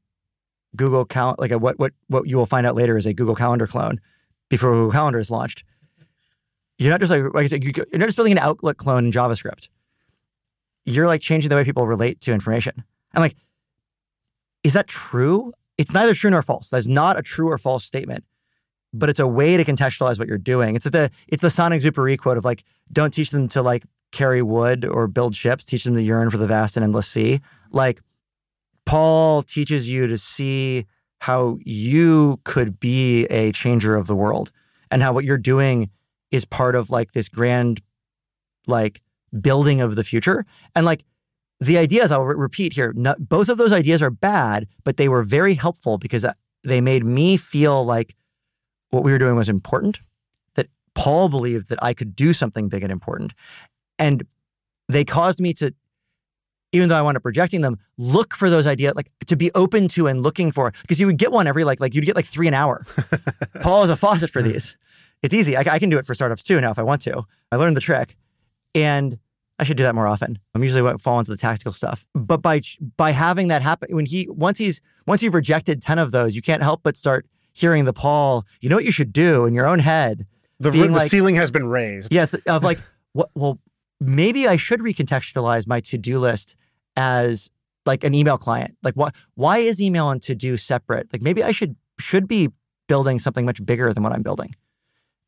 google 0.74 1.06
count 1.06 1.38
like 1.38 1.52
a 1.52 1.58
what 1.58 1.78
what 1.78 1.92
what 2.08 2.26
you 2.28 2.36
will 2.36 2.46
find 2.46 2.66
out 2.66 2.74
later 2.74 2.96
is 2.96 3.06
a 3.06 3.14
google 3.14 3.36
calendar 3.36 3.66
clone 3.66 4.00
before 4.48 4.72
google 4.72 4.90
calendar 4.90 5.20
is 5.20 5.30
launched 5.30 5.62
you're 6.78 6.90
not 6.90 7.00
just 7.00 7.10
like, 7.10 7.22
like 7.34 7.44
I 7.44 7.46
said, 7.48 7.64
you're 7.64 7.74
not 7.92 8.06
just 8.06 8.16
building 8.16 8.32
an 8.32 8.38
Outlook 8.38 8.76
clone 8.76 9.06
in 9.06 9.12
JavaScript. 9.12 9.68
You're 10.84 11.06
like 11.06 11.20
changing 11.20 11.50
the 11.50 11.56
way 11.56 11.64
people 11.64 11.86
relate 11.86 12.20
to 12.22 12.32
information. 12.32 12.84
I'm 13.14 13.20
like, 13.20 13.36
is 14.64 14.72
that 14.72 14.86
true? 14.86 15.52
It's 15.76 15.92
neither 15.92 16.14
true 16.14 16.30
nor 16.30 16.42
false. 16.42 16.70
That's 16.70 16.86
not 16.86 17.18
a 17.18 17.22
true 17.22 17.48
or 17.48 17.58
false 17.58 17.84
statement, 17.84 18.24
but 18.92 19.08
it's 19.08 19.20
a 19.20 19.26
way 19.26 19.56
to 19.56 19.64
contextualize 19.64 20.18
what 20.18 20.28
you're 20.28 20.38
doing. 20.38 20.76
It's 20.76 20.84
the 20.84 21.10
it's 21.26 21.42
the 21.42 21.50
Saint-Exupéry 21.50 22.18
quote 22.18 22.38
of 22.38 22.44
like, 22.44 22.64
don't 22.92 23.12
teach 23.12 23.30
them 23.30 23.48
to 23.48 23.62
like 23.62 23.84
carry 24.12 24.42
wood 24.42 24.84
or 24.84 25.06
build 25.06 25.36
ships. 25.36 25.64
Teach 25.64 25.84
them 25.84 25.94
to 25.94 26.02
yearn 26.02 26.30
for 26.30 26.38
the 26.38 26.46
vast 26.46 26.76
and 26.76 26.84
endless 26.84 27.08
sea. 27.08 27.40
Like 27.70 28.00
Paul 28.86 29.42
teaches 29.42 29.90
you 29.90 30.06
to 30.06 30.16
see 30.16 30.86
how 31.20 31.58
you 31.64 32.40
could 32.44 32.80
be 32.80 33.26
a 33.26 33.52
changer 33.52 33.96
of 33.96 34.06
the 34.06 34.16
world 34.16 34.52
and 34.90 35.02
how 35.02 35.12
what 35.12 35.24
you're 35.24 35.36
doing 35.36 35.90
is 36.30 36.44
part 36.44 36.74
of 36.74 36.90
like 36.90 37.12
this 37.12 37.28
grand 37.28 37.80
like 38.66 39.00
building 39.40 39.80
of 39.80 39.96
the 39.96 40.04
future. 40.04 40.44
And 40.74 40.84
like 40.84 41.04
the 41.60 41.78
ideas 41.78 42.12
i'll 42.12 42.24
re- 42.24 42.36
repeat 42.36 42.72
here 42.74 42.92
not, 42.94 43.28
both 43.28 43.48
of 43.48 43.58
those 43.58 43.72
ideas 43.72 44.00
are 44.00 44.10
bad 44.10 44.66
but 44.84 44.96
they 44.96 45.08
were 45.08 45.22
very 45.22 45.54
helpful 45.54 45.98
because 45.98 46.24
uh, 46.24 46.32
they 46.64 46.80
made 46.80 47.04
me 47.04 47.36
feel 47.36 47.84
like 47.84 48.14
what 48.90 49.02
we 49.02 49.10
were 49.12 49.18
doing 49.18 49.34
was 49.36 49.48
important 49.48 49.98
that 50.54 50.68
paul 50.94 51.28
believed 51.28 51.68
that 51.68 51.82
i 51.82 51.92
could 51.92 52.14
do 52.14 52.32
something 52.32 52.68
big 52.68 52.82
and 52.82 52.92
important. 52.92 53.32
And 53.98 54.24
they 54.88 55.04
caused 55.04 55.40
me 55.40 55.52
to 55.54 55.74
even 56.72 56.88
though 56.90 56.96
I 56.96 57.02
wound 57.02 57.16
up 57.16 57.22
projecting 57.22 57.62
them, 57.62 57.78
look 57.96 58.34
for 58.34 58.50
those 58.50 58.66
ideas, 58.66 58.94
like 58.94 59.10
to 59.26 59.36
be 59.36 59.50
open 59.54 59.88
to 59.88 60.06
and 60.06 60.22
looking 60.22 60.52
for, 60.52 60.70
because 60.82 61.00
you 61.00 61.06
would 61.06 61.16
get 61.16 61.32
one 61.32 61.46
every 61.46 61.64
like 61.64 61.80
like 61.80 61.94
you'd 61.94 62.04
get 62.04 62.14
like 62.14 62.26
three 62.26 62.46
an 62.46 62.54
hour. 62.54 62.84
Paul 63.62 63.84
is 63.84 63.90
a 63.90 63.96
faucet 63.96 64.30
for 64.30 64.42
these, 64.42 64.76
it's 65.22 65.34
easy. 65.34 65.56
I, 65.56 65.60
I, 65.60 65.78
can 65.78 65.90
do 65.90 65.98
it 65.98 66.06
for 66.06 66.14
startups 66.14 66.42
too 66.42 66.60
now 66.60 66.70
if 66.70 66.78
I 66.78 66.82
want 66.82 67.02
to. 67.02 67.24
I 67.50 67.56
learned 67.56 67.76
the 67.76 67.80
trick, 67.80 68.16
and 68.74 69.18
I 69.58 69.64
should 69.64 69.76
do 69.76 69.82
that 69.82 69.94
more 69.94 70.06
often. 70.06 70.38
I'm 70.54 70.62
usually 70.62 70.98
fall 70.98 71.18
into 71.18 71.30
the 71.30 71.36
tactical 71.36 71.72
stuff, 71.72 72.06
but 72.14 72.38
by 72.42 72.60
by 72.96 73.10
having 73.10 73.48
that 73.48 73.62
happen, 73.62 73.94
when 73.94 74.06
he 74.06 74.28
once 74.30 74.58
he's 74.58 74.80
once 75.06 75.22
you've 75.22 75.34
rejected 75.34 75.82
ten 75.82 75.98
of 75.98 76.12
those, 76.12 76.36
you 76.36 76.42
can't 76.42 76.62
help 76.62 76.82
but 76.82 76.96
start 76.96 77.26
hearing 77.52 77.84
the 77.84 77.92
Paul. 77.92 78.44
You 78.60 78.68
know 78.68 78.76
what 78.76 78.84
you 78.84 78.92
should 78.92 79.12
do 79.12 79.46
in 79.46 79.54
your 79.54 79.66
own 79.66 79.80
head. 79.80 80.26
The, 80.60 80.70
the 80.70 80.88
like, 80.88 81.10
ceiling 81.10 81.36
has 81.36 81.50
been 81.50 81.66
raised. 81.66 82.12
Yes, 82.12 82.34
of 82.34 82.62
like 82.62 82.78
what? 83.12 83.30
Well, 83.34 83.58
maybe 84.00 84.46
I 84.46 84.56
should 84.56 84.80
recontextualize 84.80 85.66
my 85.66 85.80
to 85.80 85.98
do 85.98 86.18
list 86.18 86.54
as 86.96 87.50
like 87.86 88.04
an 88.04 88.14
email 88.14 88.38
client. 88.38 88.76
Like 88.82 88.94
what? 88.94 89.14
Why 89.34 89.58
is 89.58 89.80
email 89.80 90.10
and 90.10 90.22
to 90.22 90.34
do 90.34 90.56
separate? 90.56 91.12
Like 91.12 91.22
maybe 91.22 91.42
I 91.42 91.50
should 91.50 91.74
should 91.98 92.28
be 92.28 92.50
building 92.86 93.18
something 93.18 93.44
much 93.44 93.64
bigger 93.66 93.92
than 93.92 94.02
what 94.02 94.12
I'm 94.12 94.22
building 94.22 94.54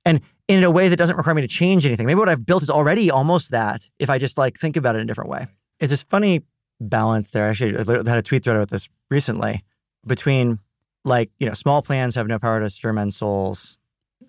and 0.04 0.20
in 0.48 0.64
a 0.64 0.70
way 0.70 0.88
that 0.88 0.96
doesn't 0.96 1.16
require 1.16 1.34
me 1.34 1.42
to 1.42 1.48
change 1.48 1.86
anything. 1.86 2.06
Maybe 2.06 2.18
what 2.18 2.28
I've 2.28 2.44
built 2.44 2.62
is 2.62 2.70
already 2.70 3.10
almost 3.10 3.50
that 3.50 3.88
if 3.98 4.10
I 4.10 4.18
just 4.18 4.38
like 4.38 4.58
think 4.58 4.76
about 4.76 4.96
it 4.96 4.98
in 4.98 5.04
a 5.04 5.06
different 5.06 5.30
way. 5.30 5.46
It's 5.78 5.90
this 5.90 6.02
funny 6.02 6.42
balance 6.80 7.30
there. 7.30 7.48
Actually, 7.48 7.78
I 7.78 8.10
had 8.10 8.18
a 8.18 8.22
tweet 8.22 8.44
thread 8.44 8.56
about 8.56 8.68
this 8.68 8.88
recently 9.10 9.62
between 10.06 10.58
like, 11.04 11.30
you 11.38 11.46
know, 11.46 11.54
small 11.54 11.82
plans 11.82 12.14
have 12.14 12.26
no 12.26 12.38
power 12.38 12.60
to 12.60 12.70
stir 12.70 12.92
men's 12.92 13.16
souls, 13.16 13.78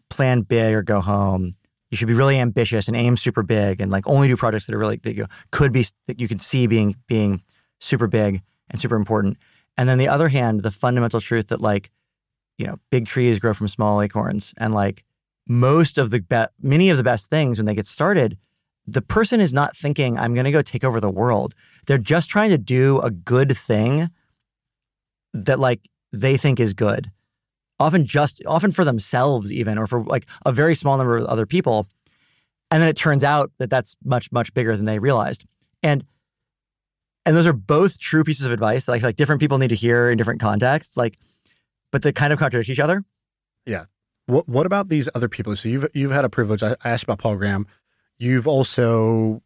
plan 0.09 0.41
big 0.41 0.73
or 0.73 0.83
go 0.83 1.01
home. 1.01 1.55
You 1.89 1.97
should 1.97 2.07
be 2.07 2.13
really 2.13 2.37
ambitious 2.37 2.87
and 2.87 2.95
aim 2.95 3.17
super 3.17 3.43
big 3.43 3.81
and 3.81 3.91
like 3.91 4.07
only 4.07 4.27
do 4.27 4.37
projects 4.37 4.65
that 4.65 4.75
are 4.75 4.79
really 4.79 4.97
that 4.97 5.15
you 5.15 5.25
could 5.51 5.73
be 5.73 5.85
that 6.07 6.21
you 6.21 6.27
can 6.27 6.39
see 6.39 6.67
being 6.67 6.95
being 7.07 7.41
super 7.79 8.07
big 8.07 8.41
and 8.69 8.79
super 8.79 8.95
important. 8.95 9.37
And 9.77 9.89
then 9.89 9.97
the 9.97 10.07
other 10.07 10.29
hand, 10.29 10.61
the 10.61 10.71
fundamental 10.71 11.19
truth 11.19 11.47
that 11.47 11.61
like, 11.61 11.89
you 12.57 12.67
know, 12.67 12.77
big 12.91 13.07
trees 13.07 13.39
grow 13.39 13.53
from 13.53 13.67
small 13.67 14.01
acorns 14.01 14.53
and 14.57 14.73
like 14.73 15.03
most 15.51 15.97
of 15.97 16.11
the 16.11 16.21
be- 16.21 16.45
many 16.61 16.89
of 16.89 16.95
the 16.95 17.03
best 17.03 17.29
things 17.29 17.59
when 17.59 17.65
they 17.65 17.75
get 17.75 17.85
started, 17.85 18.37
the 18.87 19.01
person 19.01 19.41
is 19.41 19.53
not 19.53 19.75
thinking, 19.75 20.17
I'm 20.17 20.33
going 20.33 20.45
to 20.45 20.51
go 20.51 20.61
take 20.61 20.85
over 20.85 21.01
the 21.01 21.09
world. 21.09 21.53
They're 21.85 21.97
just 21.97 22.29
trying 22.29 22.51
to 22.51 22.57
do 22.57 22.99
a 23.01 23.11
good 23.11 23.55
thing 23.57 24.09
that 25.33 25.59
like 25.59 25.89
they 26.13 26.37
think 26.37 26.59
is 26.59 26.73
good. 26.73 27.11
Often 27.79 28.05
just 28.05 28.41
often 28.45 28.71
for 28.71 28.85
themselves 28.85 29.51
even 29.51 29.77
or 29.77 29.87
for 29.87 30.03
like 30.03 30.25
a 30.45 30.53
very 30.53 30.73
small 30.73 30.97
number 30.97 31.17
of 31.17 31.25
other 31.25 31.45
people. 31.45 31.85
And 32.69 32.81
then 32.81 32.87
it 32.87 32.95
turns 32.95 33.23
out 33.23 33.51
that 33.57 33.69
that's 33.69 33.97
much 34.05 34.31
much 34.31 34.53
bigger 34.53 34.77
than 34.77 34.85
they 34.85 34.99
realized. 34.99 35.45
And 35.83 36.05
and 37.25 37.35
those 37.35 37.45
are 37.45 37.53
both 37.53 37.99
true 37.99 38.23
pieces 38.23 38.45
of 38.45 38.53
advice 38.53 38.87
like, 38.87 39.01
like 39.01 39.17
different 39.17 39.41
people 39.41 39.57
need 39.57 39.69
to 39.69 39.75
hear 39.75 40.09
in 40.09 40.17
different 40.17 40.39
contexts 40.39 40.95
like 40.95 41.17
but 41.91 42.03
they 42.03 42.13
kind 42.13 42.31
of 42.31 42.39
contradict 42.39 42.69
each 42.69 42.79
other. 42.79 43.03
Yeah. 43.65 43.85
What 44.31 44.47
What 44.47 44.65
about 44.65 44.89
these 44.89 45.09
other 45.13 45.27
people? 45.27 45.55
So 45.55 45.67
you've 45.67 45.87
you've 45.93 46.11
had 46.11 46.23
a 46.23 46.29
privilege. 46.29 46.63
I, 46.63 46.75
I 46.83 46.89
asked 46.91 47.03
about 47.03 47.19
Paul 47.19 47.35
Graham. 47.35 47.67
You've 48.17 48.47
also 48.47 49.41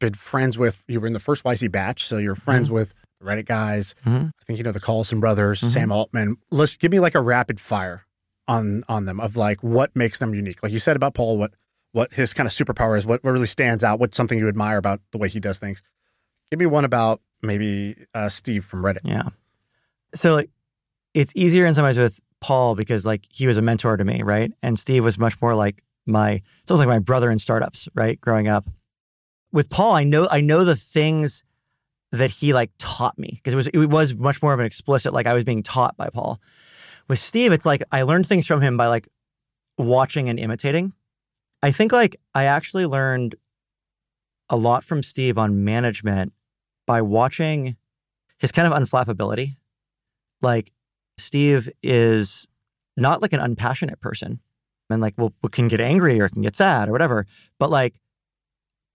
been 0.00 0.14
friends 0.14 0.56
with. 0.56 0.82
You 0.88 1.00
were 1.00 1.06
in 1.06 1.12
the 1.12 1.20
first 1.20 1.44
YC 1.44 1.70
batch, 1.70 2.06
so 2.06 2.16
you're 2.16 2.34
friends 2.34 2.68
mm-hmm. 2.68 2.76
with 2.76 2.94
the 3.20 3.26
Reddit 3.26 3.44
guys. 3.44 3.94
Mm-hmm. 4.06 4.26
I 4.26 4.44
think 4.46 4.58
you 4.58 4.62
know 4.62 4.72
the 4.72 4.80
Collison 4.80 5.20
brothers, 5.20 5.60
mm-hmm. 5.60 5.68
Sam 5.68 5.92
Altman. 5.92 6.36
Let's 6.50 6.76
give 6.78 6.90
me 6.90 7.00
like 7.00 7.14
a 7.14 7.20
rapid 7.20 7.60
fire 7.60 8.06
on 8.48 8.82
on 8.88 9.04
them 9.04 9.20
of 9.20 9.36
like 9.36 9.62
what 9.62 9.94
makes 9.94 10.18
them 10.18 10.34
unique. 10.34 10.62
Like 10.62 10.72
you 10.72 10.78
said 10.78 10.96
about 10.96 11.12
Paul, 11.12 11.36
what 11.36 11.52
what 11.92 12.12
his 12.12 12.34
kind 12.34 12.46
of 12.46 12.52
superpower 12.52 12.98
is, 12.98 13.06
what, 13.06 13.22
what 13.22 13.30
really 13.30 13.46
stands 13.46 13.84
out, 13.84 14.00
what's 14.00 14.16
something 14.16 14.36
you 14.36 14.48
admire 14.48 14.78
about 14.78 15.00
the 15.12 15.18
way 15.18 15.28
he 15.28 15.38
does 15.38 15.58
things. 15.58 15.80
Give 16.50 16.58
me 16.58 16.66
one 16.66 16.84
about 16.84 17.20
maybe 17.40 17.94
uh, 18.14 18.28
Steve 18.28 18.64
from 18.64 18.82
Reddit. 18.82 19.00
Yeah. 19.04 19.28
So 20.12 20.34
like, 20.34 20.50
it's 21.14 21.32
easier 21.36 21.66
in 21.66 21.74
some 21.74 21.84
ways 21.84 21.96
with 21.96 22.20
Paul 22.44 22.74
because 22.74 23.06
like 23.06 23.26
he 23.30 23.46
was 23.46 23.56
a 23.56 23.62
mentor 23.62 23.96
to 23.96 24.04
me, 24.04 24.22
right? 24.22 24.52
And 24.62 24.78
Steve 24.78 25.02
was 25.02 25.16
much 25.16 25.40
more 25.40 25.54
like 25.54 25.82
my 26.04 26.42
it's 26.60 26.70
almost 26.70 26.86
like 26.86 26.94
my 26.94 26.98
brother 26.98 27.30
in 27.30 27.38
startups, 27.38 27.88
right? 27.94 28.20
Growing 28.20 28.48
up. 28.48 28.68
With 29.50 29.70
Paul, 29.70 29.92
I 29.92 30.04
know 30.04 30.28
I 30.30 30.42
know 30.42 30.62
the 30.62 30.76
things 30.76 31.42
that 32.12 32.30
he 32.30 32.52
like 32.52 32.70
taught 32.78 33.18
me 33.18 33.30
because 33.32 33.54
it 33.54 33.56
was 33.56 33.66
it 33.68 33.78
was 33.86 34.14
much 34.14 34.42
more 34.42 34.52
of 34.52 34.60
an 34.60 34.66
explicit 34.66 35.14
like 35.14 35.26
I 35.26 35.32
was 35.32 35.42
being 35.42 35.62
taught 35.62 35.96
by 35.96 36.10
Paul. 36.10 36.38
With 37.08 37.18
Steve, 37.18 37.50
it's 37.50 37.64
like 37.64 37.82
I 37.90 38.02
learned 38.02 38.26
things 38.26 38.46
from 38.46 38.60
him 38.60 38.76
by 38.76 38.88
like 38.88 39.08
watching 39.78 40.28
and 40.28 40.38
imitating. 40.38 40.92
I 41.62 41.70
think 41.70 41.92
like 41.92 42.20
I 42.34 42.44
actually 42.44 42.84
learned 42.84 43.36
a 44.50 44.56
lot 44.58 44.84
from 44.84 45.02
Steve 45.02 45.38
on 45.38 45.64
management 45.64 46.34
by 46.86 47.00
watching 47.00 47.78
his 48.36 48.52
kind 48.52 48.70
of 48.70 48.78
unflappability. 48.78 49.56
Like 50.42 50.72
Steve 51.18 51.70
is 51.82 52.46
not 52.96 53.22
like 53.22 53.32
an 53.32 53.40
unpassionate 53.40 54.00
person 54.00 54.40
and 54.90 55.00
like, 55.00 55.14
well, 55.16 55.32
can 55.50 55.68
get 55.68 55.80
angry 55.80 56.20
or 56.20 56.28
can 56.28 56.42
get 56.42 56.56
sad 56.56 56.88
or 56.88 56.92
whatever. 56.92 57.26
But 57.58 57.70
like 57.70 57.94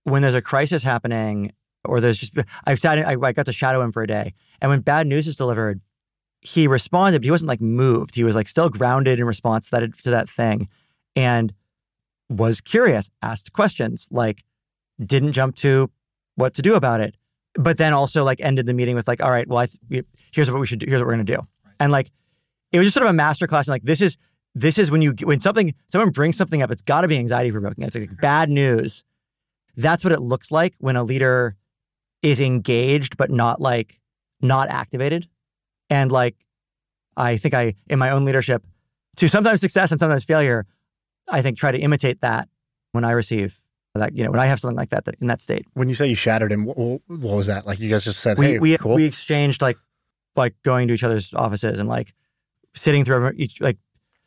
when 0.03 0.21
there's 0.21 0.35
a 0.35 0.41
crisis 0.41 0.83
happening 0.83 1.53
or 1.85 2.01
there's 2.01 2.17
just 2.17 2.33
I 2.65 2.75
sat 2.75 2.99
I, 2.99 3.15
I 3.21 3.31
got 3.31 3.45
to 3.45 3.53
shadow 3.53 3.81
him 3.81 3.91
for 3.91 4.03
a 4.03 4.07
day, 4.07 4.33
and 4.61 4.69
when 4.69 4.81
bad 4.81 5.07
news 5.07 5.27
is 5.27 5.35
delivered, 5.35 5.81
he 6.41 6.67
responded, 6.67 7.19
but 7.19 7.25
he 7.25 7.31
wasn't 7.31 7.49
like 7.49 7.61
moved. 7.61 8.15
He 8.15 8.23
was 8.23 8.35
like 8.35 8.47
still 8.47 8.69
grounded 8.69 9.19
in 9.19 9.25
response 9.25 9.69
to 9.69 9.79
that 9.79 9.97
to 9.99 10.11
that 10.11 10.29
thing, 10.29 10.67
and 11.15 11.53
was 12.29 12.61
curious, 12.61 13.09
asked 13.21 13.53
questions, 13.53 14.07
like 14.11 14.43
didn't 15.03 15.31
jump 15.31 15.55
to 15.55 15.89
what 16.35 16.53
to 16.55 16.61
do 16.61 16.75
about 16.75 16.99
it, 16.99 17.15
but 17.55 17.77
then 17.77 17.93
also 17.93 18.23
like 18.23 18.39
ended 18.41 18.65
the 18.65 18.73
meeting 18.73 18.95
with 18.95 19.07
like, 19.07 19.23
all 19.23 19.31
right, 19.31 19.47
well, 19.47 19.59
I 19.59 19.67
th- 19.89 20.05
here's 20.31 20.51
what 20.51 20.59
we 20.59 20.67
should 20.67 20.79
do. 20.79 20.85
Here's 20.87 21.01
what 21.01 21.07
we're 21.07 21.13
gonna 21.13 21.23
do, 21.23 21.47
and 21.79 21.91
like 21.91 22.11
it 22.71 22.77
was 22.77 22.85
just 22.87 22.93
sort 22.93 23.05
of 23.05 23.09
a 23.09 23.13
master 23.13 23.47
class. 23.47 23.67
And 23.67 23.73
like 23.73 23.83
this 23.83 24.01
is 24.01 24.17
this 24.55 24.77
is 24.77 24.91
when 24.91 25.01
you 25.01 25.13
when 25.23 25.39
something 25.39 25.73
someone 25.87 26.09
brings 26.11 26.37
something 26.37 26.61
up, 26.61 26.71
it's 26.71 26.81
got 26.81 27.01
to 27.01 27.07
be 27.07 27.17
anxiety 27.17 27.51
provoking. 27.51 27.83
It's 27.83 27.95
like 27.95 28.19
bad 28.21 28.49
news. 28.49 29.03
That's 29.75 30.03
what 30.03 30.11
it 30.13 30.21
looks 30.21 30.51
like 30.51 30.75
when 30.79 30.95
a 30.95 31.03
leader 31.03 31.55
is 32.21 32.41
engaged 32.41 33.15
but 33.17 33.31
not 33.31 33.61
like 33.61 33.99
not 34.41 34.69
activated. 34.69 35.27
And 35.89 36.11
like 36.11 36.35
I 37.17 37.37
think 37.37 37.53
I 37.53 37.75
in 37.89 37.99
my 37.99 38.11
own 38.11 38.25
leadership 38.25 38.63
to 39.17 39.27
sometimes 39.27 39.61
success 39.61 39.91
and 39.91 39.99
sometimes 39.99 40.23
failure, 40.23 40.65
I 41.29 41.41
think 41.41 41.57
try 41.57 41.71
to 41.71 41.79
imitate 41.79 42.21
that 42.21 42.49
when 42.91 43.03
I 43.03 43.11
receive 43.11 43.59
that 43.95 44.15
you 44.15 44.23
know 44.23 44.31
when 44.31 44.39
I 44.39 44.45
have 44.45 44.59
something 44.59 44.77
like 44.77 44.89
that, 44.89 45.05
that 45.05 45.15
in 45.21 45.27
that 45.27 45.41
state. 45.41 45.65
When 45.73 45.89
you 45.89 45.95
say 45.95 46.07
you 46.07 46.15
shattered 46.15 46.51
him, 46.51 46.65
what, 46.65 46.77
what 46.77 47.01
was 47.07 47.47
that? 47.47 47.65
Like 47.65 47.79
you 47.79 47.89
guys 47.89 48.03
just 48.03 48.19
said, 48.19 48.37
We 48.37 48.45
"Hey, 48.45 48.59
we 48.59 48.77
cool." 48.77 48.95
we 48.95 49.05
exchanged 49.05 49.61
like 49.61 49.77
like 50.39 50.55
going 50.63 50.87
to 50.87 50.93
each 50.95 51.03
other's 51.03 51.33
offices 51.33 51.79
and 51.79 51.87
like 51.87 52.13
sitting 52.75 53.05
through 53.05 53.31
each 53.35 53.61
like 53.61 53.77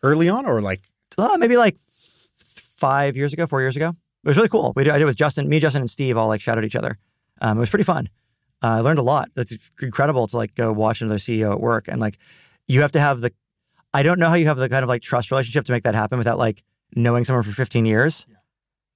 Early 0.05 0.29
on, 0.29 0.47
or 0.47 0.61
like 0.61 0.83
uh, 1.17 1.37
maybe 1.39 1.57
like 1.57 1.77
five 1.79 3.17
years 3.17 3.33
ago, 3.33 3.47
four 3.47 3.61
years 3.61 3.77
ago. 3.77 3.91
It 3.91 4.29
was 4.29 4.37
really 4.37 4.49
cool. 4.49 4.73
We 4.75 4.83
did, 4.83 4.91
I 4.91 4.99
did 4.99 5.03
it 5.03 5.07
with 5.07 5.17
Justin, 5.17 5.49
me, 5.49 5.61
Justin, 5.61 5.83
and 5.83 5.91
Steve 5.91 6.17
all 6.17 6.27
like 6.27 6.41
shouted 6.41 6.65
at 6.65 6.65
each 6.65 6.75
other. 6.75 6.99
Um, 7.41 7.57
it 7.57 7.61
was 7.61 7.71
pretty 7.71 7.85
fun. 7.85 8.09
Uh, 8.63 8.69
I 8.69 8.81
learned 8.81 8.99
a 8.99 9.03
lot. 9.03 9.31
It's 9.37 9.57
incredible 9.81 10.27
to 10.27 10.37
like 10.37 10.57
go 10.57 10.73
watch 10.73 11.01
another 11.03 11.19
CEO 11.19 11.53
at 11.53 11.61
work 11.61 11.87
and 11.87 12.01
like 12.01 12.19
you 12.67 12.81
have 12.81 12.93
to 12.93 13.01
have 13.01 13.21
the. 13.21 13.33
I 13.95 14.03
don't 14.03 14.19
know 14.19 14.29
how 14.29 14.35
you 14.35 14.47
have 14.47 14.57
the 14.57 14.69
kind 14.69 14.83
of 14.83 14.89
like 14.89 15.03
trust 15.03 15.31
relationship 15.31 15.67
to 15.67 15.73
make 15.73 15.85
that 15.85 15.95
happen 15.95 16.19
without 16.19 16.39
like 16.39 16.65
knowing 16.97 17.25
someone 17.25 17.45
for 17.45 17.53
15 17.53 17.85
years. 17.85 18.27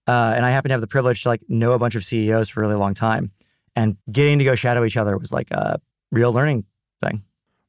Uh, 0.09 0.32
and 0.34 0.44
I 0.44 0.51
happen 0.51 0.70
to 0.70 0.74
have 0.74 0.80
the 0.80 0.86
privilege 0.88 1.22
to 1.22 1.28
like 1.28 1.43
know 1.48 1.72
a 1.72 1.78
bunch 1.78 1.94
of 1.94 2.05
CEOs 2.05 2.48
for 2.48 2.60
a 2.60 2.66
really 2.66 2.78
long 2.78 2.94
time, 2.94 3.30
and 3.76 3.97
getting 4.10 4.40
to 4.40 4.44
go 4.44 4.56
shadow 4.56 4.84
each 4.84 4.97
other 4.97 5.16
was 5.16 5.32
like 5.32 5.52
a 5.52 5.80
real 6.10 6.32
learning 6.32 6.64
thing. 7.09 7.23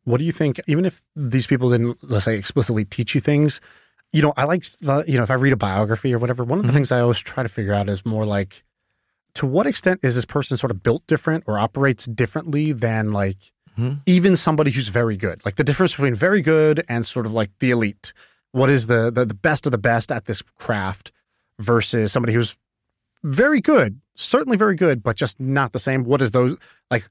What 0.03 0.17
do 0.19 0.23
you 0.25 0.31
think? 0.31 0.59
Even 0.67 0.85
if 0.85 1.01
these 1.15 1.47
people 1.47 1.69
didn't, 1.69 1.97
let's 2.01 2.25
say, 2.25 2.37
explicitly 2.37 2.85
teach 2.85 3.13
you 3.15 3.21
things, 3.21 3.59
you 4.13 4.21
know, 4.21 4.33
I 4.37 4.45
like, 4.45 4.63
you 4.81 5.17
know, 5.17 5.23
if 5.23 5.29
I 5.31 5.33
read 5.33 5.53
a 5.53 5.57
biography 5.57 6.13
or 6.13 6.19
whatever, 6.19 6.43
one 6.43 6.59
of 6.59 6.65
the 6.65 6.71
Mhm. 6.71 6.75
things 6.75 6.91
I 6.91 7.01
always 7.01 7.19
try 7.19 7.43
to 7.43 7.49
figure 7.49 7.73
out 7.73 7.89
is 7.89 8.05
more 8.05 8.25
like, 8.25 8.63
to 9.33 9.45
what 9.45 9.67
extent 9.67 9.99
is 10.03 10.15
this 10.15 10.25
person 10.25 10.55
sort 10.57 10.71
of 10.71 10.81
built 10.81 11.05
different 11.07 11.43
or 11.45 11.59
operates 11.59 12.05
differently 12.05 12.71
than 12.71 13.11
like 13.11 13.51
Mhm. 13.77 13.99
even 14.05 14.37
somebody 14.37 14.71
who's 14.71 14.87
very 14.87 15.17
good? 15.17 15.45
Like 15.45 15.55
the 15.57 15.63
difference 15.63 15.91
between 15.93 16.15
very 16.15 16.41
good 16.41 16.83
and 16.87 17.05
sort 17.05 17.25
of 17.25 17.33
like 17.33 17.51
the 17.59 17.71
elite. 17.71 18.13
What 18.53 18.69
is 18.69 18.87
the 18.87 19.11
the, 19.11 19.25
the 19.25 19.33
best 19.35 19.65
of 19.67 19.71
the 19.71 19.77
best 19.77 20.11
at 20.11 20.25
this 20.25 20.41
craft 20.55 21.11
versus 21.59 22.11
somebody 22.13 22.33
who's 22.33 22.55
very 23.23 23.59
good, 23.61 23.99
certainly 24.15 24.57
very 24.57 24.75
good, 24.75 25.03
but 25.03 25.17
just 25.17 25.39
not 25.39 25.73
the 25.73 25.79
same? 25.79 26.05
What 26.05 26.21
is 26.21 26.31
those 26.31 26.57
like? 26.89 27.07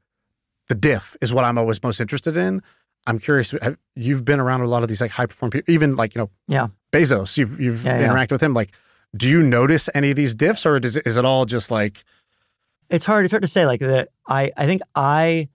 The 0.69 0.75
diff 0.75 1.17
is 1.21 1.33
what 1.33 1.45
I'm 1.45 1.59
always 1.59 1.83
most 1.83 2.01
interested 2.01 2.37
in. 2.37 2.63
I'm 3.07 3.19
curious. 3.19 3.53
Have, 3.63 3.77
you've 3.95 4.25
been 4.25 4.41
around 4.41 4.63
a 4.63 4.67
lot 4.67 4.83
of 4.83 4.89
these 4.89 5.01
like 5.01 5.13
high 5.13 5.27
performing 5.27 5.53
people, 5.53 5.73
even 5.73 5.95
like 5.97 6.15
you 6.15 6.21
know, 6.23 6.31
Yeah. 6.49 6.69
Bezos. 6.93 7.37
You've 7.37 7.61
you've 7.61 7.85
Yeah, 7.85 8.01
yeah. 8.01 8.09
interacted 8.09 8.33
with 8.33 8.43
him. 8.43 8.53
Like, 8.55 8.73
do 9.17 9.29
you 9.29 9.43
notice 9.43 9.89
any 9.95 10.11
of 10.11 10.17
these 10.17 10.35
diffs, 10.35 10.67
or 10.67 10.77
is 10.79 10.97
it, 10.97 11.07
is 11.07 11.17
it 11.17 11.25
all 11.25 11.47
just 11.47 11.71
like 11.71 12.05
it's 12.91 13.05
hard 13.05 13.25
it's 13.25 13.33
hard 13.33 13.43
to 13.43 13.49
say 13.49 13.67
like 13.67 13.81
that 13.81 14.11
i 14.29 14.53
i 14.57 14.65
think 14.65 14.81
i 14.95 15.49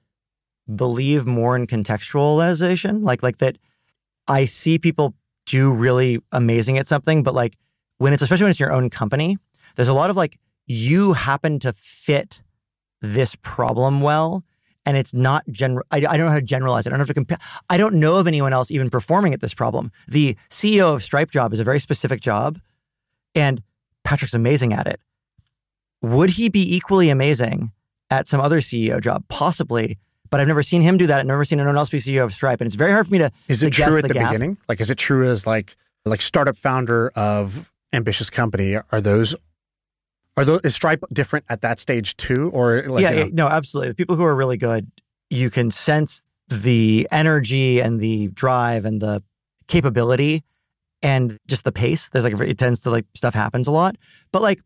believe 0.75 1.25
more 1.25 1.55
in 1.55 1.65
contextualization 1.65 3.03
like 3.03 3.23
like 3.23 3.37
that 3.37 3.57
i 4.27 4.43
see 4.45 4.77
people 4.77 5.13
do 5.45 5.71
really 5.71 6.19
amazing 6.33 6.77
at 6.77 6.87
something 6.87 7.23
but 7.23 7.33
like 7.33 7.55
when 7.99 8.11
it's 8.13 8.21
especially 8.21 8.43
when 8.43 8.51
it's 8.51 8.59
your 8.59 8.71
own 8.71 8.89
company 8.89 9.37
there's 9.75 9.87
a 9.87 9.93
lot 9.93 10.09
of 10.09 10.17
like 10.17 10.37
you 10.67 11.13
happen 11.13 11.57
to 11.59 11.71
fit 11.73 12.41
this 13.01 13.35
problem 13.35 14.01
well 14.01 14.43
and 14.85 14.97
it's 14.97 15.13
not 15.13 15.43
general 15.49 15.85
I, 15.91 15.97
I 15.97 15.99
don't 15.99 16.25
know 16.25 16.29
how 16.29 16.35
to 16.35 16.41
generalize 16.41 16.85
it 16.85 16.89
i 16.89 16.91
don't 16.91 16.99
know 16.99 17.05
to 17.05 17.13
compare 17.13 17.37
i 17.69 17.77
don't 17.77 17.95
know 17.95 18.17
of 18.17 18.27
anyone 18.27 18.53
else 18.53 18.71
even 18.71 18.89
performing 18.89 19.33
at 19.33 19.41
this 19.41 19.53
problem 19.53 19.91
the 20.07 20.35
ceo 20.49 20.93
of 20.93 21.03
stripe 21.03 21.31
job 21.31 21.53
is 21.53 21.59
a 21.59 21.63
very 21.63 21.79
specific 21.79 22.21
job 22.21 22.59
and 23.35 23.61
patrick's 24.03 24.33
amazing 24.33 24.73
at 24.73 24.87
it 24.87 24.99
would 26.01 26.31
he 26.31 26.49
be 26.49 26.75
equally 26.75 27.09
amazing 27.09 27.71
at 28.09 28.27
some 28.27 28.41
other 28.41 28.59
CEO 28.59 28.99
job? 29.01 29.23
Possibly, 29.27 29.97
but 30.29 30.39
I've 30.39 30.47
never 30.47 30.63
seen 30.63 30.81
him 30.81 30.97
do 30.97 31.07
that. 31.07 31.19
I've 31.19 31.25
never 31.25 31.45
seen 31.45 31.59
anyone 31.59 31.77
else 31.77 31.89
be 31.89 31.99
CEO 31.99 32.23
of 32.23 32.33
Stripe, 32.33 32.61
and 32.61 32.65
it's 32.67 32.75
very 32.75 32.91
hard 32.91 33.07
for 33.07 33.11
me 33.13 33.19
to. 33.19 33.31
is 33.47 33.59
to 33.59 33.67
it 33.67 33.73
guess 33.73 33.87
true 33.87 33.97
at 33.97 34.07
the, 34.07 34.13
gap. 34.13 34.31
beginning? 34.31 34.57
Like, 34.67 34.81
is 34.81 34.89
it 34.89 34.97
true 34.97 35.29
as 35.29 35.45
like 35.45 35.75
like 36.05 36.21
startup 36.21 36.57
founder 36.57 37.11
of 37.15 37.71
ambitious 37.93 38.29
company? 38.29 38.77
Are 38.91 39.01
those 39.01 39.35
are 40.37 40.45
those 40.45 40.61
is 40.61 40.75
Stripe 40.75 41.03
different 41.11 41.45
at 41.49 41.61
that 41.61 41.79
stage 41.79 42.15
too, 42.17 42.49
or 42.53 42.83
like 42.83 43.03
yeah, 43.03 43.11
you 43.11 43.23
know, 43.25 43.29
no, 43.33 43.47
absolutely. 43.47 43.89
The 43.89 43.95
people 43.95 44.15
who 44.15 44.23
are 44.23 44.35
really 44.35 44.57
good, 44.57 44.89
you 45.29 45.49
can 45.49 45.71
sense 45.71 46.23
the 46.47 47.07
energy 47.11 47.81
and 47.81 47.99
the 47.99 48.27
drive 48.29 48.85
and 48.85 49.01
the 49.01 49.23
capability 49.67 50.43
and 51.01 51.37
just 51.47 51.63
the 51.63 51.71
pace. 51.71 52.09
There's 52.09 52.23
like 52.23 52.39
it 52.39 52.57
tends 52.57 52.81
to 52.81 52.89
like 52.89 53.05
stuff 53.15 53.33
happens 53.33 53.67
a 53.67 53.71
lot, 53.71 53.95
but 54.31 54.41
like 54.41 54.61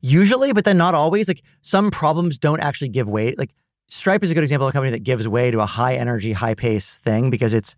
usually, 0.00 0.52
but 0.52 0.64
then 0.64 0.76
not 0.76 0.94
always. 0.94 1.28
Like 1.28 1.42
some 1.62 1.90
problems 1.90 2.38
don't 2.38 2.60
actually 2.60 2.90
give 2.90 3.08
way. 3.08 3.34
Like 3.36 3.50
Stripe 3.88 4.22
is 4.22 4.30
a 4.30 4.34
good 4.34 4.42
example 4.42 4.68
of 4.68 4.72
a 4.72 4.72
company 4.72 4.90
that 4.90 5.02
gives 5.02 5.26
way 5.26 5.50
to 5.50 5.60
a 5.60 5.66
high 5.66 5.94
energy, 5.96 6.32
high 6.32 6.54
pace 6.54 6.96
thing 6.96 7.30
because 7.30 7.54
it's 7.54 7.74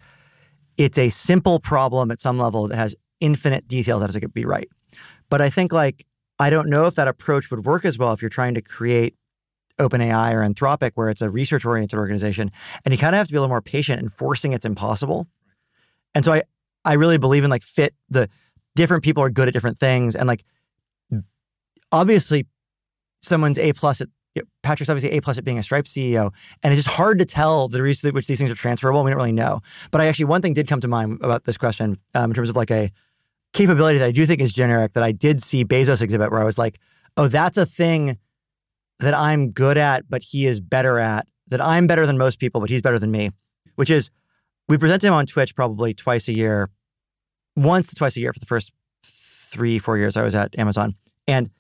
it's 0.77 0.99
a 0.99 1.09
simple 1.09 1.61
problem 1.61 2.11
at 2.11 2.21
some 2.21 2.39
level 2.39 2.69
that 2.69 2.77
has 2.77 2.95
infinite 3.21 3.69
details 3.69 4.01
that 4.01 4.13
have 4.13 4.21
to 4.21 4.29
be 4.29 4.45
right. 4.45 4.69
But 5.29 5.41
I 5.41 5.51
think 5.51 5.73
like 5.73 6.07
I 6.41 6.51
don't 6.51 6.69
know 6.69 6.87
if 6.87 6.95
that 6.95 7.07
approach 7.07 7.51
would 7.51 7.67
work 7.67 7.85
as 7.85 7.99
well 7.99 8.13
if 8.13 8.23
you're 8.23 8.31
trying 8.31 8.55
to 8.55 8.63
create 8.63 9.15
OpenAI 9.79 10.33
or 10.33 10.41
Anthropic, 10.41 10.93
where 10.95 11.11
it's 11.11 11.21
a 11.21 11.29
research 11.29 11.67
oriented 11.67 11.99
organization, 11.99 12.51
and 12.85 12.93
you 12.93 12.99
kind 12.99 13.15
of 13.15 13.19
have 13.19 13.27
to 13.29 13.33
be 13.33 13.37
a 13.37 13.41
little 13.41 13.51
more 13.51 13.63
patient 13.63 14.01
and 14.01 14.11
forcing 14.11 14.53
it's 14.55 14.65
impossible. 14.65 15.27
And 16.15 16.25
so 16.25 16.33
I 16.33 16.43
I 16.85 16.95
really 16.95 17.19
believe 17.19 17.45
in 17.45 17.51
like 17.51 17.63
fit 17.63 17.95
the 18.09 18.29
different 18.75 19.05
people 19.05 19.23
are 19.23 19.31
good 19.31 19.49
at 19.49 19.55
different 19.55 19.79
things, 19.79 20.17
and 20.17 20.27
like 20.27 20.45
obviously 21.93 22.47
someone's 23.21 23.59
A 23.59 23.73
plus 23.75 24.01
at 24.01 24.09
Patrick's 24.63 24.89
obviously 24.89 25.17
A 25.17 25.21
plus 25.21 25.37
at 25.37 25.45
being 25.45 25.59
a 25.59 25.63
Stripe 25.63 25.85
CEO, 25.85 26.33
and 26.63 26.73
it's 26.73 26.85
just 26.85 26.97
hard 26.97 27.19
to 27.19 27.27
tell 27.27 27.69
the 27.69 27.83
reason 27.83 28.15
which 28.15 28.27
these 28.27 28.39
things 28.39 28.51
are 28.51 28.55
transferable. 28.55 29.05
We 29.05 29.11
don't 29.11 29.19
really 29.19 29.33
know. 29.33 29.61
But 29.91 30.01
I 30.01 30.07
actually 30.07 30.27
one 30.27 30.41
thing 30.41 30.55
did 30.55 30.69
come 30.69 30.81
to 30.81 30.89
mind 30.89 31.19
about 31.21 31.45
this 31.45 31.59
question 31.59 31.99
um, 32.15 32.31
in 32.31 32.35
terms 32.35 32.49
of 32.49 32.57
like 32.57 32.71
a 32.71 32.91
capability 33.53 33.99
that 33.99 34.07
I 34.07 34.13
do 34.13 34.27
think 34.27 34.41
is 34.41 34.53
generic 34.53 34.93
that 34.93 35.03
I 35.03 35.13
did 35.13 35.43
see 35.43 35.65
Bezos 35.65 36.03
exhibit, 36.03 36.31
where 36.31 36.41
I 36.41 36.45
was 36.45 36.59
like, 36.59 36.79
oh, 37.17 37.29
that's 37.29 37.57
a 37.57 37.67
thing 37.67 38.19
that 38.99 39.15
I'm 39.15 39.51
good 39.51 39.79
at, 39.79 40.09
but 40.09 40.23
he 40.23 40.47
is 40.47 40.61
better 40.61 40.99
at. 40.99 41.27
That 41.49 41.61
I'm 41.61 41.87
better 41.89 42.07
than 42.07 42.17
most 42.17 42.39
people, 42.39 42.61
but 42.61 42.71
he's 42.71 42.83
better 42.83 42.99
than 42.99 43.11
me. 43.11 43.31
Which 43.75 43.91
is, 43.91 44.11
we 44.69 44.79
present 44.79 45.03
him 45.03 45.13
on 45.13 45.27
Twitch 45.27 45.57
probably 45.57 45.95
twice 45.95 46.29
a 46.29 46.33
year, 46.33 46.71
once 47.57 47.89
to 47.89 47.95
twice 47.97 48.17
a 48.17 48.21
year 48.21 48.33
for 48.33 48.39
the 48.39 48.47
first 48.47 48.73
three, 49.05 49.79
four 49.79 49.99
years 49.99 50.17
I 50.17 50.23
was 50.23 50.35
at 50.35 50.57
Amazon, 50.59 50.95
and 51.27 51.51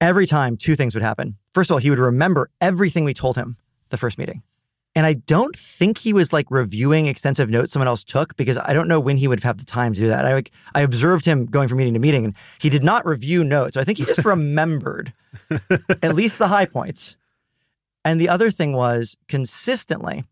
every 0.00 0.26
time 0.26 0.56
two 0.56 0.76
things 0.76 0.94
would 0.94 1.02
happen. 1.02 1.36
First 1.54 1.70
of 1.70 1.74
all, 1.74 1.78
he 1.78 1.88
would 1.88 1.98
remember 1.98 2.50
everything 2.60 3.04
we 3.04 3.14
told 3.14 3.36
him 3.36 3.56
the 3.88 3.96
first 3.96 4.18
meeting. 4.18 4.42
And 4.94 5.06
I 5.06 5.12
don't 5.12 5.54
think 5.54 5.98
he 5.98 6.12
was 6.12 6.32
like 6.32 6.50
reviewing 6.50 7.06
extensive 7.06 7.48
notes 7.48 7.72
someone 7.72 7.88
else 7.88 8.02
took 8.02 8.36
because 8.36 8.58
I 8.58 8.72
don't 8.72 8.88
know 8.88 8.98
when 8.98 9.16
he 9.16 9.28
would 9.28 9.42
have 9.44 9.58
the 9.58 9.64
time 9.64 9.94
to 9.94 10.00
do 10.00 10.08
that. 10.08 10.24
I 10.24 10.34
like 10.34 10.50
I 10.74 10.80
observed 10.80 11.24
him 11.24 11.46
going 11.46 11.68
from 11.68 11.78
meeting 11.78 11.94
to 11.94 12.00
meeting 12.00 12.24
and 12.24 12.34
he 12.58 12.68
did 12.68 12.82
not 12.82 13.06
review 13.06 13.44
notes. 13.44 13.74
So 13.74 13.80
I 13.80 13.84
think 13.84 13.98
he 13.98 14.04
just 14.04 14.24
remembered 14.24 15.12
at 16.02 16.14
least 16.14 16.38
the 16.38 16.48
high 16.48 16.64
points. 16.64 17.16
And 18.04 18.20
the 18.20 18.28
other 18.28 18.50
thing 18.50 18.72
was 18.72 19.16
consistently 19.28 20.24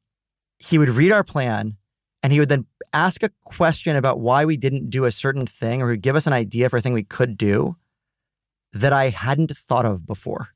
he 0.59 0.79
would 0.79 0.91
read 0.91 1.13
our 1.13 1.25
plan 1.25 1.77
and 2.23 2.33
he 2.33 2.41
would 2.41 2.49
then 2.49 2.67
ask 2.93 3.23
a 3.23 3.31
question 3.45 3.95
about 3.95 4.19
why 4.19 4.45
we 4.45 4.57
didn't 4.57 4.91
do 4.91 5.05
a 5.05 5.13
certain 5.13 5.47
thing 5.47 5.83
or 5.83 5.91
he'd 5.91 6.03
give 6.03 6.17
us 6.17 6.27
an 6.27 6.33
idea 6.33 6.69
for 6.69 6.79
a 6.79 6.81
thing 6.81 6.93
we 6.93 7.05
could 7.05 7.37
do 7.37 7.77
that 8.73 8.93
I 8.93 9.11
hadn't 9.11 9.57
thought 9.57 9.87
of 9.87 10.07
before. 10.07 10.49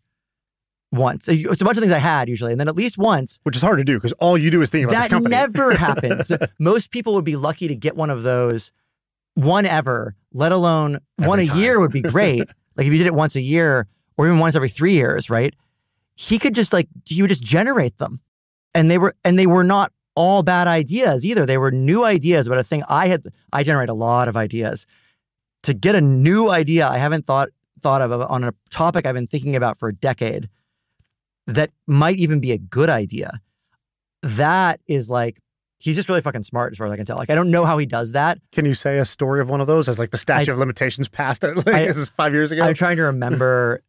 Once. 0.93 1.29
It's 1.29 1.61
a 1.61 1.65
bunch 1.65 1.77
of 1.77 1.83
things 1.83 1.93
I 1.93 1.99
had 1.99 2.29
usually. 2.29 2.51
And 2.51 2.59
then 2.59 2.67
at 2.67 2.75
least 2.75 2.99
once, 2.99 3.39
which 3.45 3.55
is 3.55 3.62
hard 3.62 3.79
to 3.79 3.85
do 3.85 3.97
because 3.97 4.12
all 4.15 4.37
you 4.37 4.51
do 4.51 4.61
is 4.61 4.71
think 4.71 4.89
about 4.89 5.03
this 5.03 5.11
that 5.11 5.23
never 5.23 5.75
happens. 5.77 6.31
Most 6.59 6.91
people 6.91 7.15
would 7.15 7.25
be 7.25 7.37
lucky 7.37 7.69
to 7.69 7.77
get 7.77 7.95
one 7.97 8.11
of 8.11 8.25
those, 8.25 8.73
one 9.35 9.67
ever, 9.67 10.17
let 10.33 10.51
alone 10.51 10.99
one 11.17 11.39
a 11.39 11.43
year 11.43 11.79
would 11.79 11.93
be 11.93 12.03
great. 12.17 12.49
like 12.77 12.87
if 12.87 12.93
you 12.93 12.99
did 12.99 13.07
it 13.07 13.15
once 13.15 13.37
a 13.37 13.41
year 13.41 13.87
or 14.19 14.27
even 14.27 14.41
once 14.41 14.57
every 14.57 14.69
three 14.69 14.95
years, 14.95 15.31
right? 15.31 15.55
He 16.17 16.39
could 16.39 16.55
just 16.55 16.73
like, 16.73 16.89
he 17.05 17.23
would 17.23 17.29
just 17.29 17.45
generate 17.45 17.99
them. 17.99 18.21
And 18.75 18.91
they 18.91 18.99
were, 18.99 19.15
and 19.25 19.39
they 19.39 19.47
were 19.47 19.65
not 19.65 19.93
all 20.17 20.43
bad 20.43 20.67
ideas 20.67 21.25
either. 21.25 21.47
They 21.47 21.57
were 21.57 21.71
new 21.71 22.05
ideas 22.05 22.47
about 22.47 22.59
a 22.59 22.65
thing 22.65 22.83
I 22.89 23.07
had, 23.07 23.27
I 23.53 23.62
generate 23.62 23.89
a 23.89 23.95
lot 23.95 24.29
of 24.29 24.37
ideas. 24.37 24.87
To 25.62 25.75
get 25.75 25.95
a 25.95 26.01
new 26.01 26.51
idea 26.51 26.89
I 26.89 26.99
haven't 26.99 27.27
thought 27.27 27.51
thought 27.81 28.03
of 28.03 28.12
on 28.12 28.45
a 28.45 28.53
topic 28.71 29.07
I've 29.07 29.15
been 29.15 29.27
thinking 29.27 29.57
about 29.57 29.79
for 29.79 29.89
a 29.89 29.95
decade 29.95 30.49
that 31.55 31.70
might 31.86 32.16
even 32.18 32.40
be 32.40 32.52
a 32.52 32.59
good 32.59 32.89
idea. 32.90 33.40
That 34.22 34.81
is 34.86 35.09
like 35.09 35.39
he's 35.78 35.97
just 35.97 36.09
really 36.09 36.20
fucking 36.20 36.43
smart 36.43 36.72
as 36.72 36.78
far 36.78 36.86
as 36.86 36.93
I 36.93 36.97
can 36.97 37.06
tell. 37.06 37.16
Like 37.16 37.31
I 37.31 37.35
don't 37.35 37.51
know 37.51 37.64
how 37.64 37.78
he 37.78 37.86
does 37.86 38.12
that. 38.12 38.39
Can 38.52 38.66
you 38.66 38.74
say 38.74 38.98
a 38.98 39.05
story 39.05 39.40
of 39.40 39.48
one 39.48 39.60
of 39.60 39.66
those 39.66 39.89
as 39.89 39.98
like 39.98 40.10
the 40.10 40.18
statute 40.18 40.51
I- 40.51 40.52
of 40.52 40.59
limitations 40.59 41.09
passed 41.09 41.43
like, 41.43 41.66
I- 41.68 41.86
this 41.86 41.97
is 41.97 42.09
five 42.10 42.35
years 42.35 42.52
ago? 42.52 42.62
I'm 42.62 42.74
trying 42.74 42.97
to 42.97 43.05
remember. 43.05 43.82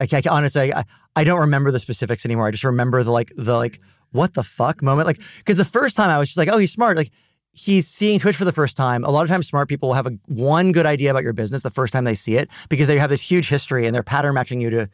Like, 0.00 0.14
I, 0.14 0.22
honestly, 0.30 0.72
I, 0.72 0.84
I 1.14 1.24
don't 1.24 1.40
remember 1.40 1.70
the 1.70 1.78
specifics 1.78 2.24
anymore. 2.24 2.46
I 2.46 2.50
just 2.52 2.64
remember 2.64 3.02
the 3.04 3.10
like 3.10 3.32
the 3.36 3.54
like 3.54 3.80
what 4.12 4.32
the 4.34 4.42
fuck 4.42 4.82
moment. 4.82 5.06
Like 5.06 5.20
because 5.38 5.56
the 5.58 5.64
first 5.64 5.94
time 5.96 6.10
I 6.10 6.18
was 6.18 6.28
just 6.28 6.38
like, 6.38 6.48
oh, 6.48 6.56
he's 6.58 6.72
smart. 6.72 6.96
Like 6.96 7.10
he's 7.52 7.86
seeing 7.86 8.18
Twitch 8.18 8.34
for 8.36 8.44
the 8.46 8.52
first 8.52 8.76
time. 8.78 9.04
A 9.04 9.10
lot 9.10 9.22
of 9.22 9.28
times, 9.28 9.46
smart 9.46 9.68
people 9.68 9.90
will 9.90 9.94
have 9.96 10.06
a 10.06 10.18
one 10.26 10.72
good 10.72 10.86
idea 10.86 11.10
about 11.10 11.22
your 11.22 11.34
business 11.34 11.62
the 11.62 11.70
first 11.70 11.92
time 11.92 12.04
they 12.04 12.14
see 12.14 12.36
it 12.36 12.48
because 12.70 12.88
they 12.88 12.98
have 12.98 13.10
this 13.10 13.20
huge 13.20 13.48
history 13.48 13.86
and 13.86 13.94
they're 13.94 14.02
pattern 14.02 14.34
matching 14.34 14.60
you 14.60 14.70
to 14.70 14.88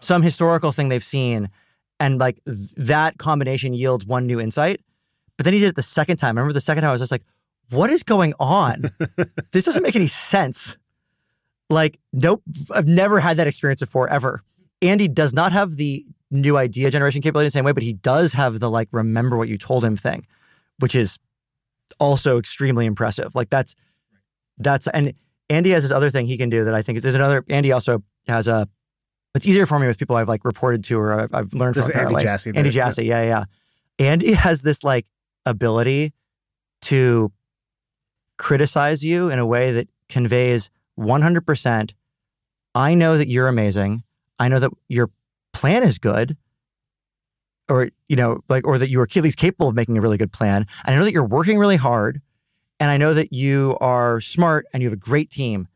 some 0.00 0.22
historical 0.22 0.72
thing 0.72 0.88
they've 0.88 1.04
seen, 1.04 1.50
and 2.00 2.18
like 2.18 2.40
th- 2.44 2.70
that 2.76 3.18
combination 3.18 3.74
yields 3.74 4.06
one 4.06 4.26
new 4.26 4.40
insight. 4.40 4.80
But 5.36 5.44
then 5.44 5.54
he 5.54 5.60
did 5.60 5.68
it 5.68 5.76
the 5.76 5.82
second 5.82 6.16
time. 6.16 6.36
I 6.36 6.40
remember 6.40 6.52
the 6.52 6.60
second 6.60 6.82
time 6.82 6.90
I 6.90 6.92
was 6.92 7.00
just 7.00 7.12
like, 7.12 7.24
what 7.70 7.90
is 7.90 8.02
going 8.02 8.34
on? 8.40 8.90
this 9.52 9.64
doesn't 9.64 9.82
make 9.82 9.96
any 9.96 10.06
sense. 10.06 10.76
Like, 11.70 11.98
nope, 12.12 12.42
I've 12.74 12.88
never 12.88 13.20
had 13.20 13.36
that 13.36 13.46
experience 13.46 13.80
before 13.80 14.08
ever. 14.08 14.42
Andy 14.80 15.06
does 15.06 15.34
not 15.34 15.52
have 15.52 15.76
the 15.76 16.04
new 16.30 16.56
idea 16.56 16.90
generation 16.90 17.22
capability 17.22 17.46
in 17.46 17.48
the 17.48 17.52
same 17.52 17.64
way, 17.64 17.72
but 17.72 17.82
he 17.82 17.92
does 17.92 18.32
have 18.32 18.60
the 18.60 18.70
like 18.70 18.88
remember 18.90 19.36
what 19.36 19.48
you 19.48 19.58
told 19.58 19.84
him 19.84 19.96
thing, 19.96 20.26
which 20.78 20.94
is 20.94 21.18
also 21.98 22.38
extremely 22.38 22.86
impressive. 22.86 23.34
Like 23.34 23.50
that's 23.50 23.74
that's 24.58 24.86
and 24.88 25.14
Andy 25.50 25.70
has 25.70 25.82
this 25.84 25.92
other 25.92 26.10
thing 26.10 26.26
he 26.26 26.36
can 26.36 26.50
do 26.50 26.64
that 26.64 26.74
I 26.74 26.82
think 26.82 26.96
is 26.96 27.02
there's 27.02 27.14
another 27.14 27.44
Andy 27.48 27.72
also 27.72 28.02
has 28.26 28.48
a 28.48 28.68
it's 29.34 29.46
easier 29.46 29.66
for 29.66 29.78
me 29.78 29.86
with 29.86 29.98
people 29.98 30.16
I've 30.16 30.28
like 30.28 30.44
reported 30.44 30.84
to 30.84 30.98
or 30.98 31.20
I've, 31.20 31.34
I've 31.34 31.52
learned 31.54 31.74
This 31.74 31.84
from 31.84 31.90
is 31.92 31.96
Andy 31.96 32.14
apparently. 32.14 32.22
Jassy, 32.24 32.52
Andy 32.54 32.70
Jassy, 32.70 33.04
yeah, 33.04 33.22
yeah. 33.22 33.44
Andy 33.98 34.32
has 34.32 34.62
this 34.62 34.82
like 34.82 35.06
ability 35.44 36.12
to 36.82 37.32
criticize 38.36 39.04
you 39.04 39.28
in 39.28 39.38
a 39.38 39.46
way 39.46 39.72
that 39.72 39.88
conveys 40.08 40.70
100% 40.98 41.92
I 42.74 42.94
know 42.94 43.18
that 43.18 43.28
you're 43.28 43.48
amazing. 43.48 44.04
I 44.38 44.48
know 44.48 44.60
that 44.60 44.70
your 44.88 45.10
plan 45.52 45.82
is 45.82 45.98
good 45.98 46.36
or 47.68 47.90
you 48.08 48.14
know 48.14 48.40
like 48.48 48.66
or 48.66 48.78
that 48.78 48.88
you 48.88 49.00
are 49.00 49.04
at 49.04 49.16
least 49.16 49.36
capable 49.36 49.68
of 49.68 49.74
making 49.74 49.98
a 49.98 50.00
really 50.00 50.16
good 50.16 50.32
plan. 50.32 50.66
And 50.84 50.94
I 50.94 50.98
know 50.98 51.04
that 51.04 51.12
you're 51.12 51.24
working 51.24 51.58
really 51.58 51.76
hard 51.76 52.20
and 52.78 52.90
I 52.90 52.96
know 52.96 53.14
that 53.14 53.32
you 53.32 53.76
are 53.80 54.20
smart 54.20 54.66
and 54.72 54.82
you 54.82 54.88
have 54.88 54.96
a 54.96 55.00
great 55.00 55.30
team 55.30 55.66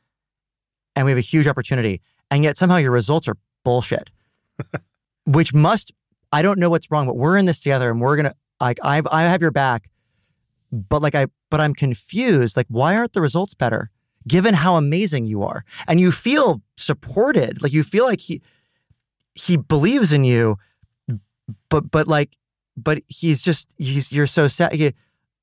and 0.95 1.05
we 1.05 1.11
have 1.11 1.19
a 1.19 1.23
huge 1.23 1.47
opportunity. 1.49 2.01
And 2.33 2.43
yet 2.43 2.57
somehow 2.57 2.77
your 2.77 2.93
results 2.93 3.29
are 3.29 3.37
bullshit. 3.63 4.09
Which 5.27 5.53
must 5.53 5.93
I 6.33 6.41
don't 6.41 6.59
know 6.59 6.71
what's 6.71 6.91
wrong, 6.91 7.07
but 7.07 7.17
we're 7.17 7.37
in 7.37 7.45
this 7.45 7.61
together 7.61 7.91
and 7.91 8.01
we're 8.01 8.17
gonna 8.17 8.35
like 8.59 8.79
I 8.83 9.03
I 9.11 9.25
have 9.25 9.43
your 9.43 9.51
back. 9.51 9.91
But 10.73 11.03
like 11.03 11.15
I 11.15 11.27
but 11.51 11.61
I'm 11.61 11.75
confused. 11.75 12.57
Like, 12.57 12.67
why 12.69 12.97
aren't 12.97 13.13
the 13.13 13.21
results 13.21 13.53
better? 13.53 13.91
Given 14.27 14.55
how 14.55 14.77
amazing 14.77 15.27
you 15.27 15.43
are. 15.43 15.65
And 15.87 16.01
you 16.01 16.11
feel 16.11 16.63
supported. 16.79 17.63
Like 17.63 17.75
you 17.75 17.83
feel 17.83 18.07
like 18.07 18.21
he 18.21 18.41
he 19.35 19.59
believes 19.59 20.11
in 20.11 20.25
you, 20.25 20.57
but 21.69 21.91
but 21.91 22.09
like 22.09 22.39
but 22.79 23.03
he's 23.09 23.43
just 23.43 23.69
he's 23.77 24.11
you're 24.11 24.27
so 24.27 24.49
sad. 24.49 24.73
He, 24.73 24.95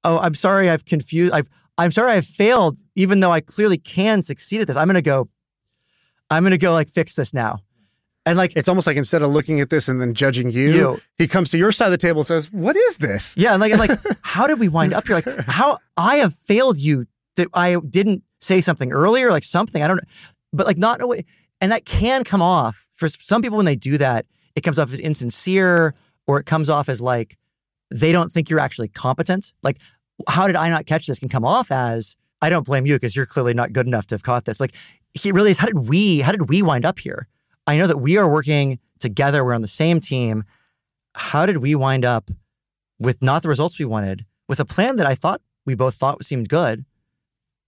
oh, 0.03 0.17
I'm 0.17 0.33
sorry 0.33 0.71
I've 0.71 0.85
confused 0.85 1.33
I've 1.33 1.49
I'm 1.77 1.91
sorry 1.91 2.13
I've 2.13 2.25
failed, 2.25 2.79
even 2.95 3.19
though 3.19 3.31
I 3.31 3.41
clearly 3.41 3.77
can 3.77 4.23
succeed 4.23 4.61
at 4.61 4.67
this. 4.67 4.75
I'm 4.75 4.87
gonna 4.87 5.03
go, 5.03 5.29
I'm 6.29 6.43
gonna 6.43 6.57
go 6.57 6.73
like 6.73 6.89
fix 6.89 7.15
this 7.15 7.33
now. 7.33 7.59
And 8.25 8.37
like 8.37 8.53
it's 8.55 8.69
almost 8.69 8.85
like 8.85 8.97
instead 8.97 9.21
of 9.21 9.31
looking 9.31 9.59
at 9.61 9.69
this 9.69 9.87
and 9.87 9.99
then 9.99 10.13
judging 10.13 10.51
you, 10.51 10.69
You. 10.71 11.01
he 11.17 11.27
comes 11.27 11.49
to 11.51 11.57
your 11.57 11.71
side 11.71 11.85
of 11.85 11.91
the 11.91 11.97
table 11.97 12.19
and 12.19 12.27
says, 12.27 12.51
"What 12.51 12.75
is 12.75 12.97
this?" 12.97 13.33
Yeah, 13.37 13.53
and 13.53 13.61
like, 13.61 13.71
and 13.71 13.79
like, 13.79 13.99
how 14.21 14.45
did 14.45 14.59
we 14.59 14.67
wind 14.67 14.93
up 14.93 15.07
here? 15.07 15.15
Like, 15.15 15.47
how 15.47 15.79
I 15.97 16.17
have 16.17 16.35
failed 16.35 16.77
you 16.77 17.07
that 17.37 17.47
I 17.53 17.77
didn't 17.89 18.23
say 18.39 18.61
something 18.61 18.91
earlier, 18.91 19.31
like 19.31 19.43
something 19.43 19.81
I 19.81 19.87
don't, 19.87 20.01
but 20.53 20.67
like 20.67 20.77
not 20.77 20.99
in 20.99 21.03
a 21.03 21.07
way, 21.07 21.25
and 21.61 21.71
that 21.71 21.85
can 21.85 22.23
come 22.23 22.41
off 22.41 22.87
for 22.93 23.07
some 23.09 23.41
people 23.41 23.57
when 23.57 23.65
they 23.65 23.75
do 23.77 23.97
that. 23.97 24.25
It 24.55 24.61
comes 24.61 24.77
off 24.77 24.91
as 24.91 24.99
insincere, 24.99 25.95
or 26.27 26.39
it 26.39 26.45
comes 26.45 26.69
off 26.69 26.89
as 26.89 27.01
like 27.01 27.37
they 27.89 28.11
don't 28.11 28.31
think 28.31 28.49
you're 28.49 28.59
actually 28.59 28.89
competent. 28.89 29.53
Like, 29.63 29.77
how 30.27 30.45
did 30.45 30.55
I 30.57 30.69
not 30.69 30.85
catch 30.85 31.07
this? 31.07 31.17
Can 31.17 31.29
come 31.29 31.45
off 31.45 31.71
as 31.71 32.15
I 32.41 32.49
don't 32.49 32.65
blame 32.65 32.85
you 32.85 32.95
because 32.95 33.15
you're 33.15 33.25
clearly 33.25 33.53
not 33.53 33.73
good 33.73 33.87
enough 33.87 34.07
to 34.07 34.15
have 34.15 34.23
caught 34.23 34.45
this. 34.45 34.59
Like, 34.59 34.75
he 35.13 35.31
really 35.31 35.51
is. 35.51 35.57
How 35.57 35.67
did 35.67 35.87
we? 35.87 36.19
How 36.19 36.31
did 36.31 36.49
we 36.49 36.61
wind 36.61 36.85
up 36.85 36.99
here? 36.99 37.27
I 37.67 37.77
know 37.77 37.87
that 37.87 37.97
we 37.97 38.17
are 38.17 38.29
working 38.29 38.79
together. 38.99 39.43
We're 39.43 39.53
on 39.53 39.61
the 39.61 39.67
same 39.67 39.99
team. 39.99 40.43
How 41.15 41.45
did 41.45 41.57
we 41.57 41.75
wind 41.75 42.05
up 42.05 42.29
with 42.99 43.21
not 43.21 43.41
the 43.41 43.49
results 43.49 43.79
we 43.79 43.85
wanted, 43.85 44.25
with 44.47 44.59
a 44.59 44.65
plan 44.65 44.97
that 44.97 45.05
I 45.05 45.15
thought 45.15 45.41
we 45.65 45.75
both 45.75 45.95
thought 45.95 46.23
seemed 46.23 46.49
good? 46.49 46.85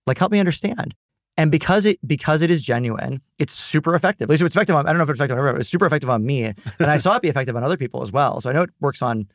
Like, 0.07 0.17
help 0.17 0.31
me 0.31 0.39
understand. 0.39 0.95
And 1.37 1.49
because 1.51 1.85
it 1.85 1.97
because 2.05 2.41
it 2.41 2.51
is 2.51 2.61
genuine, 2.61 3.21
it's 3.39 3.53
super 3.53 3.95
effective. 3.95 4.25
At 4.25 4.29
least 4.31 4.43
it's 4.43 4.55
effective 4.55 4.75
on. 4.75 4.85
I 4.85 4.89
don't 4.89 4.97
know 4.97 5.03
if 5.03 5.09
it's 5.09 5.19
effective 5.19 5.35
on 5.35 5.39
everyone. 5.39 5.61
It's 5.61 5.69
super 5.69 5.85
effective 5.85 6.09
on 6.09 6.25
me, 6.25 6.43
and 6.43 6.55
I 6.79 6.97
saw 6.97 7.15
it 7.15 7.21
be 7.21 7.29
effective 7.29 7.55
on 7.55 7.63
other 7.63 7.77
people 7.77 8.01
as 8.01 8.11
well. 8.11 8.41
So 8.41 8.49
I 8.49 8.53
know 8.53 8.63
it 8.63 8.69
works 8.79 9.01
on 9.01 9.27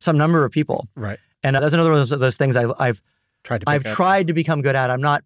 some 0.00 0.18
number 0.18 0.44
of 0.44 0.50
people. 0.52 0.88
Right. 0.96 1.18
And 1.42 1.56
uh, 1.56 1.60
that's 1.60 1.72
another 1.72 1.90
one 1.90 2.00
of 2.00 2.08
those, 2.08 2.18
those 2.18 2.36
things 2.36 2.56
I, 2.56 2.66
I've 2.78 3.00
Tried 3.44 3.60
to. 3.60 3.70
I've 3.70 3.86
up. 3.86 3.94
tried 3.94 4.26
to 4.28 4.32
become 4.32 4.62
good 4.62 4.74
at. 4.74 4.90
I'm 4.90 5.02
not 5.02 5.22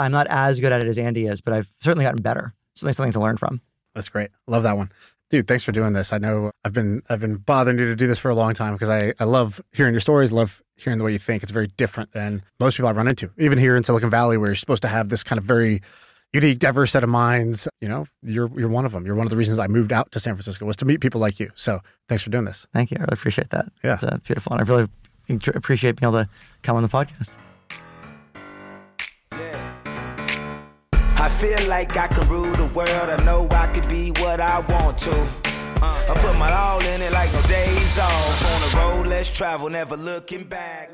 I'm 0.00 0.12
not 0.12 0.26
as 0.28 0.58
good 0.60 0.72
at 0.72 0.82
it 0.82 0.88
as 0.88 0.98
Andy 0.98 1.26
is, 1.26 1.40
but 1.40 1.54
I've 1.54 1.68
certainly 1.80 2.04
gotten 2.04 2.22
better. 2.22 2.54
Something 2.74 2.94
something 2.94 3.12
to 3.12 3.20
learn 3.20 3.36
from. 3.36 3.60
That's 3.94 4.08
great. 4.08 4.30
Love 4.46 4.62
that 4.62 4.76
one. 4.76 4.90
Dude, 5.28 5.46
thanks 5.46 5.62
for 5.62 5.70
doing 5.70 5.92
this. 5.92 6.12
I 6.12 6.18
know 6.18 6.50
I've 6.64 6.72
been 6.72 7.02
I've 7.08 7.20
been 7.20 7.36
bothering 7.36 7.78
you 7.78 7.86
to 7.86 7.96
do 7.96 8.06
this 8.06 8.18
for 8.18 8.30
a 8.30 8.34
long 8.34 8.54
time 8.54 8.72
because 8.72 8.88
I, 8.88 9.12
I 9.20 9.24
love 9.24 9.60
hearing 9.72 9.94
your 9.94 10.00
stories, 10.00 10.32
love 10.32 10.60
hearing 10.76 10.98
the 10.98 11.04
way 11.04 11.12
you 11.12 11.18
think. 11.18 11.42
It's 11.42 11.52
very 11.52 11.68
different 11.68 12.12
than 12.12 12.42
most 12.58 12.76
people 12.76 12.88
I 12.88 12.92
run 12.92 13.06
into. 13.06 13.30
Even 13.38 13.58
here 13.58 13.76
in 13.76 13.84
Silicon 13.84 14.10
Valley 14.10 14.36
where 14.36 14.48
you're 14.48 14.56
supposed 14.56 14.82
to 14.82 14.88
have 14.88 15.08
this 15.08 15.22
kind 15.22 15.38
of 15.38 15.44
very 15.44 15.82
unique, 16.32 16.58
diverse 16.58 16.92
set 16.92 17.04
of 17.04 17.10
minds. 17.10 17.68
You 17.80 17.88
know, 17.88 18.06
you're 18.22 18.50
you're 18.58 18.68
one 18.68 18.86
of 18.86 18.92
them. 18.92 19.06
You're 19.06 19.14
one 19.14 19.26
of 19.26 19.30
the 19.30 19.36
reasons 19.36 19.58
I 19.58 19.68
moved 19.68 19.92
out 19.92 20.10
to 20.12 20.20
San 20.20 20.34
Francisco 20.34 20.64
was 20.66 20.76
to 20.76 20.84
meet 20.84 21.00
people 21.00 21.20
like 21.20 21.38
you. 21.38 21.50
So 21.54 21.80
thanks 22.08 22.24
for 22.24 22.30
doing 22.30 22.44
this. 22.44 22.66
Thank 22.72 22.90
you. 22.90 22.96
I 22.98 23.02
really 23.02 23.14
appreciate 23.14 23.50
that. 23.50 23.66
Yeah. 23.84 23.94
It's 23.94 24.02
uh, 24.02 24.18
beautiful. 24.24 24.52
And 24.52 24.62
I 24.62 24.64
really 24.64 24.88
appreciate 25.54 26.00
being 26.00 26.10
able 26.10 26.24
to 26.24 26.28
come 26.62 26.76
on 26.76 26.82
the 26.82 26.88
podcast. 26.88 27.36
Feel 31.40 31.68
like 31.68 31.96
I 31.96 32.06
can 32.06 32.28
rule 32.28 32.54
the 32.54 32.66
world. 32.66 33.08
I 33.08 33.16
know 33.24 33.48
I 33.50 33.66
could 33.68 33.88
be 33.88 34.10
what 34.20 34.40
I 34.42 34.60
want 34.60 34.98
to. 34.98 35.16
Uh, 35.82 36.04
I 36.10 36.14
put 36.18 36.36
my 36.36 36.52
all 36.52 36.82
in 36.84 37.00
it 37.00 37.12
like 37.12 37.32
no 37.32 37.40
days 37.42 37.98
off. 37.98 38.44
On 38.52 38.60
the 38.60 38.76
road, 38.76 39.06
let's 39.06 39.30
travel, 39.30 39.70
never 39.70 39.96
looking 39.96 40.44
back. 40.44 40.90